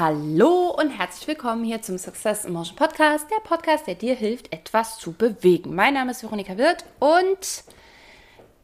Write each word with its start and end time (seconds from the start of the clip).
Hallo 0.00 0.74
und 0.78 0.88
herzlich 0.88 1.28
willkommen 1.28 1.62
hier 1.62 1.82
zum 1.82 1.98
Success 1.98 2.46
Emotion 2.46 2.74
Podcast, 2.74 3.26
der 3.30 3.46
Podcast, 3.46 3.86
der 3.86 3.96
dir 3.96 4.14
hilft, 4.14 4.50
etwas 4.50 4.96
zu 4.96 5.12
bewegen. 5.12 5.74
Mein 5.74 5.92
Name 5.92 6.12
ist 6.12 6.22
Veronika 6.22 6.56
Wirth 6.56 6.86
und 7.00 7.64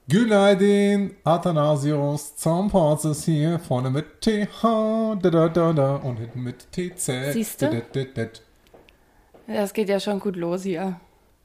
Günaydin, 0.09 1.15
Athanasius 1.25 2.37
Zahnpazes 2.37 3.27
hier, 3.27 3.59
vorne 3.59 3.91
mit 3.91 4.23
TH, 4.23 4.63
da, 5.21 5.29
da, 5.31 5.49
da, 5.51 5.73
da, 5.75 5.97
und 5.97 6.17
hinten 6.17 6.43
mit 6.43 6.73
TZ. 6.73 7.35
Siehst 7.35 7.61
du? 7.61 7.67
da, 7.67 7.83
da, 7.93 8.05
da, 8.15 8.25
da. 8.25 9.53
das 9.53 9.75
geht 9.75 9.91
ja 9.91 10.01
schon 10.01 10.21
gut 10.21 10.37
los 10.37 10.63
hier. 10.63 10.99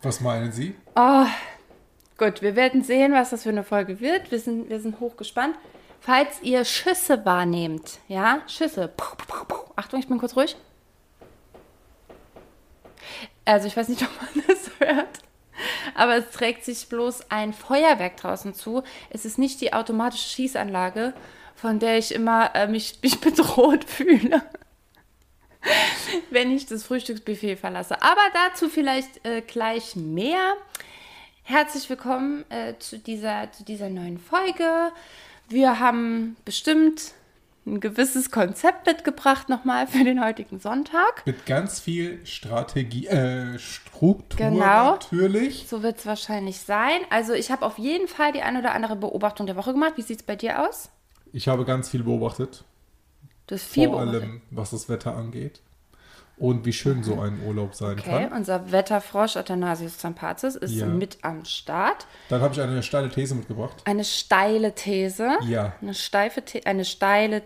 Was 0.04 0.22
meinen 0.22 0.54
Sie? 0.54 0.74
Oh, 0.96 1.26
gut, 2.18 2.42
wir 2.42 2.56
werden 2.56 2.82
sehen, 2.82 3.12
was 3.12 3.32
das 3.32 3.44
für 3.44 3.50
eine 3.50 3.66
Folge 3.66 4.00
wird. 4.00 4.32
Wir 4.32 4.40
sind, 4.40 4.70
wir 4.70 4.80
sind 4.80 5.02
hochgespannt. 5.02 5.58
Falls 6.00 6.42
ihr 6.42 6.64
Schüsse 6.64 7.26
wahrnehmt, 7.26 8.00
ja, 8.08 8.40
Schüsse. 8.48 8.88
Puh, 8.96 9.18
puh, 9.18 9.44
puh. 9.50 9.71
Achtung, 9.76 10.00
ich 10.00 10.08
bin 10.08 10.18
kurz 10.18 10.36
ruhig. 10.36 10.56
Also 13.46 13.68
ich 13.68 13.76
weiß 13.76 13.90
nicht, 13.90 14.02
ob 14.04 14.10
man 14.22 14.44
das 14.48 14.72
hört, 14.80 15.20
aber 15.96 16.16
es 16.16 16.32
trägt 16.32 16.64
sich 16.64 16.88
bloß 16.90 17.32
ein 17.32 17.54
Feuerwerk 17.54 18.18
draußen 18.18 18.54
zu. 18.54 18.84
Es 19.10 19.26
ist 19.26 19.38
nicht 19.38 19.62
die 19.62 19.74
automatische 19.74 20.30
Schießanlage, 20.30 21.14
von 21.56 21.80
der 21.80 21.98
ich 21.98 22.14
immer 22.14 22.56
äh, 22.56 22.68
mich, 22.68 23.00
mich 23.04 23.20
bedroht 23.20 23.84
fühle, 23.86 24.44
wenn 26.30 26.52
ich 26.52 26.66
das 26.66 26.84
Frühstücksbuffet 26.84 27.58
verlasse. 27.58 28.02
Aber 28.02 28.22
dazu 28.34 28.70
vielleicht 28.70 29.26
äh, 29.26 29.42
gleich 29.42 29.96
mehr. 29.96 30.56
Herzlich 31.44 31.90
willkommen 31.90 32.46
äh, 32.50 32.76
zu, 32.80 33.00
dieser, 33.00 33.52
zu 33.52 33.64
dieser 33.64 33.90
neuen 33.90 34.20
Folge. 34.20 34.92
Wir 35.50 35.80
haben 35.80 36.38
bestimmt 36.46 37.12
ein 37.66 37.80
gewisses 37.80 38.32
Konzept 38.32 38.88
mitgebracht 38.88 39.48
nochmal 39.50 39.86
für 39.88 40.04
den 40.04 40.24
heutigen 40.24 40.60
Sonntag. 40.60 41.24
Mit 41.26 41.46
ganz 41.46 41.80
viel 41.80 42.26
Strategie, 42.26 43.06
äh, 43.08 43.60
Struktur 43.60 44.38
Genau. 44.38 44.92
natürlich. 44.94 45.68
So 45.68 45.84
wird 45.84 45.98
es 46.00 46.06
wahrscheinlich 46.08 46.60
sein. 46.60 47.02
Also 47.12 47.34
ich 47.34 47.52
habe 47.52 47.66
auf 47.66 47.78
jeden 47.78 48.08
Fall 48.08 48.32
die 48.32 48.42
ein 48.42 48.58
oder 48.58 48.74
andere 48.74 48.96
Beobachtung 48.96 49.46
der 49.46 49.56
Woche 49.56 49.74
gemacht. 49.74 49.94
Wie 49.98 50.02
sieht 50.02 50.22
es 50.22 50.26
bei 50.26 50.36
dir 50.36 50.68
aus? 50.68 50.90
Ich 51.34 51.48
habe 51.48 51.64
ganz 51.66 51.90
viel 51.90 52.04
beobachtet, 52.04 52.64
Du 53.48 53.56
hast 53.56 53.64
viel 53.66 53.88
vor 53.90 53.98
beobachtet. 54.00 54.22
allem 54.24 54.42
was 54.50 54.72
das 54.72 54.90
Wetter 54.90 55.16
angeht. 55.16 55.62
Und 56.42 56.66
wie 56.66 56.74
schön 56.74 57.04
so 57.04 57.20
ein 57.22 57.40
Urlaub 57.46 57.76
sein 57.76 58.00
Okay, 58.00 58.28
kann. 58.28 58.34
unser 58.34 58.72
Wetterfrosch 58.72 59.38
Athanasius 59.38 59.98
Zampazis 60.00 60.56
ist 60.56 60.74
Ja. 60.74 60.88
mit 60.88 61.20
am 61.22 61.46
Start. 61.46 62.08
Dann 62.30 62.42
habe 62.42 62.54
ich 62.54 62.60
eine 62.62 62.82
steile 62.82 63.10
These 63.10 63.36
mitgebracht. 63.36 63.76
Eine 63.86 64.04
steile 64.04 64.74
These. 64.74 65.38
Ja. 65.44 65.74
Eine, 65.82 65.94
steife 65.94 66.42
The 66.52 66.66
eine 66.66 66.84
steile 66.84 67.44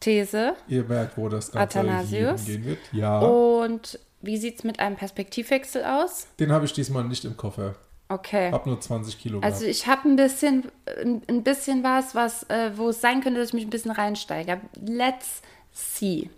These. 0.00 0.54
Ihr 0.68 0.84
merkt, 0.84 1.18
wo 1.18 1.28
das 1.28 1.50
Ganze 1.50 1.80
Athanasius. 1.80 2.42
hingehen 2.42 2.64
wird. 2.64 2.78
Ja. 2.92 3.18
Und 3.18 3.98
wie 4.22 4.36
sieht 4.36 4.58
es 4.58 4.64
mit 4.64 4.78
einem 4.78 4.94
Perspektivwechsel 4.96 5.84
aus? 5.84 6.28
Den 6.38 6.52
habe 6.52 6.64
ich 6.64 6.72
diesmal 6.72 7.02
nicht 7.04 7.24
im 7.24 7.36
Koffer. 7.36 7.74
Okay. 8.08 8.50
Hab 8.52 8.66
nur 8.66 8.80
20 8.80 9.18
Kilo 9.20 9.40
Also 9.40 9.64
ich 9.66 9.86
habe 9.86 10.08
ein 10.08 10.16
bisschen, 10.16 10.70
ein 11.04 11.22
ein 11.28 11.42
bisschen 11.42 11.82
was, 11.82 12.14
was, 12.14 12.44
äh, 12.44 12.70
wo 12.76 12.88
es 12.90 13.00
sein 13.00 13.20
könnte, 13.20 13.40
dass 13.40 13.48
ich 13.48 13.54
mich 13.54 13.64
ein 13.66 13.70
bisschen 13.70 13.90
reinsteige. 13.90 14.60
Let's 14.80 15.42
see. 15.72 16.30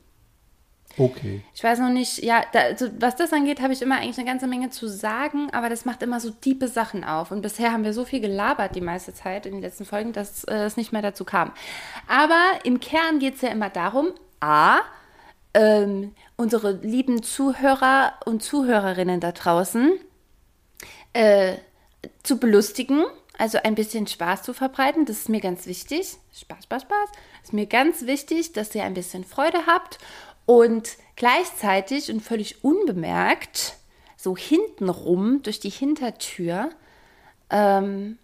Okay. 0.98 1.42
Ich 1.54 1.62
weiß 1.62 1.78
noch 1.78 1.90
nicht, 1.90 2.22
ja, 2.22 2.42
da, 2.52 2.60
also 2.60 2.88
was 2.98 3.16
das 3.16 3.32
angeht, 3.32 3.60
habe 3.60 3.72
ich 3.72 3.80
immer 3.80 3.96
eigentlich 3.96 4.18
eine 4.18 4.26
ganze 4.26 4.46
Menge 4.46 4.70
zu 4.70 4.88
sagen, 4.88 5.48
aber 5.52 5.68
das 5.68 5.84
macht 5.84 6.02
immer 6.02 6.20
so 6.20 6.30
tiefe 6.30 6.68
Sachen 6.68 7.04
auf. 7.04 7.30
Und 7.30 7.42
bisher 7.42 7.72
haben 7.72 7.84
wir 7.84 7.92
so 7.92 8.04
viel 8.04 8.20
gelabert 8.20 8.74
die 8.74 8.80
meiste 8.80 9.14
Zeit 9.14 9.46
in 9.46 9.52
den 9.52 9.62
letzten 9.62 9.84
Folgen, 9.84 10.12
dass 10.12 10.44
äh, 10.44 10.64
es 10.64 10.76
nicht 10.76 10.92
mehr 10.92 11.02
dazu 11.02 11.24
kam. 11.24 11.52
Aber 12.08 12.40
im 12.64 12.80
Kern 12.80 13.18
geht 13.18 13.36
es 13.36 13.40
ja 13.40 13.50
immer 13.50 13.70
darum, 13.70 14.10
a, 14.40 14.80
ähm, 15.54 16.14
unsere 16.36 16.72
lieben 16.72 17.22
Zuhörer 17.22 18.14
und 18.24 18.42
Zuhörerinnen 18.42 19.20
da 19.20 19.32
draußen 19.32 19.92
äh, 21.12 21.56
zu 22.22 22.38
belustigen, 22.38 23.04
also 23.38 23.58
ein 23.62 23.74
bisschen 23.74 24.06
Spaß 24.06 24.42
zu 24.42 24.52
verbreiten. 24.52 25.06
Das 25.06 25.18
ist 25.18 25.28
mir 25.28 25.40
ganz 25.40 25.66
wichtig. 25.66 26.16
Spaß, 26.34 26.64
Spaß, 26.64 26.82
Spaß. 26.82 27.10
Ist 27.42 27.52
mir 27.52 27.66
ganz 27.66 28.06
wichtig, 28.06 28.52
dass 28.52 28.74
ihr 28.74 28.84
ein 28.84 28.94
bisschen 28.94 29.24
Freude 29.24 29.66
habt 29.66 29.98
und 30.50 30.96
gleichzeitig 31.14 32.10
und 32.10 32.22
völlig 32.22 32.64
unbemerkt 32.64 33.76
so 34.16 34.36
hintenrum 34.36 35.44
durch 35.44 35.60
die 35.60 35.70
Hintertür 35.70 36.70
ähm, 37.50 38.18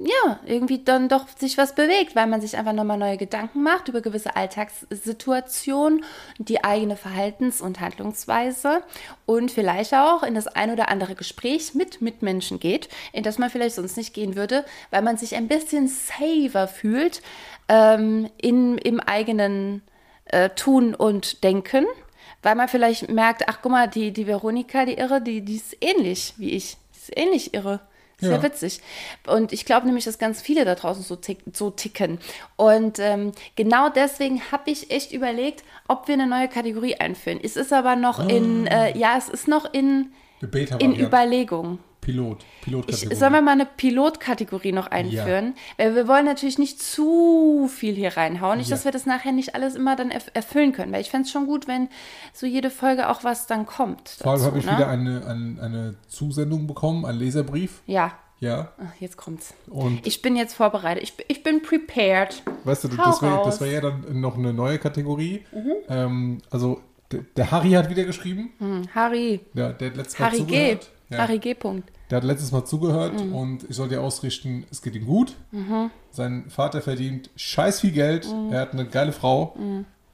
ja, 0.00 0.40
irgendwie 0.46 0.82
dann 0.82 1.10
doch 1.10 1.28
sich 1.28 1.58
was 1.58 1.74
bewegt, 1.74 2.16
weil 2.16 2.28
man 2.28 2.40
sich 2.40 2.56
einfach 2.56 2.72
nochmal 2.72 2.96
neue 2.96 3.18
Gedanken 3.18 3.62
macht 3.62 3.88
über 3.88 4.00
gewisse 4.00 4.36
Alltagssituationen, 4.36 6.02
die 6.38 6.64
eigene 6.64 6.96
Verhaltens- 6.96 7.60
und 7.60 7.80
Handlungsweise 7.80 8.82
und 9.26 9.50
vielleicht 9.50 9.92
auch 9.92 10.22
in 10.22 10.34
das 10.34 10.46
ein 10.46 10.70
oder 10.70 10.88
andere 10.88 11.14
Gespräch 11.14 11.74
mit 11.74 12.00
Mitmenschen 12.00 12.58
geht, 12.58 12.88
in 13.12 13.22
das 13.22 13.36
man 13.36 13.50
vielleicht 13.50 13.74
sonst 13.74 13.98
nicht 13.98 14.14
gehen 14.14 14.34
würde, 14.34 14.64
weil 14.90 15.02
man 15.02 15.18
sich 15.18 15.34
ein 15.34 15.48
bisschen 15.48 15.88
safer 15.88 16.68
fühlt 16.68 17.20
ähm, 17.68 18.30
in, 18.38 18.78
im 18.78 18.98
eigenen 18.98 19.82
äh, 20.26 20.50
Tun 20.50 20.94
und 20.94 21.42
Denken, 21.44 21.86
weil 22.42 22.54
man 22.54 22.68
vielleicht 22.68 23.10
merkt, 23.10 23.48
ach 23.48 23.58
guck 23.62 23.72
mal, 23.72 23.88
die, 23.88 24.12
die 24.12 24.26
Veronika, 24.26 24.84
die 24.84 24.94
Irre, 24.94 25.20
die, 25.20 25.40
die 25.42 25.56
ist 25.56 25.76
ähnlich 25.80 26.34
wie 26.36 26.50
ich, 26.50 26.76
die 26.94 26.98
ist 26.98 27.16
ähnlich 27.16 27.54
irre. 27.54 27.80
Sehr 28.18 28.36
Ja. 28.36 28.42
witzig. 28.42 28.80
Und 29.26 29.52
ich 29.52 29.66
glaube 29.66 29.84
nämlich, 29.86 30.06
dass 30.06 30.18
ganz 30.18 30.40
viele 30.40 30.64
da 30.64 30.74
draußen 30.74 31.02
so, 31.02 31.16
tick, 31.16 31.40
so 31.52 31.68
ticken. 31.70 32.18
Und 32.56 32.98
ähm, 32.98 33.32
genau 33.56 33.90
deswegen 33.90 34.40
habe 34.50 34.70
ich 34.70 34.90
echt 34.90 35.12
überlegt, 35.12 35.64
ob 35.86 36.08
wir 36.08 36.14
eine 36.14 36.26
neue 36.26 36.48
Kategorie 36.48 36.94
einführen. 36.96 37.38
Es 37.42 37.56
ist 37.56 37.74
aber 37.74 37.94
noch 37.94 38.26
in, 38.26 38.66
äh, 38.68 38.96
ja, 38.96 39.18
es 39.18 39.28
ist 39.28 39.48
noch 39.48 39.70
in, 39.70 40.12
in. 40.78 40.98
Überlegung. 40.98 41.78
Pilot. 42.06 42.38
Ich, 42.42 42.64
Pilotkategorie. 42.64 43.14
sollen 43.16 43.32
wir 43.32 43.42
mal 43.42 43.50
eine 43.52 43.66
Pilotkategorie 43.66 44.72
noch 44.72 44.86
einführen? 44.86 45.54
Weil 45.76 45.94
wir 45.94 46.06
wollen 46.08 46.24
natürlich 46.24 46.58
nicht 46.58 46.80
zu 46.80 47.68
viel 47.68 47.94
hier 47.94 48.16
reinhauen. 48.16 48.58
Nicht, 48.58 48.70
Ja. 48.70 48.76
dass 48.76 48.84
wir 48.84 48.92
das 48.92 49.06
nachher 49.06 49.32
nicht 49.32 49.54
alles 49.54 49.74
immer 49.74 49.96
dann 49.96 50.10
erf 50.10 50.30
erfüllen 50.34 50.72
können. 50.72 50.92
Weil 50.92 51.00
ich 51.00 51.10
fände 51.10 51.26
es 51.26 51.32
schon 51.32 51.46
gut, 51.46 51.66
wenn 51.68 51.88
so 52.32 52.46
jede 52.46 52.70
Folge 52.70 53.08
auch 53.08 53.24
was 53.24 53.46
dann 53.46 53.66
kommt. 53.66 54.08
Vor 54.20 54.32
allem 54.32 54.42
habe 54.42 54.58
ich 54.58 54.66
ne? 54.66 54.72
wieder 54.76 54.88
eine, 54.88 55.26
eine, 55.26 55.62
eine 55.62 55.94
Zusendung 56.08 56.66
bekommen, 56.66 57.04
einen 57.04 57.18
Leserbrief. 57.18 57.82
Ja, 57.86 58.12
Ja. 58.38 58.72
Ach, 58.78 59.00
jetzt 59.00 59.16
kommt's. 59.16 59.54
Und 59.68 60.06
Ich 60.06 60.22
bin 60.22 60.36
jetzt 60.36 60.54
vorbereitet. 60.54 61.02
Ich, 61.02 61.16
bin- 61.16 61.26
ich 61.28 61.42
bin 61.42 61.62
prepared. 61.62 62.42
weißt 62.64 62.84
du, 62.84 62.96
Hau 62.98 63.44
das 63.44 63.60
wäre 63.60 63.60
wär 63.60 63.72
ja 63.72 63.80
dann 63.80 64.20
noch 64.20 64.36
eine 64.38 64.52
neue 64.52 64.78
Kategorie. 64.78 65.44
Mhm. 65.52 65.72
Ähm, 65.88 66.38
also, 66.50 66.80
der, 67.12 67.20
der 67.36 67.50
Harry 67.50 67.70
hat 67.72 67.88
wieder 67.88 68.04
geschrieben. 68.04 68.52
Hm, 68.58 68.82
Harry. 68.94 69.40
Der, 69.54 69.72
der 69.72 69.88
hat 69.90 69.96
letztes 69.96 70.18
Mal 70.18 70.30
Harry 70.32 70.42
G. 70.42 70.78
Ja. 71.08 71.18
Harry 71.18 71.38
G. 71.38 71.54
Punkt. 71.54 71.90
Der 72.10 72.16
hat 72.18 72.24
letztes 72.24 72.52
Mal 72.52 72.64
zugehört 72.64 73.20
Mhm. 73.24 73.34
und 73.34 73.64
ich 73.68 73.74
soll 73.76 73.88
dir 73.88 74.00
ausrichten, 74.00 74.64
es 74.70 74.80
geht 74.82 74.94
ihm 74.94 75.06
gut. 75.06 75.34
Sein 76.10 76.44
Vater 76.48 76.80
verdient 76.80 77.30
scheiß 77.36 77.80
viel 77.80 77.92
Geld. 77.92 78.26
Mhm. 78.32 78.52
Er 78.52 78.60
hat 78.60 78.72
eine 78.72 78.86
geile 78.86 79.12
Frau 79.12 79.54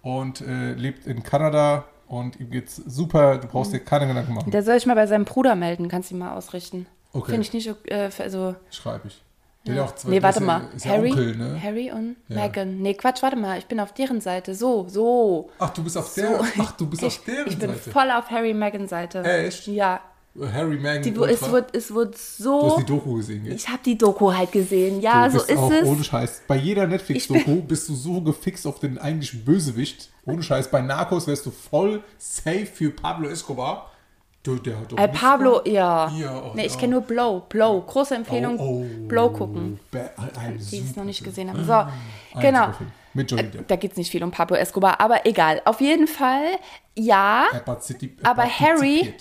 und 0.03 0.41
äh, 0.41 0.73
lebt 0.73 1.07
in 1.07 1.23
Kanada 1.23 1.85
und 2.09 2.41
ihm 2.41 2.51
geht's 2.51 2.77
super. 2.77 3.39
Du 3.39 3.47
Mhm. 3.47 3.51
brauchst 3.51 3.73
dir 3.73 3.81
keine 3.81 4.07
Gedanken 4.07 4.35
machen. 4.35 4.51
Der 4.51 4.63
soll 4.63 4.77
ich 4.77 4.87
mal 4.87 4.95
bei 4.95 5.07
seinem 5.07 5.25
Bruder 5.25 5.55
melden. 5.55 5.89
Kannst 5.89 6.11
du 6.11 6.15
ihn 6.15 6.19
mal 6.19 6.35
ausrichten. 6.37 6.87
Okay. 7.13 7.33
Finde 7.33 7.43
ich 7.47 7.53
nicht, 7.53 7.75
äh, 7.91 8.11
also. 8.19 8.55
Schreibe 8.71 9.09
ich. 9.09 9.23
Der 9.67 9.75
hat 9.77 9.81
auch 9.91 9.95
zwei, 9.95 10.11
Nee, 10.11 10.23
warte 10.23 10.41
mal. 10.43 10.63
Ja, 10.79 10.87
ja 10.87 10.91
Harry, 10.97 11.11
Onkel, 11.11 11.37
ne? 11.37 11.63
Harry 11.63 11.93
und 11.93 12.17
Ja. 12.29 12.37
Meghan. 12.37 12.79
Nee, 12.83 12.95
Quatsch, 12.95 13.23
warte 13.23 13.37
mal. 13.37 13.59
Ich 13.59 13.67
bin 13.67 13.79
auf 13.79 13.93
deren 13.93 14.21
Seite. 14.21 14.57
So, 14.57 14.89
so. 14.89 15.51
Ach, 15.59 15.71
du 15.71 15.85
bist 15.85 15.97
auf 15.97 16.13
der. 16.15 16.41
Ach, 16.59 16.73
du 16.73 16.87
bist 16.89 17.03
ich, 17.03 17.19
auf 17.19 17.25
deren 17.25 17.47
Ich 17.47 17.59
bin 17.59 17.69
Seite. 17.69 17.91
voll 17.91 18.11
auf 18.11 18.29
Harry 18.31 18.55
Meghan 18.55 18.89
Seite. 18.89 19.23
Echt? 19.23 19.67
Ja. 19.69 20.01
Harry 20.41 20.77
Meghan. 20.79 21.03
Die, 21.03 21.11
es, 21.31 21.51
wird, 21.51 21.77
es 21.77 21.93
wird 21.93 22.15
du 22.15 22.19
so. 22.43 22.71
hast 22.71 22.79
die 22.81 22.85
Doku 22.93 23.17
gesehen, 23.17 23.45
gell? 23.45 23.55
Ich 23.55 23.69
habe 23.69 23.81
die 23.85 23.99
Doku 23.99 24.33
halt 24.33 24.51
gesehen. 24.51 25.01
Ja, 25.01 25.29
du 25.29 25.39
so 25.39 25.45
ist 25.45 25.59
auch 25.59 25.71
es. 25.71 25.87
ohne 25.87 26.03
Scheiß. 26.03 26.43
Bei 26.49 26.57
jeder 26.57 26.87
Netflix-Doku 26.87 27.63
bist 27.63 27.89
du 27.89 27.95
so 27.95 28.21
gefixt 28.23 28.67
auf 28.67 28.79
den 28.79 28.99
eigentlichen 28.99 29.45
Bösewicht. 29.45 30.09
Ohne 30.25 30.43
Scheiß. 30.43 30.71
Bei 30.71 30.81
Narcos 30.81 31.27
wärst 31.27 31.45
du 31.45 31.51
voll 31.51 32.03
safe 32.19 32.67
für 32.67 32.91
Pablo 32.91 33.29
Escobar. 33.29 33.91
Du, 34.43 34.57
der 34.57 34.81
hat 34.81 34.91
doch 34.91 34.99
Äh, 34.99 35.07
nichts 35.07 35.21
Pablo, 35.21 35.61
ja. 35.67 36.11
Ja, 36.19 36.43
oh, 36.43 36.53
nee, 36.55 36.67
ich 36.67 36.77
kenne 36.77 36.95
nur 36.95 37.03
Blow. 37.03 37.43
Blow. 37.49 37.81
Große 37.83 38.15
Empfehlung. 38.15 38.59
Oh, 38.59 38.85
oh. 38.85 39.07
Blow 39.09 39.31
gucken. 39.31 39.79
Die 39.93 40.77
ich 40.77 40.85
es 40.85 40.97
noch 40.97 41.05
nicht 41.05 41.23
gesehen 41.23 41.49
habe. 41.51 41.63
So, 41.63 41.73
Ein 41.73 42.41
genau. 42.41 42.69
Mit 43.15 43.31
Johnny 43.31 43.45
Depp. 43.45 43.69
Da 43.69 43.77
geht 43.77 43.93
es 43.93 43.99
nicht 43.99 44.11
viel 44.11 44.25
um 44.25 44.31
Pablo 44.31 44.57
Escobar, 44.57 44.99
aber 45.01 45.27
egal. 45.27 45.61
Auf 45.67 45.81
jeden 45.81 46.09
Fall, 46.09 46.45
ja, 46.97 47.47
Er 47.53 47.67
er 47.67 48.31
aber 48.31 48.45
Harry. 48.45 49.15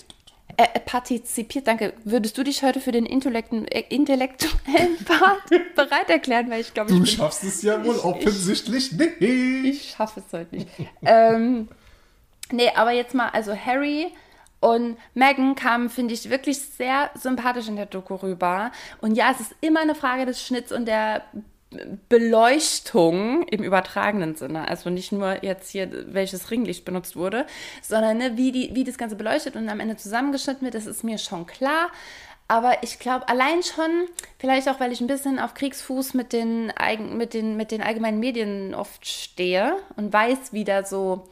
Äh, 0.57 0.63
äh, 0.73 0.79
partizipiert. 0.79 1.67
Danke. 1.67 1.93
Würdest 2.03 2.37
du 2.37 2.43
dich 2.43 2.63
heute 2.63 2.79
für 2.79 2.91
den 2.91 3.05
Intellekten, 3.05 3.65
äh, 3.67 3.83
intellektuellen 3.89 4.97
Part 5.05 5.49
bereit 5.75 6.09
erklären? 6.09 6.49
Weil 6.49 6.61
ich 6.61 6.73
glaube, 6.73 6.89
ich 6.91 6.95
Du 6.97 7.03
bin 7.03 7.07
schaffst 7.11 7.43
es 7.43 7.61
ja 7.61 7.83
wohl 7.83 7.97
offensichtlich 7.97 8.91
nicht. 8.91 9.21
ich 9.21 9.91
schaffe 9.91 10.21
es 10.25 10.33
heute 10.33 10.55
nicht. 10.55 10.67
ähm, 11.03 11.67
nee, 12.51 12.69
aber 12.75 12.91
jetzt 12.91 13.13
mal, 13.15 13.29
also 13.29 13.55
Harry 13.55 14.07
und 14.59 14.97
Megan 15.15 15.55
kamen, 15.55 15.89
finde 15.89 16.13
ich, 16.13 16.29
wirklich 16.29 16.59
sehr 16.59 17.09
sympathisch 17.15 17.67
in 17.67 17.75
der 17.75 17.87
Doku 17.87 18.15
rüber. 18.15 18.71
Und 19.01 19.15
ja, 19.15 19.31
es 19.31 19.39
ist 19.41 19.55
immer 19.61 19.79
eine 19.81 19.95
Frage 19.95 20.25
des 20.25 20.45
Schnitts 20.45 20.71
und 20.71 20.85
der 20.85 21.23
Beleuchtung 22.09 23.43
im 23.47 23.63
übertragenen 23.63 24.35
Sinne. 24.35 24.67
Also 24.67 24.89
nicht 24.89 25.11
nur 25.11 25.43
jetzt 25.43 25.71
hier, 25.71 25.89
welches 26.13 26.51
Ringlicht 26.51 26.83
benutzt 26.83 27.15
wurde, 27.15 27.45
sondern 27.81 28.17
ne, 28.17 28.33
wie, 28.35 28.51
die, 28.51 28.71
wie 28.73 28.83
das 28.83 28.97
Ganze 28.97 29.15
beleuchtet 29.15 29.55
und 29.55 29.69
am 29.69 29.79
Ende 29.79 29.95
zusammengeschnitten 29.95 30.63
wird, 30.63 30.75
das 30.75 30.85
ist 30.85 31.03
mir 31.03 31.17
schon 31.17 31.45
klar. 31.45 31.89
Aber 32.47 32.83
ich 32.83 32.99
glaube, 32.99 33.29
allein 33.29 33.63
schon, 33.63 34.09
vielleicht 34.37 34.67
auch, 34.67 34.81
weil 34.81 34.91
ich 34.91 34.99
ein 34.99 35.07
bisschen 35.07 35.39
auf 35.39 35.53
Kriegsfuß 35.53 36.13
mit 36.15 36.33
den, 36.33 36.73
mit 37.15 37.33
den, 37.33 37.55
mit 37.55 37.71
den 37.71 37.81
allgemeinen 37.81 38.19
Medien 38.19 38.75
oft 38.75 39.07
stehe 39.07 39.77
und 39.95 40.11
weiß, 40.11 40.51
wie 40.51 40.65
da 40.65 40.83
so 40.83 41.29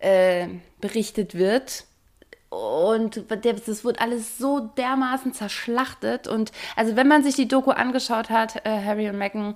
äh, 0.00 0.48
berichtet 0.80 1.36
wird, 1.36 1.84
und 2.58 3.24
das 3.42 3.84
wird 3.84 4.00
alles 4.00 4.38
so 4.38 4.60
dermaßen 4.60 5.32
zerschlachtet. 5.32 6.26
Und 6.28 6.52
also 6.76 6.96
wenn 6.96 7.08
man 7.08 7.22
sich 7.22 7.34
die 7.34 7.48
Doku 7.48 7.70
angeschaut 7.70 8.30
hat, 8.30 8.64
äh, 8.66 8.84
Harry 8.84 9.08
und 9.08 9.18
Meghan, 9.18 9.54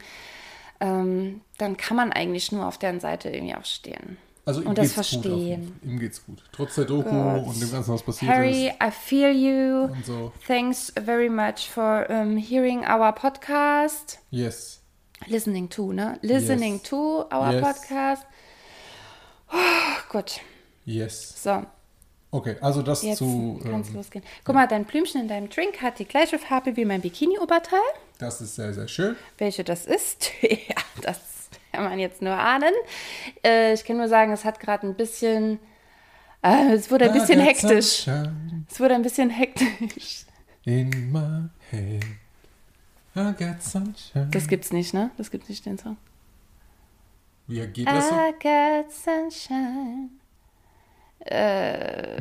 ähm, 0.81 1.41
dann 1.59 1.77
kann 1.77 1.97
man 1.97 2.13
eigentlich 2.13 2.53
nur 2.53 2.67
auf 2.67 2.79
deren 2.79 3.01
Seite 3.01 3.31
irgendwie 3.31 3.55
auch 3.55 3.65
stehen. 3.65 4.19
Also 4.45 4.61
ihm 4.61 4.67
und 4.69 4.79
das 4.79 4.87
geht's 4.87 4.95
verstehen. 4.95 5.79
Gut 5.81 5.91
ihm 5.91 5.99
geht's 6.01 6.27
gut. 6.27 6.43
Trotz 6.51 6.75
der 6.75 6.85
Doku 6.85 7.09
Gut. 7.11 7.47
und 7.47 7.61
dem 7.63 7.71
Ganzen, 7.71 7.95
was 7.95 8.03
passiert 8.03 8.33
Harry, 8.33 8.69
ist. 8.69 8.75
I 8.83 8.91
feel 8.91 9.31
you. 9.31 9.85
Und 9.93 10.05
so. 10.05 10.33
Thanks 10.49 10.93
very 11.05 11.29
much 11.29 11.71
for 11.73 12.07
um, 12.11 12.37
hearing 12.37 12.81
our 12.81 13.13
podcast. 13.13 14.19
Yes. 14.31 14.81
Listening 15.29 15.71
to, 15.71 15.93
ne? 15.93 16.19
Listening 16.23 16.75
Yes. 16.75 16.83
to 16.83 17.25
our 17.33 17.53
Yes. 17.53 17.63
podcast. 17.63 18.27
Oh, 19.53 20.03
gut, 20.11 20.41
Yes. 20.85 21.41
so. 21.41 21.65
Okay, 22.35 22.57
also 22.63 22.81
das 22.83 23.03
Jetzt 23.03 23.19
zu. 23.19 23.61
kann 23.63 23.83
es 23.83 23.89
Ähm, 23.91 23.95
losgehen. 23.95 24.25
Guck 24.45 24.55
mal, 24.55 24.67
dein 24.67 24.87
Blümchen 24.87 25.21
in 25.21 25.29
deinem 25.29 25.51
Drink 25.51 25.83
hat 25.83 25.99
die 25.99 26.07
gleiche 26.07 26.39
Farbe 26.39 26.77
wie 26.77 26.87
mein 26.87 27.03
Bikini-Oberteil. 27.03 27.79
das 28.19 28.41
ist 28.41 28.55
sehr, 28.57 28.73
sehr 28.73 28.89
schön. 28.89 29.17
Welche 29.37 29.65
das 29.65 29.85
ist, 29.87 30.31
ja, 30.43 30.77
das 31.03 31.21
kann 31.73 31.85
man 31.85 31.99
jetzt 31.99 32.23
nur 32.23 32.33
ahnen. 32.33 32.73
Äh, 33.45 33.75
ich 33.75 33.85
kann 33.85 33.99
nur 33.99 34.09
sagen, 34.09 34.33
es 34.33 34.45
hat 34.47 34.61
gerade 34.61 34.87
ein 34.87 34.95
bisschen. 34.95 35.59
Äh, 36.43 36.73
es 36.73 36.91
wurde 36.91 37.05
ein 37.05 37.13
bisschen 37.13 37.39
hektisch. 37.41 38.05
sunshine 38.05 38.65
Es 38.71 38.81
wurde 38.81 38.95
ein 38.95 39.03
bisschen 39.03 39.29
hektisch. 39.31 40.25
In 40.65 41.13
my 41.13 41.49
head. 41.71 42.03
I 43.15 43.33
got 43.39 43.63
sunshine. 43.63 44.29
Das 44.31 44.49
gibt's 44.49 44.73
nicht, 44.73 44.95
ne? 44.95 45.11
Das 45.19 45.31
gibt's 45.31 45.51
nicht, 45.51 45.67
den 45.67 45.77
Song. 45.77 45.99
Wie 47.47 47.67
geht 47.67 47.87
das 47.87 48.09
so? 48.09 48.15
I 48.15 48.33
got 48.41 48.91
sunshine. 48.91 50.09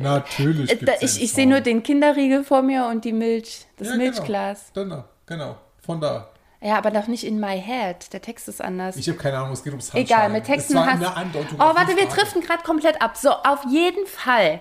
Natürlich. 0.00 0.70
Äh, 0.70 0.84
da, 0.84 0.92
ich 1.00 1.22
ich 1.22 1.32
sehe 1.32 1.46
nur 1.46 1.60
den 1.60 1.82
Kinderriegel 1.82 2.44
vor 2.44 2.62
mir 2.62 2.86
und 2.86 3.04
die 3.04 3.12
Milch, 3.12 3.66
das 3.76 3.88
Ja, 3.88 3.96
Milchglas. 3.96 4.72
Genau. 4.74 5.04
Genau. 5.26 5.56
Von 5.84 6.00
da. 6.00 6.28
Ja, 6.60 6.78
aber 6.78 6.92
doch 6.92 7.08
nicht 7.08 7.24
in 7.24 7.40
my 7.40 7.60
head. 7.60 8.12
Der 8.12 8.22
Text 8.22 8.46
ist 8.48 8.62
anders. 8.62 8.96
Ich 8.96 9.08
habe 9.08 9.18
keine 9.18 9.38
Ahnung, 9.38 9.52
es 9.52 9.64
geht 9.64 9.72
ums 9.72 9.88
Sunshine. 9.88 10.04
Egal, 10.04 10.28
mit 10.30 10.44
Texten 10.44 10.78
hast 10.78 11.02
Oh, 11.02 11.58
warte, 11.58 11.96
wir 11.96 12.06
driften 12.06 12.40
gerade 12.40 12.62
komplett 12.62 13.02
ab. 13.02 13.16
So, 13.16 13.30
auf 13.30 13.64
jeden 13.68 14.06
Fall 14.06 14.60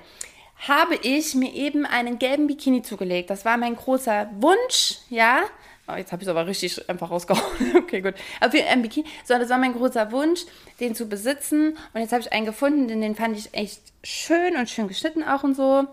habe 0.67 0.95
ich 0.95 1.35
mir 1.35 1.53
eben 1.53 1.85
einen 1.85 2.17
gelben 2.17 2.47
Bikini 2.47 2.81
zugelegt. 2.81 3.29
Das 3.29 3.45
war 3.45 3.57
mein 3.57 3.75
großer 3.75 4.29
Wunsch, 4.39 4.97
ja. 5.09 5.41
Oh, 5.87 5.95
jetzt 5.95 6.11
habe 6.11 6.23
ich 6.23 6.27
es 6.27 6.31
aber 6.31 6.47
richtig 6.47 6.89
einfach 6.89 7.11
rausgehauen. 7.11 7.43
Okay, 7.77 8.01
gut. 8.01 8.15
Fall 8.39 8.61
ein 8.67 8.81
Bikini. 8.81 9.07
So, 9.23 9.37
das 9.37 9.49
war 9.49 9.57
mein 9.59 9.73
großer 9.73 10.11
Wunsch, 10.11 10.41
den 10.79 10.95
zu 10.95 11.07
besitzen. 11.07 11.77
Und 11.93 12.01
jetzt 12.01 12.13
habe 12.13 12.21
ich 12.21 12.31
einen 12.33 12.45
gefunden, 12.45 12.87
denn 12.87 13.01
den 13.01 13.15
fand 13.15 13.37
ich 13.37 13.53
echt 13.53 13.81
schön 14.03 14.55
und 14.55 14.69
schön 14.69 14.87
geschnitten 14.87 15.23
auch 15.23 15.43
und 15.43 15.55
so. 15.55 15.85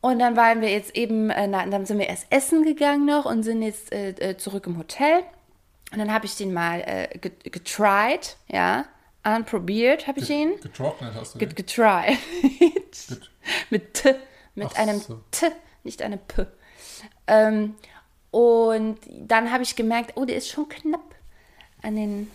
Und 0.00 0.18
dann 0.18 0.36
waren 0.36 0.60
wir 0.60 0.70
jetzt 0.70 0.94
eben, 0.96 1.30
äh, 1.30 1.46
na, 1.46 1.64
dann 1.66 1.86
sind 1.86 1.98
wir 1.98 2.08
erst 2.08 2.26
essen 2.30 2.62
gegangen 2.64 3.06
noch 3.06 3.24
und 3.24 3.42
sind 3.42 3.62
jetzt 3.62 3.92
äh, 3.92 4.10
äh, 4.10 4.36
zurück 4.36 4.66
im 4.66 4.76
Hotel. 4.78 5.20
Und 5.92 5.98
dann 5.98 6.12
habe 6.12 6.26
ich 6.26 6.36
den 6.36 6.52
mal 6.52 6.80
äh, 6.80 7.18
get- 7.18 7.50
getried, 7.52 8.36
ja, 8.48 8.84
anprobiert 9.22 10.06
habe 10.06 10.20
ich 10.20 10.28
ihn. 10.28 10.60
Getrocknet 10.60 11.14
hast 11.14 11.34
du 11.34 11.38
Get, 11.38 11.52
den? 11.52 11.54
getried. 11.56 12.18
Get- 12.42 13.30
mit 13.70 13.94
T, 13.94 14.14
mit 14.54 14.68
Ach 14.72 14.78
einem 14.78 14.98
so. 15.00 15.20
T, 15.30 15.46
nicht 15.84 16.02
einem 16.02 16.18
P. 16.18 16.46
Ähm, 17.26 17.74
und 18.30 18.98
dann 19.08 19.50
habe 19.52 19.62
ich 19.62 19.76
gemerkt, 19.76 20.12
oh, 20.16 20.24
der 20.26 20.36
ist 20.36 20.48
schon 20.50 20.68
knapp 20.68 21.14
an 21.82 21.96
den, 21.96 22.30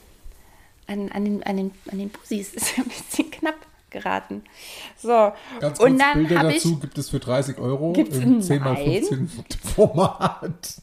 an, 0.87 1.11
an 1.11 1.25
den, 1.25 1.43
an 1.43 1.57
den, 1.57 1.71
an 1.91 1.99
den 1.99 2.09
Busis. 2.09 2.53
Ist 2.55 2.77
ein 2.79 2.85
bisschen 2.85 3.29
knapp 3.29 3.55
geraten. 3.89 4.43
So, 4.97 5.31
Ganz 5.59 5.77
kurz, 5.77 5.79
und 5.79 5.99
dann 5.99 6.27
Bilder 6.27 6.39
habe 6.39 6.51
ich 6.53 6.63
dazu 6.63 6.79
gibt 6.79 6.97
es 6.97 7.09
für 7.09 7.19
30 7.19 7.57
Euro 7.57 7.93
Gibt's- 7.93 8.17
im 8.17 8.39
10x15 8.41 9.11
Nein. 9.11 9.29
Format. 9.75 10.81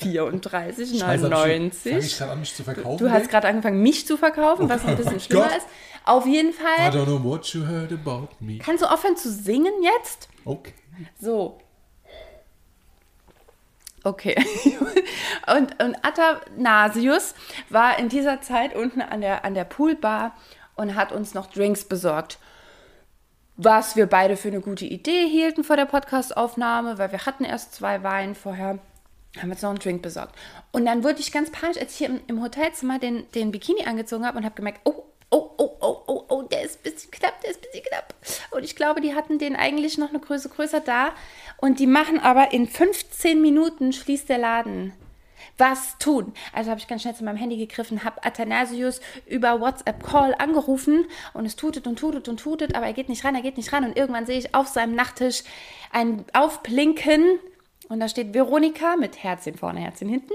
34,99. 0.00 1.90
Fange 1.92 1.98
ich 1.98 2.18
gerade 2.18 2.32
an, 2.32 2.40
mich 2.40 2.54
zu 2.54 2.62
verkaufen? 2.64 2.98
Du 2.98 3.10
hast 3.10 3.22
ey? 3.22 3.28
gerade 3.28 3.48
angefangen, 3.48 3.80
mich 3.82 4.06
zu 4.06 4.16
verkaufen, 4.16 4.68
was 4.68 4.84
ein 4.84 4.96
bisschen 4.96 5.16
Oh 5.16 5.20
schlimmer 5.20 5.44
Gott. 5.48 5.56
ist. 5.56 5.66
Auf 6.04 6.26
jeden 6.26 6.50
I 6.50 6.52
Fall. 6.52 6.88
don't 6.90 7.04
know 7.06 7.22
what 7.24 7.46
you 7.54 7.64
heard 7.66 7.92
about 7.92 8.28
me. 8.40 8.58
Kannst 8.58 8.82
du 8.82 8.90
aufhören 8.90 9.16
zu 9.16 9.30
singen 9.30 9.72
jetzt? 9.82 10.28
Okay. 10.44 10.74
So. 11.20 11.58
Okay. 14.04 14.34
und, 15.56 15.80
und 15.82 15.96
Athanasius 16.04 17.34
war 17.70 17.98
in 17.98 18.08
dieser 18.08 18.40
Zeit 18.40 18.74
unten 18.74 19.00
an 19.00 19.20
der, 19.20 19.44
an 19.44 19.54
der 19.54 19.64
Poolbar 19.64 20.34
und 20.82 20.96
hat 20.96 21.12
uns 21.12 21.32
noch 21.32 21.46
Drinks 21.46 21.84
besorgt. 21.84 22.38
Was 23.56 23.96
wir 23.96 24.06
beide 24.06 24.36
für 24.36 24.48
eine 24.48 24.60
gute 24.60 24.84
Idee 24.84 25.28
hielten 25.28 25.62
vor 25.62 25.76
der 25.76 25.86
Podcastaufnahme, 25.86 26.98
weil 26.98 27.12
wir 27.12 27.24
hatten 27.24 27.44
erst 27.44 27.74
zwei 27.74 28.02
Wein 28.02 28.34
vorher. 28.34 28.78
Haben 29.38 29.48
wir 29.48 29.52
uns 29.52 29.62
noch 29.62 29.70
einen 29.70 29.78
Drink 29.78 30.02
besorgt. 30.02 30.34
Und 30.72 30.84
dann 30.84 31.04
wurde 31.04 31.20
ich 31.20 31.32
ganz 31.32 31.50
panisch, 31.50 31.78
als 31.78 31.92
ich 31.92 31.98
hier 31.98 32.08
im, 32.08 32.20
im 32.26 32.42
Hotelzimmer 32.42 32.98
den, 32.98 33.30
den 33.32 33.50
Bikini 33.50 33.84
angezogen 33.86 34.26
habe 34.26 34.36
und 34.36 34.44
habe 34.44 34.54
gemerkt, 34.54 34.80
oh, 34.84 35.04
oh, 35.30 35.50
oh, 35.56 35.76
oh, 35.80 36.02
oh, 36.06 36.24
oh, 36.28 36.42
der 36.42 36.62
ist 36.62 36.80
ein 36.80 36.92
bisschen 36.92 37.10
knapp, 37.10 37.40
der 37.40 37.50
ist 37.50 37.58
ein 37.58 37.62
bisschen 37.62 37.84
knapp. 37.84 38.14
Und 38.50 38.64
ich 38.64 38.76
glaube, 38.76 39.00
die 39.00 39.14
hatten 39.14 39.38
den 39.38 39.56
eigentlich 39.56 39.96
noch 39.96 40.10
eine 40.10 40.20
Größe 40.20 40.50
größer 40.50 40.80
da. 40.80 41.12
Und 41.56 41.78
die 41.78 41.86
machen 41.86 42.18
aber 42.18 42.52
in 42.52 42.66
15 42.66 43.40
Minuten 43.40 43.92
schließt 43.92 44.28
der 44.28 44.38
Laden. 44.38 44.92
Was 45.62 45.96
tun? 45.98 46.32
Also 46.52 46.70
habe 46.70 46.80
ich 46.80 46.88
ganz 46.88 47.02
schnell 47.02 47.14
zu 47.14 47.22
meinem 47.22 47.36
Handy 47.36 47.56
gegriffen, 47.56 48.02
habe 48.02 48.24
Athanasius 48.24 49.00
über 49.26 49.60
WhatsApp-Call 49.60 50.34
angerufen 50.36 51.06
und 51.34 51.46
es 51.46 51.54
tutet 51.54 51.86
und 51.86 52.00
tutet 52.00 52.28
und 52.28 52.40
tutet, 52.40 52.74
aber 52.74 52.86
er 52.86 52.92
geht 52.92 53.08
nicht 53.08 53.24
ran, 53.24 53.36
er 53.36 53.42
geht 53.42 53.56
nicht 53.56 53.72
ran. 53.72 53.84
Und 53.84 53.96
irgendwann 53.96 54.26
sehe 54.26 54.36
ich 54.36 54.56
auf 54.56 54.66
seinem 54.66 54.96
Nachttisch 54.96 55.44
ein 55.92 56.24
Aufblinken 56.32 57.38
und 57.88 58.00
da 58.00 58.08
steht 58.08 58.34
Veronika 58.34 58.96
mit 58.96 59.22
Herzchen 59.22 59.56
vorne, 59.56 59.78
Herzchen 59.78 60.08
hinten. 60.08 60.32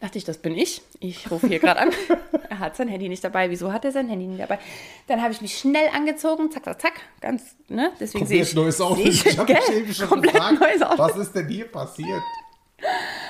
Dachte 0.00 0.18
ich, 0.18 0.24
das 0.24 0.36
bin 0.36 0.54
ich. 0.54 0.82
Ich 0.98 1.30
rufe 1.30 1.46
hier 1.46 1.58
gerade 1.58 1.80
an. 1.80 1.90
er 2.50 2.58
hat 2.58 2.76
sein 2.76 2.88
Handy 2.88 3.08
nicht 3.08 3.24
dabei. 3.24 3.48
Wieso 3.48 3.72
hat 3.72 3.86
er 3.86 3.92
sein 3.92 4.08
Handy 4.10 4.26
nicht 4.26 4.40
dabei? 4.40 4.58
Dann 5.06 5.22
habe 5.22 5.32
ich 5.32 5.40
mich 5.40 5.56
schnell 5.56 5.88
angezogen. 5.94 6.50
Zack, 6.50 6.64
zack, 6.64 6.80
zack. 6.80 6.92
Ganz, 7.22 7.56
ne? 7.68 7.92
Deswegen 7.98 8.26
sehe 8.26 8.42
ich. 8.42 8.54
neues 8.54 8.80
Outfit. 8.82 9.06
Ich, 9.06 9.26
Ich 9.26 9.38
habe 9.38 9.52
mich 9.52 9.70
eben 9.70 9.94
schon 9.94 10.20
gefragt, 10.20 10.58
was 10.96 11.16
ist 11.16 11.34
denn 11.34 11.48
hier 11.48 11.66
passiert? 11.66 12.22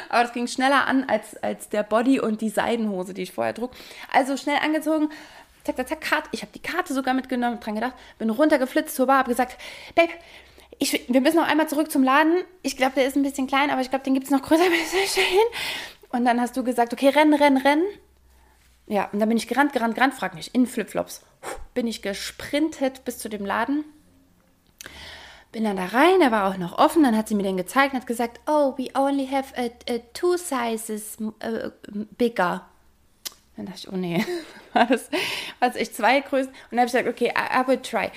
Aber 0.09 0.23
das 0.23 0.33
ging 0.33 0.47
schneller 0.47 0.87
an 0.87 1.05
als, 1.09 1.37
als 1.43 1.69
der 1.69 1.83
Body 1.83 2.21
und 2.21 2.41
die 2.41 2.51
Seidenhose, 2.51 3.15
die 3.15 3.23
ich 3.23 3.33
vorher 3.33 3.55
trug. 3.55 3.71
Also 4.13 4.37
schnell 4.37 4.59
angezogen. 4.63 5.11
Zack, 5.65 5.77
zack, 5.77 5.89
zack, 5.89 6.01
Karte. 6.01 6.29
Ich 6.33 6.43
habe 6.43 6.53
die 6.53 6.63
Karte 6.63 6.95
sogar 6.95 7.15
mitgenommen, 7.15 7.61
dran 7.61 7.75
gedacht. 7.75 7.95
Bin 8.19 8.31
runtergeflitzt 8.31 8.97
zur 8.97 9.07
Bar, 9.07 9.19
habe 9.19 9.31
gesagt, 9.31 9.57
Babe, 9.95 10.13
ich, 10.79 11.05
wir 11.09 11.21
müssen 11.21 11.37
noch 11.37 11.47
einmal 11.47 11.69
zurück 11.69 11.91
zum 11.91 12.03
Laden. 12.03 12.43
Ich 12.63 12.77
glaube, 12.77 12.95
der 12.97 13.07
ist 13.07 13.17
ein 13.17 13.23
bisschen 13.23 13.47
klein, 13.47 13.71
aber 13.71 13.83
ich 13.83 13.91
glaube, 13.91 14.05
den 14.05 14.15
gibt 14.15 14.27
es 14.27 14.33
noch 14.33 14.43
größer. 14.43 14.65
Und 16.11 16.25
dann 16.25 16.41
hast 16.41 16.57
du 16.57 16.65
gesagt, 16.65 16.93
okay, 16.93 17.11
rennen, 17.11 17.35
rennen, 17.35 17.59
rennen. 17.59 17.85
Ja, 18.89 19.09
und 19.13 19.21
dann 19.21 19.29
bin 19.29 19.39
ich 19.39 19.47
gerannt, 19.47 19.73
gerannt, 19.73 19.95
gerannt, 19.95 20.15
frag 20.15 20.35
nicht, 20.35 20.53
in 20.53 20.67
Flipflops. 20.67 21.23
Bin 21.75 21.87
ich 21.87 22.03
gesprintet 22.03 23.05
bis 23.05 23.19
zu 23.19 23.29
dem 23.29 23.47
Laden. 23.47 23.85
Bin 25.53 25.65
dann 25.65 25.77
da 25.77 25.87
rein, 25.87 26.21
der 26.21 26.31
war 26.31 26.49
auch 26.49 26.57
noch 26.57 26.79
offen. 26.79 27.03
Dann 27.03 27.17
hat 27.17 27.29
sie 27.29 27.35
mir 27.35 27.43
den 27.43 27.57
gezeigt 27.57 27.93
und 27.93 28.01
hat 28.01 28.07
gesagt, 28.07 28.41
oh, 28.47 28.75
we 28.77 28.89
only 28.97 29.27
have 29.27 29.53
a, 29.57 29.65
a 29.93 29.99
two 30.15 30.37
sizes 30.37 31.19
uh, 31.21 31.71
bigger. 32.17 32.67
Dann 33.57 33.67
dachte 33.67 33.81
ich, 33.81 33.93
oh 33.93 33.97
nee, 33.97 34.25
war 34.73 34.87
das, 34.87 35.11
war 35.59 35.75
echt 35.75 35.97
zwei 35.97 36.21
Größen? 36.21 36.49
Und 36.49 36.57
dann 36.71 36.81
habe 36.81 36.87
ich 36.87 36.93
gesagt, 36.93 37.09
okay, 37.09 37.33
I, 37.37 37.61
I 37.61 37.67
will 37.67 37.79
try. 37.79 38.11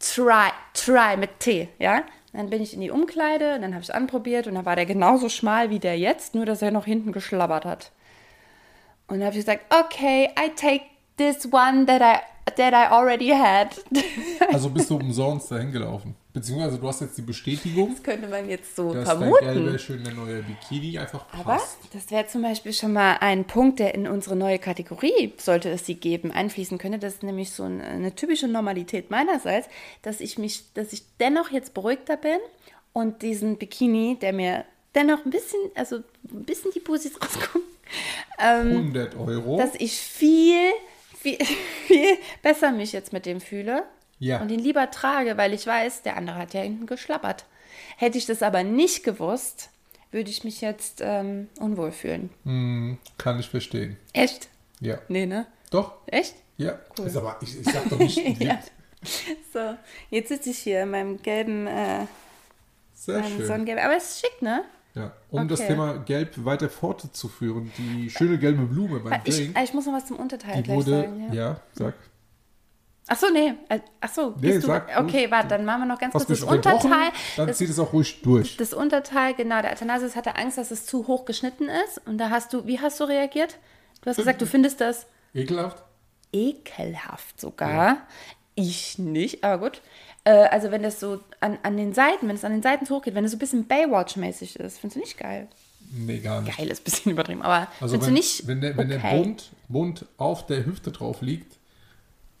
Try, 0.00 0.50
try 0.74 1.16
mit 1.16 1.38
T, 1.40 1.68
ja? 1.78 2.02
Dann 2.32 2.50
bin 2.50 2.60
ich 2.60 2.74
in 2.74 2.80
die 2.80 2.90
Umkleide 2.90 3.54
und 3.54 3.62
dann 3.62 3.74
habe 3.74 3.82
ich 3.82 3.88
es 3.88 3.94
anprobiert 3.94 4.48
und 4.48 4.56
dann 4.56 4.64
war 4.64 4.74
der 4.74 4.86
genauso 4.86 5.28
schmal 5.28 5.70
wie 5.70 5.78
der 5.78 5.96
jetzt, 5.96 6.34
nur 6.34 6.44
dass 6.44 6.62
er 6.62 6.72
noch 6.72 6.84
hinten 6.84 7.12
geschlabbert 7.12 7.64
hat. 7.64 7.92
Und 9.06 9.18
dann 9.18 9.26
habe 9.26 9.38
ich 9.38 9.44
gesagt, 9.44 9.72
okay, 9.72 10.30
I 10.36 10.50
take 10.56 10.84
this 11.16 11.46
one 11.52 11.86
that 11.86 12.00
I, 12.00 12.50
that 12.56 12.72
I 12.72 12.92
already 12.92 13.28
had. 13.28 13.80
Also 14.52 14.70
bist 14.70 14.90
du 14.90 14.96
umsonst 14.96 15.50
dahin 15.50 15.70
gelaufen. 15.70 16.16
Beziehungsweise 16.34 16.78
du 16.78 16.88
hast 16.88 17.00
jetzt 17.00 17.16
die 17.16 17.22
Bestätigung, 17.22 17.94
könnte 18.02 18.26
man 18.26 18.48
jetzt 18.48 18.74
so 18.74 18.92
dass 18.92 19.04
dein 19.08 19.18
vermuten. 19.18 19.44
gelber, 19.44 19.78
schöner 19.78 20.10
neuer 20.10 20.42
Bikini 20.42 20.98
einfach 20.98 21.26
Aber 21.32 21.44
passt. 21.44 21.78
das 21.92 22.10
wäre 22.10 22.26
zum 22.26 22.42
Beispiel 22.42 22.72
schon 22.72 22.92
mal 22.92 23.18
ein 23.20 23.44
Punkt, 23.44 23.78
der 23.78 23.94
in 23.94 24.08
unsere 24.08 24.34
neue 24.34 24.58
Kategorie, 24.58 25.32
sollte 25.36 25.70
es 25.70 25.86
sie 25.86 25.94
geben, 25.94 26.32
einfließen 26.32 26.76
könnte. 26.78 26.98
Das 26.98 27.14
ist 27.14 27.22
nämlich 27.22 27.52
so 27.52 27.62
eine, 27.62 27.84
eine 27.84 28.16
typische 28.16 28.48
Normalität 28.48 29.12
meinerseits, 29.12 29.68
dass 30.02 30.20
ich 30.20 30.36
mich, 30.36 30.64
dass 30.74 30.92
ich 30.92 31.04
dennoch 31.20 31.52
jetzt 31.52 31.72
beruhigter 31.72 32.16
bin 32.16 32.38
und 32.92 33.22
diesen 33.22 33.56
Bikini, 33.56 34.18
der 34.20 34.32
mir 34.32 34.64
dennoch 34.96 35.24
ein 35.24 35.30
bisschen, 35.30 35.60
also 35.76 35.98
ein 35.98 36.44
bisschen 36.44 36.72
die 36.72 36.80
Busis 36.80 37.12
rauskommt, 37.14 37.64
100 38.38 39.16
Euro. 39.16 39.56
dass 39.56 39.76
ich 39.76 39.96
viel, 39.96 40.72
viel, 41.16 41.38
viel 41.86 42.18
besser 42.42 42.72
mich 42.72 42.90
jetzt 42.90 43.12
mit 43.12 43.24
dem 43.24 43.40
fühle 43.40 43.84
Ja. 44.18 44.40
und 44.40 44.50
ihn 44.50 44.60
lieber 44.60 44.90
trage, 44.90 45.36
weil 45.36 45.52
ich 45.52 45.66
weiß, 45.66 46.02
der 46.02 46.16
andere 46.16 46.36
hat 46.36 46.54
ja 46.54 46.60
hinten 46.60 46.86
geschlappert. 46.86 47.44
Hätte 47.96 48.18
ich 48.18 48.26
das 48.26 48.42
aber 48.42 48.62
nicht 48.62 49.04
gewusst, 49.04 49.70
würde 50.12 50.30
ich 50.30 50.44
mich 50.44 50.60
jetzt 50.60 51.00
ähm, 51.02 51.48
unwohl 51.58 51.90
fühlen. 51.92 52.30
Hm, 52.44 52.98
kann 53.18 53.38
ich 53.40 53.48
verstehen. 53.48 53.96
Echt? 54.12 54.48
Ja. 54.80 54.98
Nee, 55.08 55.26
ne? 55.26 55.46
Doch? 55.70 55.92
Echt? 56.06 56.34
Ja. 56.56 56.78
Ist 57.04 57.16
aber, 57.16 57.36
ich, 57.40 57.58
ich 57.60 57.64
sag 57.66 57.88
doch 57.88 57.98
nicht. 57.98 58.18
Ja. 58.40 58.58
So, 59.52 59.74
jetzt 60.10 60.28
sitze 60.28 60.50
ich 60.50 60.58
hier 60.58 60.84
in 60.84 60.90
meinem 60.90 61.20
gelben, 61.20 61.66
äh, 61.66 62.06
Sehr 62.94 63.20
meinem 63.20 63.36
schön. 63.36 63.46
Sonnengelb. 63.46 63.84
Aber 63.84 63.96
es 63.96 64.04
ist 64.14 64.20
schick, 64.20 64.40
ne? 64.40 64.64
Ja. 64.94 65.12
Um 65.30 65.46
das 65.48 65.60
Okay. 65.60 65.70
Thema 65.70 65.98
Gelb 65.98 66.42
weiter 66.44 66.70
fortzuführen, 66.70 67.70
die 67.76 68.08
schöne 68.08 68.38
gelbe 68.38 68.62
Blume 68.64 69.00
beim 69.00 69.20
Ich, 69.24 69.36
Drink, 69.36 69.58
ich 69.62 69.74
muss 69.74 69.84
noch 69.86 69.92
was 69.92 70.06
zum 70.06 70.16
Unterteil 70.18 70.56
die 70.56 70.62
gleich 70.62 70.76
wurde, 70.76 70.90
sagen. 71.02 71.24
Ja. 71.28 71.34
ja, 71.34 71.60
sag. 71.74 71.94
Ach 73.06 73.16
so, 73.18 73.26
nee. 73.30 73.52
Äh, 73.68 73.80
Ach 74.00 74.08
so, 74.12 74.34
Nee, 74.40 74.52
gehst 74.52 74.62
du, 74.64 74.68
sag 74.68 74.98
okay, 74.98 75.30
warte, 75.30 75.48
dann 75.48 75.64
machen 75.66 75.82
wir 75.82 75.86
noch 75.86 75.98
ganz 75.98 76.12
kurz 76.14 76.26
das? 76.26 76.42
Unterteil. 76.42 77.10
Dann 77.36 77.46
Das, 77.48 77.58
zieht 77.58 77.68
es 77.68 77.78
auch 77.78 77.92
ruhig 77.92 78.22
durch. 78.22 78.56
das 78.56 78.72
Unterteil, 78.72 79.34
genau, 79.34 79.60
der 79.60 79.72
Athanasius 79.72 80.16
hatte 80.16 80.36
Angst, 80.36 80.56
dass 80.56 80.70
es 80.70 80.86
zu 80.86 81.06
hoch 81.06 81.24
geschnitten 81.26 81.68
ist. 81.68 82.00
Und 82.06 82.16
da 82.18 82.30
hast 82.30 82.52
du, 82.54 82.66
wie 82.66 82.80
hast 82.80 82.98
du 83.00 83.04
reagiert? 83.04 83.58
Du 84.00 84.10
hast 84.10 84.16
gesagt, 84.16 84.40
du 84.40 84.46
findest 84.46 84.80
das 84.80 85.06
Ekelhaft? 85.34 85.82
ekelhaft 86.32 87.40
sogar. 87.40 87.98
Ich 88.54 88.98
nicht, 88.98 89.44
aber 89.44 89.68
gut. 89.70 89.80
Äh, 90.24 90.30
also 90.48 90.70
wenn 90.70 90.82
das 90.82 91.00
so 91.00 91.20
an, 91.40 91.58
an 91.62 91.76
den 91.76 91.92
Seiten, 91.92 92.28
wenn 92.28 92.36
es 92.36 92.44
an 92.44 92.52
den 92.52 92.62
Seiten 92.62 92.88
hochgeht, 92.88 93.14
wenn 93.14 93.24
es 93.24 93.32
so 93.32 93.36
ein 93.36 93.40
bisschen 93.40 93.66
Baywatch-mäßig 93.68 94.56
ist, 94.56 94.78
findest 94.78 94.96
du 94.96 95.00
nicht 95.00 95.18
geil. 95.18 95.48
Nee, 95.96 96.18
gar 96.18 96.40
nicht. 96.40 96.56
Geil 96.56 96.68
ist 96.68 96.80
ein 96.80 96.84
bisschen 96.84 97.12
übertrieben, 97.12 97.42
aber 97.42 97.68
Also 97.80 97.98
findest 97.98 98.06
wenn, 98.06 98.14
du 98.14 98.20
nicht 98.20 98.46
wenn, 98.46 98.60
der, 98.60 98.76
wenn 98.76 98.92
okay. 98.92 99.00
der 99.10 99.22
Bund, 99.22 99.50
Bund 99.68 100.06
auf 100.16 100.46
der 100.46 100.64
Hüfte 100.66 100.90
drauf 100.92 101.20
liegt 101.20 101.56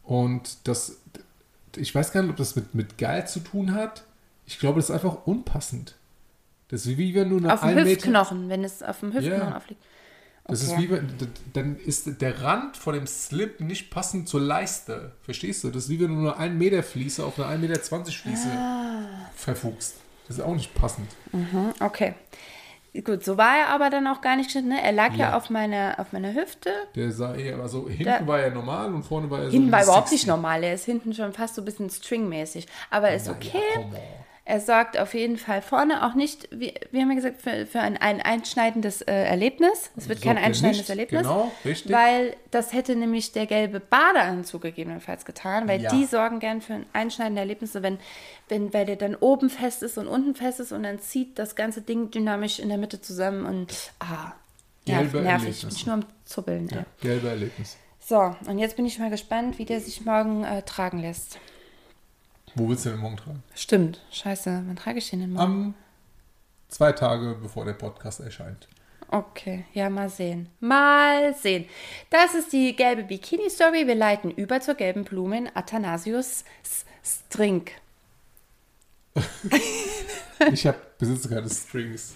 und 0.04 0.58
das, 0.68 0.98
ich 1.76 1.94
weiß 1.94 2.12
gar 2.12 2.22
nicht, 2.22 2.30
ob 2.30 2.36
das 2.36 2.56
mit, 2.56 2.74
mit 2.74 2.98
geil 2.98 3.26
zu 3.26 3.40
tun 3.40 3.74
hat. 3.74 4.04
Ich 4.46 4.58
glaube, 4.58 4.76
das 4.78 4.90
ist 4.90 4.94
einfach 4.94 5.26
unpassend. 5.26 5.94
Das 6.68 6.86
ist 6.86 6.96
wie 6.98 7.14
wenn 7.14 7.30
du 7.30 7.38
eine 7.38 7.52
Auf 7.52 7.60
dem 7.60 7.70
ein 7.70 7.74
Meter, 7.76 7.90
Hüftknochen, 7.90 8.48
wenn 8.48 8.64
es 8.64 8.82
auf 8.82 9.00
dem 9.00 9.12
Hüftknochen 9.12 9.48
Ja. 9.50 9.56
aufliegt. 9.56 9.82
das 10.46 10.62
ist 10.62 10.70
Okay. 10.72 10.82
wie 10.82 10.90
wenn, 10.90 11.08
dann 11.54 11.76
ist 11.76 12.20
der 12.20 12.42
Rand 12.42 12.76
von 12.76 12.94
dem 12.94 13.06
Slip 13.06 13.60
nicht 13.60 13.90
passend 13.90 14.28
zur 14.28 14.40
Leiste. 14.40 15.12
Verstehst 15.22 15.64
du? 15.64 15.70
Das 15.70 15.84
ist 15.84 15.88
wie 15.90 16.00
wenn 16.00 16.08
du 16.08 16.14
nur 16.20 16.38
ein 16.38 16.58
Meter 16.58 16.82
Fliese 16.82 17.24
auf 17.24 17.38
eine 17.40 17.48
1,20 17.48 17.58
Meter 17.98 18.12
Fliese 18.12 18.48
Ah. 18.50 19.30
verfuchst. 19.34 19.96
Das 20.28 20.38
ist 20.38 20.42
auch 20.44 20.54
nicht 20.54 20.74
passend. 20.74 21.08
Mhm, 21.32 21.72
Okay. 21.80 22.14
Gut, 23.02 23.24
so 23.24 23.36
war 23.36 23.56
er 23.58 23.68
aber 23.70 23.90
dann 23.90 24.06
auch 24.06 24.20
gar 24.20 24.36
nicht 24.36 24.46
geschnitten. 24.46 24.68
Ne? 24.68 24.80
Er 24.82 24.92
lag 24.92 25.12
ja, 25.14 25.30
Ja. 25.30 25.36
auf, 25.36 25.50
meiner, 25.50 25.96
auf 25.98 26.12
meiner 26.12 26.32
Hüfte. 26.32 26.70
Der 26.94 27.10
sah 27.10 27.34
eher, 27.34 27.58
also 27.58 27.88
hinten 27.88 28.04
Der- 28.04 28.26
war 28.26 28.38
er 28.40 28.50
normal 28.52 28.94
und 28.94 29.02
vorne 29.02 29.28
war 29.30 29.40
er 29.40 29.46
so 29.46 29.50
Hinten 29.50 29.72
war 29.72 29.82
überhaupt 29.82 30.12
nicht 30.12 30.20
60. 30.22 30.28
normal. 30.28 30.62
Er 30.62 30.74
ist 30.74 30.84
hinten 30.84 31.12
schon 31.12 31.32
fast 31.32 31.56
so 31.56 31.62
ein 31.62 31.64
bisschen 31.64 31.90
stringmäßig. 31.90 32.66
Aber 32.90 33.10
ist 33.12 33.28
okay. 33.28 33.58
Ja. 33.74 33.80
Er 34.46 34.60
sorgt 34.60 34.98
auf 34.98 35.14
jeden 35.14 35.38
Fall 35.38 35.62
vorne 35.62 36.04
auch 36.06 36.12
nicht, 36.14 36.48
wie, 36.50 36.74
wie 36.90 37.00
haben 37.00 37.08
wir 37.08 37.14
gesagt, 37.16 37.40
für, 37.40 37.64
für 37.64 37.80
ein, 37.80 37.96
ein 37.96 38.20
einschneidendes 38.20 39.00
äh, 39.00 39.10
Erlebnis. 39.14 39.90
Es 39.96 40.06
wird 40.10 40.20
kein 40.20 40.32
Sorgt 40.34 40.40
er 40.40 40.46
einschneidendes 40.46 40.80
nicht, 40.80 40.90
Erlebnis. 40.90 41.22
genau, 41.22 41.50
richtig. 41.64 41.90
Weil 41.92 42.36
das 42.50 42.74
hätte 42.74 42.94
nämlich 42.94 43.32
der 43.32 43.46
gelbe 43.46 43.80
Badeanzug 43.80 44.60
gegebenenfalls 44.60 45.24
getan, 45.24 45.66
weil 45.66 45.80
Ja. 45.80 45.90
die 45.90 46.04
sorgen 46.04 46.40
gern 46.40 46.60
für 46.60 46.74
ein 46.74 46.86
einschneidende 46.92 47.40
Erlebnisse, 47.40 47.82
wenn, 47.82 47.98
wenn, 48.50 48.74
weil 48.74 48.84
der 48.84 48.96
dann 48.96 49.14
oben 49.14 49.48
fest 49.48 49.82
ist 49.82 49.96
und 49.96 50.08
unten 50.08 50.34
fest 50.34 50.60
ist 50.60 50.72
und 50.72 50.82
dann 50.82 50.98
zieht 51.00 51.38
das 51.38 51.56
ganze 51.56 51.80
Ding 51.80 52.10
dynamisch 52.10 52.58
in 52.58 52.68
der 52.68 52.76
Mitte 52.76 53.00
zusammen 53.00 53.46
und 53.46 53.72
ah, 54.00 54.32
nerv, 54.86 55.10
Gelbe 55.10 55.20
nervig. 55.22 55.46
Erlebnisse. 55.46 55.66
Bin 55.68 55.76
ich 55.76 55.86
nur 55.86 55.94
am 55.94 56.04
Zuppeln. 56.26 56.68
Ja, 56.68 56.84
gelbe 57.00 57.28
Erlebnis. 57.30 57.78
So, 57.98 58.36
und 58.46 58.58
jetzt 58.58 58.76
bin 58.76 58.84
ich 58.84 58.98
mal 58.98 59.08
gespannt, 59.08 59.58
wie 59.58 59.64
der 59.64 59.80
sich 59.80 60.04
morgen 60.04 60.44
äh, 60.44 60.60
tragen 60.60 60.98
lässt. 60.98 61.38
Wo 62.54 62.68
willst 62.68 62.84
du 62.86 62.90
den 62.90 62.98
morgen 63.00 63.16
tragen? 63.16 63.42
Stimmt, 63.54 64.00
scheiße, 64.12 64.62
wann 64.66 64.76
trage 64.76 64.98
ich 64.98 65.10
den 65.10 65.20
denn 65.20 65.32
morgen? 65.32 65.42
Am 65.44 65.74
zwei 66.68 66.92
Tage 66.92 67.36
bevor 67.42 67.64
der 67.64 67.72
Podcast 67.72 68.20
erscheint. 68.20 68.68
Okay, 69.08 69.64
ja, 69.74 69.90
mal 69.90 70.08
sehen. 70.08 70.48
Mal 70.60 71.34
sehen. 71.34 71.66
Das 72.10 72.34
ist 72.34 72.52
die 72.52 72.74
gelbe 72.74 73.04
Bikini-Story. 73.04 73.86
Wir 73.86 73.94
leiten 73.94 74.30
über 74.30 74.60
zur 74.60 74.74
gelben 74.74 75.04
Blume 75.04 75.38
in 75.38 75.50
Athanasius 75.54 76.44
S- 76.62 76.84
Strink. 77.28 77.72
Ich 80.52 80.66
habe 80.66 80.78
besitze 80.98 81.28
keine 81.28 81.48
Strings. 81.48 82.14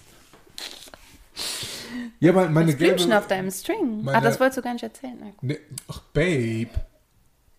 Ja, 2.19 2.33
mein, 2.33 2.51
meine 2.53 2.73
Blümchen 2.73 2.97
gelbe. 2.97 3.17
auf 3.17 3.27
deinem 3.27 3.49
String. 3.49 4.03
meine- 4.03 4.17
ah, 4.17 4.21
das 4.21 4.39
wolltest 4.39 4.57
du 4.57 4.61
gar 4.61 4.73
nicht 4.73 4.83
erzählen. 4.83 5.33
Ne, 5.41 5.57
ach, 5.87 6.01
Babe. 6.13 6.69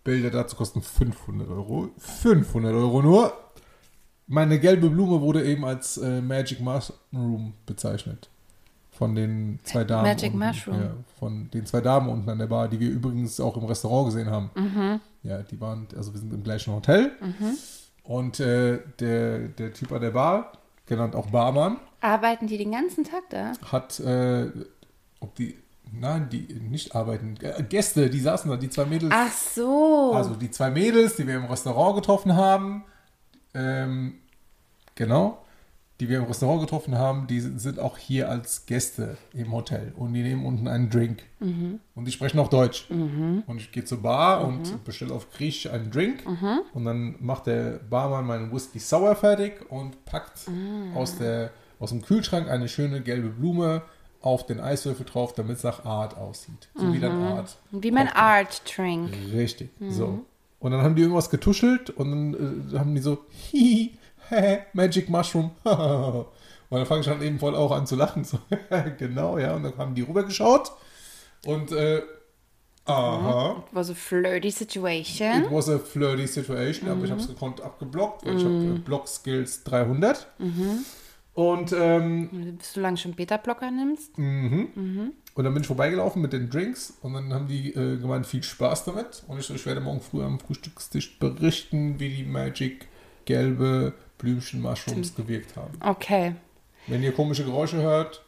Bilder 0.03 0.29
dazu 0.29 0.55
kosten 0.55 0.81
500 0.81 1.49
Euro. 1.49 1.89
500 1.97 2.73
Euro 2.73 3.01
nur. 3.01 3.33
Meine 4.27 4.59
gelbe 4.59 4.89
Blume 4.89 5.21
wurde 5.21 5.43
eben 5.45 5.65
als 5.65 5.97
äh, 5.97 6.21
Magic 6.21 6.61
Mushroom 6.61 7.53
bezeichnet. 7.65 8.29
Von 8.91 9.15
den 9.15 9.59
zwei 9.63 9.83
Damen. 9.83 10.03
Magic 10.03 10.33
unten, 10.33 10.47
Mushroom. 10.47 10.81
Ja, 10.81 10.91
von 11.19 11.49
den 11.51 11.65
zwei 11.65 11.81
Damen 11.81 12.09
unten 12.09 12.29
an 12.29 12.39
der 12.39 12.47
Bar, 12.47 12.67
die 12.67 12.79
wir 12.79 12.89
übrigens 12.89 13.39
auch 13.39 13.57
im 13.57 13.65
Restaurant 13.65 14.07
gesehen 14.07 14.29
haben. 14.29 14.51
Mhm. 14.55 14.99
Ja, 15.23 15.41
die 15.41 15.59
waren, 15.59 15.87
also 15.95 16.13
wir 16.13 16.19
sind 16.19 16.33
im 16.33 16.43
gleichen 16.43 16.73
Hotel. 16.73 17.11
Und 18.03 18.39
äh, 18.39 18.79
der, 18.99 19.39
der 19.49 19.73
Typ 19.73 19.91
an 19.91 20.01
der 20.01 20.11
Bar, 20.11 20.53
genannt 20.85 21.15
auch 21.15 21.27
Barmann, 21.27 21.77
Arbeiten 22.01 22.47
die 22.47 22.57
den 22.57 22.71
ganzen 22.71 23.03
Tag 23.03 23.23
da? 23.29 23.53
hat, 23.71 23.99
äh, 23.99 24.49
ob 25.19 25.35
die, 25.35 25.55
nein, 25.91 26.29
die 26.29 26.47
nicht 26.53 26.95
arbeiten, 26.95 27.35
äh, 27.41 27.63
Gäste, 27.63 28.09
die 28.09 28.19
saßen 28.19 28.49
da, 28.49 28.57
die 28.57 28.69
zwei 28.69 28.85
Mädels. 28.85 29.13
Ach 29.15 29.31
so. 29.31 30.11
Also 30.13 30.35
die 30.35 30.51
zwei 30.51 30.71
Mädels, 30.71 31.15
die 31.15 31.27
wir 31.27 31.35
im 31.35 31.45
Restaurant 31.45 31.95
getroffen 31.95 32.35
haben, 32.35 32.83
ähm, 33.53 34.15
genau, 34.95 35.43
die 35.99 36.09
wir 36.09 36.17
im 36.17 36.23
Restaurant 36.23 36.61
getroffen 36.61 36.97
haben, 36.97 37.27
die 37.27 37.39
sind 37.39 37.79
auch 37.79 37.95
hier 37.97 38.27
als 38.27 38.65
Gäste 38.65 39.17
im 39.33 39.51
Hotel 39.51 39.93
und 39.95 40.13
die 40.13 40.23
nehmen 40.23 40.45
unten 40.47 40.67
einen 40.67 40.89
Drink. 40.89 41.21
Und 41.93 42.05
die 42.05 42.11
sprechen 42.11 42.39
auch 42.39 42.47
Deutsch. 42.47 42.87
Und 42.89 43.57
ich 43.57 43.71
gehe 43.71 43.83
zur 43.85 44.01
Bar 44.01 44.43
und 44.47 44.83
bestelle 44.83 45.13
auf 45.13 45.29
Griechisch 45.31 45.71
einen 45.71 45.91
Drink 45.91 46.23
und 46.73 46.85
dann 46.85 47.15
macht 47.19 47.45
der 47.45 47.79
Barmann 47.87 48.25
meinen 48.25 48.51
Whisky 48.51 48.79
Sour 48.79 49.15
fertig 49.15 49.69
und 49.69 50.03
packt 50.05 50.47
aus, 50.95 51.17
der, 51.19 51.51
aus 51.79 51.91
dem 51.91 52.01
Kühlschrank 52.01 52.49
eine 52.49 52.67
schöne 52.67 53.01
gelbe 53.01 53.29
Blume 53.29 53.83
auf 54.21 54.45
den 54.45 54.59
Eiswürfel 54.59 55.05
drauf, 55.05 55.33
damit 55.33 55.57
es 55.57 55.63
nach 55.63 55.85
Art 55.85 56.15
aussieht. 56.17 56.69
So 56.75 56.93
wie 56.93 56.99
dann 56.99 57.23
Art. 57.23 57.57
Wie 57.71 57.91
mein 57.91 58.07
Cocktail. 58.07 58.21
Art 58.21 58.61
Drink. 58.77 59.13
Richtig, 59.33 59.69
so. 59.89 60.25
Und 60.59 60.71
dann 60.71 60.83
haben 60.83 60.95
die 60.95 61.01
irgendwas 61.01 61.31
getuschelt 61.31 61.89
und 61.89 62.11
dann 62.11 62.71
äh, 62.73 62.77
haben 62.77 62.93
die 62.93 63.01
so, 63.01 63.25
hihi, 63.29 63.97
hä, 64.29 64.59
Magic 64.73 65.09
Mushroom. 65.09 65.49
und 65.63 66.25
dann 66.69 66.85
fange 66.85 67.01
ich 67.01 67.07
dann 67.07 67.21
eben 67.23 67.39
voll 67.39 67.55
auch 67.55 67.71
an 67.71 67.87
zu 67.87 67.95
lachen. 67.95 68.23
So, 68.23 68.37
genau, 68.99 69.39
ja. 69.39 69.55
Und 69.55 69.63
dann 69.63 69.77
haben 69.77 69.95
die 69.95 70.03
rübergeschaut 70.03 70.71
und, 71.47 71.71
äh, 71.71 72.03
aha, 72.85 73.63
It 73.67 73.75
was 73.75 73.89
a 73.89 73.95
flirty 73.95 74.51
situation. 74.51 75.45
it 75.45 75.51
was 75.51 75.67
a 75.67 75.79
flirty 75.79 76.27
situation, 76.27 76.89
aber 76.89 77.05
ich 77.05 77.11
habe 77.11 77.21
es 77.21 77.27
gekonnt 77.27 77.59
abgeblockt, 77.61 78.23
weil 78.25 78.37
ich 78.37 78.43
habe 78.43 78.53
äh, 78.53 78.79
Block 78.79 79.07
Skills 79.07 79.63
300. 79.63 80.27
Und, 81.33 81.71
ähm, 81.71 82.57
Bis 82.57 82.73
du 82.73 82.81
lange 82.81 82.97
schon 82.97 83.13
Beta-Blocker 83.13 83.71
nimmst. 83.71 84.17
Mhm. 84.17 85.13
Und 85.33 85.43
dann 85.43 85.53
bin 85.53 85.61
ich 85.61 85.67
vorbeigelaufen 85.67 86.21
mit 86.21 86.33
den 86.33 86.49
Drinks 86.49 86.93
und 87.01 87.13
dann 87.13 87.33
haben 87.33 87.47
die 87.47 87.69
äh, 87.69 87.97
gemeint, 87.97 88.27
viel 88.27 88.43
Spaß 88.43 88.83
damit. 88.85 89.23
Und 89.27 89.39
ich 89.39 89.45
so, 89.45 89.53
ich 89.53 89.65
werde 89.65 89.79
morgen 89.79 90.01
früh 90.01 90.23
am 90.23 90.39
Frühstückstisch 90.39 91.17
berichten, 91.19 91.99
wie 91.99 92.09
die 92.09 92.23
Magic 92.25 92.87
gelbe 93.25 93.93
Blümchen 94.17 94.61
Mushrooms 94.61 95.15
gewirkt 95.15 95.55
haben. 95.55 95.73
Okay. 95.79 96.35
Wenn 96.87 97.01
ihr 97.01 97.13
komische 97.13 97.45
Geräusche 97.45 97.77
hört, 97.77 98.23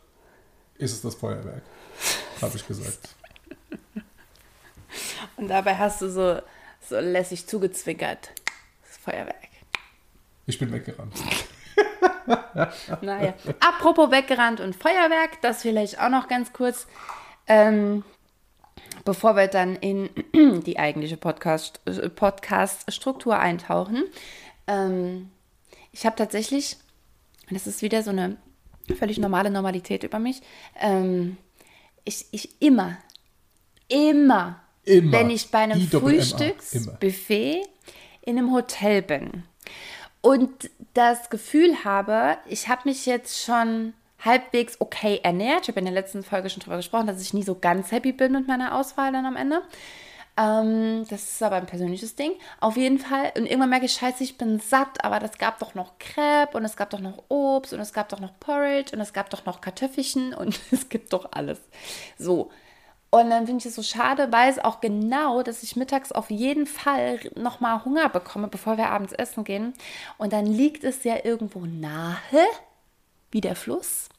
ist 0.77 0.93
es 0.93 1.01
das 1.01 1.15
Feuerwerk. 1.15 1.63
Habe 2.41 2.55
ich 2.55 2.65
gesagt. 2.65 3.15
Und 5.35 5.49
dabei 5.49 5.75
hast 5.75 6.01
du 6.01 6.09
so, 6.09 6.39
so 6.87 6.99
lässig 6.99 7.47
zugezwinkert. 7.47 8.31
Das 8.81 8.97
Feuerwerk. 8.97 9.49
Ich 10.45 10.57
bin 10.57 10.71
weggerannt. 10.71 11.13
Naja. 13.01 13.33
Apropos 13.59 14.11
weggerannt 14.11 14.59
und 14.59 14.75
Feuerwerk, 14.75 15.41
das 15.41 15.61
vielleicht 15.61 15.99
auch 15.99 16.09
noch 16.09 16.27
ganz 16.27 16.53
kurz. 16.53 16.87
Ähm, 17.47 18.03
bevor 19.05 19.35
wir 19.35 19.47
dann 19.47 19.75
in 19.75 20.09
die 20.65 20.79
eigentliche 20.79 21.17
Podcast- 21.17 21.81
Podcast-Struktur 22.15 23.37
eintauchen. 23.37 24.03
Ähm, 24.67 25.29
ich 25.91 26.05
habe 26.05 26.15
tatsächlich, 26.15 26.77
und 27.49 27.55
das 27.55 27.67
ist 27.67 27.81
wieder 27.81 28.03
so 28.03 28.11
eine 28.11 28.37
völlig 28.97 29.17
normale 29.17 29.51
Normalität 29.51 30.03
über 30.03 30.19
mich, 30.19 30.41
ähm, 30.79 31.37
ich, 32.05 32.25
ich 32.31 32.61
immer, 32.61 32.97
immer, 33.87 34.59
Immer. 34.85 35.11
wenn 35.11 35.29
ich 35.29 35.51
bei 35.51 35.59
einem. 35.59 35.87
Frühstücksbuffet 35.87 37.61
in 38.21 38.37
einem 38.37 38.53
Hotel 38.53 39.01
bin 39.01 39.43
und 40.23 40.71
das 40.93 41.29
Gefühl 41.29 41.83
habe, 41.83 42.37
ich 42.47 42.69
habe 42.69 42.83
mich 42.85 43.05
jetzt 43.05 43.43
schon 43.43 43.93
halbwegs 44.23 44.79
okay 44.79 45.19
ernährt. 45.21 45.63
Ich 45.63 45.67
habe 45.67 45.79
in 45.79 45.85
der 45.85 45.93
letzten 45.93 46.23
Folge 46.23 46.49
schon 46.49 46.61
darüber 46.61 46.77
gesprochen, 46.77 47.07
dass 47.07 47.21
ich 47.21 47.33
nie 47.33 47.43
so 47.43 47.55
ganz 47.55 47.91
happy 47.91 48.13
bin 48.13 48.31
mit 48.31 48.47
meiner 48.47 48.73
Auswahl 48.73 49.11
dann 49.11 49.25
am 49.25 49.35
Ende. 49.35 49.61
Ähm, 50.37 51.05
das 51.09 51.23
ist 51.23 51.43
aber 51.43 51.57
ein 51.57 51.65
persönliches 51.65 52.15
Ding. 52.15 52.31
Auf 52.61 52.77
jeden 52.77 52.99
Fall. 52.99 53.33
Und 53.37 53.47
irgendwann 53.47 53.69
merke 53.69 53.85
ich, 53.85 53.91
scheiße, 53.91 54.23
ich 54.23 54.37
bin 54.37 54.61
satt, 54.61 55.03
aber 55.03 55.19
das 55.19 55.37
gab 55.37 55.59
doch 55.59 55.75
noch 55.75 55.99
Crepe 55.99 56.55
und 56.57 56.63
es 56.63 56.77
gab 56.77 56.89
doch 56.89 57.01
noch 57.01 57.25
Obst 57.27 57.73
und 57.73 57.81
es 57.81 57.91
gab 57.91 58.07
doch 58.07 58.21
noch 58.21 58.39
Porridge 58.39 58.95
und 58.95 59.01
es 59.01 59.11
gab 59.11 59.29
doch 59.29 59.45
noch 59.45 59.59
Kartoffelchen 59.59 60.33
und 60.33 60.57
es 60.71 60.87
gibt 60.87 61.11
doch 61.11 61.33
alles. 61.33 61.59
So. 62.17 62.49
Und 63.13 63.29
dann 63.29 63.45
finde 63.45 63.59
ich 63.59 63.67
es 63.67 63.75
so 63.75 63.83
schade, 63.83 64.31
weiß 64.31 64.57
auch 64.65 64.81
genau, 64.81 65.43
dass 65.43 65.61
ich 65.61 65.75
mittags 65.75 66.11
auf 66.11 66.31
jeden 66.31 66.65
Fall 66.65 67.19
nochmal 67.35 67.85
Hunger 67.85 68.09
bekomme, 68.09 68.47
bevor 68.47 68.77
wir 68.77 68.89
abends 68.89 69.13
essen 69.13 69.43
gehen. 69.43 69.75
Und 70.17 70.33
dann 70.33 70.47
liegt 70.47 70.83
es 70.83 71.03
ja 71.03 71.23
irgendwo 71.23 71.67
nahe, 71.67 72.17
wie 73.29 73.39
der 73.39 73.55
Fluss, 73.55 74.09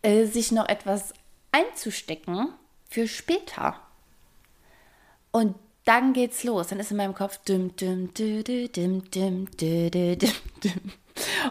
äh, 0.00 0.24
sich 0.24 0.50
noch 0.50 0.66
etwas 0.66 1.12
einzustecken 1.52 2.54
für 2.88 3.06
später. 3.06 3.78
Und 5.30 5.54
dann 5.84 6.14
geht's 6.14 6.42
los. 6.42 6.68
Dann 6.68 6.80
ist 6.80 6.90
in 6.90 6.96
meinem 6.96 7.14
Kopf 7.14 7.36
dim, 7.44 7.76
dim, 7.76 8.14
dim, 8.14 8.44
dim, 8.44 8.72
dim, 8.72 9.10
dim, 9.10 9.50
dim, 9.90 10.18
dim. 10.64 10.92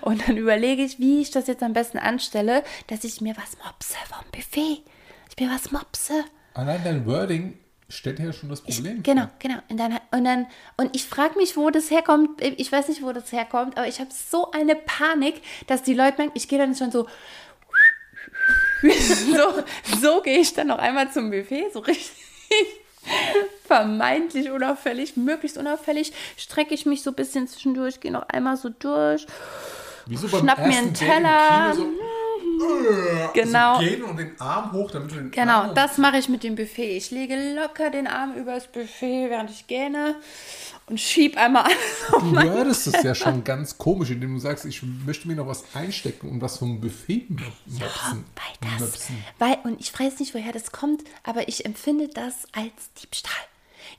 Und 0.02 0.28
dann 0.28 0.36
überlege 0.36 0.84
ich, 0.84 0.98
wie 0.98 1.22
ich 1.22 1.30
das 1.30 1.46
jetzt 1.46 1.62
am 1.62 1.74
besten 1.74 2.00
anstelle, 2.00 2.64
dass 2.88 3.04
ich 3.04 3.22
mir 3.22 3.38
was 3.38 3.56
mopse 3.64 3.98
vom 4.10 4.26
Buffet. 4.32 4.82
Ich 5.30 5.40
mir 5.40 5.52
was 5.54 5.72
mopse. 5.72 6.26
Allein 6.56 6.84
dein 6.84 7.06
Wording 7.06 7.58
stellt 7.88 8.20
ja 8.20 8.34
schon 8.34 8.50
das 8.50 8.62
Problem. 8.62 8.98
Ich, 8.98 9.04
genau, 9.04 9.28
genau. 9.40 9.58
Und 9.70 9.78
dann, 9.78 10.00
und, 10.12 10.24
dann, 10.24 10.48
und 10.78 10.96
ich 10.96 11.06
frage 11.06 11.38
mich, 11.38 11.56
wo 11.56 11.70
das 11.70 11.92
herkommt. 11.92 12.42
Ich 12.42 12.72
weiß 12.72 12.88
nicht, 12.88 13.04
wo 13.04 13.12
das 13.12 13.32
herkommt, 13.32 13.78
aber 13.78 13.88
ich 13.88 14.00
habe 14.00 14.10
so 14.12 14.52
eine 14.52 14.76
Panik, 14.76 15.42
dass 15.68 15.84
die 15.84 15.94
Leute 15.94 16.18
merken, 16.18 16.32
ich 16.34 16.48
gehe 16.48 16.58
dann 16.58 16.76
schon 16.76 16.92
so. 16.92 17.08
so, 18.82 19.64
so 20.02 20.22
gehe 20.22 20.40
ich 20.40 20.54
dann 20.54 20.68
noch 20.68 20.80
einmal 20.80 21.12
zum 21.12 21.30
Buffet, 21.30 21.66
so 21.74 21.80
richtig 21.80 22.12
vermeintlich 23.66 24.52
unauffällig, 24.52 25.18
möglichst 25.18 25.58
unauffällig, 25.58 26.14
strecke 26.38 26.74
ich 26.74 26.86
mich 26.86 27.04
so 27.04 27.12
ein 27.12 27.16
bisschen 27.16 27.48
zwischendurch, 27.48 28.00
gehe 28.00 28.12
noch 28.12 28.28
einmal 28.30 28.58
so 28.58 28.70
durch, 28.70 29.26
Wieso 30.06 30.28
schnapp 30.28 30.60
mir 30.60 30.78
einen 30.78 30.94
Teller. 30.94 31.74
so, 31.76 31.88
Genau. 33.34 33.76
So 33.76 33.82
gehen 33.82 34.04
und 34.04 34.18
den 34.18 34.40
Arm 34.40 34.72
hoch, 34.72 34.92
damit 34.92 35.12
du 35.12 35.16
den 35.16 35.32
Genau, 35.32 35.62
Arm 35.62 35.76
das 35.76 35.98
mache 35.98 36.18
ich 36.18 36.30
mit 36.30 36.44
dem 36.44 36.56
Buffet. 36.56 36.98
Ich 36.98 37.12
lege 37.12 37.54
locker 37.54 37.90
den 37.90 38.08
Arm 38.08 38.34
übers 38.36 38.68
Buffet, 38.68 39.30
während 39.30 39.50
ich 39.50 39.68
gähne 39.68 40.16
und 40.88 41.00
schieb 41.00 41.38
einmal 41.38 41.64
alles 41.64 42.14
auf 42.14 42.22
Du 42.24 42.42
hörtest 42.42 42.88
es 42.88 43.04
ja 43.04 43.16
schon 43.16 43.44
ganz 43.44 43.78
komisch, 43.78 44.12
indem 44.12 44.34
du 44.36 44.40
sagst, 44.40 44.66
ich 44.66 44.82
möchte 44.84 45.28
mir 45.28 45.36
noch 45.36 45.48
was 45.48 45.64
einstecken 45.74 46.30
und 46.30 46.42
was 46.42 46.58
vom 46.58 46.80
Buffet 46.80 47.28
mopsen. 47.30 48.24
Weil 48.36 48.70
das, 48.72 48.80
Möpsen. 48.80 49.24
weil, 49.40 49.58
und 49.64 49.80
ich 49.80 49.98
weiß 49.98 50.20
nicht, 50.20 50.34
woher 50.34 50.52
das 50.52 50.72
kommt, 50.72 51.04
aber 51.24 51.48
ich 51.48 51.66
empfinde 51.66 52.08
das 52.08 52.46
als 52.54 52.94
Diebstahl. 53.02 53.34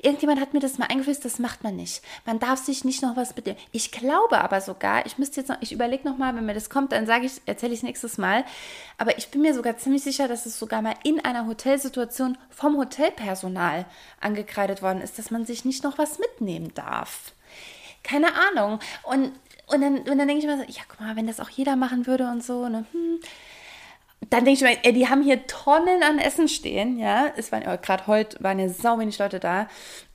Irgendjemand 0.01 0.41
hat 0.41 0.55
mir 0.55 0.61
das 0.61 0.79
mal 0.79 0.87
eingeflößt, 0.87 1.25
das 1.25 1.39
macht 1.39 1.65
man 1.65 1.77
nicht. 1.77 2.03
Man 2.25 2.39
darf 2.39 2.59
sich 2.59 2.85
nicht 2.85 3.03
noch 3.03 3.17
was 3.17 3.35
mit 3.37 3.47
dem. 3.47 3.57
Ich 3.73 3.93
glaube 3.93 4.41
aber 4.41 4.61
sogar, 4.61 5.07
ich 5.07 5.19
müsste 5.19 5.41
jetzt 5.41 5.49
noch, 5.49 5.59
ich 5.61 5.73
überlege 5.73 6.09
noch 6.09 6.19
mal, 6.19 6.35
wenn 6.37 6.47
mir 6.47 6.55
das 6.55 6.71
kommt, 6.71 6.93
dann 6.93 7.07
sage 7.07 7.27
ich, 7.27 7.41
erzähle 7.47 7.73
ich 7.73 7.81
es 7.81 7.83
nächstes 7.83 8.19
Mal. 8.19 8.45
Aber 8.99 9.17
ich 9.19 9.29
bin 9.29 9.43
mir 9.43 9.55
sogar 9.55 9.77
ziemlich 9.77 10.03
sicher, 10.03 10.29
dass 10.29 10.47
es 10.47 10.59
sogar 10.59 10.83
mal 10.83 10.95
in 11.05 11.25
einer 11.25 11.47
Hotelsituation 11.47 12.39
vom 12.51 12.77
Hotelpersonal 12.77 13.87
angekreidet 14.21 14.83
worden 14.83 15.01
ist, 15.01 15.19
dass 15.19 15.31
man 15.31 15.47
sich 15.47 15.65
nicht 15.65 15.85
noch 15.85 15.99
was 15.99 16.19
mitnehmen 16.19 16.73
darf. 16.75 17.33
Keine 18.03 18.29
Ahnung. 18.35 18.79
Und, 19.03 19.33
und 19.67 19.81
dann, 19.81 19.99
und 19.99 20.19
dann 20.19 20.29
denke 20.29 20.39
ich 20.39 20.47
mir 20.47 20.59
so, 20.59 20.65
ja, 20.65 20.83
guck 20.89 21.01
mal, 21.01 21.17
wenn 21.17 21.27
das 21.27 21.41
auch 21.41 21.51
jeder 21.51 21.77
machen 21.77 22.07
würde 22.07 22.29
und 22.29 22.45
so, 22.45 22.69
ne, 22.69 22.85
hm, 22.93 23.21
dann 24.31 24.45
denke 24.45 24.53
ich 24.53 24.61
mir, 24.63 24.77
ey, 24.85 24.93
die 24.93 25.09
haben 25.09 25.23
hier 25.23 25.47
Tonnen 25.47 26.03
an 26.03 26.19
Essen 26.19 26.49
stehen, 26.49 26.99
ja. 26.99 27.27
Es 27.37 27.53
waren 27.53 27.63
ja 27.63 27.77
gerade 27.77 28.07
heute 28.07 28.43
waren 28.43 28.59
ja 28.59 28.69
sau 28.69 28.99
wenig 28.99 29.19
Leute 29.19 29.39
da. 29.41 29.69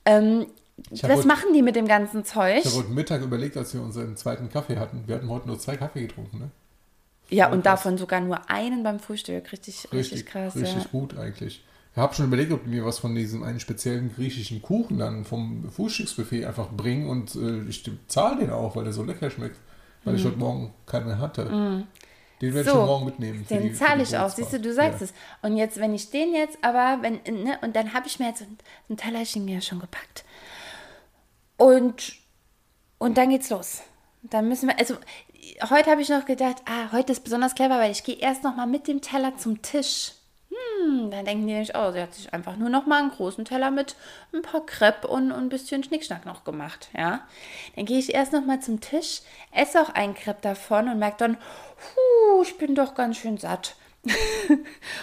Ähm, 0.04 0.46
was 0.90 1.02
heute- 1.04 1.26
machen 1.28 1.52
die 1.54 1.62
mit 1.62 1.76
dem 1.76 1.86
ganzen 1.86 2.24
Zeug? 2.24 2.58
Ich 2.58 2.66
habe 2.66 2.76
heute 2.84 2.90
Mittag 2.92 3.22
überlegt, 3.22 3.56
als 3.56 3.72
wir 3.74 3.82
unseren 3.82 4.16
zweiten 4.16 4.48
Kaffee 4.50 4.78
hatten. 4.78 5.04
Wir 5.06 5.14
hatten 5.16 5.28
heute 5.28 5.46
nur 5.46 5.58
zwei 5.58 5.76
Kaffee 5.76 6.02
getrunken, 6.02 6.38
ne? 6.38 6.50
Ja, 7.30 7.46
und 7.46 7.62
krass. 7.62 7.82
davon 7.82 7.96
sogar 7.98 8.20
nur 8.20 8.50
einen 8.50 8.82
beim 8.82 8.98
Frühstück. 8.98 9.50
Richtig, 9.52 9.84
richtig, 9.84 9.92
Richtig, 9.92 10.26
krass, 10.26 10.54
richtig 10.56 10.84
ja. 10.84 10.88
gut 10.90 11.16
eigentlich. 11.16 11.64
Ich 11.94 11.98
habe 11.98 12.14
schon 12.14 12.26
überlegt, 12.26 12.52
ob 12.52 12.64
die 12.64 12.70
mir 12.70 12.84
was 12.84 12.98
von 12.98 13.14
diesem 13.14 13.42
einen 13.42 13.60
speziellen 13.60 14.12
griechischen 14.14 14.60
Kuchen 14.62 14.98
dann 14.98 15.24
vom 15.24 15.70
Frühstücksbuffet 15.70 16.44
einfach 16.46 16.68
bringen 16.70 17.08
und 17.08 17.34
äh, 17.36 17.62
ich 17.68 17.88
zahle 18.08 18.40
den 18.40 18.50
auch, 18.50 18.76
weil 18.76 18.84
der 18.84 18.92
so 18.92 19.04
lecker 19.04 19.30
schmeckt, 19.30 19.58
weil 20.04 20.16
ich 20.16 20.24
heute 20.24 20.38
Morgen 20.38 20.72
keinen 20.86 21.06
mehr 21.06 21.18
hatte. 21.18 21.84
Den 22.42 22.52
werde 22.52 22.68
ich. 22.68 22.74
So, 22.74 22.80
schon 22.80 22.86
morgen 22.86 23.04
mitnehmen. 23.06 23.46
die- 23.48 23.54
Den 23.54 23.74
zahle 23.74 24.02
ich 24.02 24.14
auch, 24.18 24.28
siehst 24.28 24.52
du, 24.52 24.60
du 24.60 24.74
sagst 24.74 25.00
ja. 25.00 25.06
es. 25.06 25.14
Und 25.40 25.56
jetzt, 25.56 25.78
wenn 25.80 25.94
ich 25.94 26.10
den 26.10 26.34
jetzt, 26.34 26.58
aber 26.60 27.00
wenn, 27.00 27.14
ne, 27.44 27.58
und 27.62 27.74
dann 27.74 27.94
habe 27.94 28.06
ich 28.06 28.18
mir 28.18 28.26
jetzt 28.28 28.40
so 28.40 28.44
ein, 28.44 28.58
ein 28.90 28.96
Tellerchen 28.98 29.48
ja 29.48 29.60
schon 29.62 29.78
gepackt. 29.80 30.24
Und, 31.56 32.14
und 32.98 33.16
dann 33.16 33.30
geht's 33.30 33.48
los. 33.50 33.82
Dann 34.22 34.48
müssen 34.48 34.68
wir, 34.68 34.78
also 34.78 34.96
heute 35.70 35.90
habe 35.90 36.02
ich 36.02 36.08
noch 36.08 36.24
gedacht, 36.26 36.56
ah, 36.66 36.92
heute 36.92 37.12
ist 37.12 37.24
besonders 37.24 37.54
clever, 37.54 37.78
weil 37.78 37.90
ich 37.92 38.04
gehe 38.04 38.16
erst 38.16 38.42
noch 38.44 38.56
mal 38.56 38.66
mit 38.66 38.88
dem 38.88 39.00
Teller 39.00 39.36
zum 39.36 39.62
Tisch. 39.62 40.12
Hm, 40.52 41.10
dann 41.10 41.24
denken 41.24 41.46
die 41.46 41.52
nämlich, 41.54 41.74
oh, 41.74 41.92
sie 41.92 42.00
hat 42.00 42.12
sich 42.14 42.34
einfach 42.34 42.56
nur 42.56 42.68
noch 42.68 42.84
mal 42.86 43.00
einen 43.00 43.10
großen 43.10 43.44
Teller 43.44 43.70
mit 43.70 43.96
ein 44.34 44.42
paar 44.42 44.66
Crepe 44.66 45.08
und, 45.08 45.32
und 45.32 45.44
ein 45.44 45.48
bisschen 45.48 45.82
Schnickschnack 45.82 46.26
noch 46.26 46.44
gemacht, 46.44 46.90
ja. 46.96 47.26
Dann 47.74 47.86
gehe 47.86 47.98
ich 47.98 48.14
erst 48.14 48.32
noch 48.32 48.44
mal 48.44 48.60
zum 48.60 48.80
Tisch, 48.80 49.22
esse 49.50 49.80
auch 49.80 49.90
einen 49.90 50.14
Crepe 50.14 50.42
davon 50.42 50.88
und 50.88 50.98
merke 50.98 51.16
dann, 51.18 51.36
puh, 51.36 52.42
ich 52.42 52.58
bin 52.58 52.74
doch 52.74 52.94
ganz 52.94 53.16
schön 53.16 53.38
satt. 53.38 53.76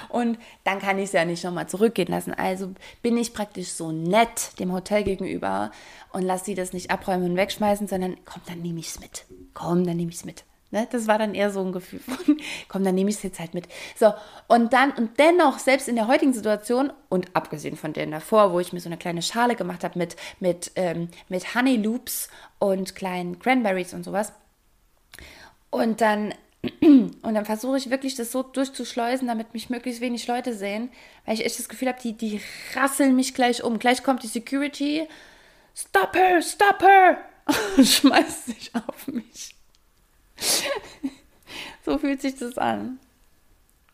und 0.09 0.37
dann 0.65 0.79
kann 0.79 0.97
ich 0.97 1.05
es 1.05 1.13
ja 1.13 1.23
nicht 1.23 1.43
nochmal 1.43 1.67
zurückgehen 1.67 2.09
lassen. 2.09 2.33
Also 2.33 2.73
bin 3.01 3.17
ich 3.17 3.33
praktisch 3.33 3.69
so 3.69 3.91
nett 3.91 4.59
dem 4.59 4.73
Hotel 4.73 5.03
gegenüber 5.03 5.71
und 6.11 6.23
lasse 6.23 6.45
sie 6.45 6.55
das 6.55 6.73
nicht 6.73 6.91
abräumen 6.91 7.31
und 7.31 7.37
wegschmeißen, 7.37 7.87
sondern 7.87 8.17
komm, 8.25 8.41
dann 8.47 8.61
nehme 8.61 8.79
ich 8.79 8.89
es 8.89 8.99
mit. 8.99 9.25
Komm, 9.53 9.85
dann 9.85 9.97
nehme 9.97 10.11
ich 10.11 10.17
es 10.17 10.25
mit. 10.25 10.43
Ne? 10.71 10.87
Das 10.91 11.07
war 11.07 11.17
dann 11.17 11.33
eher 11.33 11.51
so 11.51 11.61
ein 11.61 11.71
Gefühl 11.71 11.99
von, 11.99 12.37
komm, 12.67 12.83
dann 12.83 12.95
nehme 12.95 13.09
ich 13.09 13.17
es 13.17 13.23
jetzt 13.23 13.39
halt 13.39 13.53
mit. 13.53 13.67
So, 13.95 14.13
und 14.47 14.73
dann, 14.73 14.91
und 14.91 15.19
dennoch, 15.19 15.59
selbst 15.59 15.87
in 15.87 15.95
der 15.95 16.07
heutigen 16.07 16.33
Situation, 16.33 16.93
und 17.09 17.35
abgesehen 17.35 17.75
von 17.75 17.93
der 17.93 18.05
davor, 18.07 18.53
wo 18.53 18.59
ich 18.59 18.73
mir 18.73 18.79
so 18.79 18.89
eine 18.89 18.97
kleine 18.97 19.21
Schale 19.21 19.55
gemacht 19.55 19.83
habe 19.83 19.97
mit, 19.97 20.15
mit, 20.39 20.71
ähm, 20.75 21.09
mit 21.27 21.55
Honey 21.55 21.77
Loops 21.77 22.29
und 22.59 22.95
kleinen 22.95 23.39
Cranberries 23.39 23.93
und 23.93 24.03
sowas, 24.03 24.33
und 25.71 26.01
dann, 26.01 26.33
und 26.81 27.33
dann 27.33 27.45
versuche 27.45 27.77
ich 27.77 27.89
wirklich 27.89 28.15
das 28.15 28.31
so 28.31 28.43
durchzuschleusen, 28.43 29.27
damit 29.27 29.53
mich 29.53 29.69
möglichst 29.69 30.01
wenig 30.01 30.27
Leute 30.27 30.53
sehen, 30.53 30.89
weil 31.25 31.35
ich 31.35 31.45
echt 31.45 31.59
das 31.59 31.69
Gefühl 31.69 31.89
habe, 31.89 32.01
die, 32.01 32.13
die 32.13 32.41
rasseln 32.75 33.15
mich 33.15 33.33
gleich 33.33 33.63
um. 33.63 33.79
Gleich 33.79 34.03
kommt 34.03 34.23
die 34.23 34.27
Security, 34.27 35.07
stop 35.75 36.15
her, 36.15 36.41
stop 36.41 36.81
her, 36.81 37.17
und 37.77 37.87
schmeißt 37.87 38.45
sich 38.47 38.71
auf 38.75 39.07
mich. 39.07 39.58
so 41.85 41.97
fühlt 41.97 42.21
sich 42.21 42.35
das 42.35 42.57
an. 42.57 42.99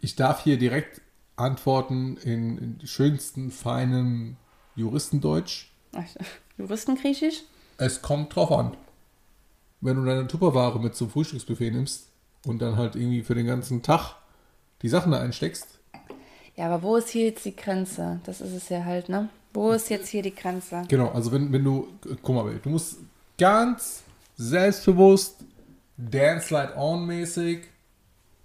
Ich 0.02 0.16
darf 0.16 0.44
hier 0.44 0.58
direkt 0.58 1.02
antworten 1.36 2.18
in, 2.18 2.58
in 2.80 2.88
schönsten, 2.88 3.52
feinem 3.52 4.38
Juristendeutsch. 4.76 5.68
Juristengriechisch? 6.58 7.44
Es 7.78 8.02
kommt 8.02 8.36
drauf 8.36 8.52
an. 8.52 8.78
Wenn 9.82 9.98
du 9.98 10.06
deine 10.06 10.28
Tupperware 10.28 10.80
mit 10.80 10.96
zum 10.96 11.10
Frühstücksbuffet 11.10 11.72
nimmst 11.72 12.08
und 12.46 12.62
dann 12.62 12.78
halt 12.78 12.96
irgendwie 12.96 13.24
für 13.24 13.36
den 13.36 13.46
ganzen 13.46 13.82
Tag 13.82 14.16
die 14.82 14.90
Sachen 14.90 15.12
da 15.12 15.20
einsteckst, 15.20 15.68
Ja, 16.56 16.68
aber 16.68 16.84
wo 16.84 16.96
ist 16.96 17.10
hier 17.10 17.26
jetzt 17.26 17.46
die 17.46 17.56
Grenze? 17.56 18.20
Das 18.24 18.40
ist 18.40 18.54
es 18.54 18.70
ja 18.70 18.86
halt, 18.86 19.10
ne? 19.10 19.30
Wo 19.54 19.72
ist 19.72 19.90
jetzt 19.90 20.10
hier 20.10 20.22
die 20.22 20.36
Grenze? 20.36 20.84
Genau, 20.88 21.10
also 21.12 21.32
wenn, 21.32 21.52
wenn 21.52 21.64
du, 21.64 21.88
guck 22.22 22.36
mal, 22.36 22.60
du 22.62 22.70
musst 22.70 22.98
ganz 23.38 24.04
selbstbewusst, 24.38 25.38
Dance 25.98 26.54
Light 26.54 26.76
On 26.76 27.06
mäßig, 27.06 27.68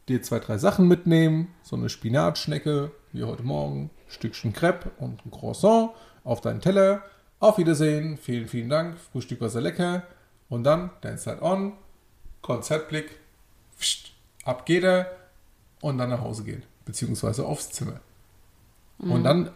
dir 0.09 0.23
zwei, 0.23 0.39
drei 0.39 0.59
Sachen 0.59 0.89
mitnehmen, 0.89 1.49
so 1.63 1.77
eine 1.77 1.89
Spinatschnecke, 1.89 2.93
wie 3.13 3.25
heute 3.25 3.43
Morgen, 3.43 3.91
Stückchen 4.09 4.53
Crepe 4.53 4.91
und 4.99 5.25
ein 5.25 5.31
Croissant 5.31 5.91
auf 6.25 6.41
deinen 6.41 6.61
Teller. 6.61 7.03
Auf 7.39 7.59
Wiedersehen, 7.59 8.19
vielen, 8.19 8.49
vielen 8.49 8.69
Dank, 8.69 8.99
Frühstück 8.99 9.41
war 9.41 9.49
sehr 9.49 9.63
lecker. 9.63 10.05
Und 10.49 10.65
dann 10.65 10.91
Dance 11.01 11.29
Light 11.29 11.43
On, 11.43 11.73
Konzertblick, 12.43 13.19
pst, 13.79 14.13
ab 14.45 14.67
geht 14.67 14.85
er 14.85 15.17
und 15.81 15.99
dann 15.99 16.11
nach 16.11 16.21
Hause 16.21 16.45
gehen, 16.45 16.63
beziehungsweise 16.85 17.47
aufs 17.47 17.71
Zimmer. 17.71 18.01
Und 18.99 19.25
dann 19.25 19.51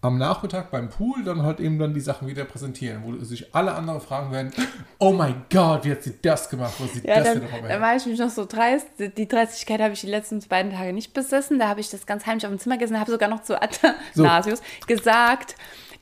am 0.00 0.16
Nachmittag 0.16 0.70
beim 0.70 0.88
Pool 0.88 1.24
dann 1.24 1.42
halt 1.42 1.58
eben 1.58 1.78
dann 1.78 1.92
die 1.92 2.00
Sachen 2.00 2.28
wieder 2.28 2.44
präsentieren, 2.44 3.02
wo 3.02 3.16
sich 3.24 3.54
alle 3.54 3.74
anderen 3.74 4.00
fragen 4.00 4.30
werden, 4.30 4.52
oh 4.98 5.12
mein 5.12 5.42
Gott, 5.50 5.84
wie 5.84 5.90
hat 5.90 6.04
sie 6.04 6.14
das 6.22 6.48
gemacht? 6.48 6.74
Wo 6.78 6.86
sieht 6.86 7.04
Ja, 7.04 7.16
das 7.16 7.34
dann, 7.34 7.42
auf 7.42 7.50
dann 7.66 7.80
war 7.80 7.96
ich 7.96 8.06
mich 8.06 8.18
noch 8.18 8.30
so 8.30 8.44
dreist. 8.44 8.86
Die 8.98 9.26
Dreistigkeit 9.26 9.80
habe 9.80 9.94
ich 9.94 10.00
die 10.00 10.06
letzten 10.06 10.38
beiden 10.40 10.72
Tage 10.72 10.92
nicht 10.92 11.14
besessen. 11.14 11.58
Da 11.58 11.68
habe 11.68 11.80
ich 11.80 11.90
das 11.90 12.06
ganz 12.06 12.26
heimlich 12.26 12.46
auf 12.46 12.52
dem 12.52 12.60
Zimmer 12.60 12.78
gesessen, 12.78 13.00
habe 13.00 13.10
sogar 13.10 13.28
noch 13.28 13.42
zu 13.42 13.60
Athanasius 13.60 14.62
gesagt, 14.86 15.56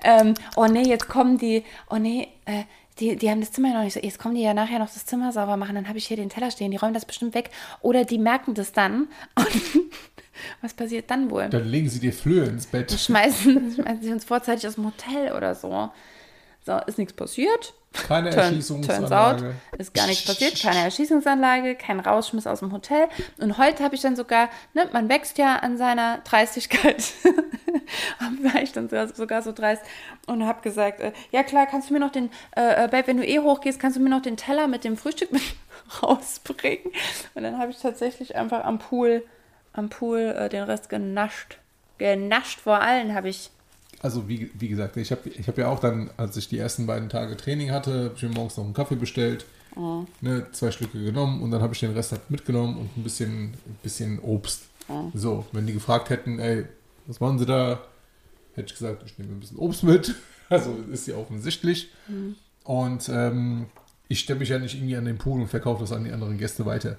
ähm, 0.05 0.35
oh 0.57 0.67
nee, 0.67 0.87
jetzt 0.87 1.09
kommen 1.09 1.39
die, 1.39 1.65
oh 1.89 1.97
nee, 1.97 2.29
äh, 2.45 2.65
die, 2.99 3.17
die 3.17 3.31
haben 3.31 3.41
das 3.41 3.53
Zimmer 3.53 3.69
ja 3.69 3.75
noch 3.75 3.85
nicht 3.85 3.95
so. 3.95 4.01
Jetzt 4.01 4.19
kommen 4.19 4.35
die 4.35 4.43
ja 4.43 4.55
nachher 4.55 4.79
noch 4.79 4.91
das 4.93 5.07
Zimmer 5.07 5.33
sauber 5.33 5.57
machen, 5.57 5.75
dann 5.75 5.89
habe 5.89 5.99
ich 5.99 6.07
hier 6.07 6.17
den 6.17 6.29
Teller 6.29 6.51
stehen, 6.51 6.71
die 6.71 6.77
räumen 6.77 6.95
das 6.95 7.05
bestimmt 7.05 7.35
weg. 7.35 7.51
Oder 7.81 8.05
die 8.05 8.19
merken 8.19 8.55
das 8.55 8.73
dann. 8.73 9.09
Und 9.37 9.47
was 10.63 10.75
passiert 10.75 11.11
dann 11.11 11.31
wohl? 11.31 11.49
Dann 11.49 11.67
legen 11.67 11.89
sie 11.89 12.01
dir 12.01 12.13
Flöhe 12.13 12.45
ins 12.45 12.67
Bett. 12.67 12.93
Schmeißen, 12.93 13.75
schmeißen 13.75 14.03
sie 14.03 14.13
uns 14.13 14.25
vorzeitig 14.25 14.67
aus 14.67 14.75
dem 14.75 14.87
Hotel 14.87 15.33
oder 15.33 15.55
so. 15.55 15.91
So, 16.65 16.79
ist 16.87 16.99
nichts 16.99 17.13
passiert. 17.13 17.75
Keine 17.93 18.31
Turn, 18.31 18.43
turns 18.43 18.71
Erschießungsanlage. 18.71 19.47
out, 19.47 19.81
ist 19.81 19.95
gar 19.95 20.07
nichts 20.07 20.25
passiert, 20.25 20.61
keine 20.61 20.81
Erschießungsanlage, 20.81 21.77
kein 21.77 22.01
Rausschmiss 22.01 22.47
aus 22.47 22.61
dem 22.61 22.73
Hotel. 22.73 23.09
Und 23.39 23.59
heute 23.59 23.83
habe 23.85 23.95
ich 23.95 24.01
dann 24.01 24.17
sogar, 24.17 24.51
ne, 24.75 24.89
man 24.93 25.09
wächst 25.09 25.39
ja 25.39 25.57
an 25.57 25.79
seiner 25.79 26.19
Dreistigkeit, 26.19 27.13
war 28.43 28.63
ich 28.63 28.73
dann 28.73 28.89
sogar, 28.89 29.09
sogar 29.09 29.43
so 29.43 29.53
dreist 29.53 29.83
und 30.27 30.45
habe 30.45 30.61
gesagt, 30.63 31.01
äh, 31.01 31.13
ja 31.31 31.43
klar, 31.43 31.67
kannst 31.67 31.89
du 31.89 31.95
mir 31.95 32.01
noch 32.01 32.13
den, 32.13 32.31
äh, 32.57 32.85
äh, 32.85 32.89
Babe, 32.89 33.07
wenn 33.07 33.17
du 33.17 33.27
eh 33.27 33.39
hochgehst, 33.39 33.81
kannst 33.81 33.97
du 33.97 34.03
mir 34.03 34.11
noch 34.11 34.23
den 34.23 34.37
Teller 34.37 34.67
mit 34.67 34.85
dem 34.85 34.97
Frühstück 34.97 35.33
mit 35.33 35.43
rausbringen. 36.03 36.93
Und 37.35 37.43
dann 37.43 37.59
habe 37.59 37.71
ich 37.71 37.79
tatsächlich 37.79 38.37
einfach 38.37 38.65
am 38.65 38.79
Pool, 38.79 39.25
am 39.77 39.89
Pool 39.89 40.19
äh, 40.21 40.49
den 40.49 40.65
Rest 40.65 40.89
genascht. 40.89 41.59
Genascht 41.99 42.61
vor 42.61 42.81
allen 42.81 43.15
habe 43.15 43.29
ich. 43.29 43.51
Also 44.03 44.29
wie, 44.29 44.51
wie 44.55 44.69
gesagt, 44.69 44.97
ich 44.97 45.11
habe 45.11 45.29
ich 45.29 45.49
hab 45.49 45.57
ja 45.57 45.69
auch 45.69 45.79
dann, 45.79 46.11
als 46.17 46.37
ich 46.37 46.49
die 46.49 46.59
ersten 46.59 46.87
beiden 46.87 47.09
Tage 47.09 47.37
Training 47.37 47.71
hatte, 47.71 48.05
habe 48.05 48.13
ich 48.15 48.23
mir 48.23 48.29
morgens 48.29 48.57
noch 48.57 48.65
einen 48.65 48.75
Kaffee 48.75 48.97
bestellt, 48.97 49.47
ne, 50.21 50.47
zwei 50.53 50.71
Stücke 50.71 51.03
genommen 51.03 51.43
und 51.43 51.51
dann 51.51 51.63
habe 51.63 51.73
ich 51.73 51.81
den 51.81 51.93
Rest 51.93 52.13
halt 52.13 52.31
mitgenommen 52.31 52.77
und 52.77 52.97
ein 52.97 53.03
bisschen, 53.03 53.55
ein 53.55 53.79
bisschen 53.83 54.19
Obst. 54.21 54.65
So, 55.15 55.47
wenn 55.53 55.67
die 55.67 55.73
gefragt 55.73 56.11
hätten, 56.11 56.39
ey, 56.39 56.67
was 57.07 57.21
machen 57.21 57.39
sie 57.39 57.47
da? 57.47 57.81
Hätte 58.55 58.67
ich 58.67 58.79
gesagt, 58.79 59.03
ich 59.07 59.19
nehme 59.19 59.33
ein 59.33 59.41
bisschen 59.41 59.59
Obst 59.59 59.83
mit. 59.83 60.15
Also 60.49 60.77
ist 60.93 61.09
ja 61.09 61.17
offensichtlich. 61.17 61.91
Und 62.63 63.09
ähm, 63.09 63.67
ich 64.07 64.21
stelle 64.21 64.39
mich 64.39 64.51
ja 64.51 64.61
nicht 64.61 64.77
irgendwie 64.77 64.95
an 64.97 65.05
den 65.05 65.19
Pool 65.19 65.41
und 65.41 65.49
verkaufe 65.49 65.81
das 65.81 65.91
an 65.91 66.05
die 66.05 66.13
anderen 66.13 66.39
Gäste 66.39 66.65
weiter. 66.65 66.99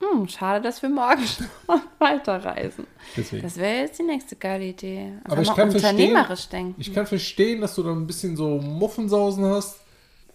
Hm, 0.00 0.28
schade, 0.28 0.62
dass 0.62 0.80
wir 0.80 0.88
morgen 0.88 1.22
schon 1.26 1.80
weiterreisen. 1.98 2.86
Deswegen. 3.16 3.42
Das 3.42 3.56
wäre 3.56 3.80
jetzt 3.80 3.98
die 3.98 4.04
nächste 4.04 4.34
geile 4.36 4.64
Idee. 4.64 5.12
Einfach 5.18 5.32
Aber 5.32 5.42
ich 5.42 5.54
kann 5.54 5.70
verstehen, 5.70 5.90
unternehmerisch 5.90 6.48
denken. 6.48 6.74
ich 6.80 6.94
kann 6.94 7.06
verstehen, 7.06 7.60
dass 7.60 7.74
du 7.74 7.82
dann 7.82 7.98
ein 7.98 8.06
bisschen 8.06 8.36
so 8.36 8.58
Muffensausen 8.58 9.44
hast, 9.44 9.80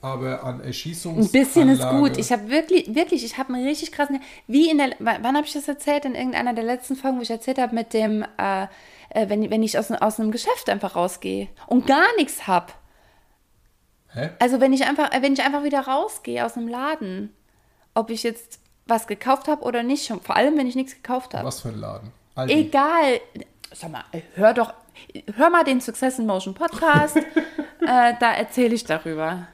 aber 0.01 0.43
an 0.43 0.61
Erschießungs 0.61 1.25
Ein 1.25 1.31
bisschen 1.31 1.69
ist 1.69 1.81
gut. 1.89 2.17
Ich 2.17 2.31
habe 2.31 2.47
wirklich, 2.49 2.93
wirklich, 2.93 3.25
ich 3.25 3.39
habe 3.39 3.55
einen 3.55 3.65
richtig 3.65 3.91
krassen. 3.91 4.19
Wie 4.45 4.69
in 4.69 4.77
der. 4.77 4.91
Wann 4.99 5.23
wann 5.23 5.35
habe 5.35 5.47
ich 5.47 5.53
das 5.53 5.67
erzählt? 5.67 6.05
In 6.05 6.13
irgendeiner 6.13 6.53
der 6.53 6.63
letzten 6.63 6.95
Folgen, 6.95 7.17
wo 7.17 7.23
ich 7.23 7.31
erzählt 7.31 7.57
habe, 7.57 7.73
mit 7.73 7.91
dem, 7.93 8.23
äh, 8.37 8.67
äh, 9.09 9.29
wenn, 9.29 9.49
wenn 9.49 9.63
ich 9.63 9.79
aus, 9.79 9.89
aus 9.89 10.19
einem 10.19 10.31
Geschäft 10.31 10.69
einfach 10.69 10.95
rausgehe 10.95 11.47
und 11.65 11.87
gar 11.87 12.05
nichts 12.17 12.45
habe. 12.45 12.71
Hä? 14.13 14.29
Also 14.37 14.59
wenn 14.61 14.73
ich 14.73 14.85
einfach, 14.85 15.11
äh, 15.11 15.23
wenn 15.23 15.33
ich 15.33 15.41
einfach 15.41 15.63
wieder 15.63 15.81
rausgehe 15.81 16.45
aus 16.45 16.55
einem 16.55 16.67
Laden, 16.67 17.33
ob 17.95 18.11
ich 18.11 18.21
jetzt 18.21 18.59
was 18.87 19.07
gekauft 19.07 19.47
habe 19.47 19.63
oder 19.63 19.83
nicht, 19.83 20.05
schon, 20.05 20.21
vor 20.21 20.35
allem 20.35 20.57
wenn 20.57 20.67
ich 20.67 20.75
nichts 20.75 20.93
gekauft 20.93 21.33
habe. 21.33 21.45
Was 21.45 21.61
für 21.61 21.69
ein 21.69 21.79
Laden? 21.79 22.11
Aldi. 22.35 22.53
Egal. 22.53 23.19
Sag 23.73 23.91
mal, 23.91 24.03
hör 24.35 24.53
doch, 24.53 24.73
hör 25.35 25.49
mal 25.49 25.63
den 25.63 25.81
Success 25.81 26.19
in 26.19 26.25
Motion 26.25 26.53
Podcast. 26.53 27.17
äh, 27.81 28.13
da 28.19 28.33
erzähle 28.33 28.75
ich 28.75 28.83
darüber, 28.85 29.47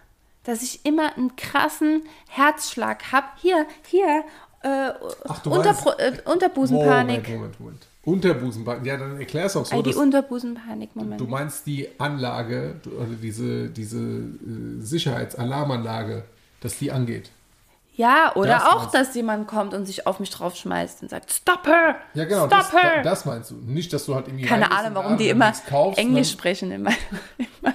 dass 0.43 0.61
ich 0.61 0.85
immer 0.85 1.15
einen 1.15 1.35
krassen 1.35 2.03
Herzschlag 2.27 3.11
habe. 3.11 3.27
Hier, 3.37 3.65
hier, 3.87 4.23
äh, 4.63 4.91
Ach, 5.27 5.39
du 5.39 5.51
Unterbru 5.51 5.91
äh, 5.97 6.17
Unterbusenpanik. 6.25 7.23
Moment, 7.29 7.29
Moment, 7.29 7.59
Moment. 7.59 7.87
Unterbusenpanik. 8.03 8.85
Ja, 8.85 8.97
dann 8.97 9.19
erklär 9.19 9.45
es 9.45 9.55
auch 9.55 9.65
so, 9.65 9.79
Äh, 9.79 9.83
die 9.83 9.93
Unterbusenpanik, 9.95 10.95
Moment. 10.95 11.21
du 11.21 11.27
meinst 11.27 11.65
die 11.67 11.87
Anlage 11.99 12.75
oder 12.85 13.15
diese, 13.21 13.69
diese 13.69 13.99
äh, 13.99 14.81
Sicherheitsalarmanlage, 14.81 16.23
dass 16.61 16.77
die 16.77 16.91
angeht. 16.91 17.29
Ja, 18.01 18.31
oder 18.35 18.53
Das 18.55 18.63
auch, 18.65 18.91
dass 18.91 19.13
jemand 19.15 19.47
kommt 19.47 19.73
und 19.73 19.85
sich 19.85 20.07
auf 20.07 20.19
mich 20.19 20.29
draufschmeißt 20.31 21.03
und 21.03 21.09
sagt, 21.09 21.31
Stop 21.31 21.67
her! 21.67 21.95
Ja, 22.13 22.25
genau, 22.25 22.47
Stop 22.47 22.59
das, 22.59 22.73
her! 22.73 22.95
da- 22.97 23.01
das 23.03 23.25
meinst 23.25 23.51
du. 23.51 23.55
Nicht, 23.55 23.93
dass 23.93 24.05
du 24.05 24.15
halt 24.15 24.27
irgendwie 24.27 24.45
Keine 24.45 24.71
Ahnung, 24.71 24.95
warum 24.95 25.17
die 25.17 25.29
immer 25.29 25.51
kaufst, 25.69 25.97
ne? 25.97 26.03
Englisch 26.03 26.29
dann- 26.29 26.37
sprechen. 26.39 26.71
In 26.71 26.81
meiner, 26.83 26.95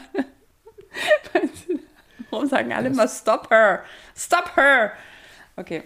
warum 2.30 2.46
sagen 2.48 2.72
alle 2.72 2.88
immer 2.88 3.08
Stop 3.08 3.50
her? 3.50 3.82
Stop 4.16 4.56
her! 4.56 4.92
Okay. 5.56 5.82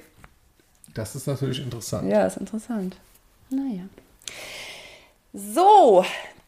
Das 0.94 1.14
ist 1.14 1.26
natürlich 1.26 1.60
interessant. 1.60 2.10
Ja, 2.10 2.26
ist 2.26 2.36
interessant. 2.36 2.96
Naja. 3.50 3.82
So, 5.32 6.04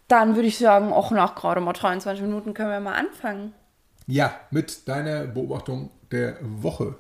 dann 0.09 0.35
würde 0.35 0.49
ich 0.49 0.59
sagen, 0.59 0.93
auch 0.93 1.11
nach 1.13 1.35
gerade 1.35 1.61
mal 1.61 1.73
23 1.73 2.23
Minuten 2.23 2.55
können 2.55 2.71
wir 2.71 2.81
mal 2.81 2.95
anfangen. 2.95 3.55
Ja, 4.09 4.35
mit 4.51 4.89
deiner 4.89 5.25
Beobachtung 5.27 5.91
der 6.11 6.37
Woche. 6.41 6.97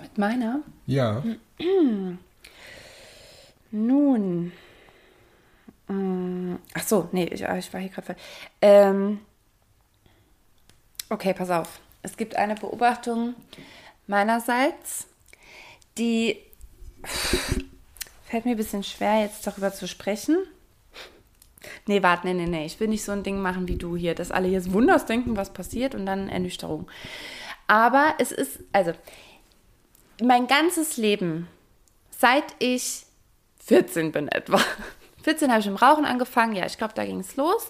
Mit 0.00 0.18
meiner. 0.18 0.60
Ja, 0.86 1.22
Nun. 3.70 4.52
Mm, 5.88 6.56
Ach 6.74 6.82
so, 6.82 7.08
nee, 7.12 7.24
ich, 7.24 7.42
ich 7.42 7.72
war 7.72 7.80
hier 7.80 7.90
gerade. 7.90 8.16
Ähm, 8.62 9.20
okay, 11.10 11.34
pass 11.34 11.50
auf. 11.50 11.80
Es 12.02 12.16
gibt 12.16 12.36
eine 12.36 12.54
Beobachtung 12.54 13.34
meinerseits, 14.06 15.06
die 15.98 16.38
fällt 18.24 18.44
mir 18.44 18.52
ein 18.52 18.56
bisschen 18.56 18.84
schwer, 18.84 19.20
jetzt 19.20 19.46
darüber 19.46 19.72
zu 19.72 19.86
sprechen. 19.88 20.38
Nee, 21.86 22.02
warte, 22.02 22.26
nee, 22.26 22.34
nee, 22.34 22.46
nee. 22.46 22.66
Ich 22.66 22.78
will 22.80 22.88
nicht 22.88 23.04
so 23.04 23.12
ein 23.12 23.22
Ding 23.22 23.40
machen 23.40 23.68
wie 23.68 23.76
du 23.76 23.96
hier, 23.96 24.14
dass 24.14 24.30
alle 24.30 24.48
jetzt 24.48 24.72
wunders 24.72 25.06
denken, 25.06 25.36
was 25.36 25.52
passiert 25.52 25.94
und 25.94 26.06
dann 26.06 26.28
Ernüchterung. 26.28 26.88
Aber 27.66 28.14
es 28.18 28.32
ist, 28.32 28.60
also, 28.72 28.92
mein 30.22 30.46
ganzes 30.46 30.96
Leben, 30.96 31.48
seit 32.10 32.44
ich 32.58 33.06
14 33.64 34.12
bin 34.12 34.28
etwa, 34.28 34.60
14 35.22 35.50
habe 35.50 35.60
ich 35.60 35.66
im 35.66 35.76
Rauchen 35.76 36.04
angefangen, 36.04 36.54
ja, 36.54 36.66
ich 36.66 36.78
glaube, 36.78 36.94
da 36.94 37.04
ging 37.04 37.20
es 37.20 37.36
los, 37.36 37.68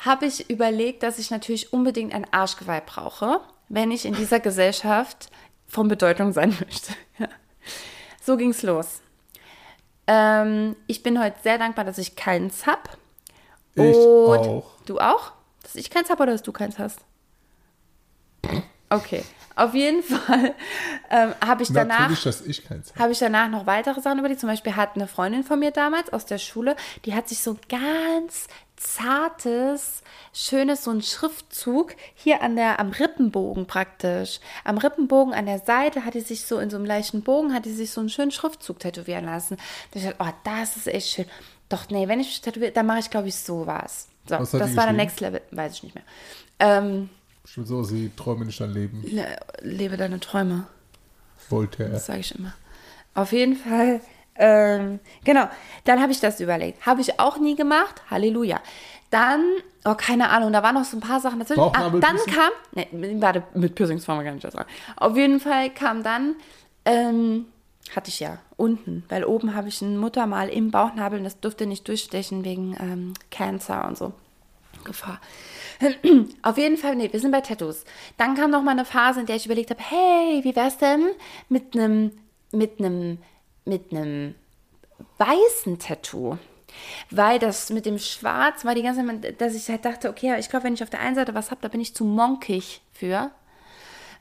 habe 0.00 0.26
ich 0.26 0.50
überlegt, 0.50 1.02
dass 1.02 1.18
ich 1.18 1.30
natürlich 1.30 1.72
unbedingt 1.72 2.14
ein 2.14 2.26
Arschgeweih 2.32 2.80
brauche, 2.80 3.40
wenn 3.68 3.90
ich 3.90 4.04
in 4.04 4.14
dieser 4.14 4.40
Gesellschaft 4.40 5.30
von 5.66 5.88
Bedeutung 5.88 6.32
sein 6.32 6.50
möchte. 6.60 6.94
Ja. 7.18 7.28
So 8.22 8.36
ging 8.36 8.50
es 8.50 8.62
los. 8.62 9.00
Ähm, 10.06 10.76
ich 10.86 11.02
bin 11.02 11.22
heute 11.22 11.36
sehr 11.42 11.58
dankbar, 11.58 11.84
dass 11.84 11.98
ich 11.98 12.14
keins 12.16 12.66
habe. 12.66 12.82
ich 13.74 13.96
auch. 13.96 14.64
Du 14.84 14.98
auch? 14.98 15.32
Dass 15.62 15.74
ich 15.74 15.90
keins 15.90 16.10
habe 16.10 16.22
oder 16.22 16.32
dass 16.32 16.42
du 16.42 16.52
keins 16.52 16.78
hast? 16.78 17.00
Okay. 18.90 19.22
Auf 19.56 19.74
jeden 19.74 20.02
Fall 20.02 20.54
ähm, 21.10 21.34
habe 21.44 21.62
ich 21.62 21.72
danach 21.72 22.10
habe. 22.98 23.12
ich 23.12 23.18
danach 23.18 23.48
noch 23.48 23.66
weitere 23.66 24.00
Sachen 24.00 24.18
über 24.18 24.28
die. 24.28 24.36
Zum 24.36 24.48
Beispiel 24.48 24.76
hat 24.76 24.96
eine 24.96 25.06
Freundin 25.06 25.44
von 25.44 25.58
mir 25.58 25.70
damals 25.70 26.12
aus 26.12 26.26
der 26.26 26.38
Schule, 26.38 26.76
die 27.04 27.14
hat 27.14 27.28
sich 27.28 27.40
so 27.40 27.56
ganz 27.68 28.48
zartes, 28.76 30.02
schönes, 30.32 30.84
so 30.84 30.90
ein 30.90 31.00
Schriftzug 31.00 31.94
hier 32.14 32.42
an 32.42 32.56
der, 32.56 32.80
am 32.80 32.90
Rippenbogen 32.90 33.66
praktisch. 33.66 34.40
Am 34.64 34.78
Rippenbogen 34.78 35.32
an 35.32 35.46
der 35.46 35.60
Seite 35.60 36.04
hat 36.04 36.14
die 36.14 36.20
sich 36.20 36.44
so 36.44 36.58
in 36.58 36.70
so 36.70 36.76
einem 36.76 36.84
leichten 36.84 37.22
Bogen, 37.22 37.54
hat 37.54 37.64
die 37.64 37.72
sich 37.72 37.92
so 37.92 38.00
einen 38.00 38.10
schönen 38.10 38.32
Schriftzug 38.32 38.80
tätowieren 38.80 39.24
lassen. 39.24 39.56
Da 39.92 40.00
ich 40.00 40.04
dachte, 40.04 40.16
oh, 40.18 40.32
das 40.44 40.76
ist 40.76 40.88
echt 40.88 41.08
schön. 41.08 41.26
Doch, 41.68 41.88
nee, 41.88 42.08
wenn 42.08 42.20
ich 42.20 42.40
tätowiere, 42.40 42.72
dann 42.72 42.86
mache 42.86 42.98
ich, 42.98 43.10
glaube 43.10 43.28
ich, 43.28 43.36
sowas. 43.36 44.08
So, 44.28 44.38
Was 44.38 44.50
das 44.50 44.76
war 44.76 44.84
der? 44.84 44.92
Next 44.92 45.20
Level, 45.20 45.40
weiß 45.50 45.74
ich 45.74 45.82
nicht 45.84 45.94
mehr. 45.94 46.04
Ähm, 46.58 47.10
Bestimmt 47.44 47.68
so, 47.68 47.82
sie 47.84 48.10
träume 48.16 48.44
nicht 48.46 48.60
dein 48.60 48.70
Leben. 48.72 49.02
le- 49.06 49.36
lebe 49.60 49.96
deine 49.96 50.18
Träume. 50.18 50.66
Voltaire. 51.48 51.90
Das 51.90 52.06
sage 52.06 52.20
ich 52.20 52.34
immer. 52.34 52.52
Auf 53.14 53.30
jeden 53.32 53.54
Fall, 53.56 54.00
ähm, 54.36 54.98
genau. 55.24 55.48
Dann 55.84 56.00
habe 56.02 56.10
ich 56.10 56.18
das 56.20 56.40
überlegt. 56.40 56.84
Habe 56.86 57.00
ich 57.02 57.20
auch 57.20 57.38
nie 57.38 57.54
gemacht. 57.54 58.02
Halleluja. 58.10 58.60
Dann, 59.10 59.44
oh, 59.84 59.94
keine 59.94 60.30
Ahnung, 60.30 60.52
da 60.52 60.62
waren 60.64 60.74
noch 60.74 60.84
so 60.84 60.96
ein 60.96 61.00
paar 61.00 61.20
Sachen 61.20 61.38
dazwischen. 61.38 61.60
Ah, 61.60 61.90
dann 61.90 62.16
kam, 62.26 62.50
ne, 62.72 62.88
warte, 63.20 63.44
mit 63.54 63.74
Piercings 63.76 64.04
fangen 64.04 64.20
wir 64.20 64.24
gar 64.24 64.32
nicht 64.34 64.44
erst 64.44 64.58
an. 64.58 64.64
Auf 64.96 65.16
jeden 65.16 65.38
Fall 65.38 65.70
kam 65.70 66.02
dann, 66.02 66.34
ähm, 66.84 67.44
hatte 67.94 68.08
ich 68.08 68.18
ja 68.18 68.38
unten, 68.56 69.04
weil 69.10 69.24
oben 69.24 69.54
habe 69.54 69.68
ich 69.68 69.80
ein 69.82 69.98
Muttermal 69.98 70.48
im 70.48 70.70
Bauchnabel 70.72 71.18
und 71.18 71.24
das 71.24 71.38
durfte 71.38 71.66
nicht 71.66 71.86
durchstechen 71.86 72.44
wegen 72.44 72.74
ähm, 72.80 73.14
Cancer 73.30 73.86
und 73.86 73.96
so. 73.98 74.14
Gefahr. 74.82 75.20
Auf 76.42 76.58
jeden 76.58 76.76
Fall, 76.76 76.96
nee, 76.96 77.12
wir 77.12 77.20
sind 77.20 77.30
bei 77.30 77.40
Tattoos. 77.40 77.84
Dann 78.16 78.34
kam 78.34 78.50
noch 78.50 78.62
mal 78.62 78.72
eine 78.72 78.84
Phase, 78.84 79.20
in 79.20 79.26
der 79.26 79.36
ich 79.36 79.46
überlegt 79.46 79.70
habe, 79.70 79.82
hey, 79.82 80.40
wie 80.44 80.56
wär's 80.56 80.78
denn 80.78 81.06
mit 81.48 81.74
einem, 81.74 82.12
mit 82.52 82.78
einem, 82.78 83.18
mit 83.64 83.92
einem 83.92 84.34
weißen 85.18 85.78
Tattoo? 85.78 86.38
Weil 87.10 87.38
das 87.38 87.70
mit 87.70 87.86
dem 87.86 87.98
Schwarz 87.98 88.64
war 88.64 88.74
die 88.74 88.82
ganze 88.82 89.06
Zeit, 89.06 89.40
dass 89.40 89.54
ich 89.54 89.68
halt 89.68 89.84
dachte, 89.84 90.10
okay, 90.10 90.38
ich 90.38 90.48
glaube, 90.48 90.64
wenn 90.64 90.74
ich 90.74 90.82
auf 90.82 90.90
der 90.90 91.00
einen 91.00 91.14
Seite 91.14 91.34
was 91.34 91.50
habe, 91.50 91.60
da 91.60 91.68
bin 91.68 91.80
ich 91.80 91.94
zu 91.94 92.04
monkig 92.04 92.80
für. 92.92 93.30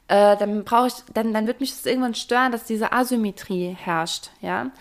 Äh, 0.08 0.38
dann 0.38 0.64
brauche 0.64 0.88
ich, 0.88 0.94
dann, 1.14 1.34
dann 1.34 1.48
wird 1.48 1.62
mich 1.62 1.72
das 1.72 1.86
irgendwann 1.86 2.14
stören, 2.14 2.52
dass 2.52 2.66
diese 2.66 2.92
Asymmetrie 2.92 3.76
herrscht, 3.80 4.32
ja. 4.42 4.72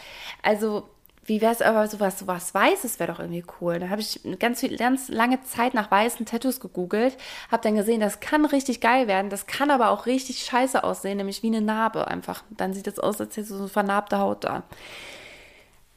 Also 0.43 0.89
wie 1.33 1.41
wäre 1.41 1.53
es 1.53 1.63
aber 1.63 1.89
sowas, 1.89 2.19
sowas 2.19 2.53
Weißes 2.53 3.01
wäre 3.01 3.11
doch 3.11 3.19
irgendwie 3.19 3.45
cool. 3.61 3.79
Da 3.79 3.89
habe 3.89 4.03
ich 4.03 4.21
ganz, 4.39 4.61
viel, 4.61 4.77
ganz 4.77 5.09
lange 5.09 5.43
Zeit 5.43 5.73
nach 5.73 5.91
weißen 5.91 6.27
Tattoos 6.27 6.61
gegoogelt, 6.61 7.17
habe 7.51 7.63
dann 7.63 7.75
gesehen, 7.75 8.01
das 8.01 8.21
kann 8.21 8.45
richtig 8.45 8.83
geil 8.83 9.09
werden, 9.09 9.31
das 9.31 9.47
kann 9.47 9.71
aber 9.71 9.91
auch 9.91 10.05
richtig 10.05 10.43
scheiße 10.43 10.85
aussehen, 10.85 11.17
nämlich 11.17 11.43
wie 11.43 11.47
eine 11.47 11.63
Narbe 11.63 12.07
einfach. 12.07 12.45
Dann 12.51 12.75
sieht 12.75 12.87
es 12.87 12.99
aus, 12.99 13.19
als 13.19 13.37
hätte 13.37 13.49
so 13.49 13.57
eine 13.57 13.69
vernarbte 13.69 14.19
Haut 14.19 14.45
da. 14.45 14.63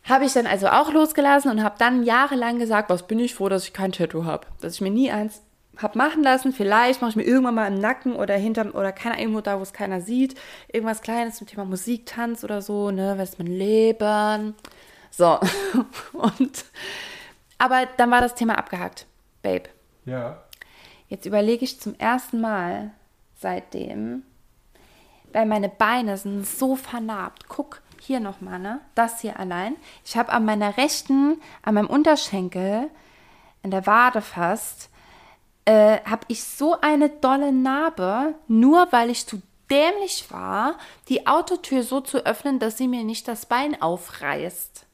Habe 0.06 0.24
ich 0.24 0.34
dann 0.34 0.48
also 0.48 0.68
auch 0.68 0.94
losgelassen 0.94 1.52
und 1.52 1.64
habe 1.64 1.76
dann 1.78 2.04
jahrelang 2.04 2.60
gesagt, 2.60 2.90
was 2.90 3.08
bin 3.08 3.20
ich 3.20 3.36
froh, 3.36 3.50
dass 3.50 3.66
ich 3.66 3.74
kein 3.74 3.92
Tattoo 3.92 4.24
habe. 4.24 4.48
Dass 4.62 4.76
ich 4.76 4.82
mir 4.82 4.92
nie 4.92 5.12
eins 5.12 5.42
habe 5.82 5.98
machen 5.98 6.24
lassen. 6.24 6.54
Vielleicht 6.54 7.02
mache 7.02 7.12
ich 7.12 7.16
mir 7.16 7.24
irgendwann 7.24 7.56
mal 7.56 7.68
im 7.68 7.80
Nacken 7.80 8.16
oder 8.16 8.36
hinterm 8.36 8.72
oder 8.72 8.92
keine 8.92 9.20
irgendwo 9.20 9.42
da, 9.42 9.58
wo 9.58 9.64
es 9.64 9.74
keiner 9.74 10.02
sieht. 10.02 10.36
Irgendwas 10.72 11.02
Kleines 11.02 11.38
zum 11.38 11.48
Thema 11.48 11.66
Musik, 11.66 12.06
Tanz 12.06 12.44
oder 12.44 12.62
so, 12.62 12.92
ne, 12.92 13.16
was 13.18 13.32
ist 13.32 13.40
mein 13.40 13.48
Leben. 13.48 14.56
So. 15.16 15.40
Und 16.14 16.66
aber 17.58 17.86
dann 17.98 18.12
war 18.12 18.22
das 18.22 18.36
Thema 18.36 18.58
abgehakt. 18.58 19.06
Babe. 19.42 19.70
Ja. 20.06 20.42
Jetzt 21.08 21.26
überlege 21.26 21.64
ich 21.64 21.80
zum 21.80 21.96
ersten 21.96 22.42
Mal 22.42 22.92
seitdem, 23.40 24.24
weil 25.32 25.46
meine 25.46 25.70
Beine 25.70 26.18
sind 26.18 26.46
so 26.46 26.76
vernarbt. 26.76 27.48
Guck, 27.48 27.82
hier 28.00 28.20
nochmal, 28.20 28.60
ne? 28.60 28.82
Das 28.96 29.22
hier 29.22 29.40
allein. 29.40 29.76
Ich 30.04 30.18
habe 30.18 30.32
an 30.32 30.46
meiner 30.46 30.78
rechten, 30.78 31.42
an 31.62 31.76
meinem 31.76 31.88
Unterschenkel, 31.88 32.90
in 33.64 33.72
der 33.72 33.88
Wade 33.88 34.22
fast, 34.22 34.90
äh, 35.66 36.00
habe 36.06 36.26
ich 36.28 36.44
so 36.44 36.80
eine 36.82 37.10
dolle 37.10 37.52
Narbe, 37.52 38.36
nur 38.48 38.92
weil 38.92 39.10
ich 39.10 39.26
zu 39.26 39.42
dämlich 39.72 40.30
war, 40.30 40.78
die 41.10 41.26
Autotür 41.26 41.84
so 41.84 42.02
zu 42.02 42.26
öffnen, 42.26 42.60
dass 42.60 42.78
sie 42.78 42.88
mir 42.88 43.04
nicht 43.04 43.28
das 43.28 43.46
Bein 43.46 43.82
aufreißt. 43.82 44.85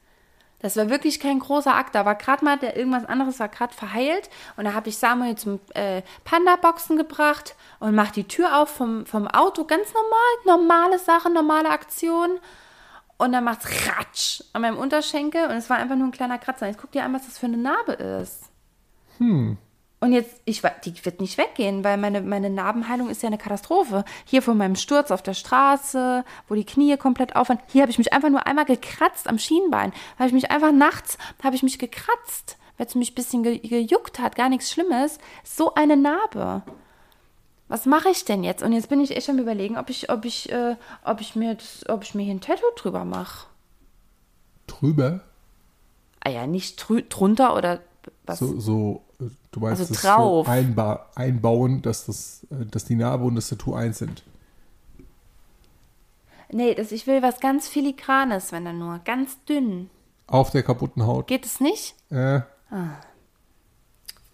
Das 0.62 0.76
war 0.76 0.88
wirklich 0.88 1.20
kein 1.20 1.40
großer 1.40 1.74
Akt. 1.74 1.94
Da 1.94 2.04
war 2.04 2.14
gerade 2.14 2.44
mal 2.44 2.56
der, 2.56 2.76
irgendwas 2.76 3.04
anderes 3.04 3.40
war 3.40 3.48
gerade 3.48 3.74
verheilt 3.74 4.30
und 4.56 4.64
da 4.64 4.74
habe 4.74 4.88
ich 4.88 4.96
Samuel 4.96 5.36
zum 5.36 5.60
äh, 5.74 6.02
Panda-Boxen 6.24 6.96
gebracht 6.96 7.56
und 7.80 7.94
mache 7.94 8.12
die 8.12 8.28
Tür 8.28 8.58
auf 8.58 8.70
vom, 8.70 9.04
vom 9.04 9.26
Auto. 9.26 9.64
Ganz 9.64 9.88
normal, 9.92 10.58
normale 10.58 10.98
Sache, 10.98 11.30
normale 11.30 11.68
Aktion. 11.68 12.38
Und 13.18 13.32
dann 13.32 13.44
macht's 13.44 13.66
Ratsch 13.86 14.42
an 14.52 14.62
meinem 14.62 14.78
Unterschenkel 14.78 15.44
und 15.44 15.52
es 15.52 15.68
war 15.68 15.76
einfach 15.76 15.96
nur 15.96 16.08
ein 16.08 16.12
kleiner 16.12 16.38
Kratzer. 16.38 16.66
Jetzt 16.66 16.80
guck 16.80 16.92
dir 16.92 17.04
an, 17.04 17.12
was 17.12 17.26
das 17.26 17.38
für 17.38 17.46
eine 17.46 17.56
Narbe 17.56 17.92
ist. 17.92 18.50
Hm. 19.18 19.58
Und 20.02 20.10
jetzt, 20.10 20.40
ich, 20.46 20.62
die 20.84 21.04
wird 21.04 21.20
nicht 21.20 21.38
weggehen, 21.38 21.84
weil 21.84 21.96
meine, 21.96 22.22
meine 22.22 22.50
Narbenheilung 22.50 23.08
ist 23.08 23.22
ja 23.22 23.28
eine 23.28 23.38
Katastrophe. 23.38 24.04
Hier 24.24 24.42
von 24.42 24.58
meinem 24.58 24.74
Sturz 24.74 25.12
auf 25.12 25.22
der 25.22 25.32
Straße, 25.32 26.24
wo 26.48 26.56
die 26.56 26.64
Knie 26.64 26.96
komplett 26.96 27.36
aufhören. 27.36 27.60
Hier 27.68 27.82
habe 27.82 27.92
ich 27.92 27.98
mich 27.98 28.12
einfach 28.12 28.28
nur 28.28 28.44
einmal 28.44 28.64
gekratzt 28.64 29.28
am 29.28 29.38
Schienbein. 29.38 29.92
Habe 30.18 30.26
ich 30.26 30.32
mich 30.32 30.50
einfach 30.50 30.72
nachts, 30.72 31.18
habe 31.40 31.54
ich 31.54 31.62
mich 31.62 31.78
gekratzt, 31.78 32.58
weil 32.76 32.88
es 32.88 32.96
mich 32.96 33.12
ein 33.12 33.14
bisschen 33.14 33.44
ge 33.44 33.60
gejuckt 33.60 34.18
hat. 34.18 34.34
Gar 34.34 34.48
nichts 34.48 34.72
Schlimmes. 34.72 35.18
So 35.44 35.74
eine 35.74 35.96
Narbe. 35.96 36.62
Was 37.68 37.86
mache 37.86 38.08
ich 38.08 38.24
denn 38.24 38.42
jetzt? 38.42 38.64
Und 38.64 38.72
jetzt 38.72 38.88
bin 38.88 39.00
ich 39.00 39.16
echt 39.16 39.30
am 39.30 39.38
überlegen, 39.38 39.78
ob 39.78 39.88
ich, 39.88 40.10
ob 40.10 40.24
ich, 40.24 40.50
äh, 40.50 40.74
ob 41.04 41.20
ich 41.20 41.36
mir, 41.36 41.54
das, 41.54 41.88
ob 41.88 42.02
ich 42.02 42.16
mir 42.16 42.24
hier 42.24 42.34
ein 42.34 42.40
Tattoo 42.40 42.66
drüber 42.74 43.04
mache. 43.04 43.46
Drüber? 44.66 45.20
Ah 46.18 46.30
ja, 46.30 46.48
nicht 46.48 46.84
drunter 47.08 47.54
oder 47.54 47.78
was? 48.26 48.40
So, 48.40 48.58
so 48.58 49.02
Du 49.52 49.60
meinst 49.60 49.80
also 49.80 49.92
das 49.92 50.02
drauf. 50.02 50.46
So 50.46 50.52
einba 50.52 51.06
einbauen, 51.14 51.82
dass, 51.82 52.06
das, 52.06 52.46
äh, 52.50 52.66
dass 52.66 52.86
die 52.86 52.96
Narbe 52.96 53.24
und 53.24 53.36
das 53.36 53.48
Tattoo 53.48 53.74
eins 53.74 53.98
sind. 53.98 54.24
Nee, 56.50 56.74
das, 56.74 56.90
ich 56.90 57.06
will 57.06 57.22
was 57.22 57.40
ganz 57.40 57.68
Filigranes, 57.68 58.50
wenn 58.52 58.64
dann 58.64 58.78
nur. 58.78 58.98
Ganz 59.04 59.42
dünn. 59.44 59.90
Auf 60.26 60.50
der 60.50 60.62
kaputten 60.62 61.06
Haut. 61.06 61.26
Geht 61.26 61.46
es 61.46 61.60
nicht? 61.60 61.94
Äh. 62.10 62.40
Ah. 62.70 62.98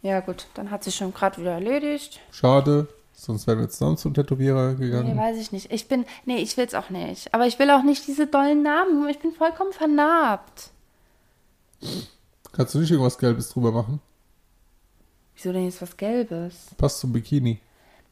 Ja, 0.02 0.20
gut, 0.20 0.46
dann 0.54 0.70
hat 0.70 0.84
sich 0.84 0.94
schon 0.94 1.12
gerade 1.12 1.40
wieder 1.40 1.52
erledigt. 1.52 2.20
Schade, 2.30 2.86
sonst 3.12 3.48
wären 3.48 3.58
wir 3.58 3.68
zusammen 3.68 3.96
zum 3.96 4.14
Tätowierer 4.14 4.74
gegangen. 4.74 5.14
Nee, 5.14 5.20
weiß 5.20 5.38
ich 5.38 5.50
nicht. 5.50 5.72
Ich 5.72 5.88
bin, 5.88 6.04
nee, 6.24 6.36
ich 6.36 6.56
will 6.56 6.66
es 6.66 6.74
auch 6.74 6.90
nicht. 6.90 7.34
Aber 7.34 7.46
ich 7.46 7.58
will 7.58 7.70
auch 7.70 7.82
nicht 7.82 8.06
diese 8.06 8.28
dollen 8.28 8.62
Namen. 8.62 9.08
Ich 9.08 9.18
bin 9.18 9.32
vollkommen 9.32 9.72
vernarbt. 9.72 10.70
Kannst 12.52 12.74
du 12.74 12.78
nicht 12.78 12.90
irgendwas 12.90 13.18
Gelbes 13.18 13.48
drüber 13.48 13.72
machen? 13.72 14.00
Wieso 15.38 15.52
denn 15.52 15.66
jetzt 15.66 15.80
was 15.80 15.96
Gelbes? 15.96 16.70
Passt 16.76 16.98
zum 16.98 17.12
Bikini. 17.12 17.60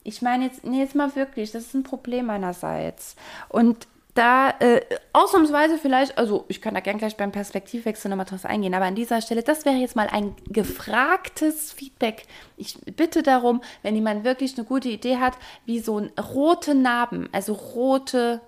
Ich 0.05 0.23
meine 0.23 0.45
jetzt, 0.45 0.65
nee, 0.65 0.79
jetzt 0.79 0.95
mal 0.95 1.15
wirklich, 1.17 1.51
das 1.51 1.65
ist 1.65 1.75
ein 1.75 1.83
Problem 1.83 2.27
meinerseits. 2.27 3.17
Und 3.49 3.89
da 4.15 4.51
äh, 4.61 4.81
ausnahmsweise 5.13 5.77
vielleicht, 5.77 6.17
also 6.19 6.45
ich 6.47 6.63
kann 6.63 6.75
da 6.75 6.81
gern 6.81 6.99
gleich 6.99 7.17
beim 7.17 7.33
Perspektivwechsel 7.33 8.09
nochmal 8.09 8.27
drauf 8.27 8.45
eingehen, 8.45 8.75
aber 8.75 8.85
an 8.85 8.95
dieser 8.95 9.21
Stelle, 9.21 9.43
das 9.43 9.65
wäre 9.65 9.75
jetzt 9.75 9.97
mal 9.97 10.07
ein 10.07 10.37
gefragtes 10.47 11.73
Feedback. 11.73 12.27
Ich 12.57 12.79
bitte 12.95 13.25
darum, 13.25 13.61
wenn 13.83 13.97
jemand 13.97 14.23
wirklich 14.23 14.57
eine 14.57 14.65
gute 14.65 14.89
Idee 14.89 15.17
hat, 15.17 15.35
wie 15.65 15.81
so 15.81 15.99
ein 15.99 16.13
rote 16.33 16.77
Narben, 16.77 17.29
also 17.33 17.55
rote, 17.55 18.41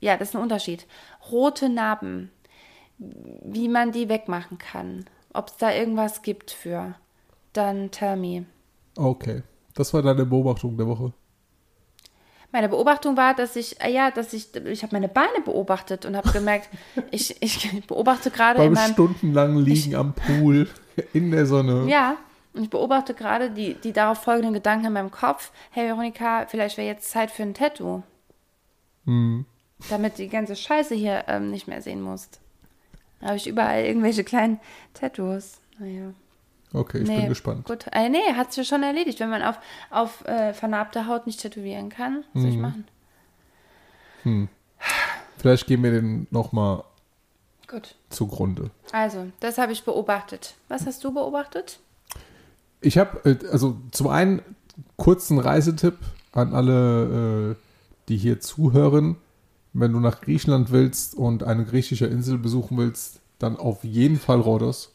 ja, 0.00 0.16
das 0.16 0.30
ist 0.30 0.34
ein 0.34 0.42
Unterschied, 0.42 0.86
rote 1.30 1.68
Narben, 1.68 2.30
wie 2.98 3.68
man 3.68 3.92
die 3.92 4.08
wegmachen 4.08 4.56
kann. 4.56 5.04
Ob 5.34 5.48
es 5.48 5.58
da 5.58 5.74
irgendwas 5.74 6.22
gibt 6.22 6.50
für 6.50 6.94
dann 7.54 7.90
tell 7.90 8.16
me. 8.16 8.44
Okay. 8.96 9.42
Das 9.74 9.92
war 9.92 10.02
deine 10.02 10.24
Beobachtung 10.24 10.76
der 10.76 10.86
Woche. 10.86 11.12
Meine 12.52 12.68
Beobachtung 12.68 13.16
war, 13.16 13.34
dass 13.34 13.56
ich, 13.56 13.80
äh, 13.80 13.92
ja, 13.92 14.12
dass 14.12 14.32
ich, 14.32 14.54
ich 14.54 14.84
habe 14.84 14.94
meine 14.94 15.08
Beine 15.08 15.40
beobachtet 15.44 16.06
und 16.06 16.16
habe 16.16 16.30
gemerkt, 16.30 16.68
ich, 17.10 17.42
ich 17.42 17.84
beobachte 17.86 18.30
gerade 18.30 18.62
in 18.62 18.72
meinem... 18.72 18.92
stundenlang 18.92 19.56
liegen 19.56 19.90
ich, 19.90 19.96
am 19.96 20.14
Pool 20.14 20.68
in 21.12 21.32
der 21.32 21.46
Sonne. 21.46 21.90
Ja, 21.90 22.16
und 22.52 22.62
ich 22.62 22.70
beobachte 22.70 23.14
gerade 23.14 23.50
die, 23.50 23.74
die 23.74 23.92
darauf 23.92 24.18
folgenden 24.18 24.54
Gedanken 24.54 24.86
in 24.86 24.92
meinem 24.92 25.10
Kopf. 25.10 25.50
Hey 25.70 25.88
Veronika, 25.88 26.46
vielleicht 26.46 26.76
wäre 26.76 26.86
jetzt 26.86 27.10
Zeit 27.10 27.32
für 27.32 27.42
ein 27.42 27.54
Tattoo. 27.54 28.04
Hm. 29.04 29.44
Damit 29.90 30.14
du 30.14 30.22
die 30.22 30.28
ganze 30.28 30.54
Scheiße 30.54 30.94
hier 30.94 31.24
ähm, 31.26 31.50
nicht 31.50 31.66
mehr 31.66 31.82
sehen 31.82 32.00
musst. 32.00 32.40
Da 33.20 33.26
habe 33.26 33.36
ich 33.36 33.48
überall 33.48 33.84
irgendwelche 33.84 34.22
kleinen 34.22 34.60
Tattoos. 34.94 35.58
Naja. 35.80 36.12
Okay, 36.74 36.98
ich 36.98 37.08
nee, 37.08 37.20
bin 37.20 37.28
gespannt. 37.28 37.66
Gut, 37.66 37.86
äh, 37.92 38.08
nee, 38.08 38.34
hat 38.34 38.52
sich 38.52 38.66
schon 38.66 38.82
erledigt. 38.82 39.20
Wenn 39.20 39.30
man 39.30 39.42
auf, 39.42 39.58
auf 39.90 40.26
äh, 40.26 40.52
vernarbte 40.52 41.06
Haut 41.06 41.26
nicht 41.26 41.40
tätowieren 41.40 41.88
kann, 41.88 42.24
was 42.32 42.42
soll 42.42 42.50
ich 42.50 42.56
mhm. 42.56 42.62
machen? 42.62 42.88
Hm. 44.24 44.48
Vielleicht 45.38 45.66
gehen 45.66 45.82
wir 45.84 45.92
den 45.92 46.26
nochmal 46.30 46.82
zugrunde. 48.10 48.70
Also, 48.92 49.26
das 49.40 49.58
habe 49.58 49.72
ich 49.72 49.84
beobachtet. 49.84 50.54
Was 50.68 50.86
hast 50.86 51.02
du 51.02 51.12
beobachtet? 51.12 51.80
Ich 52.80 52.98
habe, 52.98 53.18
äh, 53.28 53.48
also 53.50 53.76
zum 53.90 54.08
einen 54.08 54.42
kurzen 54.96 55.38
Reisetipp 55.38 55.98
an 56.32 56.54
alle, 56.54 57.52
äh, 57.52 57.56
die 58.08 58.16
hier 58.16 58.40
zuhören. 58.40 59.16
Wenn 59.72 59.92
du 59.92 60.00
nach 60.00 60.20
Griechenland 60.20 60.70
willst 60.70 61.14
und 61.14 61.42
eine 61.42 61.64
griechische 61.64 62.06
Insel 62.06 62.38
besuchen 62.38 62.78
willst, 62.78 63.20
dann 63.38 63.56
auf 63.56 63.82
jeden 63.82 64.18
Fall 64.18 64.40
Rhodos 64.40 64.93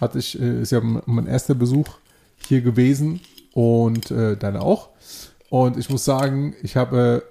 hatte 0.00 0.18
ich, 0.18 0.40
äh, 0.40 0.62
ist 0.62 0.72
ja 0.72 0.80
mein 0.80 1.26
erster 1.26 1.54
Besuch 1.54 1.88
hier 2.46 2.60
gewesen 2.60 3.20
und 3.52 4.10
äh, 4.10 4.36
deine 4.36 4.62
auch. 4.62 4.90
Und 5.50 5.76
ich 5.76 5.88
muss 5.88 6.04
sagen, 6.04 6.54
ich 6.62 6.76
habe 6.76 7.22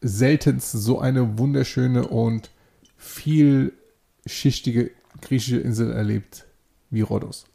seltenst 0.00 0.72
so 0.72 0.98
eine 0.98 1.38
wunderschöne 1.38 2.08
und 2.08 2.50
vielschichtige 2.96 4.90
griechische 5.20 5.58
Insel 5.58 5.92
erlebt 5.92 6.44
wie 6.90 7.02
Rhodos. 7.02 7.46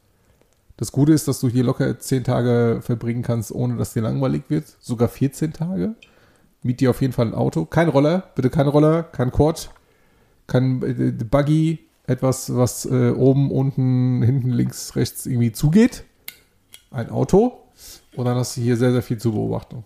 Das 0.76 0.92
Gute 0.92 1.12
ist, 1.12 1.28
dass 1.28 1.40
du 1.40 1.48
hier 1.48 1.64
locker 1.64 1.98
zehn 1.98 2.24
Tage 2.24 2.80
verbringen 2.82 3.22
kannst, 3.22 3.52
ohne 3.52 3.76
dass 3.76 3.92
dir 3.92 4.02
langweilig 4.02 4.44
wird. 4.48 4.76
Sogar 4.80 5.08
14 5.08 5.52
Tage. 5.52 5.94
Miet 6.62 6.80
dir 6.80 6.90
auf 6.90 7.00
jeden 7.00 7.12
Fall 7.12 7.26
ein 7.26 7.34
Auto. 7.34 7.64
Kein 7.64 7.88
Roller, 7.88 8.30
bitte 8.34 8.48
kein 8.50 8.68
Roller, 8.68 9.02
kein 9.02 9.30
Quad, 9.30 9.70
kein 10.46 10.82
äh, 10.82 11.12
Buggy, 11.24 11.87
etwas, 12.08 12.56
was 12.56 12.86
äh, 12.86 13.10
oben, 13.10 13.50
unten, 13.50 14.22
hinten, 14.22 14.50
links, 14.50 14.96
rechts 14.96 15.26
irgendwie 15.26 15.52
zugeht. 15.52 16.04
Ein 16.90 17.10
Auto. 17.10 17.60
Und 18.16 18.24
dann 18.24 18.36
hast 18.36 18.56
du 18.56 18.62
hier 18.62 18.76
sehr, 18.76 18.92
sehr 18.92 19.02
viel 19.02 19.18
zur 19.18 19.32
Beobachtung. 19.32 19.84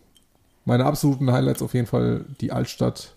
Meine 0.65 0.85
absoluten 0.85 1.33
Highlights 1.33 1.63
auf 1.63 1.75
jeden 1.75 1.89
Fall 1.89 2.25
die 2.41 2.53
Altstadt, 2.53 3.17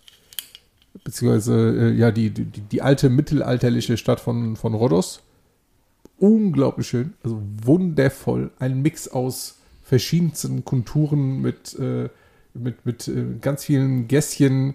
beziehungsweise 1.04 1.92
äh, 1.92 1.92
ja, 1.92 2.10
die, 2.10 2.30
die, 2.30 2.44
die 2.44 2.82
alte 2.82 3.08
mittelalterliche 3.08 3.96
Stadt 3.96 4.18
von, 4.18 4.56
von 4.56 4.74
Rhodos. 4.74 5.22
Unglaublich 6.18 6.88
schön, 6.88 7.14
also 7.22 7.40
wundervoll. 7.62 8.50
Ein 8.58 8.82
Mix 8.82 9.06
aus 9.06 9.58
verschiedensten 9.84 10.64
Konturen 10.64 11.40
mit, 11.40 11.78
äh, 11.78 12.08
mit, 12.54 12.84
mit 12.84 13.06
äh, 13.06 13.36
ganz 13.40 13.64
vielen 13.64 14.08
Gässchen, 14.08 14.74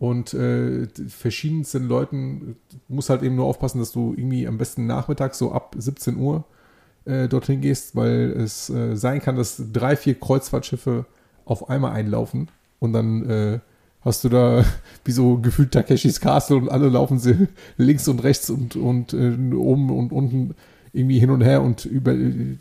und 0.00 0.32
äh, 0.32 0.88
verschiedensten 1.08 1.86
Leuten 1.86 2.56
muss 2.88 3.10
halt 3.10 3.22
eben 3.22 3.36
nur 3.36 3.44
aufpassen, 3.44 3.80
dass 3.80 3.92
du 3.92 4.14
irgendwie 4.16 4.48
am 4.48 4.56
besten 4.56 4.86
nachmittags 4.86 5.36
so 5.36 5.52
ab 5.52 5.76
17 5.78 6.16
Uhr 6.16 6.44
äh, 7.04 7.28
dorthin 7.28 7.60
gehst, 7.60 7.94
weil 7.94 8.30
es 8.30 8.70
äh, 8.70 8.96
sein 8.96 9.20
kann, 9.20 9.36
dass 9.36 9.62
drei, 9.74 9.96
vier 9.96 10.18
Kreuzfahrtschiffe 10.18 11.04
auf 11.44 11.68
einmal 11.68 11.92
einlaufen 11.92 12.48
und 12.78 12.94
dann 12.94 13.28
äh, 13.28 13.58
hast 14.00 14.24
du 14.24 14.30
da 14.30 14.64
wie 15.04 15.12
so 15.12 15.36
gefühlt 15.36 15.72
Takeshis 15.72 16.18
Castle 16.18 16.56
und 16.56 16.70
alle 16.70 16.88
laufen 16.88 17.18
sie 17.18 17.48
links 17.76 18.08
und 18.08 18.24
rechts 18.24 18.48
und, 18.48 18.76
und 18.76 19.12
äh, 19.12 19.36
oben 19.52 19.90
und 19.90 20.12
unten 20.12 20.54
irgendwie 20.94 21.18
hin 21.18 21.28
und 21.28 21.42
her 21.42 21.60
und 21.60 21.84
über, 21.84 22.14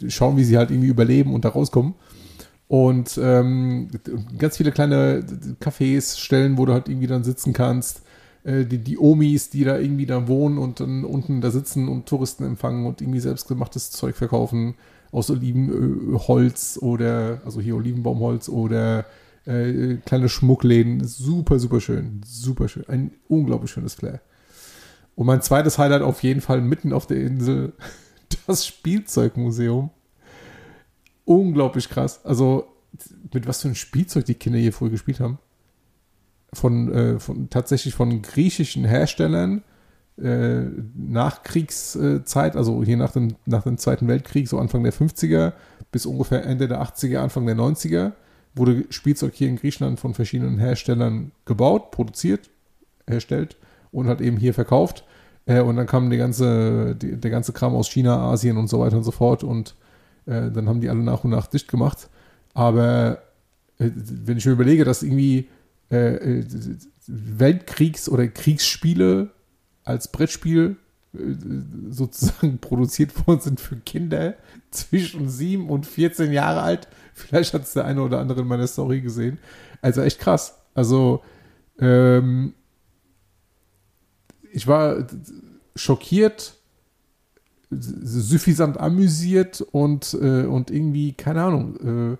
schauen, 0.10 0.36
wie 0.36 0.44
sie 0.44 0.58
halt 0.58 0.72
irgendwie 0.72 0.90
überleben 0.90 1.34
und 1.34 1.46
da 1.46 1.50
rauskommen. 1.50 1.94
Und 2.70 3.20
ähm, 3.22 3.90
ganz 4.38 4.58
viele 4.58 4.72
kleine 4.72 5.26
Cafés, 5.60 6.20
Stellen, 6.20 6.60
wo 6.60 6.68
du 6.68 6.74
halt 6.74 6.88
irgendwie 6.88 7.08
dann 7.08 7.24
sitzen 7.24 7.52
kannst. 7.52 8.04
Äh, 8.44 8.66
die, 8.66 8.78
die 8.78 9.00
Omis, 9.00 9.50
die 9.50 9.64
da 9.64 9.80
irgendwie 9.80 10.06
da 10.06 10.28
wohnen 10.28 10.60
und 10.60 10.80
dann 10.80 11.04
unten 11.04 11.42
da 11.42 11.50
sitzen 11.50 11.88
und 11.88 12.06
Touristen 12.06 12.46
empfangen 12.46 12.86
und 12.86 13.02
irgendwie 13.02 13.22
selbstgemachtes 13.22 13.90
Zeug 13.90 14.16
verkaufen 14.16 14.76
aus 15.12 15.32
Olivenholz 15.32 16.78
oder, 16.80 17.42
also 17.44 17.60
hier 17.60 17.76
Olivenbaumholz 17.76 18.50
oder 18.50 19.06
äh, 19.48 19.96
kleine 20.06 20.30
Schmuckläden. 20.30 21.04
Super, 21.04 21.58
super 21.58 21.82
schön. 21.82 22.22
Super 22.24 22.68
schön. 22.68 22.88
Ein 22.88 23.12
unglaublich 23.28 23.72
schönes 23.72 23.96
Flair. 23.96 24.22
Und 25.16 25.26
mein 25.26 25.42
zweites 25.42 25.80
Highlight 25.80 26.04
auf 26.04 26.22
jeden 26.22 26.42
Fall 26.42 26.62
mitten 26.62 26.94
auf 26.94 27.08
der 27.08 27.18
Insel, 27.18 27.74
das 28.46 28.68
Spielzeugmuseum 28.68 29.90
unglaublich 31.30 31.90
krass. 31.90 32.26
Also, 32.26 32.66
mit 33.32 33.48
was 33.48 33.62
für 33.62 33.68
ein 33.68 33.76
Spielzeug 33.76 34.26
die 34.26 34.34
Kinder 34.34 34.58
hier 34.58 34.74
früher 34.74 34.90
gespielt 34.90 35.20
haben. 35.20 35.38
Von, 36.54 36.92
äh, 36.92 37.20
von 37.20 37.52
tatsächlich 37.52 37.94
von 37.94 38.24
griechischen 38.24 38.84
Herstellern 38.84 39.62
äh, 40.18 40.62
Nachkriegszeit, 40.96 42.56
also 42.56 42.84
hier 42.84 42.98
nach 42.98 43.12
dem, 43.12 43.36
nach 43.46 43.64
dem 43.64 43.78
Zweiten 43.78 44.08
Weltkrieg, 44.08 44.48
so 44.48 44.58
Anfang 44.58 44.84
der 44.84 44.92
50er 44.92 45.54
bis 45.92 46.08
ungefähr 46.08 46.44
Ende 46.44 46.68
der 46.68 46.82
80er, 46.82 47.20
Anfang 47.20 47.46
der 47.46 47.56
90er, 47.56 48.14
wurde 48.56 48.86
Spielzeug 48.90 49.36
hier 49.36 49.50
in 49.50 49.58
Griechenland 49.58 50.00
von 50.00 50.16
verschiedenen 50.16 50.58
Herstellern 50.58 51.32
gebaut, 51.46 51.92
produziert, 51.92 52.50
herstellt 53.08 53.56
und 53.92 54.08
hat 54.08 54.20
eben 54.20 54.38
hier 54.38 54.56
verkauft. 54.56 55.04
Äh, 55.46 55.62
und 55.62 55.76
dann 55.76 55.86
kam 55.86 56.10
die 56.10 56.18
ganze, 56.18 56.96
die, 56.96 57.16
der 57.16 57.30
ganze 57.30 57.54
Kram 57.54 57.76
aus 57.76 57.88
China, 57.88 58.32
Asien 58.32 58.58
und 58.58 58.68
so 58.68 58.80
weiter 58.80 58.98
und 58.98 59.04
so 59.04 59.12
fort 59.12 59.44
und 59.44 59.76
äh, 60.26 60.52
dann 60.52 60.68
haben 60.68 60.82
die 60.82 60.90
alle 60.90 61.04
nach 61.04 61.24
und 61.24 61.32
nach 61.32 61.48
dicht 61.48 61.68
gemacht. 61.68 62.10
Aber 62.54 63.22
äh, 63.78 63.90
wenn 63.96 64.38
ich 64.38 64.46
mir 64.46 64.54
überlege, 64.54 64.86
dass 64.86 65.04
irgendwie 65.04 65.50
äh, 65.92 66.40
äh, 66.40 66.46
Weltkriegs- 67.08 68.10
oder 68.10 68.28
Kriegsspiele 68.28 69.32
als 69.84 70.12
Brettspiel 70.12 70.78
äh, 71.14 71.18
sozusagen 71.90 72.58
produziert 72.62 73.28
worden 73.28 73.42
sind 73.42 73.60
für 73.60 73.78
Kinder 73.78 74.36
zwischen 74.72 75.30
7 75.30 75.70
und 75.70 75.88
14 75.88 76.32
Jahre 76.32 76.62
alt. 76.62 76.88
Vielleicht 77.14 77.54
hat 77.54 77.64
es 77.64 77.74
der 77.74 77.86
eine 77.86 78.02
oder 78.02 78.20
andere 78.20 78.42
in 78.42 78.48
meiner 78.48 78.68
Story 78.68 79.02
gesehen. 79.02 79.40
Also 79.82 80.02
echt 80.02 80.20
krass. 80.20 80.58
Also 80.76 81.24
ähm, 81.80 82.54
ich 84.52 84.68
war 84.68 85.08
schockiert, 85.76 86.56
suffisant 87.72 88.80
amüsiert 88.80 89.62
und, 89.62 90.14
äh, 90.14 90.46
und 90.46 90.72
irgendwie, 90.72 91.14
keine 91.14 91.44
Ahnung, 91.44 92.14
äh, 92.14 92.18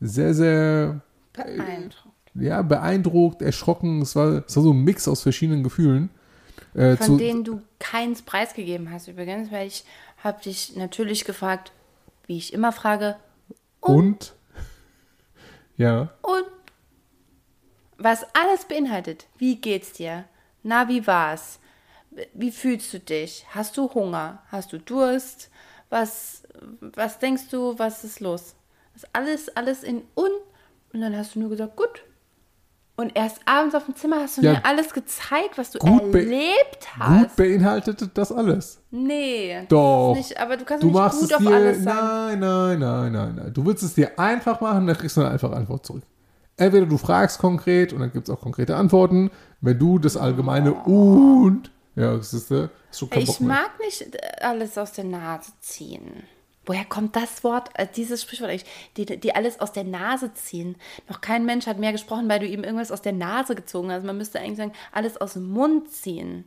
sehr, 0.00 0.34
sehr 0.34 1.00
beeindruckt. 1.32 2.32
ja, 2.34 2.62
beeindruckt, 2.62 3.42
erschrocken. 3.42 4.02
Es 4.02 4.16
war, 4.16 4.44
es 4.46 4.56
war 4.56 4.62
so 4.62 4.72
ein 4.72 4.84
Mix 4.84 5.06
aus 5.06 5.22
verschiedenen 5.22 5.62
Gefühlen. 5.62 6.10
Äh, 6.74 6.96
Von 6.96 7.06
zu, 7.06 7.16
denen 7.18 7.44
du 7.44 7.62
keins 7.78 8.22
preisgegeben 8.22 8.90
hast 8.90 9.08
übrigens, 9.08 9.50
weil 9.52 9.66
ich 9.66 9.84
habe 10.22 10.42
dich 10.42 10.76
natürlich 10.76 11.24
gefragt, 11.24 11.72
wie 12.26 12.38
ich 12.38 12.52
immer 12.52 12.72
frage. 12.72 13.16
Und? 13.80 13.94
und 13.96 14.34
ja. 15.76 16.10
Und 16.22 16.44
was 17.98 18.24
alles 18.34 18.66
beinhaltet. 18.66 19.26
Wie 19.38 19.56
geht's 19.56 19.92
dir? 19.92 20.24
Na, 20.62 20.88
wie 20.88 21.06
war's? 21.06 21.60
Wie 22.34 22.50
fühlst 22.50 22.92
du 22.92 23.00
dich? 23.00 23.46
Hast 23.50 23.76
du 23.76 23.92
Hunger? 23.92 24.42
Hast 24.48 24.72
du 24.72 24.78
Durst? 24.78 25.50
Was, 25.90 26.42
was 26.80 27.18
denkst 27.18 27.48
du, 27.50 27.78
was 27.78 28.04
ist 28.04 28.20
los? 28.20 28.54
Das 28.94 29.04
ist 29.04 29.10
alles, 29.12 29.56
alles 29.56 29.82
in 29.82 30.02
un. 30.16 30.30
Und 30.92 31.00
dann 31.00 31.16
hast 31.16 31.34
du 31.34 31.40
nur 31.40 31.50
gesagt, 31.50 31.76
gut. 31.76 32.02
Und 32.98 33.14
erst 33.14 33.40
abends 33.44 33.74
auf 33.74 33.84
dem 33.84 33.94
Zimmer 33.94 34.22
hast 34.22 34.38
du 34.38 34.42
ja, 34.42 34.52
mir 34.52 34.64
alles 34.64 34.94
gezeigt, 34.94 35.56
was 35.56 35.70
du 35.70 35.78
erlebt 35.78 36.98
hast. 36.98 37.20
Gut 37.20 37.36
beinhaltet 37.36 38.10
das 38.16 38.32
alles. 38.32 38.80
Nee. 38.90 39.66
Doch. 39.68 40.14
Nicht, 40.16 40.40
aber 40.40 40.56
du 40.56 40.64
kannst 40.64 40.82
du 40.82 40.86
nicht 40.86 41.10
gut 41.10 41.34
auf 41.34 41.42
dir, 41.42 41.54
alles 41.54 41.82
sagen. 41.82 42.40
Nein, 42.40 42.40
nein, 42.40 42.78
nein, 42.78 43.12
nein, 43.12 43.34
nein. 43.36 43.52
Du 43.52 43.66
willst 43.66 43.82
es 43.82 43.94
dir 43.94 44.18
einfach 44.18 44.62
machen, 44.62 44.86
dann 44.86 44.96
kriegst 44.96 45.18
du 45.18 45.20
eine 45.20 45.30
einfache 45.30 45.54
Antwort 45.54 45.84
zurück. 45.84 46.04
Entweder 46.56 46.86
du 46.86 46.96
fragst 46.96 47.38
konkret 47.38 47.92
und 47.92 48.00
dann 48.00 48.12
gibt 48.12 48.30
es 48.30 48.34
auch 48.34 48.40
konkrete 48.40 48.76
Antworten. 48.76 49.30
Wenn 49.60 49.78
du 49.78 49.98
das 49.98 50.16
allgemeine 50.16 50.74
oh. 50.86 51.44
und 51.44 51.70
ja, 51.96 52.14
das 52.14 52.34
ist, 52.34 52.50
äh, 52.50 52.68
schon 52.92 53.08
Ich 53.16 53.40
mag 53.40 53.78
nicht 53.80 54.02
äh, 54.02 54.18
alles 54.40 54.76
aus 54.76 54.92
der 54.92 55.04
Nase 55.04 55.50
ziehen. 55.60 56.24
Woher 56.66 56.84
kommt 56.84 57.16
das 57.16 57.42
Wort, 57.42 57.70
äh, 57.74 57.86
dieses 57.86 58.22
Sprichwort 58.22 58.50
eigentlich, 58.50 58.66
die, 58.96 59.06
die 59.18 59.34
alles 59.34 59.60
aus 59.60 59.72
der 59.72 59.84
Nase 59.84 60.34
ziehen? 60.34 60.76
Noch 61.08 61.22
kein 61.22 61.46
Mensch 61.46 61.66
hat 61.66 61.78
mehr 61.78 61.92
gesprochen, 61.92 62.28
weil 62.28 62.40
du 62.40 62.46
ihm 62.46 62.64
irgendwas 62.64 62.92
aus 62.92 63.00
der 63.00 63.12
Nase 63.12 63.54
gezogen 63.54 63.90
hast. 63.90 64.04
Man 64.04 64.18
müsste 64.18 64.40
eigentlich 64.40 64.58
sagen, 64.58 64.72
alles 64.92 65.16
aus 65.16 65.32
dem 65.34 65.48
Mund 65.48 65.90
ziehen. 65.90 66.44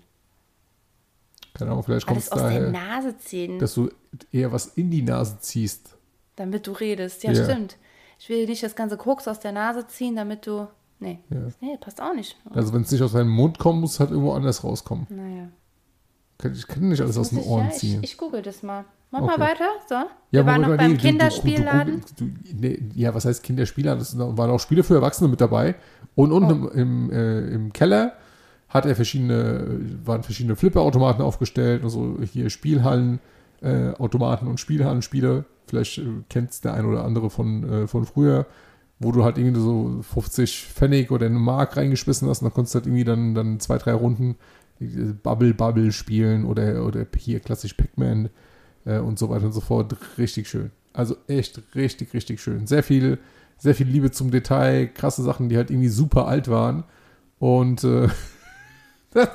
Keine 1.55 1.71
Ahnung, 1.71 1.83
vielleicht 1.83 2.05
kommt 2.05 2.19
es 2.19 2.29
daher, 2.29 2.45
aus 2.45 2.53
der 2.53 2.71
Nase 2.71 3.17
ziehen. 3.17 3.57
dass 3.57 3.73
du 3.73 3.89
eher 4.31 4.51
was 4.51 4.67
in 4.67 4.91
die 4.91 5.01
Nase 5.01 5.39
ziehst. 5.39 5.95
Damit 6.35 6.67
du 6.67 6.73
redest, 6.73 7.23
ja, 7.23 7.31
ja. 7.31 7.43
stimmt. 7.43 7.77
Ich 8.19 8.29
will 8.29 8.45
nicht 8.45 8.61
das 8.61 8.75
ganze 8.75 8.97
Koks 8.97 9.27
aus 9.27 9.39
der 9.39 9.53
Nase 9.53 9.87
ziehen, 9.87 10.15
damit 10.15 10.45
du 10.45 10.67
Nee. 10.99 11.19
Ja. 11.29 11.37
Nee, 11.61 11.77
passt 11.79 12.01
auch 12.01 12.13
nicht. 12.13 12.35
Also 12.51 12.73
wenn 12.73 12.81
es 12.81 12.91
nicht 12.91 13.01
aus 13.01 13.13
deinem 13.13 13.29
Mund 13.29 13.57
kommt, 13.57 13.81
muss 13.81 13.93
es 13.93 13.99
halt 13.99 14.11
irgendwo 14.11 14.33
anders 14.33 14.63
rauskommen. 14.63 15.07
Naja. 15.09 15.49
Ich 16.53 16.67
kann 16.67 16.87
nicht 16.87 17.01
alles 17.01 17.17
aus 17.17 17.29
den 17.29 17.39
Ohren 17.39 17.65
ja, 17.65 17.71
ziehen. 17.71 17.99
Ich, 18.01 18.11
ich 18.11 18.17
google 18.17 18.41
das 18.41 18.63
mal. 18.63 18.85
Mach 19.11 19.21
okay. 19.21 19.37
mal 19.37 19.39
weiter. 19.39 19.65
So. 19.87 19.95
Ja, 19.95 20.07
Wir 20.31 20.45
waren 20.45 20.61
noch 20.61 20.77
beim 20.77 20.91
nee, 20.91 20.97
Kinderspielladen. 20.97 22.01
Du, 22.15 22.25
du, 22.25 22.31
du, 22.31 22.55
nee, 22.55 22.79
ja, 22.95 23.13
was 23.13 23.25
heißt 23.25 23.43
Kinderspielladen? 23.43 24.01
Es 24.01 24.17
waren 24.17 24.49
auch 24.49 24.59
Spiele 24.59 24.83
für 24.83 24.95
Erwachsene 24.95 25.29
mit 25.29 25.41
dabei. 25.41 25.75
Und 26.15 26.31
unten 26.31 26.65
oh. 26.65 26.69
im, 26.69 27.09
im, 27.09 27.11
äh, 27.11 27.39
im, 27.49 27.73
Keller 27.73 28.13
hat 28.69 28.85
er 28.85 28.95
verschiedene, 28.95 29.79
waren 30.05 30.23
verschiedene 30.23 30.55
Flipperautomaten 30.55 31.23
aufgestellt, 31.23 31.83
also 31.83 32.17
hier 32.21 32.49
Spielhallen, 32.49 33.19
äh, 33.61 33.91
Automaten 33.93 34.47
und 34.47 34.59
Spielhallenspiele. 34.59 35.45
Vielleicht 35.65 35.97
äh, 35.97 36.05
kennt 36.29 36.51
es 36.51 36.61
der 36.61 36.75
ein 36.75 36.85
oder 36.85 37.03
andere 37.03 37.29
von, 37.29 37.63
äh, 37.67 37.87
von 37.87 38.05
früher 38.05 38.45
wo 38.99 39.11
du 39.11 39.23
halt 39.23 39.37
irgendwie 39.37 39.61
so 39.61 40.01
50 40.13 40.67
Pfennig 40.73 41.11
oder 41.11 41.25
eine 41.25 41.39
Mark 41.39 41.77
reingeschmissen 41.77 42.27
hast 42.27 42.41
und 42.41 42.47
dann 42.47 42.53
konntest 42.53 42.75
du 42.75 42.79
halt 42.79 42.87
irgendwie 42.87 43.05
dann, 43.05 43.33
dann 43.33 43.59
zwei, 43.59 43.77
drei 43.77 43.93
Runden 43.93 44.35
Bubble 45.23 45.53
Bubble 45.53 45.91
spielen 45.91 46.45
oder, 46.45 46.85
oder 46.85 47.05
hier 47.17 47.39
klassisch 47.39 47.73
Pac-Man 47.73 48.29
äh, 48.85 48.99
und 48.99 49.19
so 49.19 49.29
weiter 49.29 49.45
und 49.45 49.51
so 49.51 49.61
fort. 49.61 49.95
Richtig 50.17 50.47
schön. 50.47 50.71
Also 50.93 51.15
echt 51.27 51.61
richtig, 51.75 52.13
richtig 52.13 52.41
schön. 52.41 52.67
Sehr 52.67 52.83
viel, 52.83 53.19
sehr 53.57 53.75
viel 53.75 53.87
Liebe 53.87 54.11
zum 54.11 54.31
Detail, 54.31 54.87
krasse 54.87 55.23
Sachen, 55.23 55.49
die 55.49 55.57
halt 55.57 55.69
irgendwie 55.69 55.89
super 55.89 56.27
alt 56.27 56.49
waren. 56.49 56.83
Und 57.39 57.83
äh, 57.83 58.07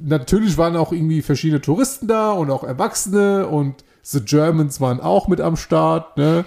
natürlich 0.00 0.58
waren 0.58 0.76
auch 0.76 0.92
irgendwie 0.92 1.22
verschiedene 1.22 1.60
Touristen 1.60 2.06
da 2.06 2.32
und 2.32 2.50
auch 2.50 2.64
Erwachsene 2.64 3.46
und 3.46 3.84
The 4.02 4.20
Germans 4.20 4.80
waren 4.80 5.00
auch 5.00 5.28
mit 5.28 5.40
am 5.40 5.56
Start, 5.56 6.16
ne? 6.16 6.44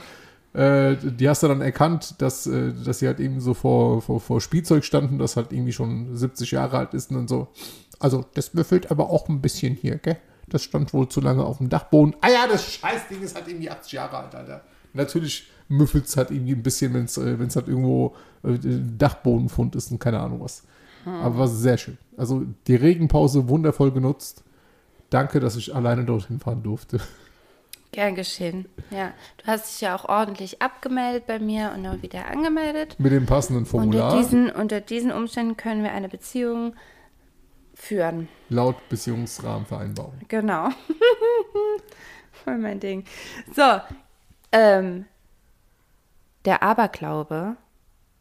Äh, 0.53 0.95
die 1.01 1.29
hast 1.29 1.43
du 1.43 1.47
dann 1.47 1.61
erkannt, 1.61 2.15
dass, 2.19 2.45
äh, 2.45 2.73
dass 2.73 2.99
sie 2.99 3.07
halt 3.07 3.19
eben 3.19 3.39
so 3.39 3.53
vor, 3.53 4.01
vor, 4.01 4.19
vor 4.19 4.41
Spielzeug 4.41 4.83
standen, 4.83 5.17
das 5.17 5.37
halt 5.37 5.53
irgendwie 5.53 5.71
schon 5.71 6.15
70 6.15 6.51
Jahre 6.51 6.77
alt 6.77 6.93
ist 6.93 7.11
und 7.11 7.29
so. 7.29 7.47
Also, 7.99 8.25
das 8.33 8.53
müffelt 8.53 8.91
aber 8.91 9.09
auch 9.09 9.29
ein 9.29 9.41
bisschen 9.41 9.75
hier, 9.75 9.97
gell? 9.97 10.17
Das 10.49 10.63
stand 10.63 10.93
wohl 10.93 11.07
zu 11.07 11.21
lange 11.21 11.45
auf 11.45 11.59
dem 11.59 11.69
Dachboden. 11.69 12.15
Ah 12.19 12.29
ja, 12.29 12.47
das 12.47 12.65
Scheißding 12.65 13.21
ist 13.21 13.35
halt 13.35 13.47
irgendwie 13.47 13.69
80 13.69 13.93
Jahre 13.93 14.17
alt, 14.17 14.35
Alter. 14.35 14.63
Natürlich 14.93 15.49
müffelt 15.69 16.05
es 16.05 16.17
halt 16.17 16.31
irgendwie 16.31 16.51
ein 16.51 16.63
bisschen, 16.63 16.93
wenn 16.93 17.05
es 17.05 17.17
äh, 17.17 17.37
halt 17.37 17.67
irgendwo 17.69 18.15
äh, 18.43 18.57
Dachbodenfund 18.97 19.75
ist 19.75 19.91
und 19.91 19.99
keine 19.99 20.19
Ahnung 20.19 20.41
was. 20.41 20.63
Hm. 21.05 21.13
Aber 21.13 21.37
war 21.37 21.47
sehr 21.47 21.77
schön. 21.77 21.97
Also 22.17 22.43
die 22.67 22.75
Regenpause 22.75 23.47
wundervoll 23.47 23.91
genutzt. 23.91 24.43
Danke, 25.09 25.39
dass 25.39 25.55
ich 25.55 25.73
alleine 25.73 26.03
dorthin 26.03 26.39
fahren 26.39 26.63
durfte. 26.63 26.99
Gern 27.91 28.15
geschehen. 28.15 28.69
Ja, 28.89 29.13
du 29.38 29.47
hast 29.47 29.69
dich 29.69 29.82
ja 29.82 29.95
auch 29.95 30.06
ordentlich 30.06 30.62
abgemeldet 30.62 31.27
bei 31.27 31.39
mir 31.39 31.73
und 31.75 31.86
auch 31.86 32.01
wieder 32.01 32.25
angemeldet. 32.27 32.95
Mit 32.99 33.12
dem 33.12 33.25
passenden 33.25 33.65
Formular. 33.65 34.12
Unter 34.13 34.17
diesen, 34.17 34.49
unter 34.49 34.80
diesen 34.80 35.12
Umständen 35.12 35.58
können 35.58 35.84
wir 35.84 35.91
eine 35.91 36.08
Beziehung 36.08 36.73
führen. 37.73 38.30
Laut 38.47 38.88
Beziehungsrahmenvereinbarung. 38.88 40.13
Genau. 40.30 40.69
Voll 42.31 42.58
mein 42.58 42.79
Ding. 42.79 43.04
So, 43.54 43.81
ähm, 44.54 45.06
der 46.46 46.63
Aberglaube 46.63 47.58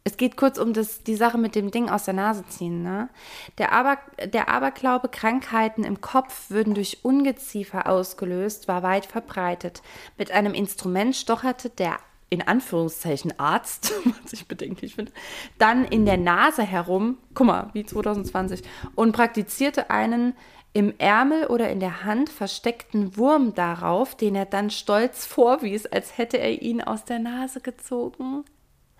es 0.03 0.17
geht 0.17 0.35
kurz 0.35 0.57
um 0.57 0.73
das, 0.73 1.03
die 1.03 1.15
Sache 1.15 1.37
mit 1.37 1.53
dem 1.53 1.69
Ding 1.69 1.89
aus 1.89 2.05
der 2.05 2.15
Nase 2.15 2.43
ziehen. 2.47 2.81
Ne? 2.81 3.09
Der, 3.57 3.71
Aber, 3.71 3.97
der 4.23 4.49
Aberglaube, 4.49 5.09
Krankheiten 5.09 5.83
im 5.83 6.01
Kopf 6.01 6.49
würden 6.49 6.73
durch 6.73 6.99
Ungeziefer 7.03 7.87
ausgelöst, 7.87 8.67
war 8.67 8.81
weit 8.81 9.05
verbreitet. 9.05 9.81
Mit 10.17 10.31
einem 10.31 10.53
Instrument 10.53 11.15
stocherte 11.15 11.69
der 11.69 11.97
in 12.31 12.41
Anführungszeichen 12.41 13.37
Arzt, 13.39 13.91
was 14.23 14.33
ich 14.33 14.47
bedenklich 14.47 14.95
finde, 14.95 15.11
dann 15.57 15.83
in 15.83 16.05
der 16.05 16.17
Nase 16.17 16.63
herum, 16.63 17.17
guck 17.33 17.47
mal, 17.47 17.69
wie 17.73 17.85
2020, 17.85 18.63
und 18.95 19.11
praktizierte 19.11 19.89
einen 19.89 20.33
im 20.73 20.93
Ärmel 20.97 21.47
oder 21.47 21.69
in 21.69 21.81
der 21.81 22.05
Hand 22.05 22.29
versteckten 22.29 23.17
Wurm 23.17 23.53
darauf, 23.53 24.15
den 24.15 24.35
er 24.35 24.45
dann 24.45 24.69
stolz 24.69 25.25
vorwies, 25.25 25.85
als 25.85 26.17
hätte 26.17 26.37
er 26.37 26.61
ihn 26.61 26.81
aus 26.81 27.03
der 27.03 27.19
Nase 27.19 27.59
gezogen. 27.59 28.45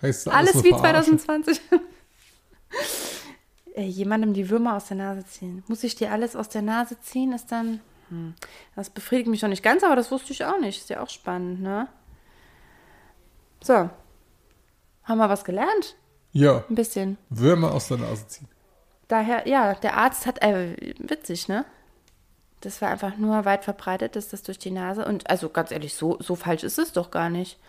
Heißt 0.01 0.27
Alles, 0.27 0.55
nur 0.55 0.63
wie 0.63 0.69
verarschen? 0.69 1.19
2020. 1.19 1.61
Äh, 3.75 3.83
Jemandem 3.85 4.33
die 4.33 4.49
Würmer 4.49 4.75
aus 4.75 4.87
der 4.87 4.97
Nase 4.97 5.25
ziehen. 5.25 5.63
Muss 5.67 5.83
ich 5.83 5.95
dir 5.95 6.11
alles 6.11 6.35
aus 6.35 6.49
der 6.49 6.61
Nase 6.61 6.99
ziehen? 7.01 7.33
Ist 7.33 7.51
dann. 7.51 7.81
Hm, 8.09 8.33
das 8.75 8.89
befriedigt 8.89 9.29
mich 9.29 9.41
noch 9.41 9.49
nicht 9.49 9.63
ganz, 9.63 9.83
aber 9.83 9.95
das 9.95 10.11
wusste 10.11 10.33
ich 10.33 10.43
auch 10.45 10.59
nicht. 10.59 10.79
Ist 10.79 10.89
ja 10.89 11.01
auch 11.01 11.09
spannend, 11.09 11.61
ne? 11.61 11.87
So. 13.61 13.89
Haben 15.03 15.17
wir 15.17 15.29
was 15.29 15.43
gelernt? 15.43 15.95
Ja, 16.31 16.63
Ein 16.69 16.75
bisschen. 16.75 17.17
Würmer 17.29 17.73
aus 17.73 17.87
der 17.89 17.97
Nase 17.97 18.27
ziehen. 18.27 18.47
Daher, 19.07 19.47
ja, 19.47 19.73
der 19.75 19.97
Arzt 19.97 20.25
hat, 20.25 20.41
äh, 20.41 20.75
witzig, 20.99 21.47
ne? 21.47 21.65
Das 22.61 22.81
war 22.81 22.89
einfach 22.89 23.17
nur 23.17 23.43
weit 23.43 23.63
verbreitet, 23.65 24.15
dass 24.15 24.29
das 24.29 24.43
durch 24.43 24.59
die 24.59 24.71
Nase 24.71 25.03
und, 25.03 25.29
also 25.29 25.49
ganz 25.49 25.71
ehrlich, 25.71 25.95
so, 25.95 26.17
so 26.21 26.35
falsch 26.35 26.63
ist 26.63 26.79
es 26.79 26.93
doch 26.93 27.11
gar 27.11 27.29
nicht. 27.29 27.59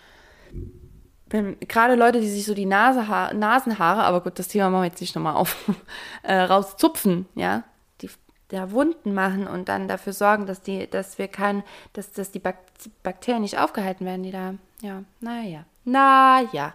Gerade 1.33 1.95
Leute, 1.95 2.21
die 2.21 2.29
sich 2.29 2.45
so 2.45 2.55
die 2.55 2.67
Naseha 2.67 3.33
Nasenhaare, 3.33 4.03
aber 4.03 4.21
gut, 4.21 4.39
das 4.39 4.49
Thema 4.49 4.69
machen 4.69 4.83
wir 4.83 4.89
jetzt 4.89 5.01
nicht 5.01 5.15
nochmal 5.15 5.35
auf, 5.35 5.57
äh, 6.23 6.35
rauszupfen, 6.35 7.27
ja, 7.35 7.65
die 8.03 8.11
da 8.49 8.71
Wunden 8.71 9.15
machen 9.15 9.47
und 9.47 9.69
dann 9.69 9.89
dafür 9.89 10.13
sorgen, 10.13 10.45
dass 10.45 10.61
die, 10.61 10.89
dass 10.91 11.17
wir 11.17 11.29
kein, 11.29 11.63
dass, 11.95 12.13
dass 12.13 12.31
die 12.31 12.39
Bak 12.39 12.57
Bakterien 13.03 13.43
nicht 13.43 13.59
aufgehalten 13.59 14.05
werden, 14.05 14.25
die 14.25 14.33
da, 14.33 14.55
ja, 14.83 15.05
naja, 15.21 15.65
naja. 15.85 16.75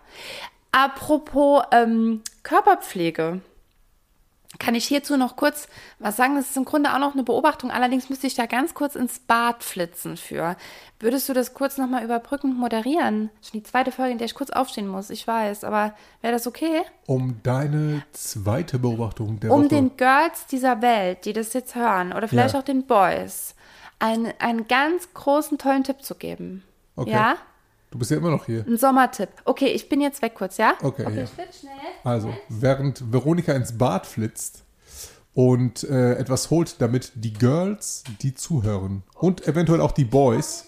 Apropos 0.71 1.63
ähm, 1.71 2.21
Körperpflege 2.43 3.41
kann 4.59 4.75
ich 4.75 4.85
hierzu 4.85 5.17
noch 5.17 5.35
kurz 5.35 5.67
was 5.99 6.15
sagen? 6.15 6.35
Das 6.35 6.49
ist 6.49 6.57
im 6.57 6.65
Grunde 6.65 6.93
auch 6.93 6.99
noch 6.99 7.13
eine 7.13 7.23
Beobachtung. 7.23 7.69
Allerdings 7.69 8.09
müsste 8.09 8.27
ich 8.27 8.33
da 8.35 8.45
ganz 8.45 8.73
kurz 8.73 8.95
ins 8.95 9.19
Bad 9.19 9.63
flitzen 9.63 10.17
für. 10.17 10.55
Würdest 10.99 11.27
du 11.29 11.33
das 11.33 11.53
kurz 11.53 11.77
nochmal 11.77 12.03
überbrückend 12.03 12.57
moderieren? 12.57 13.29
Schon 13.41 13.59
die 13.59 13.63
zweite 13.63 13.91
Folge, 13.91 14.13
in 14.13 14.17
der 14.17 14.25
ich 14.25 14.33
kurz 14.35 14.49
aufstehen 14.49 14.87
muss. 14.87 15.09
Ich 15.09 15.27
weiß, 15.27 15.63
aber 15.63 15.93
wäre 16.21 16.33
das 16.33 16.47
okay? 16.47 16.81
Um 17.05 17.39
deine 17.43 18.03
zweite 18.13 18.79
Beobachtung 18.79 19.39
der 19.39 19.51
Um 19.51 19.59
Woche. 19.65 19.69
den 19.69 19.97
Girls 19.97 20.47
dieser 20.47 20.81
Welt, 20.81 21.25
die 21.25 21.33
das 21.33 21.53
jetzt 21.53 21.75
hören, 21.75 22.13
oder 22.13 22.27
vielleicht 22.27 22.53
Ja. 22.53 22.61
auch 22.61 22.65
den 22.65 22.85
Boys, 22.87 23.53
einen, 23.99 24.33
einen 24.39 24.67
ganz 24.67 25.13
großen, 25.13 25.57
tollen 25.57 25.83
Tipp 25.83 26.01
zu 26.03 26.15
geben. 26.15 26.63
Okay. 26.95 27.11
Ja? 27.11 27.35
Du 27.89 27.99
bist 27.99 28.11
ja 28.11 28.17
immer 28.17 28.31
noch 28.31 28.45
hier. 28.45 28.65
Ein 28.67 28.77
Sommertipp. 28.77 29.29
Okay, 29.45 29.67
ich 29.67 29.87
bin 29.87 30.01
jetzt 30.01 30.21
weg 30.21 30.35
kurz, 30.35 30.57
ja? 30.57 30.73
Okay, 30.81 31.03
ja. 31.03 31.23
ich 31.23 31.59
schnell. 31.59 31.71
Also, 32.03 32.33
während 32.49 33.11
Veronika 33.13 33.53
ins 33.53 33.77
Bad 33.77 34.05
flitzt 34.05 34.63
und 35.33 35.83
äh, 35.83 36.15
etwas 36.15 36.49
holt, 36.49 36.81
damit 36.81 37.11
die 37.15 37.31
Girls, 37.31 38.03
die 38.21 38.33
zuhören 38.35 39.03
und 39.15 39.47
eventuell 39.47 39.79
auch 39.81 39.91
die 39.91 40.03
Boys, 40.03 40.65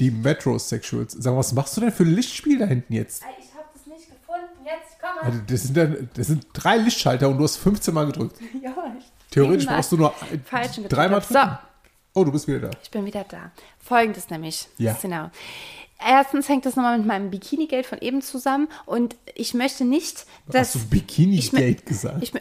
die 0.00 0.10
Metrosexuals, 0.10 1.12
sagen, 1.12 1.36
was 1.36 1.52
machst 1.52 1.76
du 1.76 1.82
denn 1.82 1.92
für 1.92 2.04
ein 2.04 2.14
Lichtspiel 2.14 2.58
da 2.58 2.64
hinten 2.64 2.94
jetzt? 2.94 3.22
Ich 3.38 3.54
habe 3.54 3.66
das 3.74 3.86
nicht 3.86 4.08
gefunden. 4.08 4.64
Jetzt 4.64 4.98
komm 5.00 5.10
Also, 5.20 5.38
das, 5.46 5.62
sind 5.62 5.76
dann, 5.76 6.08
das 6.14 6.26
sind 6.28 6.46
drei 6.54 6.78
Lichtschalter 6.78 7.28
und 7.28 7.36
du 7.36 7.44
hast 7.44 7.56
15 7.56 7.92
Mal 7.92 8.06
gedrückt. 8.06 8.36
Ja, 8.62 8.72
ich 8.98 9.04
Theoretisch 9.30 9.66
Mal 9.66 9.76
brauchst 9.76 9.92
du 9.92 9.96
nur 9.96 10.14
dreimal 10.88 11.20
hab. 11.20 11.24
So. 11.24 11.34
drücken. 11.34 11.58
Oh, 12.14 12.24
du 12.24 12.32
bist 12.32 12.46
wieder 12.46 12.68
da. 12.68 12.70
Ich 12.82 12.90
bin 12.90 13.06
wieder 13.06 13.24
da. 13.24 13.50
Folgendes 13.78 14.28
nämlich. 14.28 14.68
Ja. 14.76 14.96
Genau. 15.00 15.30
Erstens 16.06 16.48
hängt 16.48 16.66
das 16.66 16.76
nochmal 16.76 16.98
mit 16.98 17.06
meinem 17.06 17.30
Bikini-Geld 17.30 17.86
von 17.86 17.98
eben 17.98 18.22
zusammen 18.22 18.68
und 18.86 19.16
ich 19.34 19.54
möchte 19.54 19.84
nicht, 19.84 20.26
dass. 20.46 20.74
Hast 20.74 20.84
du 20.84 20.88
Bikini-Gate 20.90 21.86
gesagt? 21.86 22.22
Ich, 22.22 22.32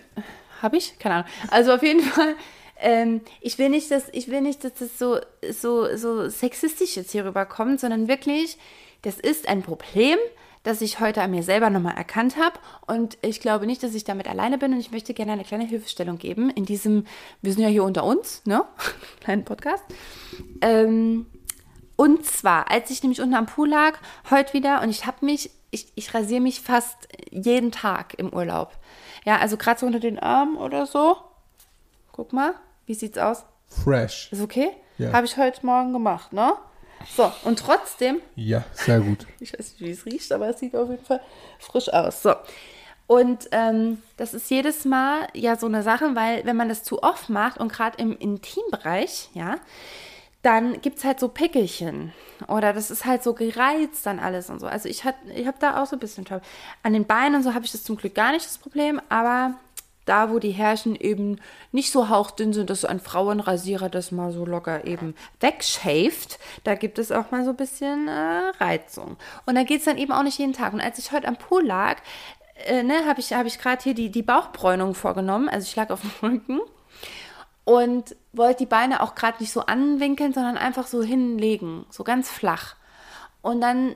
habe 0.62 0.78
ich? 0.78 0.98
Keine 1.00 1.16
Ahnung. 1.16 1.28
Also 1.50 1.74
auf 1.74 1.84
jeden 1.84 2.02
Fall. 2.02 2.36
Ähm, 2.80 3.22
ich 3.42 3.60
will 3.60 3.70
nicht, 3.70 3.92
dass 3.92 4.06
ich 4.12 4.28
will 4.30 4.42
nicht, 4.42 4.64
dass 4.64 4.74
das 4.74 4.98
so 4.98 5.20
so 5.52 5.96
so 5.96 6.28
sexistisch 6.30 6.96
jetzt 6.96 7.12
hier 7.12 7.26
rüberkommt, 7.26 7.80
sondern 7.80 8.08
wirklich, 8.08 8.58
das 9.04 9.20
ist 9.20 9.48
ein 9.48 9.62
Problem, 9.62 10.18
das 10.64 10.82
ich 10.82 11.00
heute 11.00 11.22
an 11.22 11.32
mir 11.32 11.44
selber 11.44 11.70
nochmal 11.70 11.96
erkannt 11.96 12.38
habe 12.38 12.60
und 12.88 13.18
ich 13.22 13.40
glaube 13.40 13.66
nicht, 13.66 13.84
dass 13.84 13.96
ich 13.96 14.04
damit 14.04 14.28
alleine 14.28 14.58
bin 14.58 14.74
und 14.74 14.80
ich 14.80 14.92
möchte 14.92 15.14
gerne 15.14 15.32
eine 15.32 15.44
kleine 15.44 15.66
Hilfestellung 15.66 16.18
geben 16.18 16.50
in 16.50 16.66
diesem, 16.66 17.06
wir 17.42 17.54
sind 17.54 17.64
ja 17.64 17.70
hier 17.70 17.84
unter 17.84 18.04
uns, 18.04 18.42
ne, 18.46 18.64
kleinen 19.22 19.46
Podcast. 19.46 19.84
Ähm, 20.62 21.28
und 22.02 22.26
zwar, 22.26 22.72
als 22.72 22.90
ich 22.90 23.04
nämlich 23.04 23.22
unten 23.22 23.36
am 23.36 23.46
Pool 23.46 23.70
lag, 23.70 24.00
heute 24.32 24.54
wieder, 24.54 24.82
und 24.82 24.90
ich 24.90 25.06
habe 25.06 25.24
mich, 25.24 25.52
ich, 25.70 25.92
ich 25.94 26.12
rasiere 26.16 26.42
mich 26.42 26.60
fast 26.60 27.08
jeden 27.30 27.72
Tag 27.72 28.16
im 28.18 28.34
Urlaub. 28.34 28.72
Ja, 29.24 29.38
also 29.38 29.56
gerade 29.56 29.80
so 29.80 29.86
unter 29.86 30.00
den 30.00 30.18
Armen 30.18 30.58
oder 30.58 30.88
so. 30.88 31.18
Guck 32.12 32.34
mal, 32.34 32.56
wie 32.88 32.96
sieht's 32.96 33.20
aus? 33.20 33.46
Fresh. 33.68 34.30
Ist 34.32 34.42
okay? 34.42 34.72
Ja. 34.98 35.14
Habe 35.14 35.28
ich 35.28 35.38
heute 35.38 35.64
Morgen 35.64 35.94
gemacht, 35.94 36.34
ne? 36.34 36.54
So, 37.16 37.32
und 37.44 37.60
trotzdem, 37.60 38.20
Ja, 38.34 38.64
sehr 38.74 39.00
gut. 39.00 39.28
ich 39.40 39.54
weiß 39.54 39.60
nicht, 39.74 39.82
wie 39.82 39.92
es 39.92 40.04
riecht, 40.08 40.32
aber 40.32 40.50
es 40.50 40.60
sieht 40.60 40.76
auf 40.76 40.90
jeden 40.90 41.06
Fall 41.06 41.22
frisch 41.60 41.94
aus. 41.94 42.24
So. 42.24 42.34
Und 43.06 43.48
ähm, 43.52 44.02
das 44.18 44.34
ist 44.34 44.50
jedes 44.50 44.86
Mal 44.86 45.28
ja 45.36 45.56
so 45.56 45.68
eine 45.68 45.84
Sache, 45.84 46.16
weil 46.16 46.46
wenn 46.46 46.58
man 46.58 46.68
das 46.68 46.84
zu 46.84 47.04
oft 47.04 47.30
macht 47.30 47.60
und 47.60 47.72
gerade 47.72 48.00
im 48.00 48.18
Intimbereich, 48.18 49.30
ja, 49.36 49.60
dann 50.42 50.82
gibt 50.82 50.98
es 50.98 51.04
halt 51.04 51.20
so 51.20 51.28
Pickelchen. 51.28 52.14
Oder 52.48 52.74
das 52.74 52.90
ist 52.90 53.06
halt 53.06 53.24
so 53.24 53.34
gereizt 53.34 54.06
dann 54.06 54.20
alles 54.20 54.50
und 54.50 54.60
so. 54.60 54.68
Also 54.68 54.90
ich, 54.90 55.04
ich 55.36 55.48
habe 55.48 55.58
da 55.60 55.82
auch 55.82 55.86
so 55.86 55.96
ein 55.96 56.00
bisschen 56.00 56.26
Trouble. 56.26 56.42
An 56.84 56.94
den 56.94 57.06
Beinen 57.06 57.36
und 57.36 57.44
so 57.44 57.54
habe 57.54 57.66
ich 57.66 57.72
das 57.72 57.84
zum 57.84 57.98
Glück 57.98 58.16
gar 58.16 58.32
nicht 58.32 58.46
das 58.46 58.58
Problem, 58.58 59.00
aber 59.10 59.56
da, 60.06 60.32
wo 60.32 60.40
die 60.40 60.52
Härchen 60.52 60.96
eben 60.96 61.40
nicht 61.72 61.92
so 61.92 62.10
hauchdünn 62.10 62.54
sind, 62.54 62.72
dass 62.72 62.82
so 62.82 62.88
ein 62.88 63.00
Frauenrasierer 63.00 63.90
das 63.90 64.12
mal 64.12 64.32
so 64.32 64.46
locker 64.46 64.86
eben 64.86 65.16
wegschäft, 65.40 66.40
da 66.64 66.74
gibt 66.74 66.98
es 66.98 67.12
auch 67.12 67.30
mal 67.30 67.44
so 67.44 67.52
ein 67.52 67.56
bisschen 67.56 68.08
äh, 68.08 68.52
Reizung. 68.60 69.18
Und 69.46 69.56
da 69.56 69.64
geht 69.64 69.80
es 69.80 69.86
dann 69.86 70.00
eben 70.00 70.12
auch 70.12 70.24
nicht 70.24 70.40
jeden 70.40 70.54
Tag. 70.54 70.74
Und 70.74 70.82
als 70.82 70.98
ich 70.98 71.12
heute 71.12 71.28
am 71.28 71.38
Pool 71.38 71.64
lag, 71.64 71.98
äh, 72.66 72.82
ne, 72.82 73.06
habe 73.06 73.20
ich, 73.20 73.34
hab 73.34 73.46
ich 73.46 73.60
gerade 73.60 73.84
hier 73.84 73.94
die, 73.94 74.10
die 74.10 74.24
Bauchbräunung 74.24 74.96
vorgenommen. 74.96 75.48
Also 75.48 75.66
ich 75.68 75.76
lag 75.76 75.92
auf 75.92 76.02
dem 76.02 76.12
Rücken 76.22 76.62
und 77.64 78.16
wollte 78.34 78.60
die 78.60 78.66
Beine 78.66 79.02
auch 79.02 79.16
gerade 79.16 79.42
nicht 79.42 79.52
so 79.52 79.62
anwinkeln, 79.62 80.34
sondern 80.34 80.58
einfach 80.58 80.88
so 80.88 81.04
hinlegen, 81.04 81.86
so 81.90 82.04
ganz 82.04 82.30
flach. 82.30 82.76
Und 83.42 83.62
dann 83.62 83.96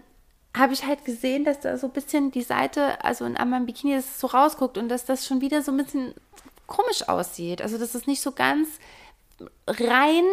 habe 0.55 0.73
ich 0.73 0.85
halt 0.85 1.05
gesehen, 1.05 1.43
dass 1.43 1.59
da 1.59 1.77
so 1.77 1.87
ein 1.87 1.93
bisschen 1.93 2.31
die 2.31 2.41
Seite, 2.41 3.03
also 3.03 3.25
in 3.25 3.33
meinem 3.33 3.65
Bikini, 3.65 3.95
dass 3.95 4.05
es 4.05 4.19
so 4.19 4.27
rausguckt 4.27 4.77
und 4.77 4.89
dass 4.89 5.05
das 5.05 5.25
schon 5.25 5.41
wieder 5.41 5.61
so 5.61 5.71
ein 5.71 5.77
bisschen 5.77 6.13
komisch 6.67 7.07
aussieht. 7.07 7.61
Also 7.61 7.77
dass 7.77 7.95
es 7.95 8.07
nicht 8.07 8.21
so 8.21 8.31
ganz 8.31 8.67
rein, 9.67 10.23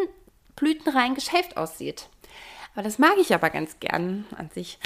blütenrein 0.57 1.15
geschäft 1.15 1.57
aussieht. 1.57 2.09
Aber 2.75 2.83
das 2.83 2.99
mag 2.99 3.15
ich 3.19 3.35
aber 3.35 3.51
ganz 3.51 3.79
gern 3.81 4.25
an 4.37 4.49
sich. 4.55 4.79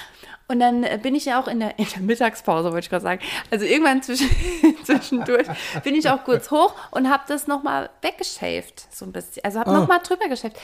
Und 0.49 0.59
dann 0.61 0.83
äh, 0.83 0.99
bin 1.01 1.15
ich 1.15 1.25
ja 1.27 1.41
auch 1.41 1.47
in 1.49 1.61
der, 1.61 1.79
in 1.79 1.87
der 1.89 2.03
Mittagspause, 2.03 2.73
wollte 2.73 2.81
ich 2.87 2.91
gerade 2.91 3.03
sagen. 3.03 3.21
Also 3.51 3.65
irgendwann 3.65 4.03
zwischen, 4.03 4.29
zwischendurch 4.85 5.47
bin 5.85 5.95
ich 5.95 6.09
auch 6.11 6.25
kurz 6.25 6.51
hoch 6.51 6.75
und 6.91 7.09
habe 7.09 7.23
das 7.29 7.47
nochmal 7.47 7.91
weggeschäft. 8.03 8.93
So 8.95 9.05
ein 9.05 9.13
bisschen. 9.13 9.45
Also 9.45 9.61
habe 9.61 9.71
Ah. 9.71 9.79
nochmal 9.81 10.01
drüber 10.01 10.29
geschäft. 10.29 10.57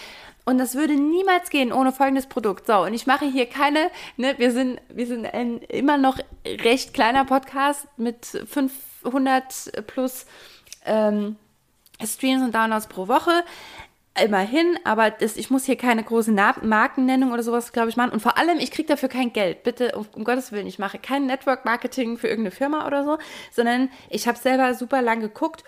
Und 0.45 0.59
das 0.59 0.75
würde 0.75 0.95
niemals 0.95 1.51
gehen 1.51 1.73
ohne 1.73 1.93
folgendes 1.93 2.27
Produkt. 2.27 2.67
So, 2.67 2.83
und 2.83 2.95
ich 2.95 3.07
mache 3.07 3.27
hier 3.27 3.47
keine, 3.47 3.91
ne, 4.17 4.35
wir 4.39 4.51
sind, 4.51 4.81
wir 4.89 5.07
sind 5.07 5.25
ein 5.33 5.59
immer 5.59 5.99
noch 5.99 6.19
recht 6.45 6.93
kleiner 6.95 7.25
Podcast 7.25 7.87
mit 7.97 8.27
500 8.27 9.87
plus 9.87 10.27
ähm, 10.85 11.37
Streams 12.05 12.43
und 12.43 12.53
Downloads 12.55 12.89
pro 12.89 13.07
Woche. 13.07 13.45
Immerhin, 14.21 14.79
aber 14.85 15.11
das, 15.11 15.37
ich 15.39 15.49
muss 15.49 15.65
hier 15.65 15.77
keine 15.77 16.05
große 16.05 16.33
Na 16.33 16.55
Markennennung 16.61 17.33
oder 17.33 17.43
sowas, 17.43 17.73
glaube 17.73 17.89
ich, 17.89 17.97
machen. 17.97 18.13
Und 18.13 18.21
vor 18.21 18.37
allem, 18.37 18.59
ich 18.59 18.71
kriege 18.71 18.89
dafür 18.89 19.09
kein 19.09 19.33
Geld. 19.33 19.63
Bitte, 19.63 19.93
um, 19.97 20.07
um 20.15 20.25
Gottes 20.25 20.53
Willen, 20.53 20.67
ich 20.67 20.79
mache 20.79 20.99
kein 20.99 21.25
Network-Marketing 21.25 22.19
für 22.19 22.29
irgendeine 22.29 22.55
Firma 22.55 22.87
oder 22.87 23.05
so, 23.05 23.19
sondern 23.51 23.89
ich 24.11 24.29
habe 24.29 24.39
selber 24.39 24.75
super 24.75 25.01
lang 25.01 25.21
geguckt 25.21 25.65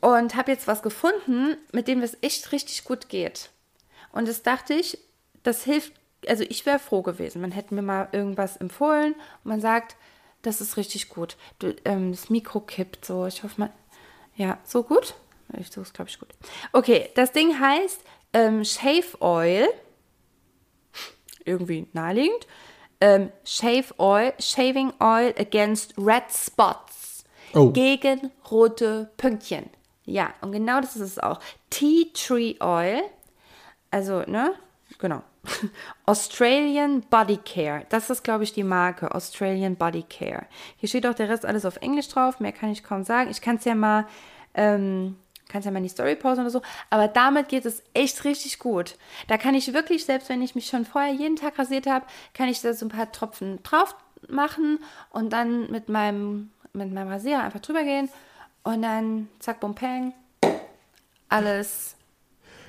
und 0.00 0.34
habe 0.34 0.50
jetzt 0.50 0.66
was 0.66 0.82
gefunden, 0.82 1.56
mit 1.72 1.86
dem 1.86 2.02
es 2.02 2.18
echt 2.20 2.50
richtig 2.50 2.82
gut 2.82 3.08
geht. 3.08 3.50
Und 4.10 4.26
das 4.26 4.42
dachte 4.42 4.74
ich, 4.74 4.98
das 5.44 5.62
hilft, 5.62 5.92
also 6.26 6.42
ich 6.48 6.66
wäre 6.66 6.80
froh 6.80 7.02
gewesen. 7.02 7.40
Man 7.40 7.52
hätte 7.52 7.74
mir 7.74 7.82
mal 7.82 8.08
irgendwas 8.10 8.56
empfohlen 8.56 9.14
und 9.14 9.44
man 9.44 9.60
sagt, 9.60 9.94
das 10.42 10.60
ist 10.60 10.76
richtig 10.76 11.10
gut. 11.10 11.36
Du, 11.60 11.74
ähm, 11.84 12.10
das 12.10 12.28
Mikro 12.28 12.60
kippt 12.60 13.04
so. 13.04 13.26
Ich 13.26 13.44
hoffe 13.44 13.60
mal, 13.60 13.72
ja, 14.36 14.58
so 14.64 14.82
gut? 14.82 15.14
Ich 15.58 15.70
so 15.70 15.80
ist, 15.80 15.94
glaube 15.94 16.10
ich, 16.10 16.18
gut. 16.18 16.28
Okay, 16.72 17.10
das 17.14 17.32
Ding 17.32 17.58
heißt 17.58 18.00
ähm, 18.32 18.64
Shave 18.64 19.20
Oil. 19.20 19.68
Irgendwie 21.44 21.86
naheliegend. 21.92 22.46
Ähm, 23.00 23.30
Shave 23.44 23.94
Oil, 23.98 24.32
Shaving 24.38 24.92
Oil 25.00 25.34
against 25.38 25.94
Red 25.98 26.24
Spots. 26.30 27.24
Oh. 27.54 27.70
Gegen 27.70 28.30
rote 28.50 29.10
Pünktchen. 29.16 29.70
Ja, 30.04 30.34
und 30.40 30.52
genau 30.52 30.80
das 30.80 30.96
ist 30.96 31.02
es 31.02 31.18
auch. 31.18 31.40
Tea 31.70 32.10
Tree 32.12 32.56
Oil. 32.60 33.02
Also, 33.90 34.22
ne? 34.22 34.54
Genau. 34.98 35.22
Australian 36.06 37.02
Body 37.02 37.38
Care. 37.44 37.86
Das 37.88 38.10
ist, 38.10 38.24
glaube 38.24 38.44
ich, 38.44 38.52
die 38.52 38.64
Marke. 38.64 39.14
Australian 39.14 39.76
Body 39.76 40.02
Care. 40.02 40.46
Hier 40.76 40.88
steht 40.88 41.06
auch 41.06 41.14
der 41.14 41.28
Rest 41.28 41.44
alles 41.44 41.64
auf 41.64 41.76
Englisch 41.76 42.08
drauf. 42.08 42.40
Mehr 42.40 42.52
kann 42.52 42.70
ich 42.70 42.82
kaum 42.82 43.04
sagen. 43.04 43.30
Ich 43.30 43.40
kann 43.40 43.56
es 43.56 43.64
ja 43.64 43.74
mal, 43.74 44.06
ähm, 44.54 45.16
kann's 45.48 45.64
ja 45.64 45.70
mal 45.70 45.78
in 45.78 45.84
die 45.84 45.90
Story 45.90 46.16
pausen 46.16 46.40
oder 46.40 46.50
so. 46.50 46.62
Aber 46.90 47.08
damit 47.08 47.48
geht 47.48 47.64
es 47.66 47.82
echt 47.92 48.24
richtig 48.24 48.58
gut. 48.58 48.96
Da 49.28 49.38
kann 49.38 49.54
ich 49.54 49.72
wirklich, 49.72 50.04
selbst 50.04 50.28
wenn 50.28 50.42
ich 50.42 50.54
mich 50.54 50.66
schon 50.66 50.84
vorher 50.84 51.12
jeden 51.12 51.36
Tag 51.36 51.58
rasiert 51.58 51.86
habe, 51.86 52.06
kann 52.32 52.48
ich 52.48 52.60
da 52.60 52.72
so 52.72 52.86
ein 52.86 52.90
paar 52.90 53.12
Tropfen 53.12 53.62
drauf 53.62 53.94
machen 54.28 54.78
und 55.10 55.32
dann 55.32 55.70
mit 55.70 55.88
meinem, 55.88 56.50
mit 56.72 56.92
meinem 56.92 57.08
Rasierer 57.08 57.42
einfach 57.42 57.60
drüber 57.60 57.84
gehen 57.84 58.08
und 58.62 58.82
dann 58.82 59.28
zack, 59.38 59.60
bum, 59.60 59.74
peng. 59.74 60.14
Alles, 61.28 61.96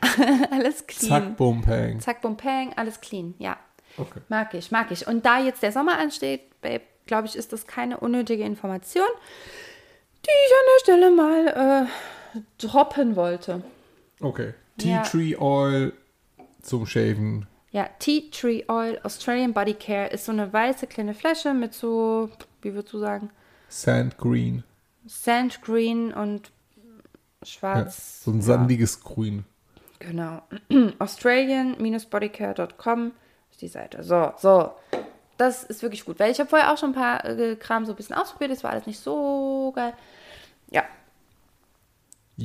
alles 0.52 0.86
clean. 0.88 1.10
Zack, 1.10 1.38
bum, 1.38 1.62
peng. 1.62 2.00
Zack, 2.00 2.22
bum, 2.22 2.38
peng, 2.38 2.74
alles 2.76 3.00
clean, 3.02 3.36
ja. 3.40 3.58
Okay. 3.98 4.20
Mag 4.28 4.54
ich, 4.54 4.72
mag 4.72 4.92
ich. 4.92 5.08
Und 5.08 5.26
da 5.26 5.40
jetzt 5.40 5.64
der 5.64 5.72
Sommer 5.72 5.98
ansteht, 5.98 6.62
Babe, 6.62 6.82
glaube 7.06 7.28
ich, 7.28 7.36
ist 7.36 7.54
das 7.54 7.66
keine 7.66 8.00
unnötige 8.00 8.44
Information, 8.44 9.06
die 10.26 10.30
ich 10.30 10.52
an 10.52 10.66
der 10.74 10.80
Stelle 10.84 11.12
mal 11.12 11.88
äh, 11.88 12.25
droppen 12.58 13.16
wollte. 13.16 13.62
Okay. 14.20 14.54
Ja. 14.80 15.02
Tea 15.04 15.10
Tree 15.10 15.36
Oil 15.38 15.94
zum 16.62 16.86
Shaven. 16.86 17.48
Ja, 17.72 17.90
Tea 18.00 18.30
Tree 18.32 18.64
Oil 18.70 19.00
Australian 19.04 19.54
Body 19.54 19.74
Care 19.74 20.08
ist 20.08 20.26
so 20.26 20.32
eine 20.32 20.52
weiße 20.52 20.88
kleine 20.88 21.14
Flasche 21.14 21.54
mit 21.54 21.74
so, 21.74 22.30
wie 22.62 22.74
würdest 22.74 22.94
du 22.94 23.00
sagen, 23.00 23.30
Sand 23.68 24.18
Green. 24.18 24.64
Sand 25.06 25.62
Green 25.62 26.14
und 26.14 26.52
Ja, 26.78 26.84
schwarz. 27.46 28.24
so 28.24 28.32
ein 28.32 28.42
sandiges 28.42 29.02
Grün. 29.04 29.44
Genau. 30.00 30.42
Australian-bodycare.com 31.00 33.12
ist 33.52 33.62
die 33.62 33.68
Seite. 33.68 34.04
So, 34.04 34.32
so. 34.38 34.72
Das 35.38 35.64
ist 35.64 35.82
wirklich 35.82 36.06
gut, 36.06 36.20
weil 36.20 36.32
ich 36.32 36.40
habe 36.40 36.50
vorher 36.50 36.72
auch 36.72 36.78
schon 36.78 36.92
ein 36.92 36.96
paar 36.96 37.26
äh, 37.26 37.58
Kram 37.58 37.86
so 37.86 37.92
ein 37.92 37.96
bisschen 37.98 38.16
ausprobiert. 38.16 38.52
Das 38.52 38.64
war 38.64 38.72
alles 38.72 38.86
nicht 38.88 39.00
so 39.00 39.74
geil. 39.76 39.94
Ja, 40.72 40.84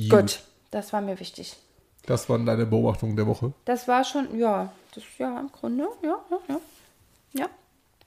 gut. 0.09 0.41
Das 0.71 0.93
war 0.93 1.01
mir 1.01 1.19
wichtig. 1.19 1.57
Das 2.05 2.29
waren 2.29 2.45
deine 2.45 2.65
Beobachtungen 2.65 3.15
der 3.15 3.27
Woche. 3.27 3.53
Das 3.65 3.87
war 3.87 4.03
schon, 4.03 4.37
ja, 4.39 4.71
das 4.95 5.03
ja 5.19 5.39
im 5.39 5.51
Grunde, 5.51 5.87
ja, 6.03 6.17
ja, 6.29 6.37
ja. 6.49 6.59
Ja. 7.33 7.47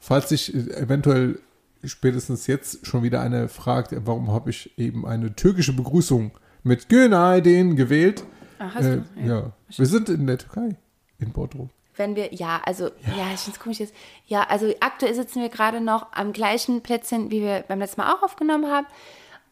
Falls 0.01 0.29
sich 0.31 0.53
eventuell 0.55 1.39
spätestens 1.85 2.47
jetzt 2.47 2.87
schon 2.87 3.03
wieder 3.03 3.21
eine 3.21 3.49
fragt, 3.49 3.95
warum 4.07 4.31
habe 4.33 4.51
ich 4.51 4.77
eben 4.79 5.07
eine 5.07 5.35
türkische 5.35 5.73
Begrüßung 5.75 6.33
mit 6.63 6.89
Günaydin 6.89 7.77
gewählt? 7.77 8.25
Ach, 8.59 8.75
hast 8.75 8.85
Äh, 8.87 8.97
du? 9.17 9.21
ja. 9.27 9.53
Wir 9.69 9.87
sind 9.87 10.09
in 10.09 10.27
der 10.27 10.39
Türkei, 10.39 10.77
in 11.19 11.33
Bodrum. 11.33 11.71
Wenn 11.97 12.17
wir, 12.17 12.35
ja, 12.35 12.61
also, 12.65 12.87
ja, 13.17 13.33
ich 13.33 13.41
finde 13.41 13.57
es 13.57 13.61
komisch 13.61 13.79
jetzt. 13.79 13.95
Ja, 14.27 14.43
also 14.49 14.73
aktuell 14.81 15.15
sitzen 15.15 15.41
wir 15.41 15.49
gerade 15.49 15.81
noch 15.81 16.13
am 16.13 16.33
gleichen 16.33 16.83
Plätzchen, 16.83 17.31
wie 17.31 17.41
wir 17.41 17.65
beim 17.69 17.79
letzten 17.79 18.01
Mal 18.01 18.13
auch 18.13 18.23
aufgenommen 18.25 18.67
haben. 18.71 18.87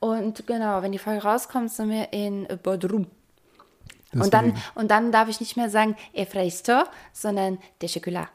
Und 0.02 0.48
genau, 0.48 0.82
wenn 0.82 0.90
die 0.90 0.98
Folge 0.98 1.22
rauskommt, 1.22 1.70
sind 1.70 1.90
wir 1.90 2.12
in 2.12 2.48
Bodrum. 2.64 3.06
Und 4.12 4.34
dann, 4.34 4.56
und 4.74 4.90
dann 4.90 5.12
darf 5.12 5.28
ich 5.28 5.38
nicht 5.38 5.56
mehr 5.56 5.70
sagen 5.70 5.94
Efreisto, 6.12 6.82
sondern 7.12 7.58
Teşekkürler, 7.78 8.28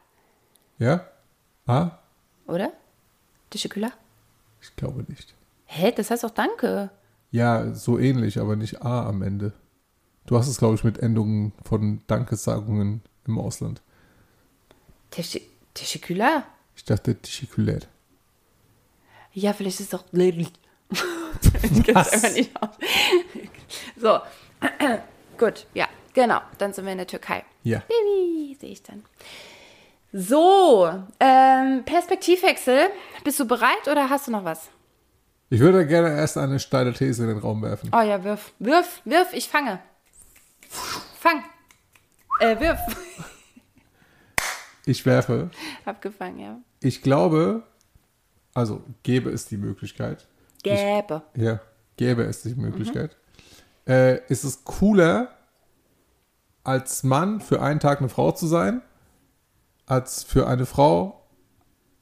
Ja? 0.79 1.05
Ah? 1.65 1.91
oder? 2.47 2.71
Teşekkürler? 3.49 3.91
Ich 4.61 4.73
glaube 4.77 5.03
nicht. 5.09 5.35
Hä, 5.65 5.91
das 5.91 6.09
heißt 6.09 6.23
auch 6.23 6.31
Danke. 6.33 6.89
Ja, 7.31 7.73
so 7.73 7.99
ähnlich, 7.99 8.39
aber 8.39 8.55
nicht 8.55 8.81
A 8.81 9.05
am 9.05 9.21
Ende. 9.21 9.51
Du 10.25 10.37
hast 10.37 10.47
es, 10.47 10.59
glaube 10.59 10.75
ich, 10.75 10.85
mit 10.85 10.97
Endungen 10.99 11.51
von 11.65 12.01
Dankessagungen 12.07 13.01
im 13.27 13.37
Ausland. 13.37 13.81
Teşekkürler? 15.73 16.43
Ich 16.77 16.85
dachte, 16.85 17.15
Teşekkürler. 17.21 17.81
Ja, 19.33 19.51
vielleicht 19.51 19.81
ist 19.81 19.93
es 19.93 19.99
auch. 19.99 20.05
ich 20.13 20.21
kenne 20.21 20.45
es 20.45 20.47
einfach 20.47 21.36
nicht 21.71 21.95
aus. 21.95 22.11
So, 23.99 24.19
gut, 25.37 25.65
ja, 25.73 25.87
genau. 26.13 26.39
Dann 26.57 26.71
sind 26.71 26.85
wir 26.85 26.91
in 26.91 26.99
der 26.99 27.07
Türkei. 27.07 27.43
Ja. 27.63 27.79
Baby, 27.79 28.55
sehe 28.59 28.69
ich 28.69 28.83
dann. 28.83 29.03
So, 30.13 30.87
ähm, 31.19 31.83
Perspektivwechsel. 31.83 32.89
Bist 33.23 33.39
du 33.39 33.45
bereit 33.45 33.87
oder 33.91 34.09
hast 34.09 34.27
du 34.27 34.31
noch 34.31 34.45
was? 34.45 34.69
Ich 35.49 35.59
würde 35.59 35.85
gerne 35.85 36.09
erst 36.09 36.37
eine 36.37 36.59
steile 36.59 36.93
These 36.93 37.23
in 37.23 37.29
den 37.29 37.37
Raum 37.39 37.61
werfen. 37.61 37.89
Oh 37.93 38.01
ja, 38.01 38.23
wirf, 38.23 38.53
wirf, 38.59 39.01
wirf, 39.05 39.33
ich 39.33 39.47
fange. 39.47 39.79
Fang. 41.19 41.43
Äh, 42.39 42.59
wirf. 42.59 42.79
Ich 44.85 45.05
werfe. 45.05 45.49
Hab 45.85 46.01
gefangen, 46.01 46.39
ja. 46.39 46.59
Ich 46.79 47.01
glaube, 47.01 47.63
also 48.53 48.81
gäbe 49.03 49.29
es 49.29 49.45
die 49.45 49.57
Möglichkeit, 49.57 50.27
Gäbe. 50.75 51.21
ja, 51.35 51.59
gäbe 51.97 52.23
es 52.23 52.41
die 52.43 52.55
Möglichkeit, 52.55 53.15
äh, 53.87 54.19
ist 54.27 54.43
es 54.43 54.63
cooler, 54.63 55.29
als 56.63 57.03
Mann 57.03 57.39
für 57.41 57.61
einen 57.61 57.79
Tag 57.79 57.99
eine 57.99 58.09
Frau 58.09 58.31
zu 58.31 58.45
sein, 58.47 58.81
als 59.85 60.23
für 60.23 60.47
eine 60.47 60.65
Frau 60.65 61.23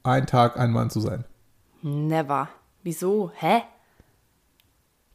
einen 0.04 0.26
Tag 0.28 0.58
ein 0.60 0.72
Mann 0.72 0.90
zu 0.90 1.00
sein. 1.00 1.24
Never. 1.82 2.50
Wieso? 2.84 3.32
Hä? 3.36 3.62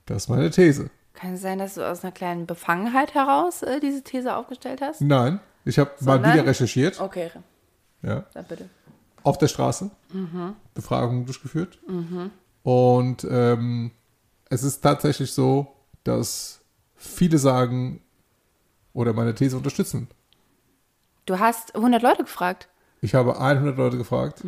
Das 0.07 0.25
ist 0.25 0.29
meine 0.29 0.51
These. 0.51 0.91
Kann 1.15 1.35
es 1.35 1.43
sein, 1.43 1.59
dass 1.59 1.75
du 1.75 1.89
aus 1.89 2.03
einer 2.03 2.13
kleinen 2.13 2.47
Befangenheit 2.47 3.15
heraus 3.15 3.63
äh, 3.63 3.81
diese 3.81 4.03
These 4.03 4.35
aufgestellt 4.35 4.81
hast? 4.81 5.01
Nein, 5.01 5.41
ich 5.65 5.79
habe 5.79 5.91
mal 6.01 6.21
wieder 6.21 6.47
recherchiert, 6.47 7.01
Okay, 7.01 7.31
ja, 8.03 8.25
dann 8.33 8.45
bitte. 8.47 8.69
auf 9.23 9.37
der 9.37 9.49
Straße, 9.49 9.91
Befragungen 10.75 11.27
durchgeführt. 11.27 11.79
Und 12.63 13.27
ähm, 13.31 13.91
es 14.49 14.63
ist 14.63 14.81
tatsächlich 14.81 15.33
so, 15.33 15.69
dass 16.05 16.61
viele 16.95 17.39
sagen 17.39 18.01
oder 18.93 19.13
meine 19.13 19.35
These 19.35 19.57
unterstützen. 19.57 20.09
Du 21.27 21.39
hast 21.39 21.75
100 21.75 22.03
Leute 22.03 22.25
gefragt. 22.25 22.69
Ich 23.01 23.15
habe 23.15 23.41
100 23.41 23.77
Leute 23.79 23.97
gefragt 23.97 24.43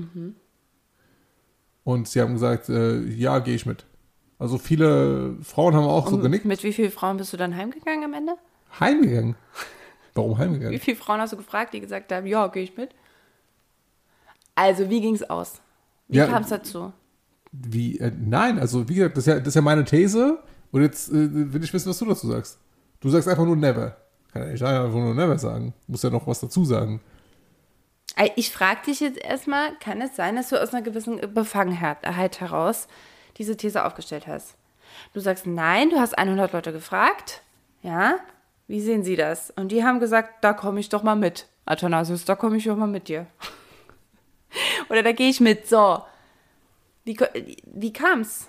und 1.85 2.09
sie 2.09 2.21
haben 2.21 2.35
gesagt, 2.35 2.69
äh, 2.69 3.01
ja, 3.01 3.39
gehe 3.39 3.55
ich 3.55 3.67
mit. 3.67 3.87
Also 4.39 4.59
viele 4.59 5.37
Frauen 5.43 5.75
haben 5.75 5.85
auch 5.85 6.09
so 6.09 6.17
Und 6.17 6.23
genickt. 6.23 6.45
Mit 6.45 6.63
wie 6.65 6.73
vielen 6.73 6.91
Frauen 6.91 7.17
bist 7.17 7.33
du 7.33 7.37
dann 7.37 7.57
heimgegangen 7.57 8.05
am 8.05 8.15
Ende? 8.15 8.37
Heimgegangen. 8.81 9.37
Warum 10.15 10.33
Wie 10.33 10.43
heimgegangen? 10.43 10.81
viele 10.81 10.97
Frauen 10.97 11.21
hast 11.21 11.33
du 11.33 11.37
gefragt, 11.37 11.73
die 11.73 11.81
gesagt 11.81 12.13
haben, 12.13 12.27
ja, 12.27 12.49
gehe 12.49 12.65
ich 12.65 12.77
mit? 12.77 12.91
Also, 14.55 14.91
wie 14.91 15.01
ging 15.01 15.15
es 15.15 15.29
aus? 15.31 15.63
Wie 16.09 16.19
Ja, 16.19 16.27
kam 16.27 16.43
es 16.43 16.49
dazu? 16.51 16.93
Wie, 17.53 17.99
äh, 17.99 18.11
nein, 18.19 18.59
also 18.59 18.89
wie 18.89 18.95
gesagt, 18.95 19.17
das 19.17 19.27
ist, 19.27 19.33
ja, 19.33 19.39
das 19.39 19.49
ist 19.49 19.55
ja 19.55 19.61
meine 19.61 19.85
These 19.85 20.39
und 20.71 20.83
jetzt 20.83 21.11
äh, 21.11 21.53
will 21.53 21.63
ich 21.63 21.73
wissen, 21.73 21.91
was 21.91 21.99
du 21.99 22.07
dazu 22.07 22.29
sagst. 22.29 22.59
Du 23.01 23.09
sagst 23.11 23.29
einfach 23.29 23.45
nur 23.45 23.57
never. 23.57 23.97
Kann 24.33 24.43
ja 24.43 24.49
nicht 24.49 24.63
einfach 24.63 24.93
nur 24.93 25.15
never 25.15 25.39
sagen. 25.39 25.75
Muss 25.87 26.03
ja 26.03 26.11
noch 26.11 26.27
was 26.27 26.41
dazu 26.41 26.65
sagen. 26.65 27.01
Ey, 28.17 28.33
Ich 28.37 28.51
frage 28.51 28.81
dich 28.87 29.01
jetzt 29.01 29.23
erstmal, 29.23 29.75
kann 29.79 30.01
es 30.01 30.17
sein, 30.17 30.37
dass 30.37 30.49
du 30.49 30.61
aus 30.61 30.73
einer 30.73 30.83
gewissen 30.83 31.21
Befangenheit 31.35 32.41
heraus 32.41 32.89
diese 33.39 33.57
These 33.57 33.85
aufgestellt 33.85 34.27
hast? 34.27 34.55
Du 35.15 35.21
sagst, 35.21 35.47
nein, 35.47 35.91
du 35.91 35.99
hast 35.99 36.17
100 36.17 36.53
Leute 36.53 36.73
gefragt. 36.73 37.43
Ja, 37.83 38.17
wie 38.69 38.81
sehen 38.81 39.03
sie 39.03 39.17
das? 39.17 39.51
Und 39.51 39.73
die 39.73 39.85
haben 39.85 40.01
gesagt, 40.01 40.45
da 40.45 40.53
komme 40.53 40.81
ich 40.81 40.89
doch 40.89 41.03
mal 41.03 41.17
mit. 41.17 41.47
Athanasius, 41.65 42.25
da 42.25 42.35
komme 42.35 42.57
ich 42.57 42.65
doch 42.65 42.77
mal 42.77 42.87
mit 42.87 43.09
dir. 43.09 43.27
Oder 44.89 45.03
da 45.03 45.13
gehe 45.13 45.29
ich 45.29 45.41
mit. 45.41 45.69
So. 45.69 46.03
Wie, 47.05 47.19
wie 47.67 47.93
kam's? 47.93 48.47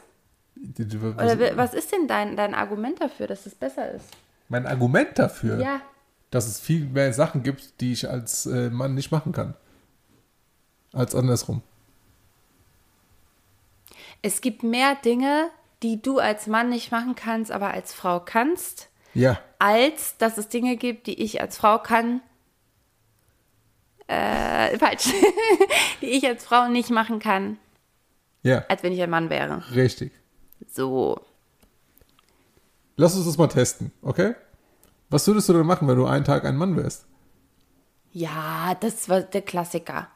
Oder 0.56 1.39
wi- 1.39 1.56
was 1.58 1.74
ist 1.74 1.91
denn 1.91 2.08
dein, 2.08 2.36
dein 2.38 2.54
Argument 2.54 3.01
dafür, 3.01 3.28
dass 3.28 3.45
es 3.45 3.56
besser 3.56 3.91
ist? 3.91 4.06
Mein 4.49 4.68
Argument 4.68 5.18
dafür, 5.18 5.60
Ja. 5.60 5.82
dass 6.30 6.47
es 6.47 6.60
viel 6.60 6.86
mehr 6.86 7.12
Sachen 7.14 7.41
gibt, 7.43 7.82
die 7.82 7.93
ich 7.93 8.10
als 8.10 8.45
äh, 8.45 8.70
Mann 8.70 8.93
nicht 8.93 9.12
machen 9.12 9.32
kann. 9.32 9.56
Als 10.93 11.16
andersrum. 11.16 11.62
Es 14.22 14.41
gibt 14.41 14.64
mehr 14.64 14.95
Dinge, 14.95 15.49
die 15.82 16.01
du 16.01 16.20
als 16.20 16.47
Mann 16.47 16.70
nicht 16.70 16.91
machen 16.91 17.16
kannst, 17.16 17.51
aber 17.51 17.72
als 17.72 17.93
Frau 17.93 18.20
kannst, 18.20 18.89
Ja. 19.16 19.39
als 19.60 20.18
dass 20.18 20.38
es 20.38 20.47
Dinge 20.49 20.78
gibt, 20.78 21.08
die 21.08 21.22
ich 21.22 21.41
als 21.41 21.58
Frau 21.58 21.80
kann. 21.80 22.22
Äh, 24.08 24.78
falsch. 24.78 25.10
die 26.01 26.06
ich 26.08 26.26
als 26.28 26.45
Frau 26.45 26.68
nicht 26.68 26.89
machen 26.91 27.20
kann, 27.20 27.58
Ja, 28.44 28.66
als 28.68 28.84
wenn 28.84 28.94
ich 28.94 29.02
ein 29.02 29.10
Mann 29.10 29.30
wäre. 29.30 29.64
richtig. 29.74 30.12
So. 30.70 31.20
Lass 32.96 33.16
uns 33.16 33.26
das 33.26 33.38
mal 33.38 33.48
testen, 33.48 33.91
okay? 34.02 34.36
Was 35.10 35.26
würdest 35.28 35.50
du 35.50 35.54
denn 35.54 35.66
machen, 35.66 35.88
wenn 35.88 35.98
du 35.98 36.06
einen 36.06 36.26
Tag 36.26 36.46
ein 36.46 36.56
Mann 36.56 36.76
wärst? 36.78 37.06
Ja, 38.12 38.76
das 38.80 39.10
war 39.10 39.22
der 39.22 39.41
Klassiker. 39.41 40.08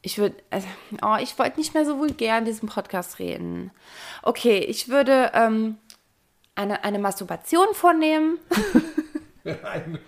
Ich 0.00 0.18
würde, 0.18 0.36
also, 0.50 0.66
oh, 1.02 1.16
ich 1.20 1.38
wollte 1.38 1.58
nicht 1.58 1.74
mehr 1.74 1.84
so 1.84 1.98
vulgär 1.98 2.38
in 2.38 2.44
diesem 2.44 2.68
Podcast 2.68 3.18
reden. 3.18 3.70
Okay, 4.22 4.58
ich 4.58 4.88
würde 4.88 5.30
ähm, 5.34 5.76
eine, 6.54 6.84
eine 6.84 6.98
Masturbation 6.98 7.68
vornehmen. 7.74 8.38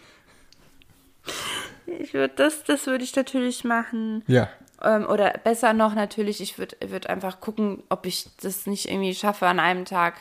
Ich 1.86 2.14
würde 2.14 2.34
das, 2.34 2.64
das 2.64 2.86
würde 2.86 3.04
ich 3.04 3.14
natürlich 3.14 3.62
machen. 3.62 4.24
Ja. 4.26 4.48
Ähm, 4.86 5.06
oder 5.06 5.32
besser 5.42 5.72
noch 5.72 5.94
natürlich, 5.94 6.40
ich 6.40 6.58
würde 6.58 6.76
würd 6.86 7.08
einfach 7.08 7.40
gucken, 7.40 7.82
ob 7.88 8.06
ich 8.06 8.28
das 8.40 8.66
nicht 8.66 8.88
irgendwie 8.88 9.14
schaffe, 9.14 9.46
an 9.46 9.58
einem 9.58 9.84
Tag 9.84 10.14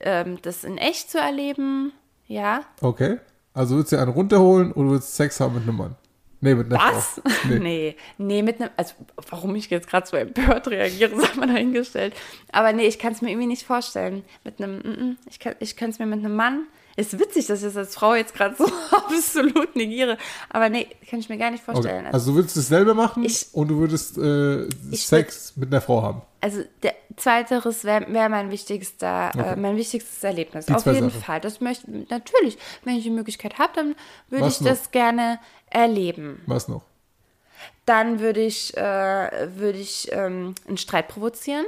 ähm, 0.00 0.38
das 0.42 0.64
in 0.64 0.78
echt 0.78 1.10
zu 1.10 1.18
erleben. 1.18 1.92
Ja. 2.26 2.62
Okay. 2.80 3.18
Also 3.54 3.76
würdest 3.76 3.92
du 3.92 3.98
einen 3.98 4.12
runterholen 4.12 4.72
oder 4.72 4.90
würdest 4.90 5.16
Sex 5.16 5.40
haben 5.40 5.54
mit 5.54 5.64
einem 5.64 5.76
Mann? 5.76 5.96
Nee, 6.40 6.54
mit 6.54 6.72
einer 6.72 6.94
Was? 6.94 7.20
Frau. 7.22 7.48
Nee. 7.48 7.58
Nee. 7.58 7.96
nee, 8.18 8.42
mit 8.42 8.60
einem, 8.60 8.70
also 8.76 8.94
warum 9.28 9.56
ich 9.56 9.68
jetzt 9.70 9.88
gerade 9.88 10.06
so 10.06 10.16
empört 10.16 10.68
reagiere, 10.68 11.18
sei 11.20 11.34
mal 11.34 11.48
dahingestellt. 11.48 12.14
Aber 12.52 12.72
nee, 12.72 12.86
ich 12.86 12.98
kann 12.98 13.12
es 13.12 13.22
mir 13.22 13.30
irgendwie 13.30 13.48
nicht 13.48 13.66
vorstellen. 13.66 14.24
Mit 14.44 14.62
einem, 14.62 14.78
mm, 14.78 15.10
mm, 15.10 15.16
ich 15.28 15.40
kann 15.40 15.54
ich 15.58 15.76
es 15.80 15.98
mir 15.98 16.06
mit 16.06 16.20
einem 16.20 16.36
Mann. 16.36 16.66
Ist 16.98 17.16
witzig, 17.16 17.46
dass 17.46 17.60
ich 17.60 17.66
das 17.66 17.76
als 17.76 17.94
Frau 17.94 18.16
jetzt 18.16 18.34
gerade 18.34 18.56
so 18.56 18.64
absolut 18.90 19.76
negiere. 19.76 20.18
Aber 20.50 20.68
nee, 20.68 20.88
kann 21.08 21.20
ich 21.20 21.28
mir 21.28 21.38
gar 21.38 21.52
nicht 21.52 21.62
vorstellen. 21.62 22.06
Okay. 22.06 22.12
Also 22.12 22.32
du 22.32 22.38
würdest 22.38 22.56
es 22.56 22.66
selber 22.66 22.92
machen 22.92 23.24
Ich- 23.24 23.46
und 23.52 23.68
du 23.68 23.78
würdest 23.78 24.18
äh, 24.18 24.68
Sex 24.96 25.52
mit 25.56 25.68
einer 25.72 25.80
Frau 25.80 26.02
haben. 26.02 26.22
Also 26.40 26.62
der 26.82 26.94
zweiteres 27.16 27.84
wäre 27.84 28.12
wär 28.12 28.28
mein 28.28 28.50
wichtigster, 28.50 29.30
äh, 29.32 29.38
Okay. 29.38 29.56
mein 29.60 29.76
wichtigstes 29.76 30.24
Erlebnis. 30.24 30.66
Die 30.66 30.74
Auf 30.74 30.86
jeden 30.86 31.10
Sachen. 31.10 31.22
Fall. 31.22 31.40
Das 31.40 31.60
möchte 31.60 31.88
natürlich, 32.10 32.58
wenn 32.82 32.96
ich 32.96 33.04
die 33.04 33.10
Möglichkeit 33.10 33.58
habe, 33.58 33.72
dann 33.76 33.94
würde 34.28 34.48
ich 34.48 34.60
noch? 34.60 34.68
das 34.70 34.90
gerne 34.90 35.38
erleben. 35.70 36.42
Was 36.46 36.66
noch? 36.66 36.82
Dann 37.86 38.18
würde 38.18 38.40
ich, 38.40 38.76
äh, 38.76 38.80
würde 39.56 39.78
ich 39.78 40.08
ähm, 40.10 40.56
einen 40.66 40.78
Streit 40.78 41.06
provozieren. 41.06 41.64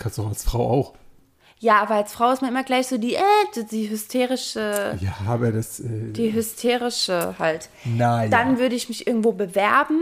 Kannst 0.00 0.18
du 0.18 0.22
auch 0.22 0.28
als 0.28 0.42
Frau 0.42 0.68
auch. 0.68 0.94
Ja, 1.60 1.80
aber 1.80 1.94
als 1.94 2.12
Frau 2.12 2.30
ist 2.32 2.42
man 2.42 2.50
immer 2.50 2.64
gleich 2.64 2.88
so 2.88 2.98
die, 2.98 3.14
äh, 3.14 3.22
die, 3.70 3.88
hysterische, 3.88 4.98
Ja, 5.00 5.14
aber 5.26 5.50
das. 5.52 5.80
Äh, 5.80 6.12
die 6.12 6.32
hysterische 6.32 7.38
halt. 7.38 7.70
naja. 7.84 8.28
Dann 8.28 8.58
würde 8.58 8.74
ich 8.74 8.88
mich 8.88 9.06
irgendwo 9.06 9.32
bewerben 9.32 10.00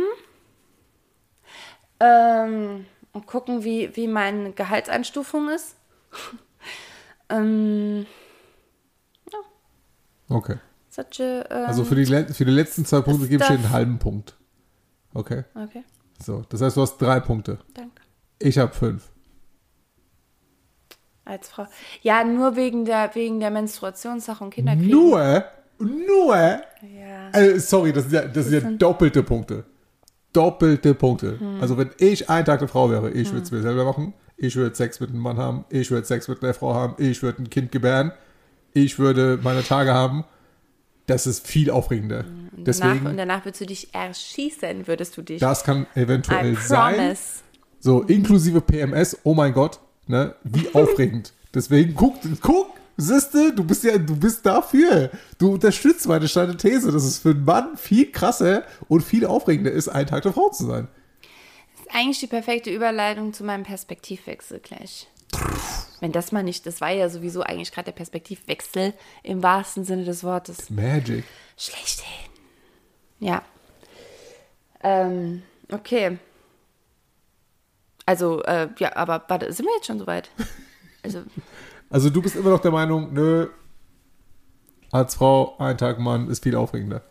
ähm, 2.01 2.87
und 3.13 3.27
gucken, 3.27 3.65
wie, 3.65 3.95
wie 3.97 4.09
meine 4.09 4.53
Gehaltseinstufung 4.53 5.51
ist. 5.51 5.77
ähm, 7.29 8.07
Okay. 10.29 10.57
such 10.89 11.21
a, 11.21 11.45
ähm, 11.51 11.67
Also 11.67 11.85
für 11.85 11.95
die, 11.95 12.07
für 12.07 12.45
die 12.47 12.51
letzten 12.51 12.87
zwei 12.87 13.03
Punkte 13.03 13.29
gebe 13.29 13.43
ich 13.43 13.49
dir 13.49 13.55
einen 13.55 13.71
halben 13.71 13.99
Punkt. 13.99 14.35
Okay. 15.13 15.45
Okay, 15.55 15.85
So, 16.19 16.43
das 16.49 16.63
heißt, 16.63 16.77
du 16.77 16.81
hast 16.81 16.97
drei 16.97 17.21
Punkte. 17.21 17.59
danke. 17.75 18.01
Ich 18.39 18.57
habe 18.59 18.73
fünf. 18.73 19.12
Als 21.25 21.49
Frau. 21.49 21.67
Ja, 22.03 22.25
nur 22.25 22.57
wegen 22.57 22.85
der, 22.85 23.15
wegen 23.15 23.41
der 23.41 23.51
Menstruationssache 23.51 24.43
und 24.43 24.51
Kinderkriegen. 24.51 24.91
Nur, 24.91 25.45
nur. 25.79 26.37
Ja. 26.37 27.31
Äh, 27.33 27.59
sorry, 27.61 27.93
das 27.93 28.05
sind 28.05 28.13
ja, 28.15 28.23
das 28.27 28.47
sind 28.47 28.65
ja 28.65 28.71
doppelte 28.73 29.23
Punkte. 29.23 29.65
Doppelte 30.33 30.95
Punkte. 30.95 31.39
Hm. 31.39 31.61
Also 31.61 31.77
wenn 31.79 31.91
ich 31.99 32.29
ein 32.29 32.45
Tag 32.45 32.61
eine 32.61 32.69
Frau 32.69 32.91
wäre, 32.91 33.11
ich 33.11 33.31
würde 33.31 33.43
es 33.43 33.51
mir 33.51 33.63
selber 33.63 33.85
machen. 33.85 34.15
Ich 34.37 34.57
würde 34.57 34.75
Sex 34.75 34.99
mit 34.99 35.11
einem 35.11 35.21
Mann 35.21 35.37
haben. 35.37 35.65
Ich 35.71 35.91
würde 35.91 36.07
Sex 36.07 36.27
mit 36.27 36.43
einer 36.43 36.55
Frau 36.55 36.75
haben. 36.75 36.95
Ich 36.99 37.23
würde 37.23 37.43
ein 37.43 37.51
Kind 37.51 37.71
gebären. 37.71 38.13
Ich 38.73 38.99
würde 38.99 39.39
meine 39.43 39.63
Tage 39.63 39.93
haben. 39.93 40.25
Das 41.07 41.27
ist 41.27 41.47
viel 41.47 41.71
aufregender. 41.71 42.25
Danach, 42.57 43.05
und 43.05 43.17
danach 43.17 43.45
würdest 43.45 43.61
du 43.61 43.67
dich 43.67 43.95
erschießen, 43.95 44.87
würdest 44.87 45.17
du 45.17 45.23
dich. 45.23 45.41
das 45.41 45.65
kann 45.65 45.87
eventuell 45.95 46.57
sein. 46.57 47.17
So, 47.81 48.03
inklusive 48.03 48.61
PMS, 48.61 49.19
oh 49.25 49.35
mein 49.35 49.53
Gott, 49.53 49.81
ne? 50.07 50.35
Wie 50.45 50.75
aufregend. 50.75 51.33
Deswegen 51.55 51.95
guck, 51.95 52.17
guck, 52.41 52.75
siehste, 52.97 53.53
du 53.55 53.65
bist 53.65 53.85
ja, 53.85 53.99
du 53.99 54.17
bist 54.17 54.45
dafür. 54.47 55.11
Du 55.39 55.53
unterstützt 55.53 56.07
meine 56.09 56.29
steile 56.29 56.57
These, 56.57 56.93
dass 56.93 57.05
es 57.05 57.19
für 57.19 57.31
einen 57.31 57.45
Mann 57.45 57.77
viel 57.77 58.11
krasser 58.11 58.65
und 58.89 59.03
viel 59.03 59.27
aufregender 59.27 59.71
ist, 59.71 59.89
ein 59.89 60.07
Tag 60.07 60.23
der 60.23 60.33
Frau 60.33 60.49
zu 60.51 60.67
sein. 60.67 60.89
Das 61.73 61.87
ist 61.87 61.95
eigentlich 61.95 62.21
die 62.21 62.27
perfekte 62.27 62.71
Überleitung 62.71 63.33
zu 63.33 63.45
meinem 63.45 63.65
Perspektivwechsel 63.65 64.61
gleich. 64.61 65.09
Wenn 66.01 66.13
das 66.13 66.33
mal 66.33 66.43
nicht, 66.43 66.67
das 66.67 66.81
war 66.81 66.91
ja 66.91 67.09
sowieso 67.09 67.43
eigentlich 67.43 67.73
gerade 67.73 67.87
der 67.87 67.93
Perspektivwechsel 67.93 68.93
im 69.23 69.43
wahrsten 69.43 69.85
Sinne 69.85 70.05
des 70.05 70.25
Wortes. 70.25 70.69
Magic. 70.69 71.25
Schlechthin. 71.57 72.07
Ja. 73.21 73.43
Ähm, 74.83 75.43
okay. 75.71 76.19
Also, 78.07 78.43
äh, 78.43 78.69
ja, 78.79 78.97
aber 78.97 79.25
warte, 79.29 79.53
sind 79.53 79.67
wir 79.67 79.75
jetzt 79.77 79.87
schon 79.87 79.99
soweit? 79.99 80.31
Also, 81.03 81.23
Also 81.91 82.09
du 82.09 82.23
bist 82.23 82.37
immer 82.37 82.49
noch 82.49 82.61
der 82.61 82.71
Meinung, 82.71 83.13
nö, 83.13 83.49
als 84.91 85.15
Frau 85.15 85.57
ein 85.59 85.77
Tag 85.77 85.99
Mann 85.99 86.29
ist 86.31 86.43
viel 86.43 86.57
aufregender. 86.57 87.03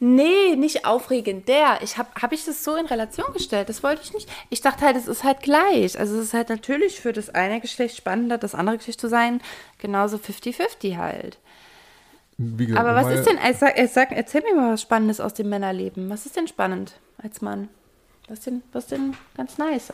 nee, 0.00 0.56
nicht 0.56 0.86
aufregender. 0.86 1.78
Ich 1.82 1.98
habe 1.98 2.08
hab 2.20 2.32
ich 2.32 2.44
das 2.44 2.64
so 2.64 2.74
in 2.74 2.86
Relation 2.86 3.32
gestellt. 3.32 3.68
Das 3.68 3.82
wollte 3.82 4.02
ich 4.02 4.12
nicht. 4.12 4.28
Ich 4.48 4.60
dachte 4.60 4.84
halt, 4.84 4.96
es 4.96 5.06
ist 5.06 5.22
halt 5.24 5.40
gleich. 5.40 5.98
Also 5.98 6.16
es 6.16 6.26
ist 6.26 6.34
halt 6.34 6.48
natürlich 6.48 7.00
für 7.00 7.12
das 7.12 7.28
eine 7.30 7.60
Geschlecht 7.60 7.96
spannender, 7.96 8.38
das 8.38 8.54
andere 8.54 8.78
Geschlecht 8.78 9.00
zu 9.00 9.08
sein. 9.08 9.40
Genauso 9.78 10.16
50-50 10.16 10.96
halt. 10.96 11.38
Wie 12.38 12.66
gesagt, 12.66 12.84
Aber 12.84 12.96
was 12.96 13.12
ist 13.12 13.26
denn, 13.26 13.36
äh, 13.38 13.52
sag, 13.54 13.78
äh, 13.78 13.86
sag, 13.86 14.12
erzähl 14.12 14.42
mir 14.42 14.54
mal 14.54 14.72
was 14.72 14.82
Spannendes 14.82 15.20
aus 15.20 15.34
dem 15.34 15.48
Männerleben. 15.48 16.08
Was 16.08 16.24
ist 16.26 16.36
denn 16.36 16.48
spannend 16.48 16.94
als 17.22 17.40
Mann? 17.42 17.68
Was 18.30 18.38
denn, 18.42 18.62
was 18.70 18.86
denn 18.86 19.14
ganz 19.36 19.58
nice? 19.58 19.92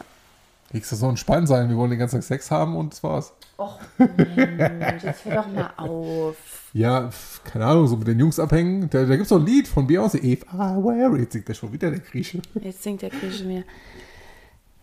Du 0.70 0.80
so 0.82 1.08
entspannt 1.08 1.48
sein, 1.48 1.70
wir 1.70 1.76
wollen 1.78 1.88
den 1.88 1.98
ganzen 1.98 2.16
Tag 2.16 2.24
Sex 2.24 2.50
haben 2.50 2.76
und 2.76 2.92
das 2.92 3.02
war's. 3.02 3.32
Och, 3.58 3.80
Mensch, 3.96 5.04
jetzt 5.04 5.24
hör 5.24 5.36
doch 5.36 5.48
mal 5.50 5.70
auf. 5.78 6.36
Ja, 6.74 7.08
keine 7.44 7.64
Ahnung, 7.64 7.86
so 7.86 7.96
mit 7.96 8.08
den 8.08 8.18
Jungs 8.18 8.38
abhängen. 8.38 8.90
Da, 8.90 9.06
da 9.06 9.16
gibt's 9.16 9.30
doch 9.30 9.38
ein 9.38 9.46
Lied 9.46 9.66
von 9.66 9.88
Beyoncé. 9.88 10.22
If 10.22 10.42
I 10.52 10.76
were, 10.76 11.18
jetzt 11.18 11.32
singt 11.32 11.48
der 11.48 11.54
schon 11.54 11.72
wieder 11.72 11.90
der 11.90 12.00
Grieche. 12.00 12.42
Jetzt 12.60 12.82
singt 12.82 13.00
der 13.00 13.08
Grieche 13.08 13.44
mir. 13.44 13.64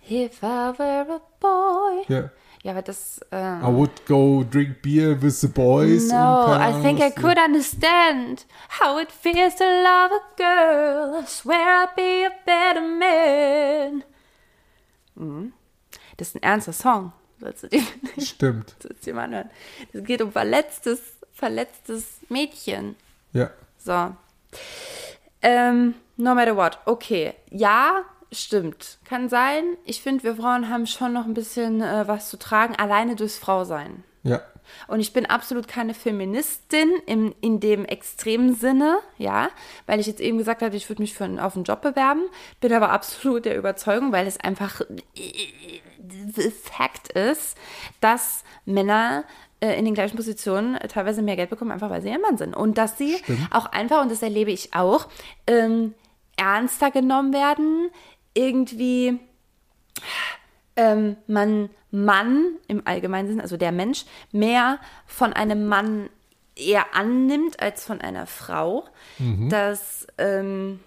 If 0.09 0.41
I 0.41 0.73
were 0.75 1.05
a 1.11 1.21
boy. 1.39 2.05
Ja. 2.07 2.31
Ja, 2.63 2.71
aber 2.71 2.81
das. 2.81 3.19
I 3.31 3.35
Äh, 3.35 3.61
would 3.75 4.05
go 4.05 4.43
drink 4.49 4.81
beer 4.81 5.21
with 5.21 5.41
the 5.41 5.47
boys. 5.49 6.09
no, 6.09 6.47
I 6.57 6.71
think 6.81 6.99
I 7.01 7.11
could 7.11 7.37
understand 7.37 8.45
how 8.79 8.97
it 8.99 9.11
feels 9.11 9.55
to 9.57 9.63
love 9.65 10.11
a 10.13 10.21
girl. 10.37 11.21
I 11.21 11.25
swear 11.27 11.83
I'd 11.83 11.95
be 11.95 12.25
a 12.25 12.31
better 12.45 12.81
man. 12.81 14.03
Mhm. 15.15 15.53
Das 16.17 16.29
ist 16.29 16.35
ein 16.37 16.43
ernster 16.43 16.71
Song. 16.73 17.11
Sollst 17.39 17.63
du 17.63 17.67
dir, 17.67 17.83
Stimmt. 18.19 18.75
sollst 18.81 19.01
du 19.01 19.11
dir 19.11 19.13
mal 19.13 19.23
anhören. 19.25 19.49
Es 19.91 20.03
geht 20.05 20.21
um 20.21 20.31
verletztes, 20.31 21.01
verletztes 21.33 22.19
Mädchen. 22.29 22.95
Ja. 23.33 23.49
So. 23.77 24.15
Ähm, 25.41 25.95
no 26.15 26.33
matter 26.33 26.55
what. 26.55 26.79
Okay. 26.85 27.33
Ja, 27.49 28.03
stimmt. 28.41 28.99
Kann 29.05 29.29
sein. 29.29 29.63
Ich 29.85 30.01
finde, 30.01 30.23
wir 30.23 30.35
Frauen 30.35 30.69
haben 30.69 30.85
schon 30.87 31.13
noch 31.13 31.25
ein 31.25 31.33
bisschen 31.33 31.81
äh, 31.81 32.07
was 32.07 32.29
zu 32.29 32.37
tragen, 32.37 32.75
alleine 32.75 33.15
durchs 33.15 33.37
Frausein. 33.37 34.03
Ja. 34.23 34.41
Und 34.87 34.99
ich 34.99 35.13
bin 35.13 35.25
absolut 35.25 35.67
keine 35.67 35.93
Feministin 35.93 36.89
im, 37.05 37.35
in 37.41 37.59
dem 37.59 37.85
extremen 37.85 38.55
Sinne, 38.55 38.99
ja, 39.17 39.49
weil 39.85 39.99
ich 39.99 40.07
jetzt 40.07 40.21
eben 40.21 40.37
gesagt 40.37 40.61
habe, 40.61 40.75
ich 40.75 40.89
würde 40.89 41.01
mich 41.01 41.13
für 41.13 41.25
einen, 41.25 41.39
auf 41.39 41.55
einen 41.55 41.65
Job 41.65 41.81
bewerben, 41.81 42.23
bin 42.61 42.73
aber 42.73 42.91
absolut 42.91 43.45
der 43.45 43.57
Überzeugung, 43.57 44.11
weil 44.11 44.25
es 44.25 44.39
einfach 44.39 44.81
äh, 44.81 46.49
Fakt 46.63 47.09
ist, 47.09 47.57
dass 47.99 48.43
Männer 48.65 49.25
äh, 49.59 49.77
in 49.77 49.85
den 49.85 49.93
gleichen 49.93 50.15
Positionen 50.15 50.75
äh, 50.75 50.87
teilweise 50.87 51.21
mehr 51.21 51.35
Geld 51.35 51.49
bekommen, 51.49 51.71
einfach 51.71 51.89
weil 51.89 52.01
sie 52.01 52.09
ein 52.09 52.21
Mann 52.21 52.37
sind. 52.37 52.55
Und 52.55 52.77
dass 52.77 52.97
sie 52.97 53.17
auch 53.51 53.67
einfach, 53.67 54.01
und 54.01 54.11
das 54.11 54.21
erlebe 54.21 54.51
ich 54.51 54.73
auch, 54.73 55.07
ähm, 55.47 55.93
ernster 56.35 56.91
genommen 56.91 57.31
werden, 57.31 57.89
irgendwie 58.33 59.19
ähm, 60.75 61.17
man 61.27 61.69
Mann 61.91 62.57
im 62.67 62.81
allgemeinen 62.85 63.27
Sinn, 63.27 63.41
also 63.41 63.57
der 63.57 63.71
Mensch, 63.71 64.05
mehr 64.31 64.79
von 65.05 65.33
einem 65.33 65.67
Mann 65.67 66.09
eher 66.55 66.95
annimmt 66.95 67.59
als 67.59 67.85
von 67.85 68.01
einer 68.01 68.25
Frau. 68.25 68.85
Dass 69.49 70.07
ähm, 70.17 70.79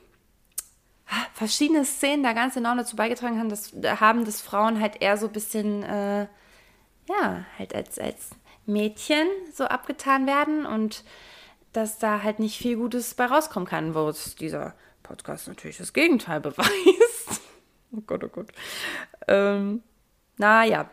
verschiedene 1.33 1.85
Szenen 1.85 2.23
da 2.23 2.33
ganz 2.33 2.57
enorm 2.57 2.79
dazu 2.79 2.97
beigetragen 2.97 3.39
haben, 3.39 3.49
dass, 3.49 3.73
haben, 4.01 4.25
dass 4.25 4.41
Frauen 4.41 4.81
halt 4.81 5.01
eher 5.01 5.17
so 5.17 5.27
ein 5.27 5.33
bisschen, 5.33 5.83
äh, 5.85 6.27
ja, 7.09 7.45
halt 7.59 7.75
als, 7.75 7.99
als 7.99 8.31
Mädchen 8.67 9.29
so 9.53 9.65
abgetan 9.65 10.27
werden 10.27 10.67
und 10.67 11.05
dass 11.73 11.99
da 11.99 12.23
halt 12.23 12.41
nicht 12.41 12.59
viel 12.59 12.77
Gutes 12.77 13.15
bei 13.15 13.27
rauskommen 13.27 13.69
kann, 13.69 13.95
wo 13.95 14.09
es 14.09 14.35
dieser 14.35 14.75
Podcast 15.07 15.49
natürlich 15.49 15.79
das 15.79 15.93
Gegenteil 15.93 16.41
beweist. 16.43 17.41
Oh 17.93 18.01
Gott, 18.07 18.25
oh 18.25 18.29
Gott. 18.29 18.49
Ähm, 19.29 19.83
naja. 20.37 20.91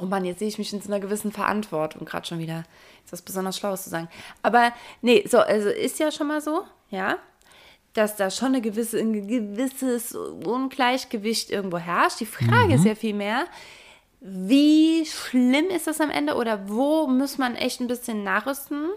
Oh 0.00 0.04
Mann, 0.04 0.24
jetzt 0.24 0.38
sehe 0.38 0.48
ich 0.48 0.58
mich 0.58 0.72
in 0.72 0.80
so 0.80 0.88
einer 0.88 1.00
gewissen 1.00 1.32
Verantwortung, 1.32 2.04
gerade 2.04 2.26
schon 2.26 2.38
wieder 2.38 2.64
ist 3.04 3.12
was 3.12 3.22
besonders 3.22 3.56
Schlaues 3.56 3.84
zu 3.84 3.90
sagen. 3.90 4.08
Aber 4.42 4.72
nee, 5.02 5.24
so, 5.26 5.38
also 5.38 5.70
ist 5.70 5.98
ja 5.98 6.12
schon 6.12 6.28
mal 6.28 6.40
so, 6.40 6.64
ja, 6.90 7.18
dass 7.94 8.16
da 8.16 8.30
schon 8.30 8.48
eine 8.48 8.60
gewisse, 8.60 8.98
ein 8.98 9.26
gewisses 9.26 10.14
Ungleichgewicht 10.14 11.50
irgendwo 11.50 11.78
herrscht. 11.78 12.20
Die 12.20 12.26
Frage 12.26 12.74
ist 12.74 12.84
ja 12.84 12.94
vielmehr, 12.94 13.46
wie 14.20 15.06
schlimm 15.06 15.66
ist 15.66 15.86
das 15.86 16.00
am 16.00 16.10
Ende 16.10 16.34
oder 16.34 16.68
wo 16.68 17.06
muss 17.06 17.38
man 17.38 17.56
echt 17.56 17.80
ein 17.80 17.88
bisschen 17.88 18.22
nachrüsten? 18.24 18.90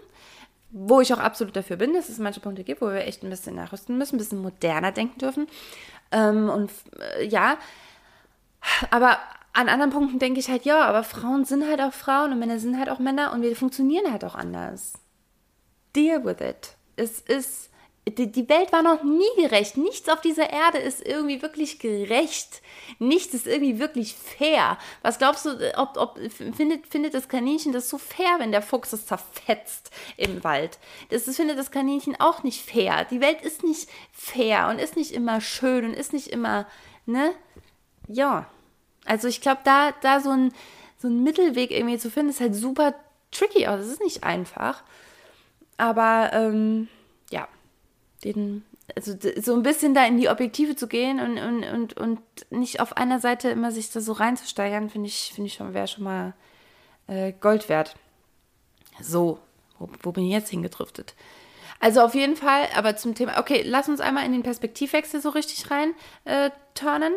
Wo 0.72 1.00
ich 1.00 1.12
auch 1.12 1.18
absolut 1.18 1.54
dafür 1.54 1.76
bin, 1.76 1.92
dass 1.92 2.08
es 2.08 2.18
manche 2.18 2.40
Punkte 2.40 2.64
gibt, 2.64 2.80
wo 2.80 2.86
wir 2.86 3.06
echt 3.06 3.22
ein 3.22 3.30
bisschen 3.30 3.54
nachrüsten 3.54 3.98
müssen, 3.98 4.16
ein 4.16 4.18
bisschen 4.18 4.42
moderner 4.42 4.90
denken 4.90 5.18
dürfen. 5.18 5.46
Ähm, 6.10 6.48
und 6.48 6.70
äh, 7.18 7.26
ja, 7.26 7.58
aber 8.90 9.18
an 9.52 9.68
anderen 9.68 9.92
Punkten 9.92 10.18
denke 10.18 10.40
ich 10.40 10.48
halt, 10.48 10.64
ja, 10.64 10.84
aber 10.84 11.04
Frauen 11.04 11.44
sind 11.44 11.68
halt 11.68 11.80
auch 11.80 11.92
Frauen 11.92 12.32
und 12.32 12.38
Männer 12.38 12.58
sind 12.58 12.78
halt 12.78 12.88
auch 12.88 12.98
Männer 12.98 13.32
und 13.32 13.42
wir 13.42 13.54
funktionieren 13.54 14.10
halt 14.10 14.24
auch 14.24 14.34
anders. 14.34 14.94
Deal 15.94 16.24
with 16.24 16.40
it. 16.40 16.76
Es 16.96 17.20
ist 17.20 17.70
die, 18.08 18.48
Welt 18.48 18.72
war 18.72 18.82
noch 18.82 19.04
nie 19.04 19.24
gerecht. 19.36 19.76
Nichts 19.76 20.08
auf 20.08 20.20
dieser 20.20 20.50
Erde 20.50 20.78
ist 20.78 21.06
irgendwie 21.06 21.40
wirklich 21.40 21.78
gerecht. 21.78 22.60
Nichts 22.98 23.32
ist 23.32 23.46
irgendwie 23.46 23.78
wirklich 23.78 24.14
fair. 24.14 24.76
Was 25.02 25.18
glaubst 25.18 25.46
du, 25.46 25.78
ob, 25.78 25.96
ob 25.96 26.18
findet, 26.32 26.88
findet 26.88 27.14
das 27.14 27.28
Kaninchen 27.28 27.72
das 27.72 27.88
so 27.88 27.98
fair, 27.98 28.36
wenn 28.38 28.50
der 28.50 28.62
Fuchs 28.62 28.92
es 28.92 29.06
zerfetzt 29.06 29.92
im 30.16 30.42
Wald? 30.42 30.80
Das, 31.10 31.24
das 31.24 31.36
findet 31.36 31.58
das 31.58 31.70
Kaninchen 31.70 32.20
auch 32.20 32.42
nicht 32.42 32.68
fair. 32.68 33.06
Die 33.08 33.20
Welt 33.20 33.40
ist 33.40 33.62
nicht 33.62 33.88
fair 34.12 34.68
und 34.68 34.80
ist 34.80 34.96
nicht 34.96 35.12
immer 35.12 35.40
schön 35.40 35.84
und 35.84 35.94
ist 35.94 36.12
nicht 36.12 36.28
immer, 36.28 36.66
ne? 37.06 37.32
Ja. 38.08 38.46
Also 39.04 39.28
ich 39.28 39.40
glaube, 39.40 39.60
da, 39.62 39.92
da 40.00 40.18
so 40.18 40.30
ein, 40.30 40.52
so 40.98 41.06
ein 41.06 41.22
Mittelweg 41.22 41.70
irgendwie 41.70 41.98
zu 41.98 42.10
finden, 42.10 42.30
ist 42.30 42.40
halt 42.40 42.56
super 42.56 42.96
tricky. 43.30 43.66
Also 43.66 43.86
es 43.86 43.92
ist 43.92 44.02
nicht 44.02 44.24
einfach. 44.24 44.82
Aber 45.76 46.30
ähm, 46.32 46.88
ja 47.30 47.46
den, 48.24 48.64
also 48.94 49.14
so 49.40 49.54
ein 49.54 49.62
bisschen 49.62 49.94
da 49.94 50.04
in 50.06 50.18
die 50.18 50.28
Objektive 50.28 50.76
zu 50.76 50.86
gehen 50.86 51.20
und, 51.20 51.38
und, 51.38 51.64
und, 51.64 51.96
und 51.98 52.20
nicht 52.50 52.80
auf 52.80 52.96
einer 52.96 53.20
Seite 53.20 53.48
immer 53.50 53.72
sich 53.72 53.90
da 53.90 54.00
so 54.00 54.12
reinzusteigern, 54.12 54.90
finde 54.90 55.08
ich, 55.08 55.32
finde 55.34 55.48
ich 55.48 55.54
schon, 55.54 55.74
wäre 55.74 55.88
schon 55.88 56.04
mal 56.04 56.34
äh, 57.06 57.32
Gold 57.32 57.68
wert. 57.68 57.96
So, 59.00 59.38
wo, 59.78 59.88
wo 60.02 60.12
bin 60.12 60.24
ich 60.24 60.32
jetzt 60.32 60.50
hingedriftet? 60.50 61.14
Also 61.80 62.02
auf 62.02 62.14
jeden 62.14 62.36
Fall, 62.36 62.68
aber 62.76 62.96
zum 62.96 63.14
Thema, 63.16 63.38
okay, 63.38 63.62
lass 63.66 63.88
uns 63.88 64.00
einmal 64.00 64.24
in 64.24 64.32
den 64.32 64.44
Perspektivwechsel 64.44 65.20
so 65.20 65.30
richtig 65.30 65.68
rein 65.70 65.94
äh, 66.24 66.50
turnen. 66.74 67.12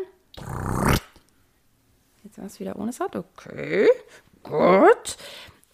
Jetzt 2.23 2.39
war 2.39 2.45
es 2.45 2.59
wieder 2.59 2.75
ohne 2.77 2.91
Sound. 2.91 3.15
Okay, 3.15 3.87
gut. 4.41 5.17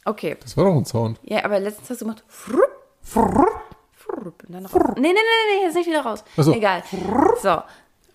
Okay. 0.04 0.36
Das 0.42 0.58
war 0.58 0.66
doch 0.66 0.76
ein 0.76 0.86
Sound. 0.86 1.20
Ja, 1.24 1.46
aber 1.46 1.62
letztens 1.62 1.90
hast 1.90 2.02
du 2.02 2.06
gemacht. 2.06 2.24
Frupp, 2.28 2.70
frupp, 3.02 3.62
und 4.12 4.36
dann 4.50 4.66
raus. 4.66 4.94
Nee, 4.96 5.02
nee, 5.02 5.14
nee, 5.14 5.58
nee, 5.58 5.64
jetzt 5.66 5.76
nicht 5.76 5.88
wieder 5.88 6.02
raus. 6.02 6.24
So. 6.38 6.54
Egal. 6.54 6.84
So. 7.42 7.62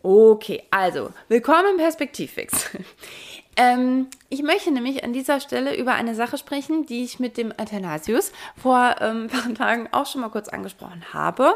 Okay, 0.02 0.62
also, 0.70 1.10
willkommen 1.28 1.72
im 1.72 1.76
Perspektivwechsel. 1.78 2.84
Ähm, 3.56 4.08
ich 4.28 4.42
möchte 4.42 4.70
nämlich 4.70 5.02
an 5.02 5.12
dieser 5.12 5.40
Stelle 5.40 5.74
über 5.76 5.94
eine 5.94 6.14
Sache 6.14 6.36
sprechen, 6.36 6.84
die 6.84 7.02
ich 7.02 7.18
mit 7.18 7.38
dem 7.38 7.52
Athanasius 7.56 8.30
vor 8.54 8.96
ähm, 9.00 9.22
ein 9.22 9.28
paar 9.28 9.54
Tagen 9.54 9.88
auch 9.92 10.06
schon 10.06 10.20
mal 10.20 10.28
kurz 10.28 10.48
angesprochen 10.48 11.02
habe, 11.12 11.54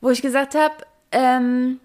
wo 0.00 0.10
ich 0.10 0.22
gesagt 0.22 0.54
habe, 0.54 0.74
ähm, 1.10 1.80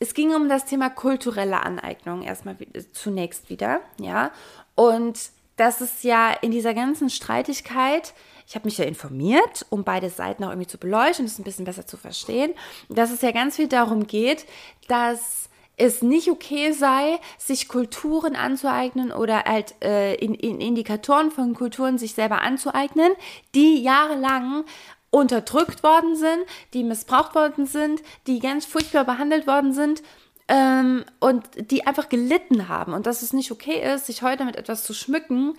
es 0.00 0.14
ging 0.14 0.34
um 0.34 0.48
das 0.48 0.64
Thema 0.64 0.90
kulturelle 0.90 1.62
Aneignung 1.62 2.22
erstmal 2.22 2.56
zunächst 2.92 3.48
wieder, 3.48 3.80
ja, 4.00 4.32
und 4.74 5.20
dass 5.56 5.80
es 5.80 6.02
ja 6.02 6.32
in 6.32 6.50
dieser 6.50 6.74
ganzen 6.74 7.08
Streitigkeit 7.08 8.12
ich 8.46 8.54
habe 8.54 8.66
mich 8.66 8.78
ja 8.78 8.84
informiert, 8.84 9.66
um 9.70 9.84
beide 9.84 10.10
Seiten 10.10 10.44
auch 10.44 10.50
irgendwie 10.50 10.68
zu 10.68 10.78
beleuchten, 10.78 11.26
das 11.26 11.38
ein 11.38 11.44
bisschen 11.44 11.64
besser 11.64 11.86
zu 11.86 11.96
verstehen, 11.96 12.52
dass 12.88 13.10
es 13.10 13.22
ja 13.22 13.30
ganz 13.30 13.56
viel 13.56 13.68
darum 13.68 14.06
geht, 14.06 14.46
dass 14.88 15.48
es 15.76 16.02
nicht 16.02 16.30
okay 16.30 16.72
sei, 16.72 17.18
sich 17.38 17.68
Kulturen 17.68 18.36
anzueignen 18.36 19.10
oder 19.10 19.44
halt 19.44 19.74
äh, 19.82 20.14
in, 20.14 20.34
in 20.34 20.60
Indikatoren 20.60 21.30
von 21.30 21.54
Kulturen 21.54 21.98
sich 21.98 22.14
selber 22.14 22.42
anzueignen, 22.42 23.12
die 23.54 23.82
jahrelang 23.82 24.64
unterdrückt 25.10 25.82
worden 25.82 26.16
sind, 26.16 26.44
die 26.72 26.84
missbraucht 26.84 27.34
worden 27.34 27.66
sind, 27.66 28.02
die 28.26 28.38
ganz 28.38 28.64
furchtbar 28.64 29.04
behandelt 29.04 29.46
worden 29.46 29.72
sind 29.72 30.02
ähm, 30.48 31.04
und 31.20 31.44
die 31.70 31.86
einfach 31.86 32.08
gelitten 32.08 32.68
haben. 32.68 32.94
Und 32.94 33.06
dass 33.06 33.22
es 33.22 33.32
nicht 33.32 33.50
okay 33.50 33.94
ist, 33.94 34.06
sich 34.06 34.22
heute 34.22 34.44
mit 34.44 34.56
etwas 34.56 34.84
zu 34.84 34.94
schmücken, 34.94 35.54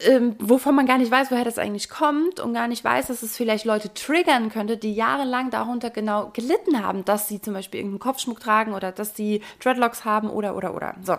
ähm, 0.00 0.36
wovon 0.38 0.76
man 0.76 0.86
gar 0.86 0.98
nicht 0.98 1.10
weiß, 1.10 1.30
woher 1.30 1.44
das 1.44 1.58
eigentlich 1.58 1.88
kommt 1.88 2.38
und 2.38 2.54
gar 2.54 2.68
nicht 2.68 2.84
weiß, 2.84 3.08
dass 3.08 3.22
es 3.22 3.36
vielleicht 3.36 3.64
Leute 3.64 3.92
triggern 3.94 4.48
könnte, 4.48 4.76
die 4.76 4.94
jahrelang 4.94 5.50
darunter 5.50 5.90
genau 5.90 6.30
gelitten 6.32 6.84
haben, 6.84 7.04
dass 7.04 7.26
sie 7.26 7.40
zum 7.40 7.54
Beispiel 7.54 7.80
irgendeinen 7.80 8.00
Kopfschmuck 8.00 8.38
tragen 8.38 8.74
oder 8.74 8.92
dass 8.92 9.16
sie 9.16 9.42
Dreadlocks 9.60 10.04
haben 10.04 10.30
oder 10.30 10.56
oder 10.56 10.74
oder. 10.74 10.94
So. 11.02 11.16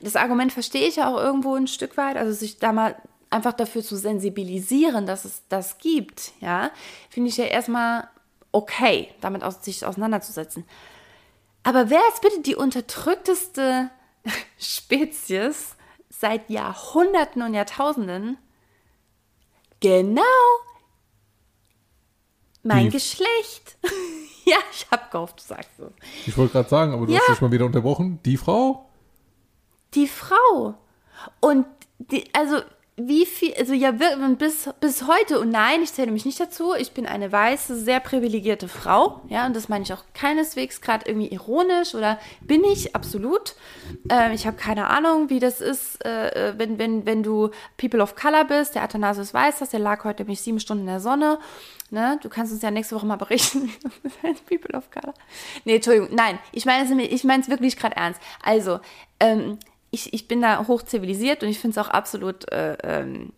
Das 0.00 0.16
Argument 0.16 0.52
verstehe 0.52 0.86
ich 0.86 1.02
auch 1.02 1.16
irgendwo 1.16 1.54
ein 1.54 1.66
Stück 1.66 1.96
weit, 1.96 2.16
also 2.16 2.32
sich 2.32 2.58
da 2.58 2.72
mal 2.72 2.96
einfach 3.30 3.52
dafür 3.52 3.82
zu 3.82 3.96
sensibilisieren, 3.96 5.06
dass 5.06 5.24
es 5.24 5.42
das 5.48 5.78
gibt, 5.78 6.32
ja, 6.40 6.70
finde 7.08 7.30
ich 7.30 7.36
ja 7.36 7.44
erstmal 7.44 8.08
okay, 8.52 9.08
damit 9.20 9.44
aus, 9.44 9.64
sich 9.64 9.86
auseinanderzusetzen. 9.86 10.64
Aber 11.62 11.88
wer 11.88 12.00
ist 12.12 12.22
bitte 12.22 12.40
die 12.40 12.56
unterdrückteste 12.56 13.90
Spezies, 14.58 15.76
seit 16.10 16.50
Jahrhunderten 16.50 17.40
und 17.42 17.54
Jahrtausenden 17.54 18.36
genau 19.80 20.22
mein 22.62 22.86
Die 22.86 22.90
Geschlecht. 22.90 23.78
ja, 24.44 24.58
ich 24.70 24.86
hab 24.90 25.10
gehofft, 25.10 25.40
du 25.40 25.44
sagst 25.44 25.70
es. 25.78 25.92
Ich 26.26 26.36
wollte 26.36 26.52
gerade 26.52 26.68
sagen, 26.68 26.92
aber 26.92 27.06
du 27.06 27.12
ja. 27.12 27.20
hast 27.20 27.28
dich 27.30 27.40
mal 27.40 27.50
wieder 27.50 27.64
unterbrochen. 27.64 28.20
Die 28.24 28.36
Frau? 28.36 28.90
Die 29.94 30.06
Frau. 30.06 30.74
Und 31.40 31.66
die, 31.98 32.32
also 32.34 32.60
wie 32.96 33.24
viel, 33.24 33.54
also 33.54 33.72
ja, 33.72 33.92
bis, 33.92 34.68
bis 34.80 35.06
heute, 35.06 35.40
und 35.40 35.50
nein, 35.50 35.82
ich 35.82 35.92
zähle 35.92 36.10
mich 36.10 36.24
nicht 36.24 36.38
dazu, 36.38 36.74
ich 36.74 36.92
bin 36.92 37.06
eine 37.06 37.32
weiße, 37.32 37.76
sehr 37.76 38.00
privilegierte 38.00 38.68
Frau, 38.68 39.22
ja, 39.28 39.46
und 39.46 39.56
das 39.56 39.68
meine 39.68 39.84
ich 39.84 39.92
auch 39.92 40.04
keineswegs 40.12 40.80
gerade 40.80 41.08
irgendwie 41.08 41.28
ironisch 41.28 41.94
oder 41.94 42.18
bin 42.42 42.62
ich, 42.64 42.94
absolut. 42.94 43.54
Ähm, 44.08 44.32
ich 44.32 44.46
habe 44.46 44.56
keine 44.56 44.88
Ahnung, 44.88 45.30
wie 45.30 45.38
das 45.38 45.60
ist, 45.60 46.04
äh, 46.04 46.54
wenn, 46.56 46.78
wenn, 46.78 47.06
wenn 47.06 47.22
du 47.22 47.50
People 47.78 48.02
of 48.02 48.16
Color 48.16 48.44
bist, 48.44 48.74
der 48.74 48.82
Athanasius 48.82 49.32
weiß 49.32 49.60
das, 49.60 49.70
der 49.70 49.80
lag 49.80 50.04
heute 50.04 50.22
nämlich 50.22 50.40
sieben 50.42 50.60
Stunden 50.60 50.82
in 50.82 50.88
der 50.88 51.00
Sonne, 51.00 51.38
ne, 51.90 52.18
du 52.22 52.28
kannst 52.28 52.52
uns 52.52 52.62
ja 52.62 52.70
nächste 52.70 52.96
Woche 52.96 53.06
mal 53.06 53.16
berichten, 53.16 53.72
People 54.48 54.76
of 54.76 54.90
Color. 54.90 55.14
Nee, 55.64 55.76
Entschuldigung, 55.76 56.14
nein, 56.14 56.38
ich 56.52 56.66
meine 56.66 56.84
es 56.84 56.90
ich 56.90 57.24
wirklich 57.24 57.76
gerade 57.76 57.96
ernst. 57.96 58.20
Also, 58.42 58.80
ähm, 59.20 59.58
ich, 59.90 60.12
ich 60.12 60.28
bin 60.28 60.40
da 60.40 60.66
hoch 60.66 60.82
zivilisiert 60.82 61.42
und 61.42 61.48
ich 61.48 61.58
finde 61.58 61.80
es 61.80 61.86
auch 61.86 61.90
absolut, 61.90 62.50
äh, 62.52 62.76
ähm, 62.82 63.32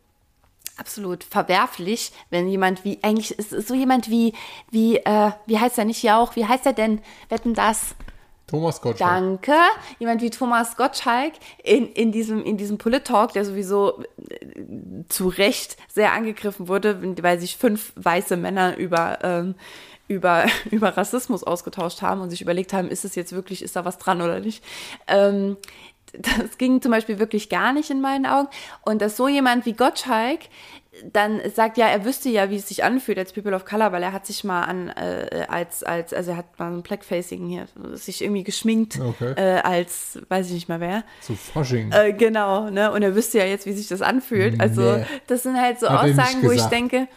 absolut 0.77 1.25
verwerflich, 1.25 2.13
wenn 2.31 2.49
jemand 2.49 2.85
wie, 2.85 2.99
eigentlich 3.03 3.39
ist 3.39 3.51
so 3.51 3.75
jemand 3.75 4.11
wie, 4.11 4.33
wie, 4.71 4.97
äh, 4.97 5.33
wie 5.47 5.59
heißt 5.59 5.79
er 5.79 5.85
nicht 5.85 6.03
Jauch, 6.03 6.37
wie 6.37 6.47
heißt 6.47 6.67
er 6.67 6.73
denn, 6.73 7.01
wetten 7.29 7.55
das? 7.55 7.95
Thomas 8.53 8.83
Gottschalk. 8.83 9.11
Danke. 9.11 9.55
Jemand 9.99 10.21
wie 10.21 10.29
Thomas 10.29 10.77
Gottschalk 10.77 11.33
in, 11.65 11.87
in 11.93 12.13
diesem, 12.13 12.45
in 12.45 12.59
diesem 12.59 12.77
Polit-Talk, 12.77 13.33
der 13.33 13.47
sowieso 13.47 14.03
äh, 14.03 15.05
zu 15.09 15.29
Recht 15.29 15.79
sehr 15.89 16.13
angegriffen 16.13 16.69
wurde, 16.69 17.01
weil 17.23 17.41
sich 17.41 17.57
fünf 17.57 17.95
weiße 17.97 18.37
Männer 18.37 18.77
über, 18.77 19.21
ähm, 19.23 19.55
über, 20.07 20.45
über 20.71 20.97
Rassismus 20.97 21.45
ausgetauscht 21.45 22.03
haben 22.03 22.21
und 22.21 22.29
sich 22.29 22.43
überlegt 22.43 22.75
haben, 22.75 22.89
ist 22.89 23.07
es 23.07 23.15
jetzt 23.15 23.33
wirklich, 23.33 23.63
ist 23.63 23.77
da 23.77 23.87
was 23.87 23.97
dran 23.97 24.21
oder 24.21 24.41
nicht. 24.41 24.63
Ähm, 25.07 25.57
das 26.19 26.59
ging 26.59 26.83
zum 26.83 26.91
Beispiel 26.91 27.19
wirklich 27.19 27.49
gar 27.49 27.73
nicht 27.73 27.91
in 27.91 28.01
meinen 28.01 28.27
Augen. 28.27 28.49
Und 28.83 29.03
dass 29.03 29.17
so 29.17 29.29
jemand 29.29 29.67
wie 29.67 29.73
Gottschalk 29.73 30.41
dann 31.11 31.41
sagt, 31.55 31.79
ja, 31.79 31.87
er 31.87 32.05
wüsste 32.05 32.29
ja, 32.29 32.51
wie 32.51 32.57
es 32.57 32.69
sich 32.69 32.85
anfühlt 32.85 33.19
als 33.19 33.33
People 33.33 33.55
of 33.55 33.65
Color, 33.65 33.93
weil 33.93 34.03
er 34.03 34.13
hat 34.13 34.27
sich 34.27 34.45
mal 34.45 34.65
an, 34.65 34.91
äh, 34.91 35.47
als, 35.49 35.83
als, 35.83 36.13
also 36.13 36.33
er 36.33 36.37
hat 36.37 36.59
mal 36.59 36.71
ein 36.71 36.83
Blackfacing 36.83 37.49
hier, 37.49 37.67
sich 37.95 38.23
irgendwie 38.23 38.45
geschminkt, 38.45 39.01
okay. 39.01 39.33
äh, 39.37 39.61
als, 39.61 40.19
weiß 40.29 40.49
ich 40.49 40.53
nicht 40.53 40.69
mal 40.69 40.81
wer. 40.81 41.05
Zu 41.23 41.35
Fasching. 41.35 41.91
Äh, 41.93 42.13
genau, 42.13 42.69
ne, 42.69 42.93
und 42.93 43.03
er 43.03 43.15
wüsste 43.15 43.39
ja 43.39 43.47
jetzt, 43.47 43.65
wie 43.65 43.73
sich 43.73 43.89
das 43.89 44.03
anfühlt. 44.03 44.61
Also, 44.61 44.99
nee. 44.99 45.07
das 45.29 45.45
sind 45.45 45.59
halt 45.59 45.81
so 45.81 45.89
hat 45.89 46.11
Aussagen, 46.11 46.43
wo 46.43 46.51
ich 46.51 46.65
denke, 46.65 47.09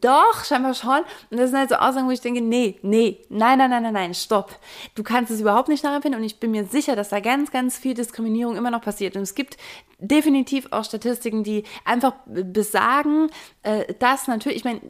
doch, 0.00 0.44
scheinbar 0.44 0.74
schon. 0.74 1.00
Und 1.30 1.38
das 1.38 1.50
sind 1.50 1.58
halt 1.58 1.70
so 1.70 1.76
Aussagen, 1.76 2.06
wo 2.06 2.10
ich 2.10 2.20
denke, 2.20 2.40
nee, 2.40 2.78
nee, 2.82 3.24
nein, 3.28 3.58
nein, 3.58 3.70
nein, 3.70 3.82
nein, 3.82 3.92
nein, 3.92 4.14
stopp. 4.14 4.58
Du 4.94 5.02
kannst 5.02 5.30
es 5.30 5.40
überhaupt 5.40 5.68
nicht 5.68 5.82
nachempfinden 5.82 6.20
und 6.20 6.26
ich 6.26 6.40
bin 6.40 6.50
mir 6.50 6.64
sicher, 6.64 6.94
dass 6.94 7.08
da 7.08 7.20
ganz, 7.20 7.50
ganz 7.50 7.78
viel 7.78 7.94
Diskriminierung 7.94 8.56
immer 8.56 8.70
noch 8.70 8.82
passiert. 8.82 9.16
Und 9.16 9.22
es 9.22 9.34
gibt 9.34 9.56
definitiv 9.98 10.68
auch 10.70 10.84
Statistiken, 10.84 11.42
die 11.42 11.64
einfach 11.84 12.12
besagen, 12.26 13.30
äh, 13.62 13.94
dass 13.94 14.28
natürlich, 14.28 14.58
ich 14.58 14.64
meine, 14.64 14.80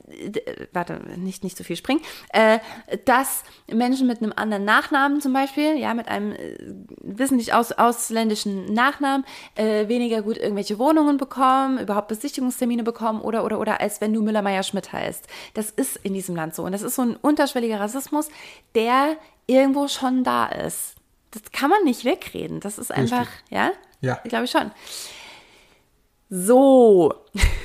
warte, 0.73 1.01
nicht, 1.17 1.45
nicht 1.45 1.57
so 1.57 1.65
viel 1.65 1.77
springen, 1.77 2.03
äh, 2.33 2.59
dass 3.07 3.43
Menschen 3.73 4.07
mit 4.07 4.21
einem 4.21 4.33
anderen 4.37 4.65
Nachnamen 4.65 5.21
zum 5.21 5.33
Beispiel, 5.33 5.79
ja, 5.79 5.95
mit 5.95 6.09
einem 6.09 6.33
äh, 6.33 6.59
wissentlich 7.01 7.55
aus, 7.55 7.73
ausländischen 7.73 8.73
Nachnamen, 8.73 9.25
weniger 9.57 10.23
gut 10.23 10.37
irgendwelche 10.37 10.79
Wohnungen 10.79 11.17
bekommen, 11.17 11.79
überhaupt 11.79 12.09
Besichtigungstermine 12.09 12.83
bekommen 12.83 13.21
oder, 13.21 13.45
oder, 13.45 13.59
oder, 13.59 13.81
als 13.81 14.01
wenn 14.01 14.13
du 14.13 14.23
Müller-Meyer-Schmidt 14.23 14.88
heißt. 14.93 15.27
Das 15.55 15.71
ist 15.71 15.97
in 15.97 16.15
diesem 16.15 16.37
Land 16.37 16.55
so. 16.55 16.65
Und 16.65 16.73
das 16.73 16.83
ist 16.83 16.97
so 16.97 17.03
ein 17.03 17.17
unterschwelliger 17.17 17.81
Rassismus, 17.81 18.29
der 18.75 19.17
irgendwo 19.47 19.89
schon 19.89 20.25
da 20.25 20.47
ist. 20.47 20.95
Das 21.31 21.43
kann 21.53 21.71
man 21.71 21.85
nicht 21.85 22.05
wegreden. 22.05 22.61
Das 22.61 22.79
ist 22.79 22.91
einfach, 22.91 23.21
Richtig. 23.21 23.51
ja? 23.51 23.73
Ja. 24.01 24.21
Ich 24.25 24.31
glaube 24.31 24.47
schon. 24.47 24.71
So. 26.31 27.15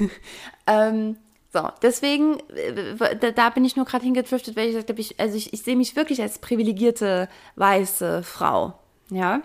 ähm, 0.67 1.17
So, 1.53 1.69
deswegen, 1.84 2.39
äh, 2.49 3.15
da, 3.15 3.30
da 3.30 3.49
bin 3.51 3.63
ich 3.63 3.76
nur 3.76 3.86
gerade 3.86 4.03
hingedriftet, 4.03 4.55
weil 4.55 4.65
ich 4.65 4.71
gesagt 4.74 4.89
habe, 4.89 4.99
ich, 4.99 5.19
also 5.19 5.38
ich, 5.38 5.53
ich 5.53 5.61
sehe 5.61 5.76
mich 5.76 5.95
wirklich 5.95 6.19
als 6.19 6.39
privilegierte 6.39 7.30
weiße 7.57 8.24
Frau. 8.24 8.74
Ja. 9.11 9.43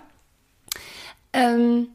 Ähm, 1.33 1.89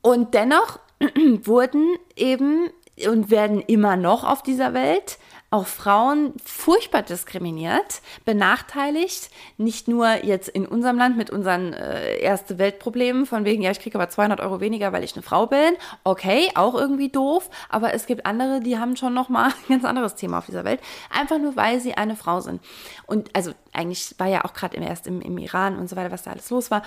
und 0.00 0.34
dennoch 0.34 0.78
wurden 1.42 1.96
eben 2.14 2.70
und 3.08 3.30
werden 3.30 3.60
immer 3.60 3.96
noch 3.96 4.24
auf 4.24 4.42
dieser 4.42 4.74
Welt 4.74 5.18
auch 5.50 5.66
Frauen 5.66 6.34
furchtbar 6.44 7.02
diskriminiert, 7.02 8.02
benachteiligt. 8.24 9.30
Nicht 9.58 9.86
nur 9.86 10.24
jetzt 10.24 10.48
in 10.48 10.66
unserem 10.66 10.98
Land 10.98 11.16
mit 11.16 11.30
unseren 11.30 11.72
äh, 11.72 12.18
erste 12.18 12.58
Weltproblemen, 12.58 13.26
von 13.26 13.44
wegen, 13.44 13.62
ja, 13.62 13.70
ich 13.70 13.78
kriege 13.78 13.96
aber 13.96 14.08
200 14.08 14.40
Euro 14.40 14.60
weniger, 14.60 14.92
weil 14.92 15.04
ich 15.04 15.14
eine 15.14 15.22
Frau 15.22 15.46
bin. 15.46 15.74
Okay, 16.02 16.50
auch 16.56 16.74
irgendwie 16.74 17.10
doof. 17.10 17.48
Aber 17.68 17.94
es 17.94 18.06
gibt 18.06 18.26
andere, 18.26 18.60
die 18.60 18.78
haben 18.78 18.96
schon 18.96 19.14
noch 19.14 19.28
mal 19.28 19.46
ein 19.68 19.68
ganz 19.68 19.84
anderes 19.84 20.16
Thema 20.16 20.38
auf 20.38 20.46
dieser 20.46 20.64
Welt. 20.64 20.80
Einfach 21.10 21.38
nur, 21.38 21.54
weil 21.54 21.80
sie 21.80 21.94
eine 21.94 22.16
Frau 22.16 22.40
sind. 22.40 22.60
Und 23.06 23.34
also 23.34 23.52
eigentlich 23.72 24.14
war 24.18 24.26
ja 24.26 24.44
auch 24.44 24.52
gerade 24.52 24.76
erst 24.76 25.06
im, 25.06 25.20
im 25.20 25.38
Iran 25.38 25.78
und 25.78 25.88
so 25.88 25.94
weiter, 25.96 26.10
was 26.10 26.24
da 26.24 26.32
alles 26.32 26.50
los 26.50 26.70
war. 26.72 26.82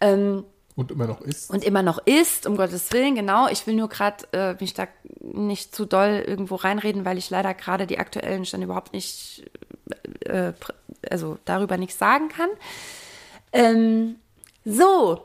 Ähm, 0.00 0.44
und 0.76 0.90
immer 0.90 1.06
noch 1.06 1.20
ist. 1.20 1.50
Und 1.50 1.62
immer 1.64 1.82
noch 1.82 1.98
ist, 2.04 2.46
um 2.46 2.56
Gottes 2.56 2.92
Willen, 2.92 3.14
genau. 3.14 3.48
Ich 3.48 3.66
will 3.66 3.74
nur 3.74 3.88
gerade 3.88 4.26
äh, 4.32 4.54
mich 4.60 4.74
da 4.74 4.88
nicht 5.20 5.74
zu 5.74 5.84
doll 5.84 6.24
irgendwo 6.26 6.56
reinreden, 6.56 7.04
weil 7.04 7.16
ich 7.16 7.30
leider 7.30 7.54
gerade 7.54 7.86
die 7.86 7.98
aktuellen 7.98 8.44
Stände 8.44 8.64
überhaupt 8.64 8.92
nicht, 8.92 9.44
äh, 10.24 10.52
also 11.08 11.38
darüber 11.44 11.76
nichts 11.76 11.98
sagen 11.98 12.28
kann. 12.28 12.48
Ähm, 13.52 14.16
so, 14.64 15.22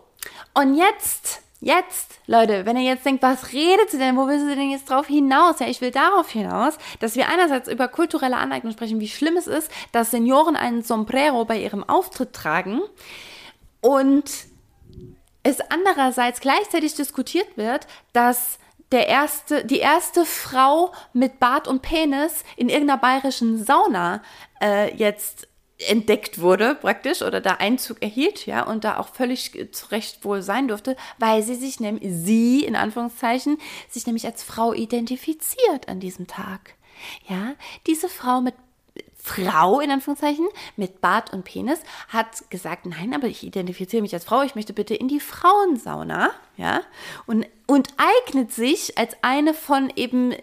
und 0.54 0.76
jetzt, 0.76 1.42
jetzt, 1.62 2.20
Leute, 2.28 2.68
wenn 2.68 2.78
ihr 2.78 2.84
jetzt 2.84 3.06
denkt, 3.06 3.24
was 3.24 3.52
redet 3.52 3.90
sie 3.90 3.98
denn, 3.98 4.18
wo 4.18 4.28
will 4.28 4.40
sie 4.40 4.56
denn 4.56 4.70
jetzt 4.70 4.88
drauf 4.88 5.08
hinaus? 5.08 5.60
Ja, 5.60 5.68
ich 5.68 5.82
will 5.82 5.90
darauf 5.90 6.30
hinaus, 6.30 6.78
dass 7.00 7.16
wir 7.16 7.28
einerseits 7.28 7.68
über 7.68 7.88
kulturelle 7.88 8.38
Aneignung 8.38 8.74
sprechen, 8.74 9.00
wie 9.00 9.08
schlimm 9.08 9.36
es 9.36 9.48
ist, 9.48 9.72
dass 9.94 10.12
Senioren 10.12 10.56
einen 10.56 10.84
Sombrero 10.84 11.44
bei 11.46 11.60
ihrem 11.60 11.84
Auftritt 11.84 12.34
tragen 12.34 12.82
und 13.82 14.49
es 15.44 15.60
andererseits 15.62 16.42
gleichzeitig 16.42 16.96
diskutiert 16.96 17.58
wird, 17.58 17.88
dass 18.14 18.60
der 18.92 19.08
erste, 19.08 19.66
die 19.66 19.80
erste 19.80 20.26
Frau 20.26 20.92
mit 21.14 21.40
Bart 21.40 21.68
und 21.68 21.82
Penis 21.82 22.44
in 22.58 22.70
irgendeiner 22.70 23.00
bayerischen 23.00 23.64
Sauna 23.64 24.24
äh, 24.62 24.94
jetzt 24.96 25.48
entdeckt 25.88 26.42
wurde, 26.42 26.76
praktisch, 26.76 27.22
oder 27.22 27.40
da 27.40 27.54
Einzug 27.54 28.02
erhielt, 28.02 28.46
ja, 28.46 28.64
und 28.64 28.84
da 28.84 28.98
auch 28.98 29.08
völlig 29.10 29.70
zu 29.72 29.92
Recht 29.92 30.26
wohl 30.26 30.42
sein 30.42 30.68
durfte, 30.68 30.98
weil 31.20 31.42
sie 31.42 31.56
sich 31.56 31.80
nämlich, 31.80 32.10
sie, 32.12 32.66
in 32.66 32.76
Anführungszeichen, 32.76 33.58
sich 33.88 34.06
nämlich 34.06 34.26
als 34.26 34.44
Frau 34.44 34.74
identifiziert 34.74 35.88
an 35.88 36.00
diesem 36.00 36.28
Tag. 36.28 36.76
Ja, 37.30 37.54
diese 37.88 38.10
Frau 38.10 38.42
mit 38.42 38.56
Frau 39.22 39.80
in 39.80 39.92
Anführungszeichen 39.92 40.48
mit 40.76 41.02
Bart 41.02 41.34
und 41.34 41.44
Penis 41.44 41.82
hat 42.08 42.50
gesagt, 42.50 42.86
nein, 42.86 43.14
aber 43.14 43.28
ich 43.28 43.44
identifiziere 43.44 44.02
mich 44.02 44.14
als 44.14 44.26
Frau, 44.26 44.42
ich 44.42 44.56
möchte 44.56 44.74
bitte 44.74 44.96
in 44.96 45.08
die 45.08 45.20
Frauensauna, 45.20 46.32
ja, 46.58 46.82
und, 47.26 47.46
und 47.68 47.90
eignet 47.98 48.52
sich 48.54 48.98
als 48.98 49.16
eine 49.22 49.54
von 49.54 49.92
eben 49.96 50.34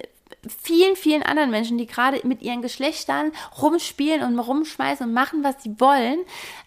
vielen, 0.49 0.97
vielen 0.97 1.23
anderen 1.23 1.51
Menschen, 1.51 1.79
die 1.79 1.87
gerade 1.87 2.21
mit 2.27 2.43
ihren 2.43 2.63
Geschlechtern 2.63 3.33
rumspielen 3.61 4.23
und 4.23 4.39
rumschmeißen 4.39 5.07
und 5.07 5.13
machen, 5.13 5.45
was 5.45 5.63
sie 5.63 5.79
wollen, 5.79 6.19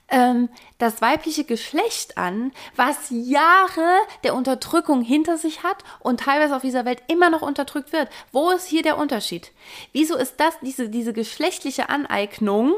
ähm, 0.10 0.50
das 0.78 1.02
weibliche 1.02 1.44
Geschlecht 1.44 2.18
an, 2.18 2.52
was 2.76 2.98
Jahre 3.10 3.98
der 4.24 4.36
Unterdrückung 4.36 5.02
hinter 5.02 5.38
sich 5.38 5.64
hat 5.64 5.84
und 6.00 6.22
teilweise 6.22 6.56
auf 6.56 6.62
dieser 6.62 6.86
Welt 6.86 7.02
immer 7.08 7.30
noch 7.30 7.42
unterdrückt 7.42 7.92
wird. 7.94 8.10
Wo 8.32 8.50
ist 8.50 8.68
hier 8.68 8.82
der 8.82 8.98
Unterschied? 8.98 9.52
Wieso 9.94 10.16
ist 10.16 10.40
das, 10.40 10.60
diese, 10.62 10.90
diese 10.90 11.14
geschlechtliche 11.14 11.90
Aneignung, 11.90 12.74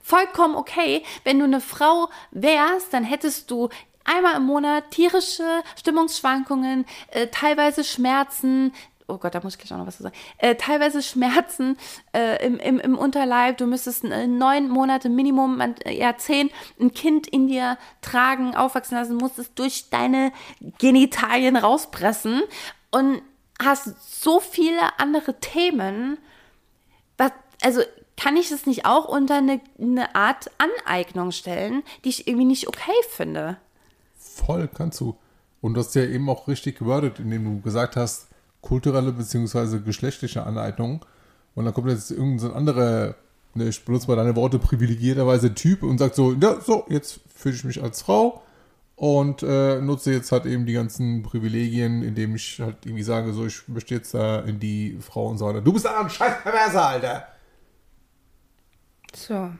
vollkommen 0.00 0.56
okay. 0.56 1.04
Wenn 1.24 1.38
du 1.38 1.44
eine 1.44 1.60
Frau 1.60 2.08
wärst, 2.32 2.92
dann 2.92 3.04
hättest 3.04 3.50
du 3.50 3.68
einmal 4.04 4.36
im 4.36 4.44
Monat 4.44 4.90
tierische 4.90 5.62
Stimmungsschwankungen, 5.76 6.86
äh, 7.12 7.28
teilweise 7.28 7.84
Schmerzen, 7.84 8.72
oh 9.08 9.18
Gott, 9.18 9.34
da 9.34 9.40
muss 9.42 9.54
ich 9.54 9.60
gleich 9.60 9.72
auch 9.72 9.78
noch 9.78 9.86
was 9.86 9.96
zu 9.96 10.02
sagen, 10.02 10.14
äh, 10.38 10.54
teilweise 10.54 11.02
Schmerzen 11.02 11.76
äh, 12.14 12.44
im, 12.44 12.58
im, 12.58 12.80
im 12.80 12.98
Unterleib, 12.98 13.58
du 13.58 13.66
müsstest 13.66 14.04
äh, 14.04 14.26
neun 14.26 14.68
Monate 14.68 15.08
Minimum, 15.08 15.60
äh, 15.60 16.14
zehn, 16.16 16.50
ein 16.80 16.92
Kind 16.92 17.26
in 17.26 17.48
dir 17.48 17.78
tragen, 18.00 18.54
aufwachsen 18.54 18.96
lassen, 18.96 19.16
musstest 19.16 19.58
durch 19.58 19.90
deine 19.90 20.32
Genitalien 20.78 21.56
rauspressen 21.56 22.42
und 22.90 23.22
hast 23.62 24.22
so 24.22 24.40
viele 24.40 24.98
andere 24.98 25.38
Themen, 25.40 26.18
was, 27.16 27.32
also 27.62 27.82
kann 28.16 28.36
ich 28.36 28.50
das 28.50 28.66
nicht 28.66 28.84
auch 28.86 29.06
unter 29.06 29.36
eine, 29.36 29.60
eine 29.80 30.14
Art 30.14 30.50
Aneignung 30.58 31.32
stellen, 31.32 31.82
die 32.04 32.10
ich 32.10 32.28
irgendwie 32.28 32.46
nicht 32.46 32.68
okay 32.68 32.92
finde? 33.10 33.56
Voll, 34.18 34.68
kannst 34.72 35.00
du. 35.00 35.16
Und 35.60 35.74
das 35.74 35.88
ist 35.88 35.94
ja 35.94 36.04
eben 36.04 36.28
auch 36.28 36.48
richtig 36.48 36.78
gewordet, 36.78 37.18
indem 37.18 37.44
du 37.44 37.60
gesagt 37.60 37.96
hast, 37.96 38.28
kulturelle 38.62 39.12
bzw. 39.12 39.80
geschlechtliche 39.80 40.46
Aneignung. 40.46 41.04
Und 41.54 41.66
dann 41.66 41.74
kommt 41.74 41.90
jetzt 41.90 42.10
irgendein 42.10 42.52
anderer, 42.52 43.14
ne, 43.54 43.68
ich 43.68 43.84
benutze 43.84 44.08
mal 44.08 44.16
deine 44.16 44.34
Worte, 44.34 44.58
privilegierterweise 44.58 45.54
Typ 45.54 45.82
und 45.82 45.98
sagt 45.98 46.14
so, 46.14 46.32
ja, 46.32 46.58
so, 46.60 46.86
jetzt 46.88 47.20
fühle 47.34 47.54
ich 47.54 47.64
mich 47.64 47.82
als 47.82 48.00
Frau 48.00 48.42
und 48.96 49.42
äh, 49.42 49.80
nutze 49.80 50.12
jetzt 50.12 50.32
halt 50.32 50.46
eben 50.46 50.64
die 50.64 50.72
ganzen 50.72 51.22
Privilegien, 51.22 52.02
indem 52.02 52.36
ich 52.36 52.60
halt 52.60 52.86
irgendwie 52.86 53.02
sage, 53.02 53.34
so, 53.34 53.44
ich 53.44 53.68
möchte 53.68 53.94
jetzt 53.94 54.14
da 54.14 54.40
in 54.40 54.58
die 54.60 54.96
Frauensauna. 55.00 55.60
Du 55.60 55.72
bist 55.72 55.86
ein 55.86 56.08
scheiß 56.08 56.42
Perverser, 56.42 56.86
Alter! 56.86 57.26
So. 59.14 59.50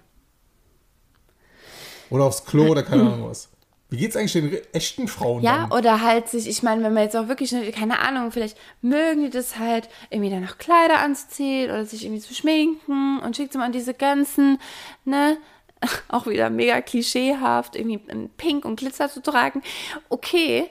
Oder 2.09 2.25
aufs 2.25 2.45
Klo 2.45 2.69
oder 2.69 2.83
keine 2.83 3.03
Ahnung 3.03 3.29
was. 3.31 3.49
Wie 3.93 3.99
geht's 3.99 4.17
eigentlich 4.17 4.33
den 4.33 4.57
echten 4.73 5.07
Frauen? 5.07 5.43
Ja, 5.43 5.67
dann? 5.69 5.79
oder 5.79 6.01
halt 6.01 6.27
sich, 6.27 6.49
ich 6.49 6.63
meine, 6.63 6.83
wenn 6.83 6.95
man 6.95 7.03
jetzt 7.03 7.15
auch 7.15 7.29
wirklich, 7.29 7.55
keine 7.73 7.99
Ahnung, 7.99 8.33
vielleicht 8.33 8.57
mögen 8.81 9.25
die 9.25 9.29
das 9.29 9.59
halt, 9.59 9.91
irgendwie 10.09 10.31
dann 10.31 10.43
noch 10.43 10.57
Kleider 10.57 11.01
anzuziehen 11.01 11.71
oder 11.71 11.85
sich 11.85 12.05
irgendwie 12.07 12.23
zu 12.23 12.33
schminken 12.33 13.21
und 13.21 13.37
schickt 13.37 13.53
sie 13.53 13.59
mal 13.59 13.71
diese 13.71 13.93
ganzen, 13.93 14.59
ne, 15.05 15.37
auch 16.09 16.27
wieder 16.27 16.49
mega 16.49 16.81
klischeehaft, 16.81 17.77
irgendwie 17.77 18.01
in 18.09 18.31
Pink 18.31 18.65
und 18.65 18.77
Glitzer 18.77 19.11
zu 19.11 19.21
tragen. 19.21 19.63
Okay, 20.09 20.71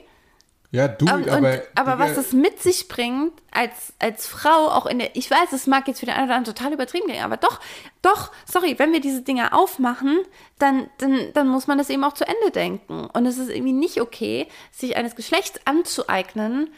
ja, 0.72 0.88
du, 0.88 1.04
und, 1.04 1.28
aber. 1.28 1.60
aber 1.74 1.98
was 1.98 2.16
es 2.16 2.32
mit 2.32 2.62
sich 2.62 2.88
bringt, 2.88 3.34
als, 3.50 3.92
als 3.98 4.26
Frau, 4.26 4.68
auch 4.68 4.86
in 4.86 5.00
der. 5.00 5.14
Ich 5.14 5.30
weiß, 5.30 5.52
es 5.52 5.66
mag 5.66 5.86
jetzt 5.86 6.00
für 6.00 6.06
den 6.06 6.14
einen 6.14 6.24
oder 6.24 6.36
anderen 6.36 6.56
total 6.56 6.72
übertrieben 6.72 7.08
gehen, 7.08 7.22
aber 7.22 7.36
doch, 7.36 7.60
doch, 8.00 8.32
sorry, 8.50 8.78
wenn 8.78 8.90
wir 8.90 9.02
diese 9.02 9.20
Dinge 9.20 9.52
aufmachen, 9.52 10.20
dann, 10.58 10.88
dann, 10.96 11.28
dann 11.34 11.48
muss 11.48 11.66
man 11.66 11.76
das 11.76 11.90
eben 11.90 12.02
auch 12.04 12.14
zu 12.14 12.26
Ende 12.26 12.50
denken. 12.54 13.04
Und 13.12 13.26
es 13.26 13.36
ist 13.36 13.50
irgendwie 13.50 13.74
nicht 13.74 14.00
okay, 14.00 14.48
sich 14.70 14.96
eines 14.96 15.14
Geschlechts 15.14 15.60
anzueignen, 15.66 16.70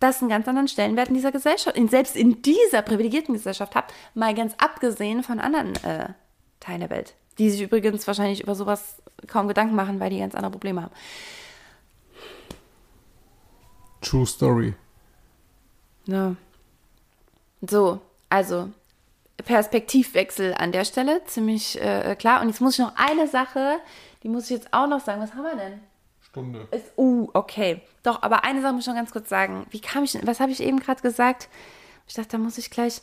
das 0.00 0.22
einen 0.22 0.30
ganz 0.30 0.48
anderen 0.48 0.68
Stellenwert 0.68 1.08
in 1.08 1.14
dieser 1.14 1.32
Gesellschaft, 1.32 1.76
in, 1.76 1.88
selbst 1.88 2.16
in 2.16 2.40
dieser 2.40 2.80
privilegierten 2.80 3.34
Gesellschaft 3.34 3.74
hat, 3.74 3.92
mal 4.14 4.34
ganz 4.34 4.54
abgesehen 4.56 5.22
von 5.22 5.38
anderen 5.38 5.74
äh, 5.84 6.08
Teilen 6.60 6.80
der 6.80 6.90
Welt, 6.90 7.14
die 7.38 7.50
sich 7.50 7.60
übrigens 7.60 8.06
wahrscheinlich 8.06 8.42
über 8.42 8.54
sowas 8.54 9.02
kaum 9.26 9.48
Gedanken 9.48 9.74
machen, 9.74 10.00
weil 10.00 10.08
die 10.08 10.18
ganz 10.18 10.34
andere 10.34 10.52
Probleme 10.52 10.80
haben. 10.80 10.92
True 14.00 14.26
Story. 14.26 14.74
Ja. 16.06 16.36
So, 17.60 18.00
also 18.28 18.70
Perspektivwechsel 19.44 20.54
an 20.54 20.72
der 20.72 20.84
Stelle, 20.84 21.24
ziemlich 21.26 21.80
äh, 21.80 22.16
klar. 22.16 22.40
Und 22.40 22.48
jetzt 22.48 22.60
muss 22.60 22.74
ich 22.74 22.80
noch 22.80 22.94
eine 22.96 23.28
Sache, 23.28 23.78
die 24.22 24.28
muss 24.28 24.44
ich 24.44 24.50
jetzt 24.50 24.72
auch 24.72 24.86
noch 24.86 25.00
sagen. 25.00 25.20
Was 25.20 25.34
haben 25.34 25.44
wir 25.44 25.56
denn? 25.56 25.80
Stunde. 26.20 26.68
Ist, 26.70 26.92
uh, 26.96 27.28
okay. 27.34 27.82
Doch, 28.02 28.22
aber 28.22 28.44
eine 28.44 28.62
Sache 28.62 28.72
muss 28.72 28.82
ich 28.82 28.88
noch 28.88 28.94
ganz 28.94 29.10
kurz 29.10 29.28
sagen. 29.28 29.66
Wie 29.70 29.80
kam 29.80 30.04
ich, 30.04 30.18
was 30.26 30.40
habe 30.40 30.52
ich 30.52 30.62
eben 30.62 30.80
gerade 30.80 31.02
gesagt? 31.02 31.48
Ich 32.06 32.14
dachte, 32.14 32.30
da 32.32 32.38
muss 32.38 32.58
ich 32.58 32.70
gleich 32.70 33.02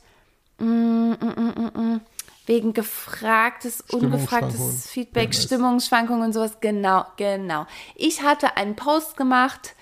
mm, 0.60 0.66
mm, 0.66 1.16
mm, 1.20 1.54
mm, 1.56 1.82
mm 1.82 2.02
wegen 2.48 2.74
gefragtes, 2.74 3.82
ungefragtes 3.91 4.88
Feedback, 4.89 5.34
Stimmungsschwankungen 5.34 6.26
und 6.26 6.34
sowas. 6.34 6.60
Genau, 6.60 7.06
genau. 7.18 7.66
Ich 7.96 8.22
hatte 8.22 8.56
einen 8.58 8.76
Post 8.76 9.18
gemacht 9.18 9.74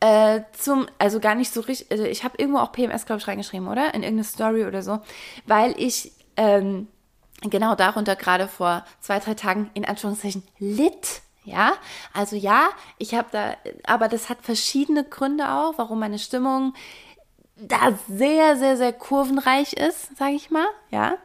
äh, 0.00 0.42
zum, 0.52 0.86
also 0.98 1.20
gar 1.20 1.34
nicht 1.34 1.52
so 1.52 1.60
richtig, 1.60 1.90
also 1.90 2.04
ich 2.04 2.24
habe 2.24 2.36
irgendwo 2.38 2.60
auch 2.60 2.72
PMS, 2.72 3.06
glaube 3.06 3.20
ich, 3.20 3.28
reingeschrieben, 3.28 3.68
oder? 3.68 3.94
In 3.94 4.02
irgendeine 4.02 4.24
Story 4.24 4.64
oder 4.64 4.82
so, 4.82 5.00
weil 5.46 5.74
ich 5.76 6.12
ähm, 6.36 6.88
genau 7.42 7.74
darunter 7.74 8.16
gerade 8.16 8.48
vor 8.48 8.84
zwei, 9.00 9.18
drei 9.18 9.34
Tagen 9.34 9.70
in 9.74 9.84
Anführungszeichen 9.84 10.42
lit. 10.58 11.22
Ja, 11.44 11.72
also 12.12 12.36
ja, 12.36 12.68
ich 12.98 13.14
habe 13.14 13.28
da, 13.32 13.56
aber 13.84 14.08
das 14.08 14.28
hat 14.28 14.42
verschiedene 14.42 15.02
Gründe 15.02 15.50
auch, 15.50 15.78
warum 15.78 15.98
meine 15.98 16.18
Stimmung 16.18 16.74
da 17.56 17.98
sehr, 18.06 18.56
sehr, 18.56 18.76
sehr 18.76 18.92
kurvenreich 18.92 19.72
ist, 19.72 20.16
sage 20.16 20.34
ich 20.34 20.50
mal. 20.50 20.66
Ja, 20.90 21.16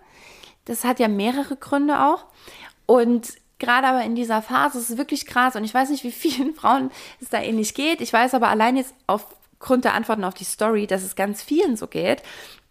das 0.66 0.86
hat 0.86 1.00
ja 1.00 1.10
mehrere 1.10 1.58
Gründe 1.58 2.00
auch. 2.06 2.26
Und 2.86 3.34
gerade 3.64 3.88
aber 3.88 4.04
in 4.04 4.16
dieser 4.16 4.42
Phase 4.42 4.78
ist 4.78 4.90
es 4.90 4.98
wirklich 4.98 5.26
krass 5.26 5.56
und 5.56 5.64
ich 5.64 5.74
weiß 5.74 5.90
nicht, 5.90 6.04
wie 6.04 6.12
vielen 6.12 6.54
Frauen 6.54 6.92
es 7.22 7.30
da 7.30 7.42
ähnlich 7.42 7.74
geht. 7.74 8.02
Ich 8.02 8.12
weiß 8.12 8.34
aber 8.34 8.50
allein 8.50 8.76
jetzt 8.76 8.94
aufgrund 9.08 9.86
der 9.86 9.94
Antworten 9.94 10.24
auf 10.24 10.34
die 10.34 10.44
Story, 10.44 10.88
dass 10.88 11.04
es 11.04 11.16
ganz 11.16 11.42
vielen 11.42 11.78
so 11.78 11.88
geht. 11.88 12.22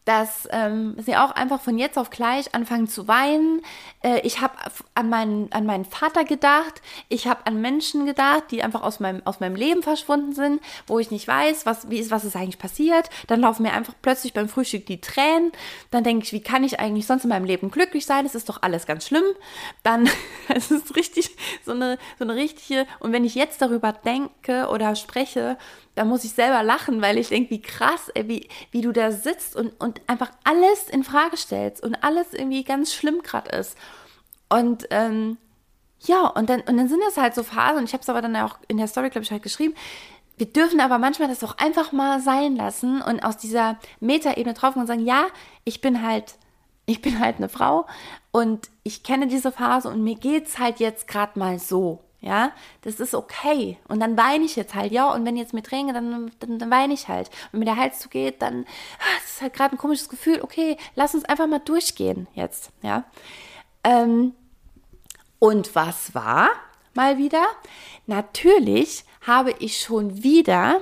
Dass 0.05 0.49
ähm, 0.51 0.97
sie 0.99 1.17
auch 1.17 1.31
einfach 1.31 1.61
von 1.61 1.79
jetzt 1.79 1.97
auf 1.97 2.11
gleich 2.11 2.55
anfangen 2.55 2.89
zu 2.89 3.07
weinen. 3.07 3.63
Äh, 4.03 4.21
ich 4.21 4.41
habe 4.41 4.55
an 4.95 5.09
meinen, 5.09 5.53
an 5.53 5.65
meinen 5.65 5.85
Vater 5.85 6.25
gedacht. 6.25 6.83
Ich 7.09 7.29
habe 7.29 7.47
an 7.47 7.61
Menschen 7.61 8.05
gedacht, 8.05 8.45
die 8.51 8.63
einfach 8.63 8.83
aus 8.83 8.99
meinem, 8.99 9.23
aus 9.25 9.39
meinem 9.39 9.55
Leben 9.55 9.83
verschwunden 9.83 10.33
sind, 10.33 10.61
wo 10.89 10.99
ich 10.99 11.13
nicht 11.13 11.29
weiß, 11.29 11.67
was, 11.67 11.89
wie 11.89 11.99
ist, 11.99 12.11
was 12.11 12.25
ist 12.25 12.35
eigentlich 12.35 12.59
passiert. 12.59 13.11
Dann 13.29 13.41
laufen 13.41 13.63
mir 13.63 13.73
einfach 13.73 13.95
plötzlich 14.03 14.33
beim 14.33 14.49
Frühstück 14.49 14.87
die 14.87 15.01
Tränen. 15.01 15.53
Dann 15.93 16.03
denke 16.03 16.25
ich, 16.25 16.33
wie 16.33 16.43
kann 16.43 16.65
ich 16.65 16.81
eigentlich 16.81 17.07
sonst 17.07 17.23
in 17.23 17.31
meinem 17.31 17.45
Leben 17.45 17.71
glücklich 17.71 18.05
sein? 18.05 18.27
Es 18.27 18.35
ist 18.35 18.49
doch 18.49 18.63
alles 18.63 18.87
ganz 18.87 19.07
schlimm. 19.07 19.25
Dann 19.85 20.11
es 20.49 20.73
ist 20.73 20.97
richtig 20.97 21.31
so 21.65 21.73
eine, 21.73 21.97
so 22.19 22.25
eine 22.25 22.35
richtige. 22.35 22.87
Und 22.99 23.13
wenn 23.13 23.25
ich 23.25 23.37
jetzt 23.37 23.63
darüber 23.63 23.93
denke 23.93 24.69
oder 24.69 24.97
spreche, 24.97 25.57
da 25.95 26.05
muss 26.05 26.25
ich 26.25 26.33
selber 26.33 26.63
lachen, 26.63 27.03
weil 27.03 27.19
ich 27.19 27.29
denke, 27.29 27.51
wie 27.51 27.61
krass, 27.61 28.11
ey, 28.15 28.29
wie, 28.29 28.49
wie 28.71 28.81
du 28.81 28.93
da 28.93 29.13
sitzt 29.13 29.57
und, 29.57 29.79
und 29.81 30.01
einfach 30.07 30.31
alles 30.45 30.89
in 30.89 31.05
Frage 31.05 31.37
stellst 31.37 31.83
und 31.83 31.97
alles 31.97 32.33
irgendwie 32.33 32.65
ganz 32.65 32.95
schlimm 32.95 33.23
gerade 33.23 33.55
ist. 33.57 33.77
Und 34.49 34.87
ähm, 34.91 35.37
ja, 36.01 36.27
und 36.27 36.49
dann, 36.51 36.63
und 36.63 36.77
dann 36.77 36.89
sind 36.89 37.01
das 37.07 37.17
halt 37.17 37.35
so 37.35 37.43
Phasen, 37.43 37.79
und 37.79 37.85
ich 37.85 37.93
habe 37.93 38.03
es 38.03 38.09
aber 38.09 38.23
dann 38.23 38.35
auch 38.37 38.59
in 38.69 38.79
der 38.79 38.89
Story, 38.89 39.11
glaube 39.11 39.25
ich, 39.25 39.31
halt 39.31 39.43
geschrieben, 39.43 39.75
wir 40.37 40.47
dürfen 40.47 40.81
aber 40.81 40.99
manchmal 40.99 41.29
das 41.29 41.45
auch 41.45 41.59
einfach 41.59 41.93
mal 41.93 42.21
sein 42.21 42.57
lassen 42.57 43.03
und 43.03 43.21
aus 43.21 43.37
dieser 43.37 43.79
Metaebene 44.01 44.55
drauf 44.55 44.75
und 44.77 44.87
sagen, 44.87 45.05
ja, 45.05 45.27
ich 45.65 45.81
bin 45.81 46.03
halt, 46.03 46.35
ich 46.87 47.03
bin 47.03 47.21
halt 47.21 47.37
eine 47.37 47.49
Frau 47.49 47.87
und 48.33 48.71
ich 48.83 49.03
kenne 49.03 49.27
diese 49.27 49.53
Phase 49.53 49.89
und 49.89 50.03
mir 50.03 50.17
geht 50.17 50.49
es 50.49 50.59
halt 50.59 50.81
jetzt 50.81 51.07
gerade 51.07 51.39
mal 51.39 51.59
so. 51.59 52.01
Ja, 52.25 52.53
das 52.83 53.01
ist 53.01 53.17
okay. 53.17 53.79
Und 53.89 53.99
dann 53.99 54.17
weine 54.17 54.45
ich 54.45 54.55
jetzt 54.55 54.77
halt, 54.77 54.93
ja. 54.93 55.13
Und 55.13 55.25
wenn 55.27 55.37
jetzt 55.37 55.53
mit 55.53 55.67
Tränen, 55.67 55.93
dann, 55.93 56.31
dann, 56.39 56.59
dann 56.61 56.71
weine 56.71 56.95
ich 56.95 57.09
halt. 57.09 57.29
Und 57.29 57.55
wenn 57.55 57.59
mir 57.59 57.65
der 57.67 57.77
Hals 57.77 57.99
zugeht, 57.99 58.41
dann, 58.41 58.65
ah, 59.01 59.19
das 59.21 59.33
ist 59.33 59.43
halt 59.43 59.55
gerade 59.55 59.75
ein 59.75 59.79
komisches 59.79 60.09
Gefühl. 60.09 60.41
Okay, 60.41 60.77
lass 60.95 61.17
uns 61.17 61.25
einfach 61.25 61.49
mal 61.49 61.59
durchgehen 61.59 62.29
jetzt, 62.35 62.71
ja. 62.83 63.03
Ähm, 63.83 64.35
und 65.41 65.75
was 65.75 66.15
war 66.15 66.51
mal 66.95 67.19
wieder? 67.19 67.45
Natürlich 68.07 69.05
habe 69.27 69.51
ich 69.59 69.81
schon 69.81 70.23
wieder 70.23 70.81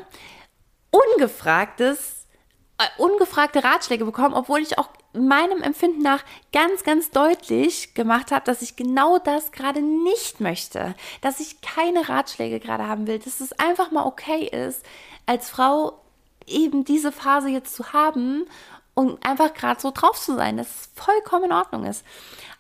ungefragtes, 0.90 2.26
äh, 2.76 3.02
ungefragte 3.02 3.64
Ratschläge 3.64 4.04
bekommen, 4.04 4.34
obwohl 4.34 4.60
ich 4.60 4.78
auch 4.78 4.90
meinem 5.12 5.62
Empfinden 5.62 6.02
nach 6.02 6.22
ganz, 6.52 6.84
ganz 6.84 7.10
deutlich 7.10 7.94
gemacht 7.94 8.30
habe, 8.30 8.44
dass 8.44 8.62
ich 8.62 8.76
genau 8.76 9.18
das 9.18 9.52
gerade 9.52 9.82
nicht 9.82 10.40
möchte, 10.40 10.94
dass 11.20 11.40
ich 11.40 11.60
keine 11.60 12.08
Ratschläge 12.08 12.60
gerade 12.60 12.86
haben 12.86 13.06
will, 13.06 13.18
dass 13.18 13.40
es 13.40 13.52
einfach 13.58 13.90
mal 13.90 14.06
okay 14.06 14.44
ist, 14.44 14.84
als 15.26 15.50
Frau 15.50 16.00
eben 16.46 16.84
diese 16.84 17.12
Phase 17.12 17.48
jetzt 17.48 17.74
zu 17.74 17.92
haben 17.92 18.46
und 18.94 19.24
einfach 19.26 19.54
gerade 19.54 19.80
so 19.80 19.90
drauf 19.90 20.20
zu 20.20 20.34
sein, 20.34 20.56
dass 20.56 20.68
es 20.68 20.90
vollkommen 20.94 21.46
in 21.46 21.52
Ordnung 21.52 21.84
ist. 21.84 22.04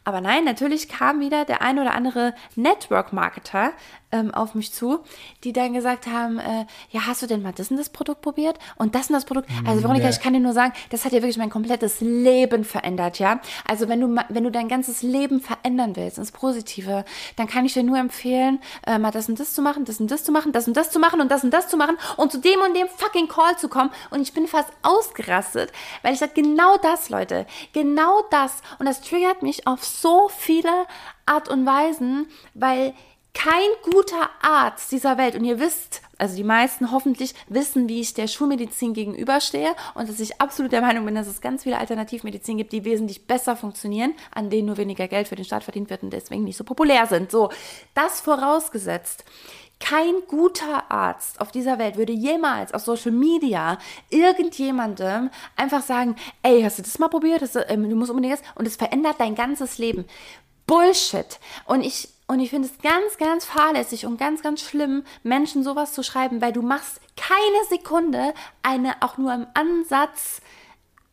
Aber 0.04 0.20
nein, 0.20 0.44
natürlich 0.44 0.88
kam 0.88 1.20
wieder 1.20 1.44
der 1.44 1.60
ein 1.60 1.78
oder 1.78 1.94
andere 1.94 2.34
Network-Marketer 2.56 3.72
ähm, 4.12 4.32
auf 4.34 4.54
mich 4.54 4.72
zu, 4.72 5.00
die 5.44 5.52
dann 5.52 5.72
gesagt 5.72 6.06
haben, 6.06 6.38
äh, 6.38 6.66
ja, 6.90 7.06
hast 7.06 7.22
du 7.22 7.26
denn 7.26 7.42
mal 7.42 7.52
das 7.52 7.70
und 7.70 7.76
das 7.76 7.90
Produkt 7.90 8.22
probiert 8.22 8.58
und 8.76 8.94
das 8.94 9.08
und 9.08 9.14
das 9.14 9.24
Produkt? 9.24 9.48
Also 9.66 9.82
Veronika, 9.82 10.06
nee. 10.06 10.10
ich 10.10 10.20
kann 10.20 10.32
dir 10.32 10.40
nur 10.40 10.52
sagen, 10.52 10.72
das 10.90 11.04
hat 11.04 11.12
ja 11.12 11.18
wirklich 11.18 11.36
mein 11.36 11.50
komplettes 11.50 12.00
Leben 12.00 12.64
verändert, 12.64 13.18
ja. 13.18 13.40
Also 13.68 13.88
wenn 13.88 14.00
du 14.00 14.16
wenn 14.28 14.44
du 14.44 14.50
dein 14.50 14.68
ganzes 14.68 15.02
Leben 15.02 15.40
verändern 15.40 15.94
willst 15.96 16.18
ins 16.18 16.32
Positive, 16.32 17.04
dann 17.36 17.46
kann 17.46 17.64
ich 17.64 17.74
dir 17.74 17.82
nur 17.82 17.98
empfehlen, 17.98 18.60
äh, 18.86 18.98
mal 18.98 19.10
das 19.10 19.28
und 19.28 19.38
das 19.38 19.54
zu 19.54 19.62
machen, 19.62 19.84
das 19.84 20.00
und 20.00 20.10
das 20.10 20.24
zu 20.24 20.32
machen, 20.32 20.52
das 20.52 20.66
und 20.66 20.76
das 20.76 20.90
zu 20.90 20.98
machen 20.98 21.20
und 21.20 21.30
das 21.30 21.44
und 21.44 21.50
das 21.50 21.68
zu 21.68 21.76
machen 21.76 21.96
und 22.16 22.32
zu 22.32 22.38
dem 22.38 22.60
und 22.60 22.74
dem 22.74 22.88
fucking 22.88 23.28
Call 23.28 23.56
zu 23.58 23.68
kommen. 23.68 23.90
Und 24.10 24.22
ich 24.22 24.32
bin 24.32 24.46
fast 24.46 24.70
ausgerastet, 24.82 25.72
weil 26.02 26.14
ich 26.14 26.18
sage, 26.18 26.32
genau 26.34 26.76
das, 26.78 27.10
Leute, 27.10 27.46
genau 27.72 28.22
das. 28.30 28.62
Und 28.78 28.86
das 28.86 29.02
triggert 29.02 29.42
mich 29.42 29.66
auf 29.66 29.84
so 29.90 30.28
viele 30.28 30.86
Art 31.26 31.48
und 31.48 31.66
Weisen, 31.66 32.28
weil 32.54 32.94
kein 33.32 33.68
guter 33.82 34.28
Arzt 34.42 34.90
dieser 34.92 35.16
Welt, 35.16 35.34
und 35.34 35.44
ihr 35.44 35.60
wisst, 35.60 36.02
also 36.18 36.36
die 36.36 36.44
meisten 36.44 36.90
hoffentlich 36.90 37.34
wissen, 37.48 37.88
wie 37.88 38.00
ich 38.00 38.12
der 38.12 38.26
Schulmedizin 38.26 38.92
gegenüberstehe 38.92 39.74
und 39.94 40.08
dass 40.08 40.20
ich 40.20 40.40
absolut 40.40 40.72
der 40.72 40.82
Meinung 40.82 41.06
bin, 41.06 41.14
dass 41.14 41.26
es 41.26 41.40
ganz 41.40 41.62
viele 41.62 41.78
Alternativmedizin 41.78 42.58
gibt, 42.58 42.72
die 42.72 42.84
wesentlich 42.84 43.26
besser 43.26 43.56
funktionieren, 43.56 44.14
an 44.34 44.50
denen 44.50 44.66
nur 44.66 44.76
weniger 44.76 45.08
Geld 45.08 45.28
für 45.28 45.36
den 45.36 45.44
Staat 45.44 45.64
verdient 45.64 45.90
wird 45.90 46.02
und 46.02 46.12
deswegen 46.12 46.44
nicht 46.44 46.56
so 46.56 46.64
populär 46.64 47.06
sind. 47.06 47.30
So, 47.30 47.50
das 47.94 48.20
vorausgesetzt. 48.20 49.24
Kein 49.78 50.14
guter 50.28 50.90
Arzt 50.90 51.40
auf 51.40 51.52
dieser 51.52 51.78
Welt 51.78 51.96
würde 51.96 52.12
jemals 52.12 52.74
auf 52.74 52.82
Social 52.82 53.12
Media 53.12 53.78
irgendjemandem 54.10 55.30
einfach 55.56 55.82
sagen, 55.82 56.16
ey, 56.42 56.60
hast 56.62 56.78
du 56.78 56.82
das 56.82 56.98
mal 56.98 57.08
probiert? 57.08 57.42
Ähm, 57.68 57.88
du 57.88 57.96
musst 57.96 58.10
unbedingt 58.10 58.34
das 58.34 58.42
und 58.56 58.66
es 58.66 58.76
verändert 58.76 59.16
dein 59.18 59.34
ganzes 59.34 59.78
Leben. 59.78 60.04
Bullshit. 60.66 61.40
Und 61.64 61.80
ich 61.80 62.10
und 62.30 62.38
ich 62.38 62.50
finde 62.50 62.68
es 62.68 62.78
ganz, 62.80 63.18
ganz 63.18 63.44
fahrlässig 63.44 64.06
und 64.06 64.16
ganz, 64.16 64.40
ganz 64.40 64.62
schlimm, 64.62 65.02
Menschen 65.24 65.64
sowas 65.64 65.94
zu 65.94 66.04
schreiben, 66.04 66.40
weil 66.40 66.52
du 66.52 66.62
machst 66.62 67.00
keine 67.16 67.64
Sekunde 67.68 68.34
eine 68.62 68.94
auch 69.00 69.18
nur 69.18 69.34
im 69.34 69.48
Ansatz 69.54 70.40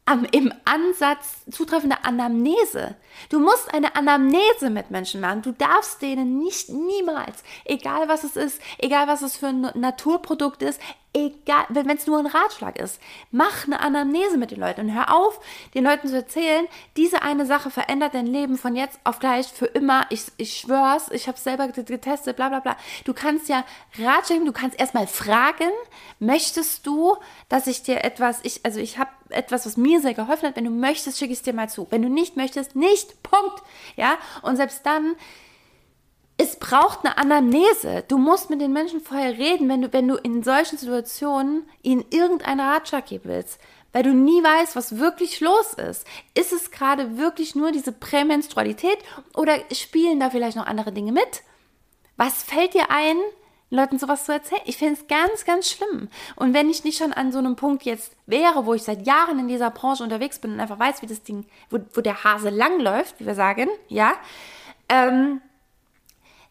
am, 0.06 0.26
im 0.32 0.54
Ansatz 0.66 1.44
zutreffende 1.50 2.06
Anamnese. 2.06 2.96
Du 3.30 3.40
musst 3.40 3.74
eine 3.74 3.96
Anamnese 3.96 4.70
mit 4.70 4.92
Menschen 4.92 5.20
machen. 5.20 5.42
Du 5.42 5.54
darfst 5.54 6.04
denen 6.04 6.38
nicht 6.38 6.70
niemals, 6.70 7.44
egal 7.66 8.08
was 8.08 8.24
es 8.24 8.36
ist, 8.36 8.62
egal 8.78 9.08
was 9.08 9.24
es 9.24 9.38
für 9.38 9.48
ein 9.48 9.72
Naturprodukt 9.74 10.62
ist, 10.62 10.80
egal, 11.14 11.66
wenn 11.70 11.90
es 11.90 12.06
nur 12.06 12.20
ein 12.20 12.28
Ratschlag 12.28 12.80
ist, 12.80 13.00
mach 13.32 13.66
eine 13.66 13.80
Anamnese 13.80 14.38
mit 14.38 14.52
den 14.52 14.60
Leuten 14.60 14.82
und 14.82 14.94
hör 14.94 15.14
auf, 15.14 15.40
den 15.74 15.84
Leuten 15.84 16.08
zu 16.08 16.16
erzählen, 16.16 16.68
diese 16.96 17.22
eine 17.22 17.46
Sache 17.46 17.72
verändert 17.72 18.14
dein 18.14 18.28
Leben 18.28 18.58
von 18.58 18.76
jetzt 18.76 19.00
auf 19.04 19.20
gleich 19.20 19.48
für 19.48 19.66
immer. 19.66 20.06
Ich, 20.10 20.26
ich 20.38 20.58
schwör's, 20.58 21.10
ich 21.12 21.28
habe 21.28 21.40
selber 21.40 21.68
getestet, 21.70 22.36
bla 22.36 22.50
bla 22.50 22.60
bla. 22.60 22.78
Du 23.06 23.14
kannst 23.14 23.50
ja 23.50 23.64
Ratschläge, 24.00 24.46
du 24.46 24.52
kannst 24.52 24.80
erstmal 24.80 25.08
fragen, 25.08 25.72
möchtest 26.20 26.86
du, 26.86 27.16
dass 27.50 27.68
ich 27.68 27.84
dir 27.84 28.04
etwas, 28.04 28.40
ich, 28.44 28.62
also 28.64 28.80
ich 28.80 28.98
habe 28.98 29.12
etwas, 29.30 29.66
was 29.66 29.78
mir 29.78 30.02
sehr 30.02 30.14
geholfen 30.14 30.48
hat. 30.48 30.56
Wenn 30.56 30.66
du 30.66 30.72
möchtest, 30.72 31.18
schicke 31.18 31.34
ich 31.34 31.40
es 31.40 31.44
dir 31.44 31.54
mal 31.54 31.70
zu. 31.70 31.88
Wenn 31.90 32.02
du 32.02 32.10
nicht 32.10 32.38
möchtest, 32.38 32.76
nicht. 32.76 33.24
Punkt. 33.24 33.64
Ja, 33.96 34.18
und 34.42 34.56
selbst 34.56 34.86
dann 34.86 35.16
es 36.38 36.58
braucht 36.58 37.04
eine 37.04 37.18
Anamnese. 37.18 38.04
Du 38.08 38.18
musst 38.18 38.50
mit 38.50 38.62
den 38.62 38.72
Menschen 38.72 39.02
vorher 39.02 39.38
reden, 39.38 39.68
wenn 39.70 39.82
du, 39.82 39.94
wenn 39.94 40.08
du 40.08 40.16
in 40.16 40.44
solchen 40.44 40.78
Situationen 40.78 41.68
ihnen 41.82 42.06
irgendeinen 42.12 42.60
Ratschlag 42.60 43.08
geben 43.08 43.30
willst. 43.30 43.60
Weil 43.92 44.04
du 44.04 44.14
nie 44.14 44.44
weißt, 44.44 44.76
was 44.76 45.00
wirklich 45.00 45.40
los 45.40 45.74
ist. 45.74 46.06
Ist 46.36 46.54
es 46.54 46.70
gerade 46.70 47.18
wirklich 47.18 47.56
nur 47.56 47.72
diese 47.72 47.92
Prämenstrualität 47.92 49.00
oder 49.34 49.58
spielen 49.72 50.20
da 50.20 50.30
vielleicht 50.30 50.58
noch 50.58 50.68
andere 50.68 50.92
Dinge 50.92 51.12
mit? 51.12 51.42
Was 52.18 52.44
fällt 52.44 52.76
dir 52.76 52.92
ein, 52.92 53.18
Leuten 53.70 53.98
sowas 53.98 54.26
zu 54.26 54.34
erzählen? 54.34 54.62
Ich 54.66 54.78
finde 54.78 54.94
es 54.94 55.08
ganz, 55.08 55.46
ganz 55.46 55.72
schlimm. 55.72 56.10
Und 56.36 56.54
wenn 56.54 56.70
ich 56.70 56.84
nicht 56.84 57.00
schon 57.00 57.14
an 57.14 57.32
so 57.32 57.40
einem 57.40 57.56
Punkt 57.56 57.84
jetzt 57.84 58.12
wäre, 58.28 58.68
wo 58.68 58.76
ich 58.76 58.84
seit 58.84 59.08
Jahren 59.08 59.40
in 59.40 59.48
dieser 59.48 59.72
Branche 59.72 60.04
unterwegs 60.04 60.38
bin 60.38 60.54
und 60.54 60.60
einfach 60.60 60.80
weiß, 60.80 61.02
wie 61.02 61.08
das 61.08 61.24
Ding, 61.24 61.46
wo, 61.72 61.80
wo 61.94 62.02
der 62.02 62.24
Hase 62.24 62.50
langläuft, 62.50 63.20
wie 63.20 63.26
wir 63.26 63.36
sagen, 63.36 63.70
ja, 63.88 64.14
ähm, 64.90 65.42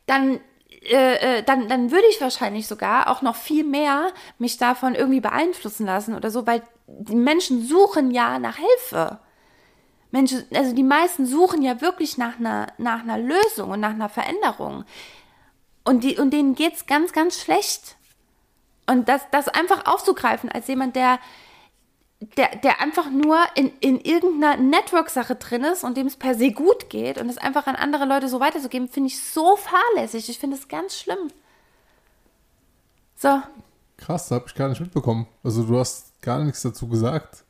dann 0.06 0.40
äh, 0.88 1.38
äh, 1.38 1.42
dann, 1.42 1.68
dann 1.68 1.90
würde 1.90 2.06
ich 2.10 2.20
wahrscheinlich 2.20 2.68
sogar 2.68 3.10
auch 3.10 3.20
noch 3.20 3.34
viel 3.34 3.64
mehr 3.64 4.12
mich 4.38 4.56
davon 4.56 4.94
irgendwie 4.94 5.20
beeinflussen 5.20 5.86
lassen 5.86 6.14
oder 6.14 6.30
so, 6.30 6.46
weil 6.46 6.62
die 6.86 7.16
Menschen 7.16 7.66
suchen 7.66 8.12
ja 8.12 8.38
nach 8.38 8.56
Hilfe. 8.56 9.18
Menschen, 10.12 10.44
also 10.54 10.74
die 10.74 10.84
meisten 10.84 11.26
suchen 11.26 11.62
ja 11.62 11.80
wirklich 11.80 12.18
nach 12.18 12.38
einer, 12.38 12.68
nach 12.78 13.02
einer 13.02 13.18
Lösung 13.18 13.70
und 13.70 13.80
nach 13.80 13.90
einer 13.90 14.08
Veränderung. 14.08 14.84
Und, 15.84 16.04
die, 16.04 16.18
und 16.18 16.30
denen 16.30 16.54
geht 16.54 16.74
es 16.74 16.86
ganz, 16.86 17.12
ganz 17.12 17.40
schlecht. 17.40 17.96
Und 18.88 19.08
das, 19.08 19.22
das 19.32 19.48
einfach 19.48 19.86
aufzugreifen 19.86 20.50
als 20.50 20.68
jemand, 20.68 20.94
der 20.94 21.18
der, 22.20 22.56
der 22.56 22.80
einfach 22.80 23.10
nur 23.10 23.38
in, 23.54 23.70
in 23.80 24.00
irgendeiner 24.00 24.56
Network-Sache 24.56 25.36
drin 25.36 25.64
ist 25.64 25.84
und 25.84 25.96
dem 25.96 26.06
es 26.06 26.16
per 26.16 26.34
se 26.34 26.50
gut 26.50 26.88
geht 26.88 27.18
und 27.18 27.28
es 27.28 27.36
einfach 27.36 27.66
an 27.66 27.76
andere 27.76 28.06
Leute 28.06 28.28
so 28.28 28.40
weiterzugeben, 28.40 28.88
finde 28.88 29.08
ich 29.08 29.22
so 29.22 29.56
fahrlässig. 29.56 30.28
Ich 30.28 30.38
finde 30.38 30.56
es 30.56 30.68
ganz 30.68 30.98
schlimm. 30.98 31.30
So. 33.16 33.42
Krass, 33.98 34.30
habe 34.30 34.44
ich 34.46 34.54
gar 34.54 34.68
nicht 34.68 34.80
mitbekommen. 34.80 35.26
Also 35.42 35.64
du 35.64 35.78
hast 35.78 36.20
gar 36.22 36.42
nichts 36.42 36.62
dazu 36.62 36.88
gesagt 36.88 37.44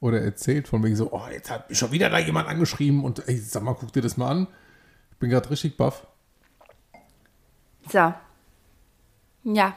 oder 0.00 0.20
erzählt, 0.20 0.66
von 0.66 0.82
wegen 0.82 0.96
so, 0.96 1.12
oh, 1.12 1.28
jetzt 1.30 1.50
hat 1.50 1.68
mich 1.68 1.78
schon 1.78 1.92
wieder 1.92 2.10
da 2.10 2.18
jemand 2.18 2.48
angeschrieben 2.48 3.04
und 3.04 3.26
ey, 3.28 3.36
sag 3.36 3.62
mal, 3.62 3.76
guck 3.78 3.92
dir 3.92 4.02
das 4.02 4.16
mal 4.16 4.30
an. 4.30 4.48
Ich 5.12 5.18
bin 5.18 5.30
gerade 5.30 5.48
richtig 5.48 5.76
baff. 5.76 6.08
So. 7.88 8.12
Ja. 9.44 9.76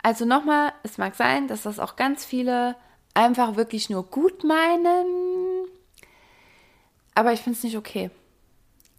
Also 0.00 0.24
nochmal, 0.24 0.72
es 0.84 0.98
mag 0.98 1.16
sein, 1.16 1.48
dass 1.48 1.62
das 1.62 1.80
auch 1.80 1.96
ganz 1.96 2.24
viele 2.24 2.76
einfach 3.16 3.56
wirklich 3.56 3.88
nur 3.90 4.04
gut 4.04 4.44
meinen. 4.44 5.66
Aber 7.14 7.32
ich 7.32 7.40
finde 7.40 7.56
es 7.56 7.64
nicht 7.64 7.76
okay. 7.76 8.10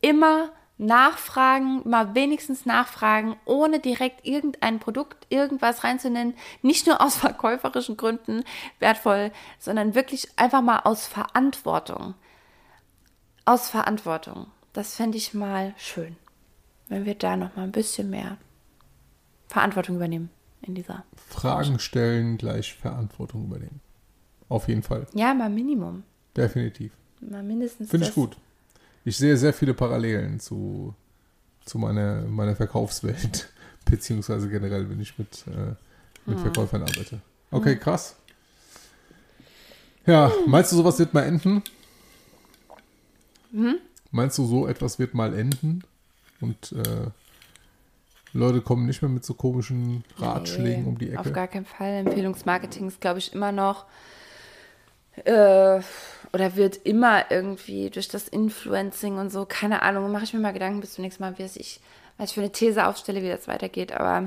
Immer 0.01 0.51
nachfragen, 0.80 1.88
mal 1.88 2.13
wenigstens 2.15 2.65
nachfragen, 2.65 3.36
ohne 3.45 3.80
direkt 3.80 4.26
irgendein 4.26 4.80
Produkt, 4.80 5.26
irgendwas 5.30 5.84
reinzunennen, 5.84 6.36
nicht 6.61 6.88
nur 6.88 7.01
aus 7.01 7.15
verkäuferischen 7.18 7.97
Gründen 7.97 8.43
wertvoll, 8.80 9.32
sondern 9.59 9.95
wirklich 9.95 10.28
einfach 10.36 10.61
mal 10.61 10.80
aus 10.80 11.07
Verantwortung. 11.07 12.15
Aus 13.45 13.70
Verantwortung. 13.70 14.47
Das 14.74 14.95
fände 14.95 15.18
ich 15.18 15.34
mal 15.34 15.74
schön, 15.78 16.18
wenn 16.89 17.05
wir 17.05 17.15
da 17.15 17.38
noch 17.38 17.55
mal 17.55 17.63
ein 17.63 17.72
bisschen 17.72 18.09
mehr 18.09 18.38
Verantwortung 19.47 19.95
übernehmen 19.95 20.30
in 20.61 20.76
dieser. 20.76 21.05
Fragen 21.15 21.80
stellen 21.80 22.38
gleich 22.38 22.76
Verantwortung 22.76 23.45
übernehmen. 23.45 23.82
Auf 24.49 24.67
jeden 24.67 24.83
Fall. 24.83 25.07
Ja, 25.13 25.33
mal 25.33 25.49
Minimum. 25.49 26.03
Definitiv. 26.35 26.91
Mal 27.19 27.43
mindestens. 27.43 27.89
Finde 27.89 28.07
ich 28.07 28.13
gut. 28.13 28.37
Ich 29.03 29.17
sehe 29.17 29.35
sehr 29.37 29.53
viele 29.53 29.73
Parallelen 29.73 30.39
zu, 30.39 30.93
zu 31.65 31.77
meiner, 31.79 32.21
meiner 32.23 32.55
Verkaufswelt, 32.55 33.49
beziehungsweise 33.85 34.49
generell, 34.49 34.89
wenn 34.89 34.99
ich 34.99 35.17
mit, 35.17 35.45
äh, 35.47 35.73
mit 36.29 36.39
Verkäufern 36.39 36.81
arbeite. 36.81 37.19
Okay, 37.51 37.77
krass. 37.77 38.15
Ja, 40.05 40.31
meinst 40.45 40.71
du, 40.71 40.77
sowas 40.77 40.99
wird 40.99 41.13
mal 41.13 41.23
enden? 41.23 41.63
Meinst 44.11 44.37
du, 44.37 44.45
so 44.45 44.67
etwas 44.67 44.99
wird 44.99 45.13
mal 45.13 45.33
enden? 45.33 45.83
Und 46.39 46.71
äh, 46.73 47.07
Leute 48.33 48.61
kommen 48.61 48.85
nicht 48.85 49.01
mehr 49.01 49.09
mit 49.09 49.25
so 49.25 49.33
komischen 49.33 50.03
Ratschlägen 50.17 50.83
Nee, 50.83 50.89
um 50.89 50.97
die 50.97 51.17
Auf 51.17 51.25
Ecke? 51.25 51.35
gar 51.35 51.47
keinen 51.47 51.65
Fall. 51.65 52.05
Empfehlungsmarketing 52.05 52.87
ist, 52.87 53.01
glaube 53.01 53.19
ich, 53.19 53.33
immer 53.33 53.51
noch 53.51 53.85
äh, 55.26 55.80
oder 56.34 56.55
wird 56.55 56.78
immer 56.86 57.32
irgendwie 57.32 57.89
durch 57.89 58.07
das 58.09 58.28
Influencing 58.28 59.18
und 59.18 59.32
so, 59.32 59.45
keine 59.45 59.82
Ahnung, 59.82 60.11
mache 60.11 60.26
ich 60.26 60.34
mir 60.34 60.39
mal 60.39 60.53
Gedanken 60.53 60.82
bis 60.82 60.93
zum 60.93 61.03
nächsten 61.03 61.24
Mal, 61.24 61.38
wie 61.38 61.43
es 61.43 61.55
ich, 61.55 61.80
was 62.18 62.30
ich 62.30 62.36
für 62.36 62.41
eine 62.41 62.51
These 62.51 62.86
aufstelle, 62.86 63.24
wie 63.24 63.30
das 63.30 63.47
weitergeht. 63.47 63.91
Aber 63.93 64.26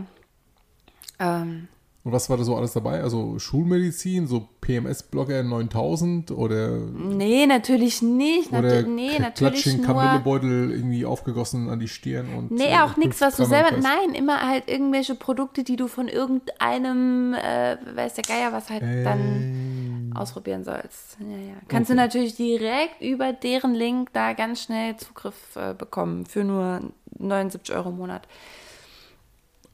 ähm, 1.19 1.69
Und 2.03 2.13
was 2.13 2.31
war 2.31 2.39
da 2.39 2.45
so 2.45 2.57
alles 2.57 2.73
dabei? 2.73 3.03
Also 3.03 3.39
Schulmedizin, 3.39 4.27
so 4.27 4.49
PMS-Blogger 4.63 5.43
9000 5.43 6.31
oder, 6.31 6.71
nee, 6.79 7.45
natürlich 7.47 8.01
nicht. 8.01 8.51
oder 8.53 8.83
nee, 8.83 9.19
natürlich 9.19 9.63
Klatschen. 9.65 9.83
Kamillebeutel 9.83 10.71
irgendwie 10.73 11.05
aufgegossen 11.05 11.69
an 11.69 11.79
die 11.81 11.89
Stirn 11.89 12.27
und 12.35 12.51
Nee, 12.51 12.73
äh, 12.73 12.81
auch 12.81 12.97
nichts, 12.97 13.21
was 13.21 13.37
du 13.37 13.45
selber. 13.45 13.73
Nein, 13.73 14.15
immer 14.15 14.41
halt 14.49 14.65
irgendwelche 14.69 15.15
Produkte, 15.15 15.63
die 15.65 15.77
du 15.77 15.87
von 15.89 16.09
irgendeinem, 16.09 17.35
äh, 17.35 17.77
weiß 17.95 18.15
der 18.15 18.25
Geier, 18.25 18.53
was 18.53 18.71
halt 18.71 18.83
dann 18.83 19.90
ausprobieren 20.15 20.65
sollst. 20.65 21.17
Ja, 21.21 21.37
ja. 21.37 21.55
Kannst 21.69 21.91
du 21.91 21.95
Okay. 21.95 22.03
natürlich 22.03 22.37
direkt 22.37 23.01
über 23.01 23.33
deren 23.33 23.75
Link 23.75 24.13
da 24.13 24.33
ganz 24.33 24.63
schnell 24.63 24.97
Zugriff 24.97 25.57
äh, 25.57 25.75
bekommen 25.75 26.27
für 26.27 26.45
nur 26.45 26.81
79 27.19 27.75
Euro 27.75 27.91
im 27.91 27.97
Monat. 27.99 28.27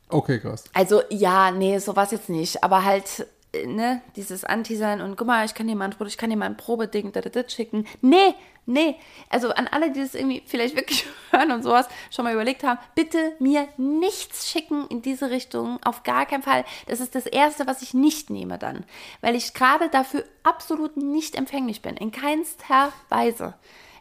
Okay, 0.08 0.38
krass. 0.38 0.64
Also 0.72 1.02
ja, 1.10 1.50
nee, 1.50 1.78
sowas 1.78 2.10
jetzt 2.12 2.28
nicht. 2.28 2.62
Aber 2.62 2.84
halt, 2.84 3.26
äh, 3.52 3.66
ne, 3.66 4.00
dieses 4.14 4.44
Anti-Sein 4.44 5.00
und 5.00 5.16
guck 5.16 5.26
mal, 5.26 5.44
ich 5.44 5.54
kann 5.54 5.66
dir 5.66 5.74
mal 5.76 5.86
ein 5.90 6.06
ich 6.06 6.16
kann 6.16 6.30
dir 6.30 6.36
mal 6.36 6.46
ein 6.46 6.56
Probeding 6.56 7.12
da, 7.12 7.20
da, 7.20 7.28
da 7.30 7.48
schicken. 7.48 7.86
Nee, 8.02 8.34
nee. 8.66 8.96
Also 9.30 9.50
an 9.50 9.68
alle, 9.68 9.90
die 9.90 10.00
das 10.00 10.14
irgendwie 10.14 10.42
vielleicht 10.46 10.76
wirklich 10.76 11.06
hören 11.30 11.52
und 11.52 11.62
sowas 11.62 11.88
schon 12.10 12.24
mal 12.24 12.34
überlegt 12.34 12.62
haben, 12.64 12.78
bitte 12.94 13.34
mir 13.38 13.68
nichts 13.76 14.50
schicken 14.50 14.86
in 14.88 15.02
diese 15.02 15.30
Richtung. 15.30 15.78
Auf 15.84 16.02
gar 16.02 16.26
keinen 16.26 16.42
Fall. 16.42 16.64
Das 16.86 17.00
ist 17.00 17.14
das 17.14 17.26
Erste, 17.26 17.66
was 17.66 17.82
ich 17.82 17.94
nicht 17.94 18.30
nehme 18.30 18.58
dann. 18.58 18.84
Weil 19.20 19.34
ich 19.34 19.54
gerade 19.54 19.88
dafür 19.88 20.24
absolut 20.42 20.96
nicht 20.96 21.36
empfänglich 21.36 21.82
bin. 21.82 21.96
In 21.96 22.12
keinster 22.12 22.92
Weise. 23.08 23.54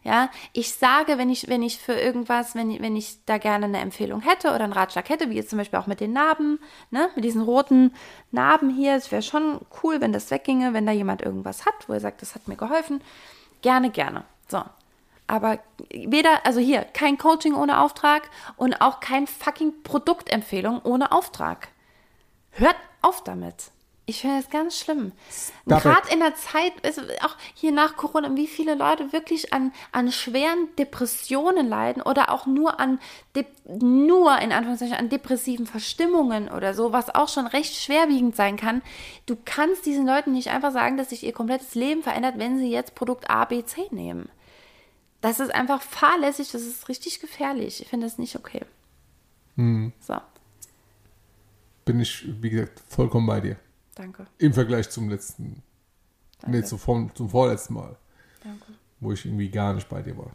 Ja, 0.05 0.29
ich 0.53 0.71
sage, 0.75 1.17
wenn 1.17 1.31
ich, 1.31 1.49
wenn 1.49 1.63
ich 1.63 1.79
für 1.79 1.93
irgendwas, 1.93 2.53
wenn, 2.53 2.79
wenn 2.79 2.95
ich 2.95 3.25
da 3.25 3.39
gerne 3.39 3.65
eine 3.65 3.79
Empfehlung 3.79 4.21
hätte 4.21 4.49
oder 4.49 4.65
einen 4.65 4.73
Ratschlag 4.73 5.09
hätte, 5.09 5.31
wie 5.31 5.35
jetzt 5.35 5.49
zum 5.49 5.57
Beispiel 5.57 5.79
auch 5.79 5.87
mit 5.87 5.99
den 5.99 6.13
Narben, 6.13 6.59
ne, 6.91 7.09
mit 7.15 7.25
diesen 7.25 7.41
roten 7.41 7.91
Narben 8.29 8.69
hier, 8.69 8.93
es 8.93 9.11
wäre 9.11 9.23
schon 9.23 9.61
cool, 9.81 10.01
wenn 10.01 10.13
das 10.13 10.29
wegginge, 10.29 10.73
wenn 10.73 10.85
da 10.85 10.91
jemand 10.91 11.23
irgendwas 11.23 11.65
hat, 11.65 11.73
wo 11.89 11.93
er 11.93 11.99
sagt, 11.99 12.21
das 12.21 12.35
hat 12.35 12.47
mir 12.47 12.55
geholfen. 12.55 13.01
Gerne, 13.63 13.89
gerne. 13.89 14.25
So. 14.47 14.63
Aber 15.27 15.59
weder, 15.89 16.45
also 16.45 16.59
hier, 16.59 16.83
kein 16.83 17.17
Coaching 17.17 17.55
ohne 17.55 17.79
Auftrag 17.79 18.29
und 18.57 18.79
auch 18.81 18.99
kein 18.99 19.25
fucking 19.25 19.81
Produktempfehlung 19.83 20.81
ohne 20.83 21.11
Auftrag. 21.11 21.69
Hört 22.51 22.75
auf 23.01 23.23
damit. 23.23 23.71
Ich 24.07 24.21
finde 24.21 24.37
das 24.39 24.51
ganz 24.51 24.77
schlimm. 24.77 25.13
Gerade 25.65 26.13
in 26.13 26.19
der 26.19 26.35
Zeit, 26.35 26.73
also 26.83 27.01
auch 27.23 27.35
hier 27.55 27.71
nach 27.71 27.97
Corona, 27.97 28.35
wie 28.35 28.45
viele 28.45 28.75
Leute 28.75 29.11
wirklich 29.13 29.51
an, 29.51 29.73
an 29.91 30.11
schweren 30.11 30.67
Depressionen 30.77 31.67
leiden 31.67 32.03
oder 32.03 32.29
auch 32.29 32.45
nur 32.45 32.79
an, 32.79 32.99
Dep 33.35 33.47
nur 33.65 34.37
in 34.39 34.51
Anführungszeichen, 34.51 34.95
an 34.95 35.09
depressiven 35.09 35.65
Verstimmungen 35.65 36.49
oder 36.49 36.75
so, 36.75 36.93
was 36.93 37.13
auch 37.13 37.29
schon 37.29 37.47
recht 37.47 37.73
schwerwiegend 37.73 38.35
sein 38.35 38.57
kann. 38.57 38.83
Du 39.25 39.35
kannst 39.43 39.87
diesen 39.87 40.05
Leuten 40.05 40.33
nicht 40.33 40.51
einfach 40.51 40.71
sagen, 40.71 40.97
dass 40.97 41.09
sich 41.09 41.23
ihr 41.23 41.33
komplettes 41.33 41.73
Leben 41.73 42.03
verändert, 42.03 42.37
wenn 42.37 42.59
sie 42.59 42.69
jetzt 42.69 42.93
Produkt 42.93 43.27
A, 43.31 43.45
B, 43.45 43.65
C 43.65 43.87
nehmen. 43.89 44.29
Das 45.21 45.39
ist 45.39 45.53
einfach 45.53 45.81
fahrlässig, 45.81 46.51
das 46.51 46.61
ist 46.61 46.89
richtig 46.89 47.19
gefährlich. 47.21 47.81
Ich 47.81 47.87
finde 47.87 48.05
das 48.05 48.19
nicht 48.19 48.35
okay. 48.35 48.61
So, 49.99 50.17
Bin 51.85 51.99
ich, 51.99 52.23
wie 52.39 52.51
gesagt, 52.51 52.83
vollkommen 52.87 53.25
bei 53.25 53.39
dir. 53.39 53.57
Danke. 53.95 54.25
Im 54.37 54.53
Vergleich 54.53 54.89
zum 54.89 55.09
letzten, 55.09 55.63
Danke. 56.41 56.57
nee, 56.57 56.63
zum, 56.63 56.79
vor- 56.79 57.09
zum 57.15 57.29
vorletzten 57.29 57.73
Mal, 57.73 57.95
danke. 58.43 58.65
wo 58.99 59.11
ich 59.11 59.25
irgendwie 59.25 59.49
gar 59.49 59.73
nicht 59.73 59.89
bei 59.89 60.01
dir 60.01 60.17
war. 60.17 60.31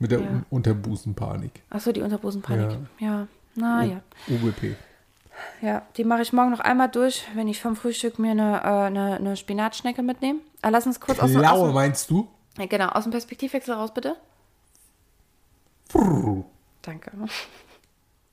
Mit 0.00 0.10
der 0.12 0.20
Ja. 0.20 0.28
Un 0.28 0.46
Unterbusenpanik. 0.50 1.62
Achso, 1.70 1.92
die 1.92 2.02
Unterbusenpanik. 2.02 2.78
Ja, 2.98 3.26
ja. 3.56 4.00
UBP. 4.28 4.76
Ja, 5.62 5.82
die 5.96 6.04
mache 6.04 6.22
ich 6.22 6.32
morgen 6.32 6.50
noch 6.50 6.60
einmal 6.60 6.88
durch, 6.88 7.24
wenn 7.34 7.46
ich 7.48 7.60
vom 7.60 7.76
Frühstück 7.76 8.18
mir 8.18 8.32
eine, 8.32 8.58
äh, 8.58 8.86
eine, 8.86 9.16
eine 9.16 9.36
Spinatschnecke 9.36 10.02
mitnehme. 10.02 10.40
Ah, 10.62 10.68
lass 10.70 10.86
uns 10.86 11.00
kurz 11.00 11.18
aus, 11.20 11.30
dem- 11.30 11.42
dem- 11.42 11.74
meinst 11.74 12.10
du? 12.10 12.28
genau, 12.68 12.88
aus 12.88 13.04
dem 13.04 13.12
Perspektivwechsel 13.12 13.74
raus, 13.74 13.92
bitte. 13.94 14.16
Frrr. 15.88 16.44
Danke. 16.82 17.12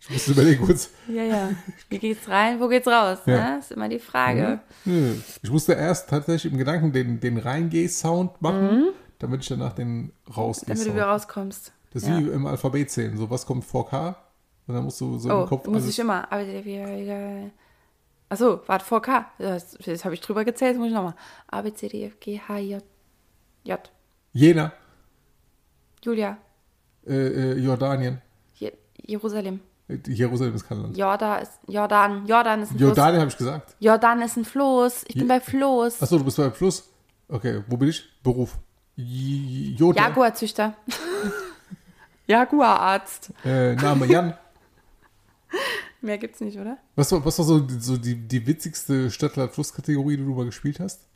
Ich 0.08 0.12
muss 0.12 0.28
überlegen 0.28 0.64
kurz. 0.66 0.90
Ja, 1.08 1.24
ja. 1.24 1.50
Wie 1.90 1.98
geht's 1.98 2.28
rein, 2.30 2.60
wo 2.60 2.68
geht's 2.68 2.88
raus? 2.88 3.20
Ja. 3.26 3.52
Ne? 3.54 3.60
Ist 3.60 3.72
immer 3.72 3.90
die 3.90 4.00
Frage. 4.00 4.60
Nö. 4.86 5.16
Ich 5.42 5.50
musste 5.50 5.74
erst 5.74 6.10
tatsächlich 6.10 6.52
im 6.54 6.60
Gedanken 6.60 6.92
den, 6.92 7.20
den 7.20 7.38
Reingeh-Sound 7.38 8.42
machen, 8.42 8.90
damit 9.20 9.42
ich 9.42 9.48
danach 9.48 9.74
den 9.74 10.12
rausgeh 10.36 10.72
Mhm. 10.74 10.76
Damit 10.78 10.88
du 10.88 10.94
wieder 10.94 11.06
rauskommst. 11.08 11.72
Das 11.92 12.04
ist 12.04 12.10
ja. 12.10 12.20
wie 12.20 12.30
im 12.30 12.46
Alphabet 12.46 12.92
zählen. 12.92 13.18
So, 13.18 13.30
was 13.30 13.46
kommt 13.46 13.66
vor 13.66 13.90
K? 13.90 14.16
Und 14.68 14.74
dann 14.76 14.84
musst 14.84 15.00
du 15.02 15.18
so 15.18 15.30
Oh, 15.30 15.42
im 15.44 15.48
Kopf 15.50 15.66
muss 15.68 15.78
alles- 15.84 15.90
ich 15.90 16.00
immer. 16.00 16.32
Aber 16.32 16.44
Achso, 18.30 18.62
warte, 18.68 18.86
vor 18.86 19.02
K. 19.02 19.26
Das, 19.38 19.78
das 19.86 20.04
habe 20.04 20.14
ich 20.16 20.22
drüber 20.22 20.44
gezählt, 20.46 20.74
das 20.74 20.78
muss 20.80 20.88
ich 20.90 20.94
nochmal. 20.94 21.16
A, 21.48 21.62
B, 21.62 21.74
C, 21.74 21.88
D, 21.88 22.06
F, 22.06 22.20
G, 22.20 22.40
H, 22.40 22.58
J. 22.58 22.84
J. 23.64 23.80
Jena, 24.34 24.74
Julia. 26.04 26.38
äh, 27.08 27.14
äh, 27.54 27.60
Jordanien. 27.60 28.22
Je 28.56 28.72
Jerusalem. 28.98 29.60
Jerusalem 30.08 30.56
ist 30.56 30.68
kein 30.68 30.82
Land. 30.82 30.98
Jordan 30.98 31.42
ist, 31.44 31.52
Jordan. 31.68 32.26
Jordan 32.26 32.62
ist 32.64 32.72
ein 32.72 32.78
Fluss. 32.78 32.88
Jordanien 32.90 33.22
habe 33.22 33.30
ich 33.30 33.38
gesagt. 33.38 33.76
Jordan 33.80 34.22
ist 34.24 34.36
ein 34.38 34.46
Floß. 34.46 35.04
Ich 35.08 35.14
bin 35.14 35.24
Je- 35.24 35.28
bei 35.30 35.40
Floß. 35.40 36.02
Achso, 36.02 36.18
du 36.18 36.24
bist 36.26 36.38
bei 36.38 36.50
Plus. 36.50 36.90
Okay, 37.28 37.64
wo 37.68 37.78
bin 37.78 37.90
ich? 37.90 38.04
Beruf. 38.24 38.58
J 38.96 39.78
Jordan. 39.80 40.04
Jaguarzüchter. 40.06 40.74
Jaguararzt. 42.28 43.32
Äh, 43.44 43.76
Name 43.76 44.06
Jan. 44.08 44.34
Mehr 46.02 46.18
gibt's 46.18 46.40
nicht, 46.42 46.58
oder? 46.60 46.78
Was 46.96 47.12
war, 47.12 47.24
was 47.26 47.38
war 47.40 47.46
so, 47.46 47.68
so 47.80 47.98
die, 47.98 48.16
die 48.16 48.46
witzigste 48.46 49.10
Stadtland-Fluss-Kategorie, 49.12 50.18
die 50.18 50.24
du 50.24 50.34
mal 50.34 50.46
gespielt 50.46 50.80
hast? 50.80 51.08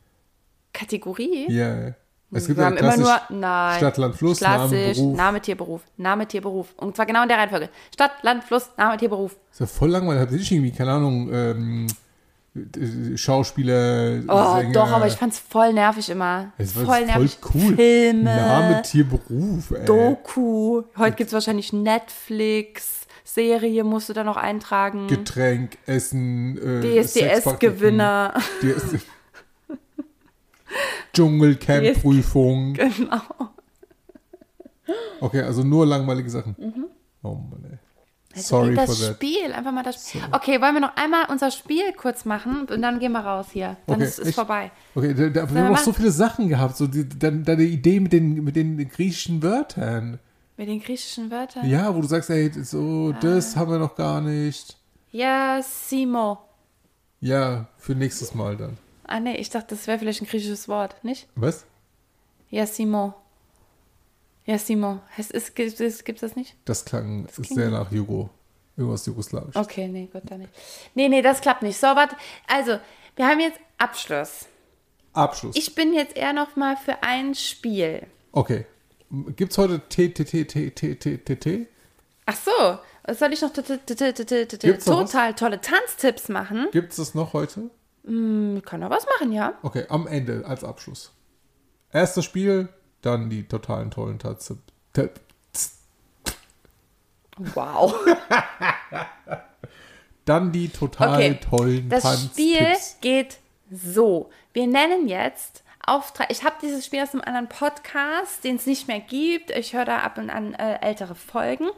Kategorie? 0.72 1.50
Ja. 1.50 1.94
Es 2.32 2.48
Wir 2.48 2.64
haben 2.64 2.76
immer 2.76 2.96
nur, 2.96 3.20
nein. 3.30 3.78
Stadt, 3.78 3.96
Land, 3.96 4.14
Fluss, 4.16 4.40
Name, 4.40 4.68
Klassisch, 4.68 4.98
Beruf. 4.98 5.16
Name, 5.16 5.40
Tier, 5.40 5.56
Beruf. 5.56 5.80
Name, 5.96 6.28
Tier, 6.28 6.40
Beruf. 6.40 6.68
Und 6.76 6.94
zwar 6.94 7.06
genau 7.06 7.22
in 7.22 7.28
der 7.28 7.38
Reihenfolge. 7.38 7.68
Stadt, 7.92 8.12
Land, 8.22 8.44
Fluss, 8.44 8.70
Name, 8.76 8.96
Tier, 8.98 9.08
Beruf. 9.08 9.36
ist 9.50 9.60
ja 9.60 9.66
voll 9.66 9.90
langweilig. 9.90 10.22
Hab 10.22 10.32
ich 10.32 10.52
irgendwie, 10.52 10.70
keine 10.70 10.92
Ahnung, 10.92 11.28
ähm, 11.32 11.86
äh, 12.54 13.16
Schauspieler, 13.16 14.20
Oh, 14.28 14.56
Sänger. 14.60 14.72
doch, 14.72 14.90
aber 14.92 15.06
ich 15.08 15.14
fand's 15.14 15.38
voll 15.40 15.72
nervig 15.72 16.08
immer. 16.10 16.52
Es 16.58 16.76
war 16.76 16.84
voll 16.84 17.06
nervig. 17.06 17.38
cool. 17.54 17.74
Filme, 17.74 18.22
Name, 18.36 18.82
Tier, 18.82 19.04
Beruf, 19.08 19.70
ey. 19.72 19.84
Doku. 19.84 20.82
Heute 20.98 21.16
gibt's 21.16 21.32
wahrscheinlich 21.32 21.72
Netflix. 21.72 23.06
Serie 23.24 23.84
musst 23.84 24.08
du 24.08 24.12
da 24.12 24.24
noch 24.24 24.36
eintragen. 24.36 25.06
Getränk, 25.06 25.78
Essen, 25.86 26.58
äh, 26.58 27.02
DSDS-Gewinner. 27.02 28.34
DS 28.62 28.94
Dschungelcamp-Prüfung. 31.12 32.74
genau. 32.74 33.20
Okay, 35.20 35.42
also 35.42 35.62
nur 35.62 35.86
langweilige 35.86 36.30
Sachen. 36.30 36.56
Oh 37.22 37.34
Mann, 37.34 37.64
ey. 37.70 37.78
Sorry 38.40 38.74
das 38.76 38.86
for 38.86 39.08
that. 39.08 39.16
Spiel, 39.16 39.52
einfach 39.52 39.72
mal 39.72 39.82
das 39.82 40.08
Spiel. 40.08 40.22
Okay, 40.30 40.60
wollen 40.60 40.74
wir 40.74 40.80
noch 40.80 40.96
einmal 40.96 41.26
unser 41.30 41.50
Spiel 41.50 41.92
kurz 41.96 42.24
machen 42.24 42.66
und 42.70 42.80
dann 42.80 43.00
gehen 43.00 43.10
wir 43.12 43.20
raus 43.20 43.48
hier. 43.52 43.76
Dann 43.86 43.96
Okay, 43.96 44.04
ist 44.04 44.18
es 44.20 44.34
vorbei. 44.34 44.70
Okay, 44.94 45.14
da, 45.14 45.28
da, 45.28 45.52
wir 45.52 45.62
haben 45.62 45.72
machen? 45.72 45.84
so 45.84 45.92
viele 45.92 46.12
Sachen 46.12 46.48
gehabt. 46.48 46.76
So 46.76 46.86
die, 46.86 47.08
deine 47.08 47.62
Idee 47.64 47.98
mit 47.98 48.12
den, 48.12 48.44
mit 48.44 48.54
den 48.54 48.88
griechischen 48.88 49.42
Wörtern. 49.42 50.20
Mit 50.56 50.68
den 50.68 50.80
griechischen 50.80 51.30
Wörtern? 51.30 51.68
Ja, 51.68 51.94
wo 51.94 52.00
du 52.00 52.06
sagst, 52.06 52.30
ey, 52.30 52.50
so, 52.62 53.12
das 53.20 53.56
haben 53.56 53.72
wir 53.72 53.78
noch 53.78 53.96
gar 53.96 54.20
nicht. 54.20 54.76
Ja, 55.10 55.60
Simo. 55.62 56.38
Ja, 57.20 57.66
für 57.78 57.94
nächstes 57.94 58.34
Mal 58.34 58.56
dann. 58.56 58.78
Ah, 59.10 59.20
nee, 59.20 59.36
ich 59.36 59.50
dachte, 59.50 59.74
das 59.74 59.86
wäre 59.86 59.98
vielleicht 59.98 60.22
ein 60.22 60.26
griechisches 60.28 60.68
Wort, 60.68 61.02
nicht? 61.04 61.26
Was? 61.34 61.64
Ja, 62.48 62.64
Simo. 62.66 63.14
Ja, 64.46 64.56
Simo. 64.58 65.00
Es 65.18 65.30
ist, 65.30 65.54
gibt 65.56 65.80
es 65.80 66.04
gibt's 66.04 66.20
das 66.20 66.36
nicht? 66.36 66.54
Das 66.64 66.84
klang 66.84 67.26
klingt- 67.26 67.48
sehr 67.48 67.70
nach 67.70 67.90
Jugo. 67.90 68.30
Irgendwas 68.76 69.04
Jugoslawisch. 69.06 69.56
Okay, 69.56 69.88
nee, 69.88 70.08
gut, 70.12 70.22
dann 70.26 70.40
nicht. 70.40 70.52
Nee, 70.94 71.08
nee, 71.08 71.22
das 71.22 71.40
klappt 71.40 71.62
nicht. 71.62 71.76
So, 71.76 71.88
warte. 71.88 72.16
Also, 72.46 72.78
wir 73.16 73.26
haben 73.26 73.40
jetzt 73.40 73.58
Abschluss. 73.78 74.46
Abschluss. 75.12 75.56
Ich 75.56 75.74
bin 75.74 75.92
jetzt 75.92 76.16
eher 76.16 76.32
noch 76.32 76.54
mal 76.56 76.76
für 76.76 77.02
ein 77.02 77.34
Spiel. 77.34 78.06
okay. 78.32 78.64
Gibt's 79.34 79.58
heute 79.58 79.80
T, 79.88 80.10
T, 80.10 80.22
T, 80.24 80.44
T, 80.44 80.70
T, 80.70 80.94
T, 80.94 81.18
T, 81.18 81.36
T? 81.36 81.66
Ach 82.26 82.36
so, 82.36 82.78
was 83.02 83.18
soll 83.18 83.32
ich 83.32 83.42
noch 83.42 83.52
total 83.52 85.34
tolle 85.34 85.60
Tanztipps 85.60 86.28
machen? 86.28 86.68
Gibt's 86.70 86.94
das 86.94 87.12
noch 87.16 87.32
heute? 87.32 87.70
Wir 88.10 88.62
können 88.62 88.82
doch 88.82 88.90
was 88.90 89.06
machen, 89.06 89.30
ja. 89.32 89.54
Okay, 89.62 89.86
am 89.88 90.06
Ende 90.08 90.44
als 90.44 90.64
Abschluss. 90.64 91.12
Erstes 91.92 92.24
Spiel, 92.24 92.68
dann 93.02 93.30
die 93.30 93.44
totalen 93.46 93.90
tollen 93.90 94.18
Tatze. 94.18 94.58
Wow. 97.54 97.94
Dann 100.26 100.52
die 100.52 100.68
total 100.68 101.14
Okay, 101.14 101.40
tollen 101.40 101.88
Das 101.88 102.24
Spiel 102.24 102.66
geht 103.00 103.38
so. 103.70 104.30
Wir 104.52 104.66
nennen 104.66 105.08
jetzt 105.08 105.64
Auftrag. 105.86 106.30
Ich 106.30 106.44
habe 106.44 106.56
dieses 106.62 106.84
Spiel 106.84 107.02
aus 107.02 107.12
einem 107.12 107.22
anderen 107.22 107.48
Podcast, 107.48 108.44
den 108.44 108.56
es 108.56 108.66
nicht 108.66 108.88
mehr 108.88 109.00
gibt. 109.00 109.50
Ich 109.50 109.72
höre 109.72 109.84
da 109.84 109.98
ab 109.98 110.18
und 110.18 110.30
an 110.30 110.54
äh, 110.54 110.78
ältere 110.80 111.14
Folgen. 111.14 111.68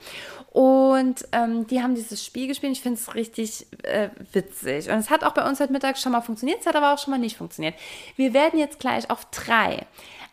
Und 0.50 1.26
ähm, 1.32 1.66
die 1.66 1.82
haben 1.82 1.94
dieses 1.94 2.24
Spiel 2.24 2.46
gespielt. 2.46 2.72
Ich 2.72 2.82
finde 2.82 2.98
es 3.00 3.14
richtig 3.14 3.66
äh, 3.84 4.10
witzig. 4.32 4.90
Und 4.90 4.98
es 4.98 5.10
hat 5.10 5.24
auch 5.24 5.32
bei 5.32 5.48
uns 5.48 5.60
heute 5.60 5.72
Mittag 5.72 5.98
schon 5.98 6.12
mal 6.12 6.20
funktioniert. 6.20 6.60
Es 6.60 6.66
hat 6.66 6.76
aber 6.76 6.92
auch 6.92 6.98
schon 6.98 7.12
mal 7.12 7.18
nicht 7.18 7.36
funktioniert. 7.36 7.74
Wir 8.16 8.34
werden 8.34 8.58
jetzt 8.58 8.80
gleich 8.80 9.10
auf 9.10 9.24
drei 9.30 9.86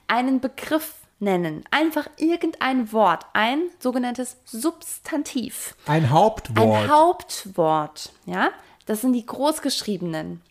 einen 0.08 0.40
Begriff 0.40 0.96
nennen. 1.20 1.64
Einfach 1.72 2.08
irgendein 2.18 2.92
Wort. 2.92 3.26
Ein 3.34 3.62
sogenanntes 3.80 4.38
Substantiv. 4.46 5.76
Ein 5.86 6.10
Hauptwort. 6.10 6.58
Ein 6.58 6.90
Hauptwort, 6.90 8.12
ja? 8.26 8.50
Das 8.86 9.02
sind 9.02 9.14
die 9.14 9.26
großgeschriebenen. 9.26 10.42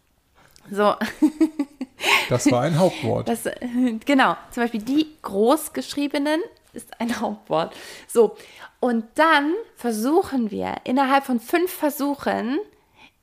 So, 0.71 0.95
das 2.29 2.51
war 2.51 2.63
ein 2.63 2.79
Hauptwort. 2.79 3.29
das, 3.29 3.45
genau. 4.05 4.37
Zum 4.51 4.63
Beispiel 4.63 4.83
die 4.83 5.07
großgeschriebenen 5.23 6.41
ist 6.73 7.01
ein 7.01 7.21
Hauptwort. 7.21 7.75
So, 8.07 8.37
und 8.81 9.05
dann 9.15 9.55
versuchen 9.77 10.51
wir 10.51 10.77
innerhalb 10.85 11.25
von 11.25 11.41
fünf 11.41 11.73
Versuchen, 11.73 12.59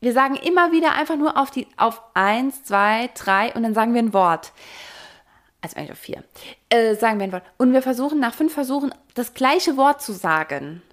wir 0.01 0.13
sagen 0.13 0.35
immer 0.35 0.71
wieder 0.71 0.93
einfach 0.93 1.15
nur 1.15 1.37
auf 1.37 1.51
die, 1.51 1.67
auf 1.77 2.01
eins, 2.13 2.63
zwei, 2.63 3.09
drei 3.15 3.53
und 3.53 3.63
dann 3.63 3.73
sagen 3.73 3.93
wir 3.93 4.01
ein 4.01 4.13
Wort. 4.13 4.51
Also 5.61 5.77
eigentlich 5.77 5.93
auf 5.93 5.99
vier. 5.99 6.23
Äh, 6.69 6.95
sagen 6.95 7.19
wir 7.19 7.23
ein 7.23 7.31
Wort. 7.31 7.43
Und 7.57 7.73
wir 7.73 7.81
versuchen 7.81 8.19
nach 8.19 8.33
fünf 8.33 8.53
Versuchen 8.53 8.93
das 9.15 9.33
gleiche 9.33 9.77
Wort 9.77 10.01
zu 10.01 10.11
sagen. 10.11 10.83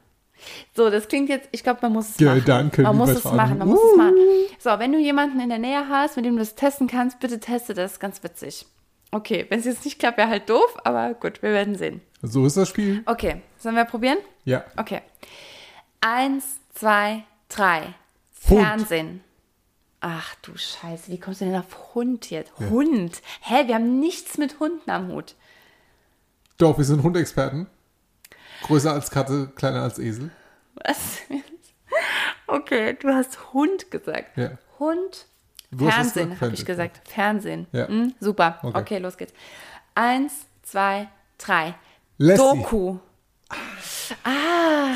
So, 0.75 0.91
das 0.91 1.09
klingt 1.09 1.29
jetzt, 1.29 1.49
ich 1.53 1.63
glaube, 1.63 1.81
man 1.83 1.93
muss 1.93 2.11
es 2.11 2.21
machen. 2.21 2.41
Gedanken 2.41 2.83
Man 2.83 2.97
muss 2.97 3.11
es 3.11 3.25
machen, 3.25 3.59
man 3.59 3.69
muss 3.69 3.81
es 3.91 3.97
machen. 3.97 4.17
So, 4.59 4.71
wenn 4.79 4.93
du 4.93 4.99
jemanden 4.99 5.41
in 5.41 5.49
der 5.49 5.59
Nähe 5.59 5.89
hast, 5.89 6.17
mit 6.17 6.25
dem 6.25 6.35
du 6.35 6.41
das 6.41 6.55
testen 6.55 6.87
kannst, 6.87 7.21
bitte 7.21 7.41
teste 7.41 7.75
das, 7.75 8.01
ganz 8.01 8.23
witzig. 8.23 8.67
Okay, 9.11 9.47
wenn 9.51 9.61
es 9.61 9.67
jetzt 9.67 9.85
nicht 9.85 9.99
klappt, 9.99 10.17
wäre 10.19 10.29
halt 10.29 10.49
doof, 10.49 10.77
aber 10.85 11.15
gut, 11.15 11.43
wir 11.43 11.51
werden 11.51 11.77
sehen. 11.77 12.01
So 12.23 12.47
ist 12.47 12.57
das 12.57 12.69
Spiel. 12.69 13.03
Okay, 13.07 13.43
sollen 13.59 13.77
wir 13.77 13.85
probieren? 13.85 14.19
Ja. 14.45 14.65
Okay. 14.77 15.03
Eins, 16.01 16.61
zwei, 16.75 17.25
drei. 17.49 17.95
Hund. 18.49 18.61
Fernsehen. 18.61 19.21
Ach 20.01 20.35
du 20.43 20.53
Scheiße, 20.57 21.13
wie 21.13 21.21
kommst 21.21 21.41
du 21.41 21.45
denn 21.45 21.55
auf 21.55 21.95
Hund 21.95 22.31
jetzt? 22.31 22.53
Hund. 22.59 23.23
Hä, 23.43 23.69
wir 23.69 23.77
haben 23.77 24.01
nichts 24.01 24.37
mit 24.39 24.59
Hunden 24.59 24.91
am 24.91 25.09
Hut. 25.09 25.37
Doch, 26.59 26.77
wir 26.77 26.85
sind 26.85 27.03
Hundexperten. 27.03 27.69
Größer 28.63 28.93
als 28.93 29.11
Katze, 29.11 29.49
kleiner 29.55 29.83
als 29.83 29.99
Esel. 29.99 30.31
Was? 30.75 31.19
Okay, 32.47 32.95
du 33.01 33.09
hast 33.09 33.53
Hund 33.53 33.91
gesagt. 33.91 34.37
Ja. 34.37 34.53
Hund. 34.79 35.27
Du 35.71 35.89
Fernsehen, 35.89 36.39
habe 36.41 36.53
ich 36.55 36.65
gesagt. 36.65 37.01
Fernsehen. 37.09 37.67
Ja. 37.73 37.89
Hm, 37.89 38.15
super. 38.21 38.59
Okay. 38.63 38.79
Okay. 38.79 38.99
los 38.99 39.17
geht's. 39.17 39.33
Eins, 39.95 40.33
zwei, 40.63 41.09
drei. 41.39 41.75
Lassie. 42.19 42.43
Doku. 42.43 42.99
Ah, 44.25 44.91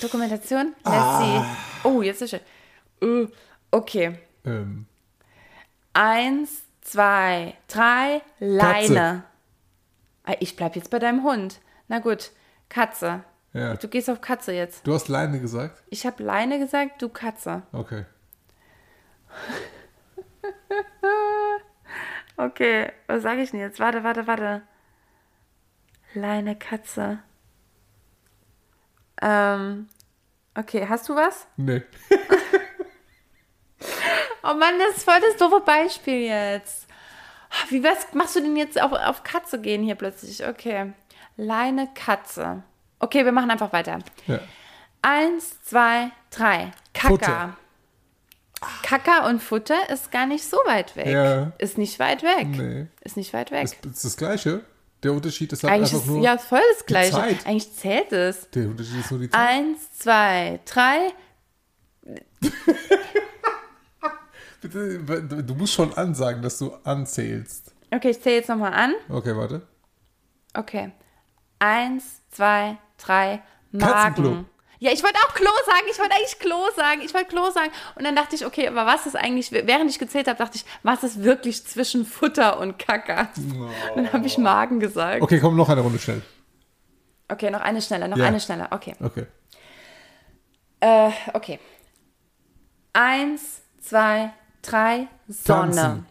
Dokumentation. 0.00 0.74
Lassie. 0.84 1.44
Oh, 1.84 2.02
jetzt 2.02 2.22
ist 2.22 2.30
schön. 2.30 2.40
Äh, 3.02 3.28
Okay. 3.72 4.18
Ähm, 4.44 4.86
Eins, 5.92 6.62
zwei, 6.82 7.54
drei. 7.68 8.20
Leine. 8.40 9.22
Ah, 10.24 10.34
Ich 10.40 10.56
bleib 10.56 10.74
jetzt 10.76 10.90
bei 10.90 10.98
deinem 10.98 11.22
Hund. 11.22 11.60
Na 11.88 11.98
gut. 12.00 12.30
Katze. 12.70 13.22
ja. 13.52 13.74
Du 13.74 13.88
gehst 13.88 14.08
auf 14.08 14.22
Katze 14.22 14.52
jetzt. 14.52 14.86
Du 14.86 14.94
hast 14.94 15.08
Leine 15.08 15.38
gesagt? 15.40 15.82
Ich 15.90 16.06
habe 16.06 16.22
Leine 16.22 16.58
gesagt, 16.58 17.02
du 17.02 17.10
Katze. 17.10 17.62
Okay. 17.72 18.06
Okay, 22.36 22.90
was 23.06 23.22
sage 23.22 23.42
ich 23.42 23.50
denn 23.50 23.60
jetzt? 23.60 23.78
Warte, 23.80 24.02
warte, 24.02 24.26
warte. 24.26 24.62
Leine 26.14 26.56
Katze. 26.56 27.18
Ähm, 29.20 29.88
okay, 30.56 30.86
hast 30.88 31.06
du 31.10 31.16
was? 31.16 31.46
Nee. 31.56 31.82
Oh 34.42 34.54
Mann, 34.54 34.78
das 34.78 34.96
ist 34.96 35.04
voll 35.04 35.20
das 35.20 35.36
doofe 35.36 35.60
Beispiel 35.60 36.22
jetzt. 36.22 36.86
Wie 37.68 37.84
was 37.84 38.14
machst 38.14 38.36
du 38.36 38.40
denn 38.40 38.56
jetzt 38.56 38.80
auf, 38.80 38.92
auf 38.92 39.22
Katze 39.22 39.60
gehen 39.60 39.82
hier 39.82 39.96
plötzlich? 39.96 40.46
Okay. 40.46 40.94
Leine 41.36 41.88
Katze. 41.94 42.62
Okay, 42.98 43.24
wir 43.24 43.32
machen 43.32 43.50
einfach 43.50 43.72
weiter. 43.72 43.98
Ja. 44.26 44.40
Eins, 45.02 45.62
zwei, 45.62 46.10
drei. 46.30 46.72
Kaka. 46.92 47.08
Futter. 47.08 47.56
Kaka 48.82 49.28
und 49.28 49.42
Futter 49.42 49.88
ist 49.88 50.12
gar 50.12 50.26
nicht 50.26 50.44
so 50.44 50.58
weit 50.66 50.94
weg. 50.96 51.06
Ja. 51.06 51.52
Ist 51.58 51.78
nicht 51.78 51.98
weit 51.98 52.22
weg. 52.22 52.48
Nee. 52.48 52.86
Ist 53.00 53.16
nicht 53.16 53.32
weit 53.32 53.50
weg. 53.50 53.64
Ist, 53.64 53.86
ist 53.86 54.04
das 54.04 54.16
Gleiche. 54.18 54.62
Der 55.02 55.14
Unterschied 55.14 55.50
ist 55.52 55.62
halt 55.62 55.72
Eigentlich 55.72 55.94
einfach 55.94 56.06
ist 56.06 56.12
nur. 56.12 56.22
ja 56.22 56.36
voll 56.36 56.60
das 56.76 56.84
Gleiche. 56.84 57.16
Eigentlich 57.46 57.72
zählt 57.72 58.12
es. 58.12 58.50
Der 58.50 58.68
Unterschied 58.68 59.00
ist 59.00 59.10
nur 59.10 59.20
die 59.20 59.30
Zeit. 59.30 59.40
Eins, 59.40 59.92
zwei, 59.94 60.60
drei. 60.66 61.12
Bitte, 64.60 64.98
du 64.98 65.42
du 65.42 65.54
musst 65.54 65.72
schon 65.72 65.94
ansagen, 65.94 66.42
dass 66.42 66.58
du 66.58 66.74
anzählst. 66.84 67.74
Okay, 67.90 68.10
ich 68.10 68.20
zähle 68.20 68.36
jetzt 68.36 68.48
nochmal 68.50 68.74
an. 68.74 68.92
Okay, 69.08 69.34
warte. 69.34 69.66
Okay. 70.52 70.92
Eins, 71.60 72.22
zwei, 72.30 72.76
drei. 72.98 73.42
Magen. 73.70 74.46
Ja, 74.80 74.90
ich 74.92 75.02
wollte 75.02 75.18
auch 75.26 75.34
Klo 75.34 75.50
sagen. 75.66 75.86
Ich 75.90 75.98
wollte 75.98 76.14
eigentlich 76.16 76.38
Klo 76.38 76.56
sagen. 76.74 77.02
Ich 77.02 77.12
wollte 77.14 77.28
Klo 77.28 77.50
sagen. 77.50 77.70
Und 77.96 78.04
dann 78.04 78.16
dachte 78.16 78.34
ich, 78.34 78.44
okay, 78.46 78.66
aber 78.66 78.86
was 78.86 79.06
ist 79.06 79.14
eigentlich, 79.14 79.52
während 79.52 79.90
ich 79.90 79.98
gezählt 79.98 80.26
habe, 80.26 80.38
dachte 80.38 80.56
ich, 80.56 80.64
was 80.82 81.04
ist 81.04 81.22
wirklich 81.22 81.64
zwischen 81.66 82.04
Futter 82.06 82.58
und 82.58 82.78
Kaka? 82.78 83.28
Dann 83.94 84.12
habe 84.12 84.26
ich 84.26 84.38
Magen 84.38 84.80
gesagt. 84.80 85.20
Okay, 85.22 85.38
komm, 85.38 85.54
noch 85.54 85.68
eine 85.68 85.82
Runde 85.82 85.98
schnell. 85.98 86.22
Okay, 87.28 87.50
noch 87.50 87.60
eine 87.60 87.80
schneller, 87.82 88.08
noch 88.08 88.16
Ja. 88.16 88.24
eine 88.26 88.40
schneller. 88.40 88.68
Okay. 88.72 88.96
Okay. 89.00 89.26
Äh, 90.80 91.10
okay. 91.34 91.60
Eins, 92.94 93.60
zwei, 93.80 94.32
drei, 94.62 95.06
Sonne. 95.28 95.74
Tanzen. 95.76 96.06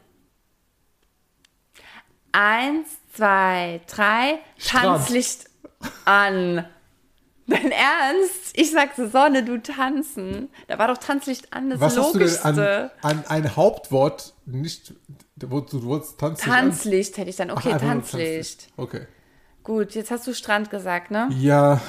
Eins, 2.32 2.99
zwei, 3.20 3.82
drei, 3.88 4.40
Strand. 4.58 4.84
Tanzlicht 4.86 5.46
an. 6.06 6.66
Dein 7.48 7.72
Ernst? 7.72 8.52
Ich 8.54 8.72
sagte 8.72 9.10
Sonne, 9.10 9.44
du 9.44 9.60
tanzen. 9.62 10.50
Da 10.68 10.78
war 10.78 10.88
doch 10.88 10.98
Tanzlicht 11.00 11.52
an, 11.52 11.72
das 11.72 11.80
Was 11.80 11.98
hast 11.98 12.14
du 12.14 12.20
denn 12.20 12.28
Logischste. 12.28 12.92
an, 13.02 13.18
an 13.18 13.26
ein 13.28 13.56
Hauptwort 13.56 14.34
nicht, 14.46 14.94
wo 15.42 15.60
du, 15.62 15.80
du 15.80 15.86
wolltest 15.88 16.20
Tanzlicht 16.20 16.48
an- 16.56 16.70
Tanzlicht 16.70 17.18
hätte 17.18 17.30
ich 17.32 17.36
dann. 17.38 17.50
Ach, 17.50 17.58
Okay, 17.58 17.74
einfach 17.74 17.86
nur 17.88 17.94
Tanzlicht. 17.96 18.68
Okay. 18.78 19.08
Gut, 19.64 19.96
jetzt 19.96 20.12
hast 20.12 20.28
du 20.28 20.34
Strand 20.34 20.70
gesagt, 20.70 21.10
ne? 21.12 21.28
Ja, 21.40 21.82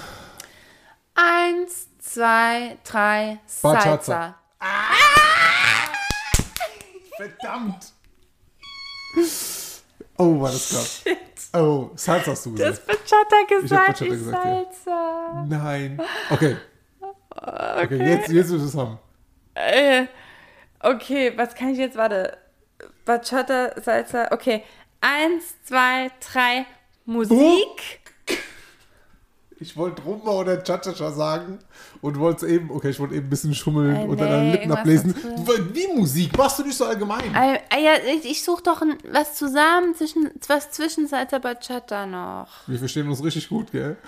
Eins, 1.15 1.89
zwei, 1.99 2.79
drei. 2.85 3.39
Salsa. 3.47 4.37
verdammt. 7.17 7.93
Oh, 10.21 10.39
war 10.39 10.51
das 10.51 10.69
knapp. 10.69 11.63
Oh, 11.63 11.91
Salsa 11.95 12.33
hast 12.33 12.45
du 12.45 12.55
Das 12.55 12.85
gesagt. 12.85 12.87
Bachata 12.87 13.37
gesagt, 13.49 13.87
Bachata 13.87 14.05
ich 14.05 14.11
gesagt, 14.11 14.45
ja. 14.45 14.65
Salsa. 14.85 15.45
Nein. 15.49 16.01
Okay. 16.29 16.57
Okay, 17.35 17.97
jetzt, 18.07 18.29
jetzt 18.29 18.51
willst 18.51 18.65
du 18.65 18.69
es 18.69 18.77
haben. 18.77 18.99
Äh, 19.55 20.07
okay, 20.81 21.33
was 21.37 21.55
kann 21.55 21.71
ich 21.71 21.79
jetzt? 21.79 21.97
Warte. 21.97 22.37
Bachata, 23.07 23.81
Salsa. 23.81 24.29
Okay. 24.31 24.63
Eins, 25.01 25.55
zwei, 25.65 26.11
drei. 26.21 26.67
Musik. 27.07 28.00
Ich 29.63 29.77
wollte 29.77 30.01
Rumba 30.03 30.31
oder 30.31 30.63
Cha-Cha-Cha 30.63 31.11
sagen 31.13 31.59
und 32.01 32.19
wollte 32.19 32.47
eben, 32.49 32.71
okay, 32.71 32.89
ich 32.89 32.99
wollte 32.99 33.15
eben 33.15 33.27
ein 33.27 33.31
bisschen 33.31 33.55
schummeln 33.55 33.95
Äh, 33.95 34.05
und 34.05 34.19
dann 34.19 34.29
nee, 34.29 34.35
deine 34.37 34.53
Lippen 34.53 34.73
ablesen. 34.73 35.15
Wie 35.75 35.87
Musik? 35.95 36.37
Machst 36.39 36.59
du 36.59 36.63
nicht 36.65 36.77
so 36.77 36.87
allgemein? 36.87 37.35
Ah, 37.35 37.59
ah, 37.69 37.79
ja, 37.79 37.93
ich, 38.17 38.25
ich 38.25 38.43
suche 38.43 38.63
doch 38.63 38.81
ein, 38.81 38.97
was 39.13 39.35
zusammen 39.35 39.95
zwischen, 39.95 40.31
was 40.49 40.71
zwischen 40.71 41.07
Salsa 41.07 41.39
Bachata 41.39 42.07
noch. 42.07 42.49
Wir 42.67 42.79
verstehen 42.79 43.07
uns 43.09 43.23
richtig 43.23 43.51
gut, 43.51 43.71
gell? 43.71 43.99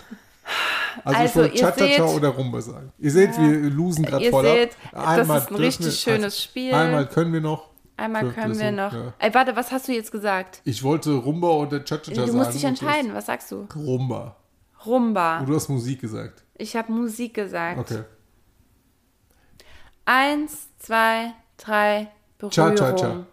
Also, 1.04 1.18
Also, 1.18 1.42
ich 1.44 1.62
wollte 1.62 1.80
Cha-Cha-Cha 1.86 2.04
oder 2.06 2.28
Rumba 2.30 2.60
sagen. 2.62 2.90
Ihr 2.98 3.10
seht, 3.10 3.38
wir 3.38 3.70
losen 3.70 4.04
gerade 4.06 4.24
Ihr 4.24 4.30
voll 4.30 4.44
seht, 4.44 4.70
ab. 4.92 5.16
das 5.16 5.28
ist 5.28 5.50
ein 5.50 5.56
richtig 5.56 6.00
schönes 6.00 6.42
Spiel. 6.42 6.72
Einmal 6.72 7.06
können 7.08 7.32
wir 7.32 7.42
noch. 7.42 7.68
Einmal 7.98 8.30
können 8.30 8.58
wir 8.58 8.72
noch. 8.72 8.92
ja. 8.92 9.12
Ey, 9.18 9.34
warte, 9.34 9.54
was 9.54 9.70
hast 9.70 9.86
du 9.86 9.92
jetzt 9.92 10.10
gesagt? 10.10 10.62
Ich 10.64 10.82
wollte 10.82 11.12
Rumba 11.12 11.48
oder 11.48 11.84
Cha-Cha-Cha 11.84 12.14
sagen. 12.14 12.30
Du 12.30 12.36
musst 12.38 12.54
dich 12.54 12.64
entscheiden. 12.64 13.12
Was 13.14 13.26
sagst 13.26 13.52
du? 13.52 13.68
Rumba. 13.76 14.34
Rumba. 14.86 15.40
Und 15.40 15.48
du 15.48 15.54
hast 15.54 15.68
Musik 15.68 16.00
gesagt. 16.00 16.42
Ich 16.56 16.76
habe 16.76 16.92
Musik 16.92 17.34
gesagt. 17.34 17.78
Okay. 17.78 18.02
Eins, 20.04 20.68
zwei, 20.78 21.32
drei, 21.56 22.08
Berührung. 22.38 22.76
Cha-Cha-Cha. 22.76 23.26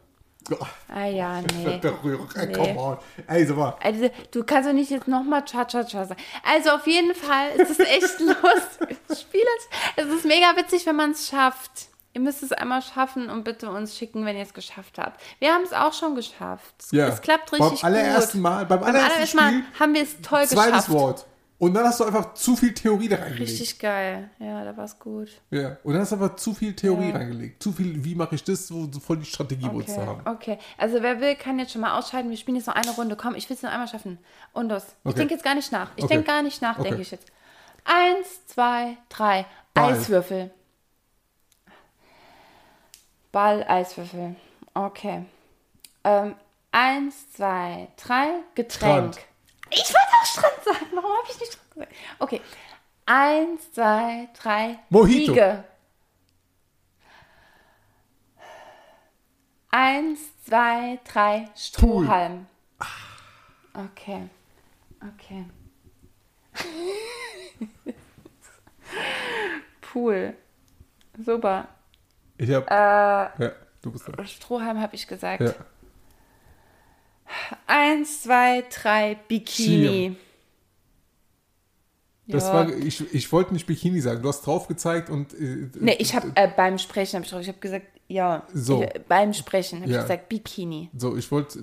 Ah 0.88 1.06
ja, 1.06 1.42
nee. 1.58 1.78
Berührung. 1.78 2.28
Ey, 2.36 2.48
Nee. 2.48 2.54
come 2.54 2.80
on. 2.80 2.98
Ey, 3.28 3.46
sag 3.46 3.58
mal. 3.58 3.76
Also, 3.84 4.10
du 4.32 4.44
kannst 4.44 4.68
doch 4.70 4.74
nicht 4.74 4.90
jetzt 4.90 5.08
nochmal 5.08 5.44
Cha-Cha-Cha 5.46 6.06
sagen. 6.06 6.22
Also 6.44 6.72
auf 6.72 6.88
jeden 6.88 7.14
Fall 7.14 7.50
ist 7.52 7.72
es 7.72 7.80
echt 7.80 8.20
lustig. 8.20 8.98
Spiel 9.20 9.44
es. 9.58 10.06
Es 10.06 10.12
ist 10.14 10.26
mega 10.26 10.56
witzig, 10.56 10.86
wenn 10.86 10.96
man 10.96 11.12
es 11.12 11.28
schafft. 11.28 11.88
Ihr 12.14 12.22
müsst 12.22 12.42
es 12.42 12.52
einmal 12.52 12.82
schaffen 12.82 13.30
und 13.30 13.44
bitte 13.44 13.70
uns 13.70 13.96
schicken, 13.96 14.26
wenn 14.26 14.36
ihr 14.36 14.42
es 14.42 14.54
geschafft 14.56 14.98
habt. 14.98 15.22
Wir 15.38 15.54
haben 15.54 15.64
es 15.64 15.72
auch 15.74 15.94
schon 15.94 16.16
geschafft. 16.16 16.74
Ja. 16.92 17.08
Es 17.08 17.22
klappt 17.22 17.52
richtig 17.54 17.82
beim 17.82 17.94
allerersten 17.94 18.38
gut. 18.40 18.42
Mal, 18.44 18.66
beim 18.66 18.80
Beim 18.80 18.90
allerersten 18.90 19.38
allerersten 19.38 19.38
Mal 19.38 19.50
Spiel, 19.52 19.80
haben 19.80 19.94
wir 19.94 20.02
es 20.04 20.22
toll 20.22 20.48
zweites 20.48 20.66
geschafft. 20.72 20.90
Wort. 20.90 21.26
Und 21.60 21.74
dann 21.74 21.84
hast 21.84 22.00
du 22.00 22.06
einfach 22.06 22.34
zu 22.36 22.56
viel 22.56 22.74
Theorie 22.74 23.10
da 23.10 23.18
reingelegt. 23.18 23.42
Richtig 23.52 23.80
geil. 23.80 24.30
Ja, 24.40 24.64
da 24.64 24.76
war 24.78 24.86
es 24.86 24.98
gut. 24.98 25.28
Ja. 25.52 25.76
Und 25.84 25.92
dann 25.92 26.02
hast 26.02 26.14
du 26.14 26.16
einfach 26.16 26.38
zu 26.38 26.54
viel 26.54 26.74
Theorie 26.74 27.10
Ja. 27.10 27.18
reingelegt. 27.18 27.62
Zu 27.62 27.74
viel, 27.74 28.02
wie 28.06 28.16
mache 28.16 28.36
ich 28.36 28.44
das, 28.46 28.72
wo 28.74 28.88
so 28.90 29.00
voll 29.02 29.18
die 29.18 29.26
Strategie 29.26 29.68
Okay, 29.68 29.98
haben. 29.98 30.22
okay. 30.26 30.58
Also 30.78 31.02
wer 31.04 31.20
will, 31.20 31.36
kann 31.36 31.60
jetzt 31.60 31.74
schon 31.74 31.82
mal 31.82 32.00
ausscheiden. 32.00 32.30
Wir 32.32 32.38
spielen 32.38 32.56
jetzt 32.56 32.68
noch 32.68 32.76
eine 32.76 32.92
Runde. 32.92 33.18
Komm, 33.18 33.36
ich 33.36 33.50
will 33.50 33.58
es 33.58 33.62
noch 33.62 33.72
einmal 33.72 33.90
schaffen. 33.90 34.20
Und 34.54 34.70
los. 34.70 34.84
Ich 35.04 35.10
Okay. 35.10 35.18
denke 35.20 35.34
jetzt 35.34 35.44
gar 35.44 35.54
nicht 35.56 35.70
nach. 35.74 35.92
Ich 35.98 36.06
Okay. 36.06 36.14
denke 36.14 36.28
gar 36.28 36.42
nicht 36.44 36.62
nach, 36.62 36.80
Okay. 36.80 36.88
denke 36.88 37.02
ich 37.02 37.12
jetzt. 37.12 37.30
Eins, 37.84 38.48
zwei, 38.48 38.96
drei. 39.10 39.46
Ball. 39.74 39.94
Eiswürfel. 39.94 40.52
Ball, 43.32 43.64
Eiswürfel. 43.68 44.36
Okay. 44.74 45.26
Ähm, 46.04 46.36
eins, 46.72 47.32
zwei, 47.34 47.90
drei. 47.98 48.28
Getränk. 48.56 49.16
Strand. 49.16 49.20
Ich 49.72 49.94
wollte 49.94 50.14
auch 50.22 50.26
Strand 50.26 50.64
sagen. 50.64 50.86
Warum 50.94 51.12
habe 51.12 51.28
ich 51.30 51.40
nicht 51.40 51.54
Strand 51.54 51.74
gesagt? 51.74 51.94
Okay. 52.20 52.42
Eins, 53.06 53.72
zwei, 53.72 54.30
drei. 54.42 54.80
Mojito. 54.90 55.34
Wiege. 55.34 55.64
Eins, 59.72 60.20
zwei, 60.46 61.00
drei. 61.12 61.50
Strohhalm. 61.56 62.48
Okay. 63.74 64.30
Okay. 65.16 65.46
Pool. 69.82 70.36
Super. 71.24 71.68
Ich 72.38 72.52
hab. 72.52 72.70
Äh, 72.70 73.44
ja, 73.44 73.52
du 73.82 73.92
bist 73.92 74.08
da. 74.08 74.26
Strohhalm 74.26 74.80
habe 74.80 74.96
ich 74.96 75.08
gesagt. 75.08 75.42
Ja. 75.42 75.54
Eins, 77.68 78.24
zwei, 78.24 78.64
drei, 78.70 79.16
Bikini. 79.28 80.16
Das 82.28 82.44
Ja. 82.46 82.54
war, 82.54 82.70
ich, 82.70 83.14
ich 83.14 83.32
wollte 83.32 83.54
nicht 83.54 83.66
Bikini 83.66 84.02
sagen. 84.02 84.22
Du 84.22 84.30
hast 84.30 84.46
drauf 84.46 84.68
gezeigt 84.68 85.10
und. 85.10 85.34
Äh, 85.34 85.70
Nee, 85.80 85.96
ich 86.00 86.14
habe 86.16 86.32
äh, 86.36 86.48
beim 86.56 86.78
Sprechen 86.78 87.16
habe 87.16 87.26
ich 87.26 87.32
drauf, 87.32 87.42
ich 87.42 87.48
habe 87.48 87.60
gesagt, 87.60 87.88
ja, 88.08 88.46
So. 88.54 88.84
ich, 88.84 88.90
beim 89.08 89.34
Sprechen 89.34 89.82
habe 89.82 89.92
Ja. 89.92 89.98
ich 89.98 90.04
gesagt 90.04 90.30
Bikini. 90.30 90.90
So, 90.96 91.18
ich 91.18 91.32
wollte 91.32 91.60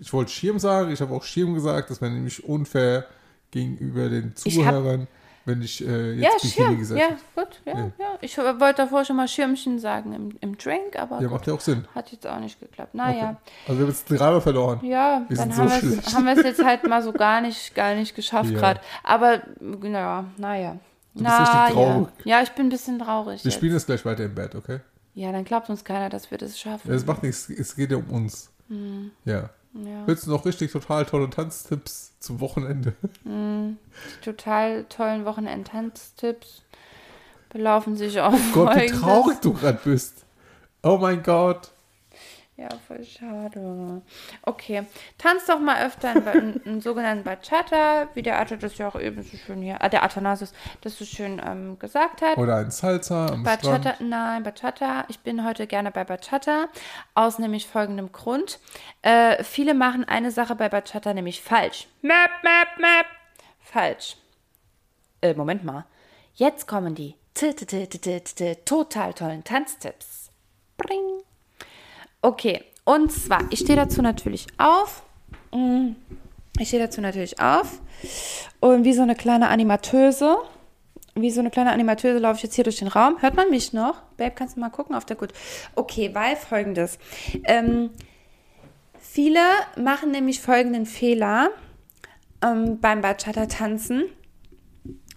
ich 0.00 0.12
wollte 0.12 0.30
Schirm 0.32 0.58
sagen, 0.58 0.90
ich 0.92 1.00
habe 1.00 1.14
auch 1.14 1.22
Schirm 1.22 1.54
gesagt, 1.54 1.90
das 1.90 2.00
wäre 2.00 2.10
nämlich 2.12 2.42
unfair 2.44 3.06
gegenüber 3.52 4.08
den 4.08 4.34
Zuhörern, 4.34 5.06
wenn 5.44 5.60
ich 5.62 5.84
äh, 5.86 6.12
Ja, 6.14 6.30
jetzt 6.30 6.42
Bikini 6.42 6.66
Schirm. 6.68 6.78
gesagt 6.78 7.00
Ja, 7.00 7.08
gut, 7.42 7.60
ja, 7.64 7.72
Ja. 7.72 7.90
ja. 7.98 8.18
Ich 8.20 8.38
wollte 8.38 8.74
davor 8.74 9.04
schon 9.04 9.16
mal 9.16 9.26
Schirmchen 9.28 9.78
sagen 9.78 10.12
im, 10.12 10.36
im 10.40 10.56
Drink, 10.58 10.96
aber 10.98 11.16
Ja, 11.16 11.22
gut, 11.22 11.30
macht 11.32 11.46
ja 11.46 11.54
auch 11.54 11.60
Sinn. 11.60 11.86
hat 11.94 12.12
jetzt 12.12 12.26
auch 12.26 12.38
nicht 12.38 12.60
geklappt. 12.60 12.94
Okay. 12.94 12.96
Naja, 13.04 13.36
Also 13.66 13.78
wir 13.78 13.86
haben 13.86 13.92
jetzt 13.92 14.10
dreimal 14.10 14.40
verloren. 14.40 14.80
ja, 14.84 15.24
Wir 15.28 15.36
dann 15.36 15.50
sind 15.50 15.54
so 15.56 15.62
haben 15.62 15.70
wir 15.70 15.78
schlecht. 15.90 16.06
es 16.08 16.14
haben 16.14 16.24
wir 16.26 16.32
es 16.36 16.42
jetzt 16.44 16.64
halt 16.64 16.86
mal 16.88 17.02
so 17.02 17.12
gar 17.12 17.40
nicht, 17.40 17.74
gar 17.74 17.94
nicht 17.94 18.14
geschafft 18.14 18.50
Ja. 18.50 18.58
gerade. 18.58 18.80
Aber 19.04 19.42
naja, 19.60 20.24
naja. 20.36 20.76
Du 21.14 21.24
bist 21.24 21.38
richtig 21.40 21.54
ja. 21.54 21.68
traurig. 21.70 22.08
ja, 22.24 22.42
ich 22.42 22.50
bin 22.52 22.66
ein 22.66 22.70
bisschen 22.70 22.98
traurig. 22.98 23.44
Wir 23.44 23.50
jetzt. 23.50 23.54
spielen 23.58 23.74
das 23.74 23.84
gleich 23.84 24.04
weiter 24.06 24.24
im 24.24 24.34
Bett, 24.34 24.54
okay? 24.54 24.80
Ja, 25.14 25.30
dann 25.30 25.44
glaubt 25.44 25.68
uns 25.68 25.84
keiner, 25.84 26.08
dass 26.08 26.30
wir 26.30 26.38
das 26.38 26.58
schaffen. 26.58 26.88
Ja, 26.88 26.94
Das 26.94 27.04
macht 27.04 27.22
nichts, 27.22 27.50
es 27.50 27.76
geht 27.76 27.90
ja 27.90 27.98
um 27.98 28.08
uns. 28.08 28.50
Ja. 29.26 29.50
Ja. 29.74 30.06
Willst 30.06 30.26
du 30.26 30.30
noch 30.30 30.44
richtig 30.44 30.70
total 30.72 31.06
tolle 31.06 31.30
Tanztipps 31.30 32.12
zum 32.20 32.40
Wochenende? 32.40 32.94
Total 34.22 34.84
tollen 34.84 35.24
Wochenend-Tanztipps 35.24 36.62
belaufen 37.48 37.96
sich 37.96 38.20
auf 38.20 38.38
Gott, 38.52 38.76
wie 38.76 38.86
traurig 38.86 39.38
du 39.40 39.54
gerade 39.54 39.80
bist. 39.84 40.24
Oh 40.82 40.98
mein 41.00 41.22
Gott. 41.22 41.70
Ja, 42.62 42.68
voll 42.86 43.02
schade. 43.04 44.02
Okay, 44.42 44.84
tanz 45.18 45.46
doch 45.46 45.58
mal 45.58 45.84
öfter 45.84 46.14
in, 46.14 46.54
in, 46.54 46.60
in 46.74 46.80
sogenannten 46.80 47.24
Bachata, 47.24 48.06
wie 48.14 48.22
der 48.22 48.38
Arthur 48.38 48.56
das 48.56 48.78
ja 48.78 48.86
auch 48.86 49.00
eben 49.00 49.20
so 49.24 49.36
schön 49.36 49.62
hier, 49.62 49.82
ah, 49.82 49.88
der 49.88 50.04
Athanasis 50.04 50.52
das 50.80 50.96
so 50.96 51.04
schön 51.04 51.42
ähm, 51.44 51.76
gesagt 51.80 52.22
hat. 52.22 52.38
Oder 52.38 52.58
ein 52.58 52.70
Salsa 52.70 53.26
am 53.26 53.42
Bachata, 53.42 53.94
Strand. 53.94 54.00
nein, 54.08 54.44
Bachata. 54.44 55.06
Ich 55.08 55.18
bin 55.20 55.44
heute 55.44 55.66
gerne 55.66 55.90
bei 55.90 56.04
Bachata, 56.04 56.68
aus 57.16 57.40
nämlich 57.40 57.66
folgendem 57.66 58.12
Grund. 58.12 58.60
Äh, 59.02 59.42
viele 59.42 59.74
machen 59.74 60.04
eine 60.04 60.30
Sache 60.30 60.54
bei 60.54 60.68
Bachata 60.68 61.14
nämlich 61.14 61.42
falsch. 61.42 61.88
Map, 62.00 62.30
map, 62.44 62.78
map. 62.78 63.06
Falsch. 63.58 64.16
Äh, 65.20 65.34
Moment 65.34 65.64
mal. 65.64 65.84
Jetzt 66.34 66.68
kommen 66.68 66.94
die 66.94 67.16
total 68.64 69.14
tollen 69.14 69.42
Tanztipps. 69.42 70.30
Bring. 70.76 71.22
Okay, 72.22 72.62
und 72.84 73.10
zwar, 73.12 73.42
ich 73.50 73.60
stehe 73.60 73.76
dazu 73.76 74.00
natürlich 74.00 74.46
auf. 74.58 75.02
Mm, 75.52 75.90
Ich 76.58 76.68
stehe 76.68 76.82
dazu 76.82 77.00
natürlich 77.00 77.40
auf. 77.40 77.80
Und 78.60 78.84
wie 78.84 78.92
so 78.92 79.02
eine 79.02 79.14
kleine 79.16 79.48
Animateuse. 79.48 80.36
Wie 81.14 81.30
so 81.30 81.40
eine 81.40 81.50
kleine 81.50 81.72
Animateuse 81.72 82.18
laufe 82.18 82.36
ich 82.36 82.42
jetzt 82.44 82.54
hier 82.54 82.64
durch 82.64 82.78
den 82.78 82.88
Raum. 82.88 83.20
Hört 83.20 83.34
man 83.34 83.50
mich 83.50 83.72
noch? 83.72 84.00
Babe, 84.16 84.32
kannst 84.34 84.56
du 84.56 84.60
mal 84.60 84.70
gucken 84.70 84.94
auf 84.94 85.04
der 85.04 85.16
Gut. 85.16 85.32
Okay, 85.74 86.10
weil 86.14 86.36
folgendes. 86.36 86.98
Ähm, 87.44 87.90
viele 88.98 89.40
machen 89.76 90.10
nämlich 90.10 90.40
folgenden 90.40 90.86
Fehler 90.86 91.50
ähm, 92.42 92.80
beim 92.80 93.00
Bachata-Tanzen. 93.02 94.04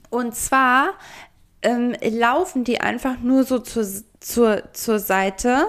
Und 0.10 0.36
zwar 0.36 0.94
ähm, 1.66 1.96
laufen 2.02 2.64
die 2.64 2.80
einfach 2.80 3.20
nur 3.20 3.44
so 3.44 3.60
zur, 3.60 3.86
zur, 4.20 4.74
zur 4.74 5.00
Seite 5.00 5.66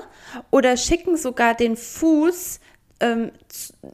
oder 0.51 0.77
schicken 0.77 1.16
sogar 1.16 1.55
den 1.55 1.77
Fuß 1.77 2.60
ähm, 3.01 3.32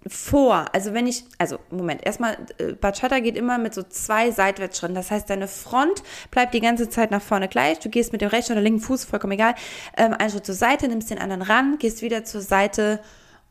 vor. 0.06 0.66
Also 0.72 0.94
wenn 0.94 1.06
ich, 1.06 1.24
also 1.38 1.58
Moment, 1.70 2.04
erstmal, 2.04 2.36
äh, 2.58 2.72
Bachata 2.72 3.20
geht 3.20 3.36
immer 3.36 3.58
mit 3.58 3.72
so 3.72 3.82
zwei 3.84 4.30
Seitwärtsschritten. 4.32 4.94
Das 4.94 5.10
heißt, 5.10 5.30
deine 5.30 5.48
Front 5.48 6.02
bleibt 6.30 6.54
die 6.54 6.60
ganze 6.60 6.88
Zeit 6.88 7.10
nach 7.12 7.22
vorne 7.22 7.48
gleich. 7.48 7.78
Du 7.78 7.88
gehst 7.88 8.12
mit 8.12 8.20
dem 8.20 8.28
rechten 8.28 8.52
oder 8.52 8.60
linken 8.60 8.80
Fuß, 8.80 9.04
vollkommen 9.04 9.34
egal, 9.34 9.54
ähm, 9.96 10.12
einen 10.12 10.30
Schritt 10.30 10.46
zur 10.46 10.54
Seite, 10.54 10.88
nimmst 10.88 11.10
den 11.10 11.18
anderen 11.18 11.42
ran, 11.42 11.78
gehst 11.78 12.02
wieder 12.02 12.24
zur 12.24 12.40
Seite 12.40 13.00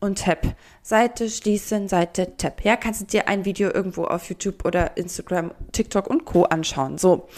und 0.02 0.18
Tap. 0.18 0.56
Seite 0.82 1.30
schließen, 1.30 1.88
Seite 1.88 2.36
Tap. 2.36 2.64
Ja, 2.64 2.76
kannst 2.76 3.00
du 3.00 3.04
dir 3.04 3.28
ein 3.28 3.44
Video 3.44 3.70
irgendwo 3.72 4.04
auf 4.04 4.28
YouTube 4.28 4.64
oder 4.64 4.96
Instagram, 4.96 5.52
TikTok 5.70 6.08
und 6.08 6.24
Co. 6.24 6.42
anschauen. 6.42 6.98
So. 6.98 7.28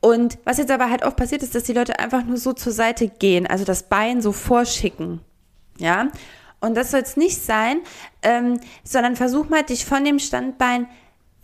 Und 0.00 0.38
was 0.44 0.56
jetzt 0.56 0.70
aber 0.70 0.90
halt 0.90 1.04
oft 1.04 1.16
passiert 1.16 1.42
ist, 1.42 1.54
dass 1.54 1.64
die 1.64 1.74
Leute 1.74 1.98
einfach 1.98 2.24
nur 2.24 2.38
so 2.38 2.54
zur 2.54 2.72
Seite 2.72 3.08
gehen, 3.08 3.46
also 3.46 3.64
das 3.64 3.84
Bein 3.84 4.22
so 4.22 4.32
vorschicken. 4.32 5.20
Ja. 5.78 6.08
Und 6.60 6.74
das 6.74 6.90
soll 6.90 7.00
es 7.00 7.18
nicht 7.18 7.42
sein, 7.42 7.82
ähm, 8.22 8.60
sondern 8.82 9.14
versuch 9.14 9.50
mal, 9.50 9.62
dich 9.62 9.84
von 9.84 10.02
dem 10.02 10.18
Standbein 10.18 10.88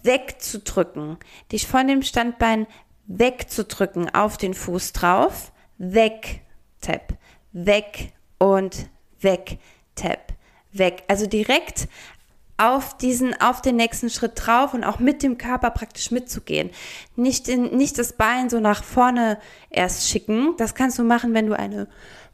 wegzudrücken. 0.02 1.18
Dich 1.52 1.66
von 1.66 1.86
dem 1.86 2.02
Standbein 2.02 2.66
wegzudrücken 3.06 4.14
auf 4.14 4.38
den 4.38 4.54
Fuß 4.54 4.94
drauf. 4.94 5.52
Weg, 5.76 6.40
Tap. 6.80 7.12
Weg 7.52 8.14
und 8.38 8.88
weg, 9.20 9.58
Tap. 9.94 10.32
Weg. 10.72 11.02
Also 11.08 11.26
direkt 11.26 11.88
auf 12.58 12.96
diesen, 12.96 13.40
auf 13.40 13.60
den 13.60 13.76
nächsten 13.76 14.10
Schritt 14.10 14.32
drauf 14.36 14.74
und 14.74 14.84
auch 14.84 14.98
mit 14.98 15.22
dem 15.22 15.38
Körper 15.38 15.70
praktisch 15.70 16.10
mitzugehen. 16.10 16.70
Nicht, 17.16 17.48
in, 17.48 17.76
nicht 17.76 17.98
das 17.98 18.12
Bein 18.12 18.50
so 18.50 18.60
nach 18.60 18.84
vorne 18.84 19.38
erst 19.70 20.08
schicken. 20.08 20.54
Das 20.58 20.74
kannst 20.74 20.98
du 20.98 21.02
machen, 21.02 21.34
wenn 21.34 21.46
du 21.46 21.58
eine 21.58 21.88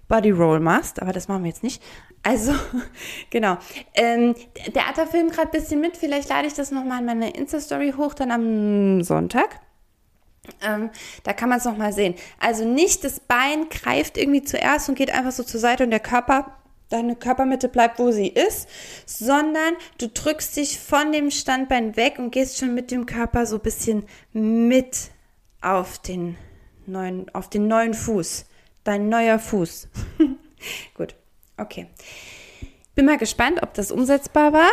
Body 0.09 0.31
Roll 0.31 0.61
machst, 0.61 1.01
aber 1.01 1.13
das 1.13 1.29
machen 1.29 1.45
wir 1.45 1.51
jetzt 1.51 1.63
nicht. 1.63 1.83
Also, 2.23 2.53
genau. 3.31 3.59
Ähm, 3.95 4.35
der 4.75 4.89
Atta 4.89 5.07
filmt 5.07 5.33
gerade 5.33 5.49
ein 5.49 5.61
bisschen 5.61 5.81
mit. 5.81 5.97
Vielleicht 5.97 6.29
lade 6.29 6.47
ich 6.47 6.55
das 6.55 6.71
nochmal 6.71 7.01
in 7.01 7.07
meine 7.07 7.31
Insta-Story 7.31 7.95
hoch, 7.97 8.15
dann 8.15 8.31
am 8.31 9.03
Sonntag. 9.03 9.61
Ähm, 10.63 10.91
da 11.25 11.33
kann 11.33 11.49
man 11.49 11.59
es 11.59 11.65
nochmal 11.65 11.93
sehen. 11.93 12.15
Also 12.41 12.65
nicht 12.65 13.05
das 13.05 13.21
Bein 13.21 13.69
greift 13.69 14.17
irgendwie 14.17 14.43
zuerst 14.43 14.89
und 14.89 14.95
geht 14.95 15.11
einfach 15.11 15.33
so 15.33 15.43
zur 15.43 15.61
Seite 15.61 15.85
und 15.85 15.91
der 15.91 16.01
Körper, 16.01 16.58
deine 16.89 17.17
Körpermitte 17.17 17.69
bleibt, 17.69 17.99
wo 17.99 18.11
sie 18.11 18.29
ist, 18.29 18.69
sondern 19.07 19.75
du 19.99 20.09
drückst 20.09 20.57
dich 20.57 20.79
von 20.79 21.13
dem 21.13 21.31
Standbein 21.31 21.97
weg 21.97 22.19
und 22.19 22.31
gehst 22.31 22.59
schon 22.59 22.75
mit 22.75 22.91
dem 22.91 23.07
Körper 23.07 23.47
so 23.47 23.57
ein 23.57 23.63
bisschen 23.63 24.07
mit 24.33 25.11
auf 25.61 25.99
den 25.99 26.37
neuen, 26.87 27.33
auf 27.35 27.49
den 27.51 27.69
neuen 27.69 27.95
Fuß. 27.95 28.47
Dein 28.85 29.09
neuer 29.09 29.39
Fuß. 29.39 29.89
Gut, 30.95 31.15
okay. 31.57 31.89
Bin 32.95 33.07
mal 33.07 33.19
gespannt, 33.19 33.63
ob 33.63 33.75
das 33.75 33.93
umsetzbar 33.93 34.53
war. 34.53 34.71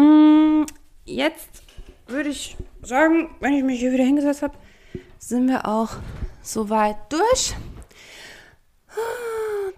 Mm, 0.00 0.66
jetzt 1.04 1.62
würde 2.06 2.30
ich 2.30 2.56
sagen, 2.82 3.34
wenn 3.40 3.54
ich 3.54 3.64
mich 3.64 3.80
hier 3.80 3.92
wieder 3.92 4.04
hingesetzt 4.04 4.42
habe, 4.42 4.56
sind 5.18 5.48
wir 5.48 5.66
auch 5.66 5.96
soweit 6.42 6.96
durch. 7.10 7.54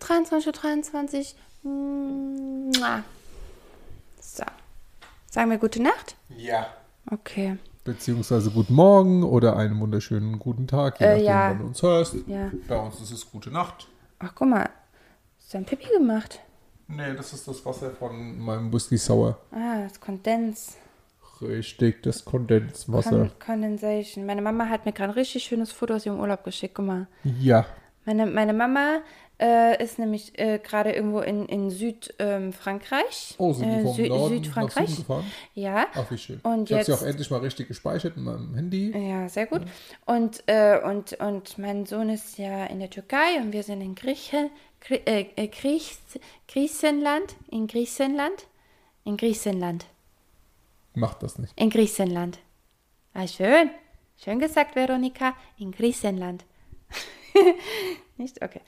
23.23 0.01 0.47
Uhr. 0.47 0.53
23. 0.53 1.37
So. 4.21 4.45
Sagen 5.31 5.51
wir 5.51 5.59
gute 5.59 5.83
Nacht? 5.83 6.17
Ja. 6.37 6.67
Okay. 7.11 7.57
Beziehungsweise 7.85 8.51
guten 8.51 8.75
Morgen 8.75 9.23
oder 9.23 9.57
einen 9.57 9.79
wunderschönen 9.81 10.39
guten 10.39 10.67
Tag, 10.67 11.01
je 11.01 11.07
Äh, 11.07 11.11
nachdem, 11.11 11.25
ja. 11.27 11.51
wann 11.51 11.59
du 11.59 11.65
uns 11.67 11.83
hörst. 11.83 12.15
Ja. 12.27 12.51
Bei 12.69 12.77
uns 12.79 13.01
ist 13.01 13.13
es 13.13 13.31
gute 13.31 13.51
Nacht. 13.51 13.89
Ach, 14.19 14.33
guck 14.35 14.49
mal. 14.49 14.69
Ist 15.39 15.55
da 15.55 15.59
ein 15.59 15.65
Pipi 15.65 15.89
gemacht? 15.97 16.41
Nee, 16.89 17.15
das 17.17 17.33
ist 17.33 17.47
das 17.49 17.65
Wasser 17.65 17.91
von 17.91 18.39
meinem 18.39 18.73
Whisky 18.73 18.97
Sour. 18.97 19.39
Ah, 19.53 19.83
das 19.83 20.01
Kondens. 20.01 20.77
Richtig, 21.41 22.03
das 22.03 22.25
Kondenswasser. 22.25 23.11
Con 23.11 23.31
Condensation. 23.39 24.25
Meine 24.27 24.43
Mama 24.43 24.69
hat 24.69 24.87
mir 24.87 24.93
gerade 24.93 25.13
ein 25.13 25.19
richtig 25.19 25.45
schönes 25.45 25.71
Foto 25.73 25.95
aus 25.95 26.07
ihrem 26.07 26.19
Urlaub 26.21 26.45
geschickt. 26.45 26.75
Guck 26.75 26.87
mal. 26.87 27.07
Ja. 27.41 27.67
Meine, 28.05 28.27
meine 28.27 28.53
Mama 28.53 29.01
äh, 29.39 29.83
ist 29.83 29.99
nämlich 29.99 30.39
äh, 30.39 30.59
gerade 30.59 30.93
irgendwo 30.93 31.21
in, 31.21 31.47
in 31.47 31.71
Südfrankreich. 31.71 33.35
Oh, 33.39 33.53
sind 33.53 33.69
die 33.69 33.77
äh, 33.77 33.83
vom 33.83 33.95
Sü 33.95 34.09
Norden 34.09 34.35
Südfrankreich. 34.37 34.89
Süden 34.89 35.03
gefahren? 35.03 35.33
Ja. 35.55 35.87
Ach, 35.95 36.11
wie 36.11 36.19
schön. 36.19 36.41
Und 36.43 36.71
ich 36.71 36.75
habe 36.75 36.85
sie 36.85 36.93
auch 36.93 37.03
endlich 37.03 37.31
mal 37.31 37.41
richtig 37.41 37.69
gespeichert 37.69 38.17
in 38.17 38.25
meinem 38.25 38.55
Handy. 38.55 38.93
Ja, 38.97 39.29
sehr 39.29 39.47
gut. 39.47 39.63
Und, 40.07 40.43
äh, 40.47 40.81
und, 40.83 41.13
und 41.15 41.59
mein 41.59 41.85
Sohn 41.87 42.09
ist 42.09 42.39
ja 42.39 42.65
in 42.67 42.81
der 42.81 42.91
Türkei 42.91 43.41
und 43.41 43.53
wir 43.53 43.63
sind 43.63 43.83
in 43.83 43.95
Grieche, 43.95 44.51
Grie 44.81 45.01
äh, 45.05 45.27
äh, 45.37 45.49
Griech 45.49 45.99
Griechenland. 46.49 47.37
In 47.51 47.67
Griechenland. 47.67 48.47
In 49.05 49.17
Griechenland. 49.17 49.87
Macht 50.95 51.23
das 51.23 51.39
nicht. 51.39 51.53
In 51.57 51.69
Griechenland. 51.69 52.39
Ah, 53.13 53.27
schön. 53.27 53.71
Schön 54.17 54.39
gesagt, 54.39 54.77
Veronika. 54.77 55.35
In 55.59 55.73
Griechenland. 55.73 56.45
Nicht? 58.17 58.43
Okay. 58.43 58.61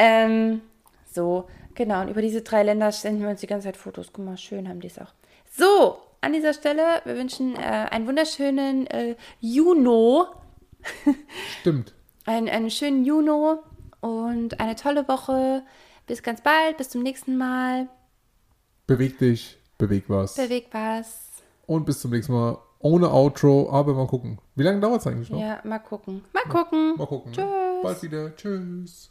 Ähm, 0.00 0.62
so, 1.12 1.46
genau. 1.74 2.00
Und 2.00 2.08
über 2.08 2.22
diese 2.22 2.40
drei 2.40 2.62
Länder 2.62 2.90
senden 2.90 3.22
wir 3.22 3.28
uns 3.28 3.40
die 3.40 3.46
ganze 3.46 3.66
Zeit 3.66 3.76
Fotos. 3.76 4.10
Guck 4.12 4.24
mal, 4.24 4.38
schön 4.38 4.66
haben 4.66 4.80
die 4.80 4.86
es 4.86 4.98
auch. 4.98 5.12
So, 5.52 5.98
an 6.22 6.32
dieser 6.32 6.54
Stelle, 6.54 7.02
wir 7.04 7.16
wünschen 7.16 7.54
äh, 7.54 7.58
einen 7.90 8.06
wunderschönen 8.06 8.86
äh, 8.86 9.16
Juno. 9.40 10.26
Stimmt. 11.60 11.92
Einen, 12.24 12.48
einen 12.48 12.70
schönen 12.70 13.04
Juno 13.04 13.62
und 14.00 14.58
eine 14.58 14.74
tolle 14.74 15.06
Woche. 15.06 15.64
Bis 16.06 16.22
ganz 16.22 16.40
bald. 16.40 16.78
Bis 16.78 16.88
zum 16.88 17.02
nächsten 17.02 17.36
Mal. 17.36 17.88
Beweg 18.86 19.18
dich, 19.18 19.58
beweg 19.76 20.04
was. 20.08 20.36
Beweg 20.36 20.68
was. 20.72 21.28
Und 21.66 21.84
bis 21.84 22.00
zum 22.00 22.10
nächsten 22.10 22.32
Mal. 22.32 22.58
Ohne 22.82 23.12
Outro, 23.12 23.70
aber 23.70 23.92
mal 23.92 24.06
gucken. 24.06 24.40
Wie 24.54 24.62
lange 24.62 24.80
dauert 24.80 25.02
es 25.02 25.06
eigentlich 25.06 25.28
noch? 25.28 25.38
Ja, 25.38 25.60
mal 25.64 25.80
gucken. 25.80 26.24
Mal 26.32 26.44
gucken. 26.44 26.96
Mal 26.96 27.06
gucken. 27.06 27.32
Ne? 27.32 27.36
Tschüss. 27.36 27.82
Bald 27.82 28.02
wieder. 28.02 28.36
Tschüss. 28.36 29.10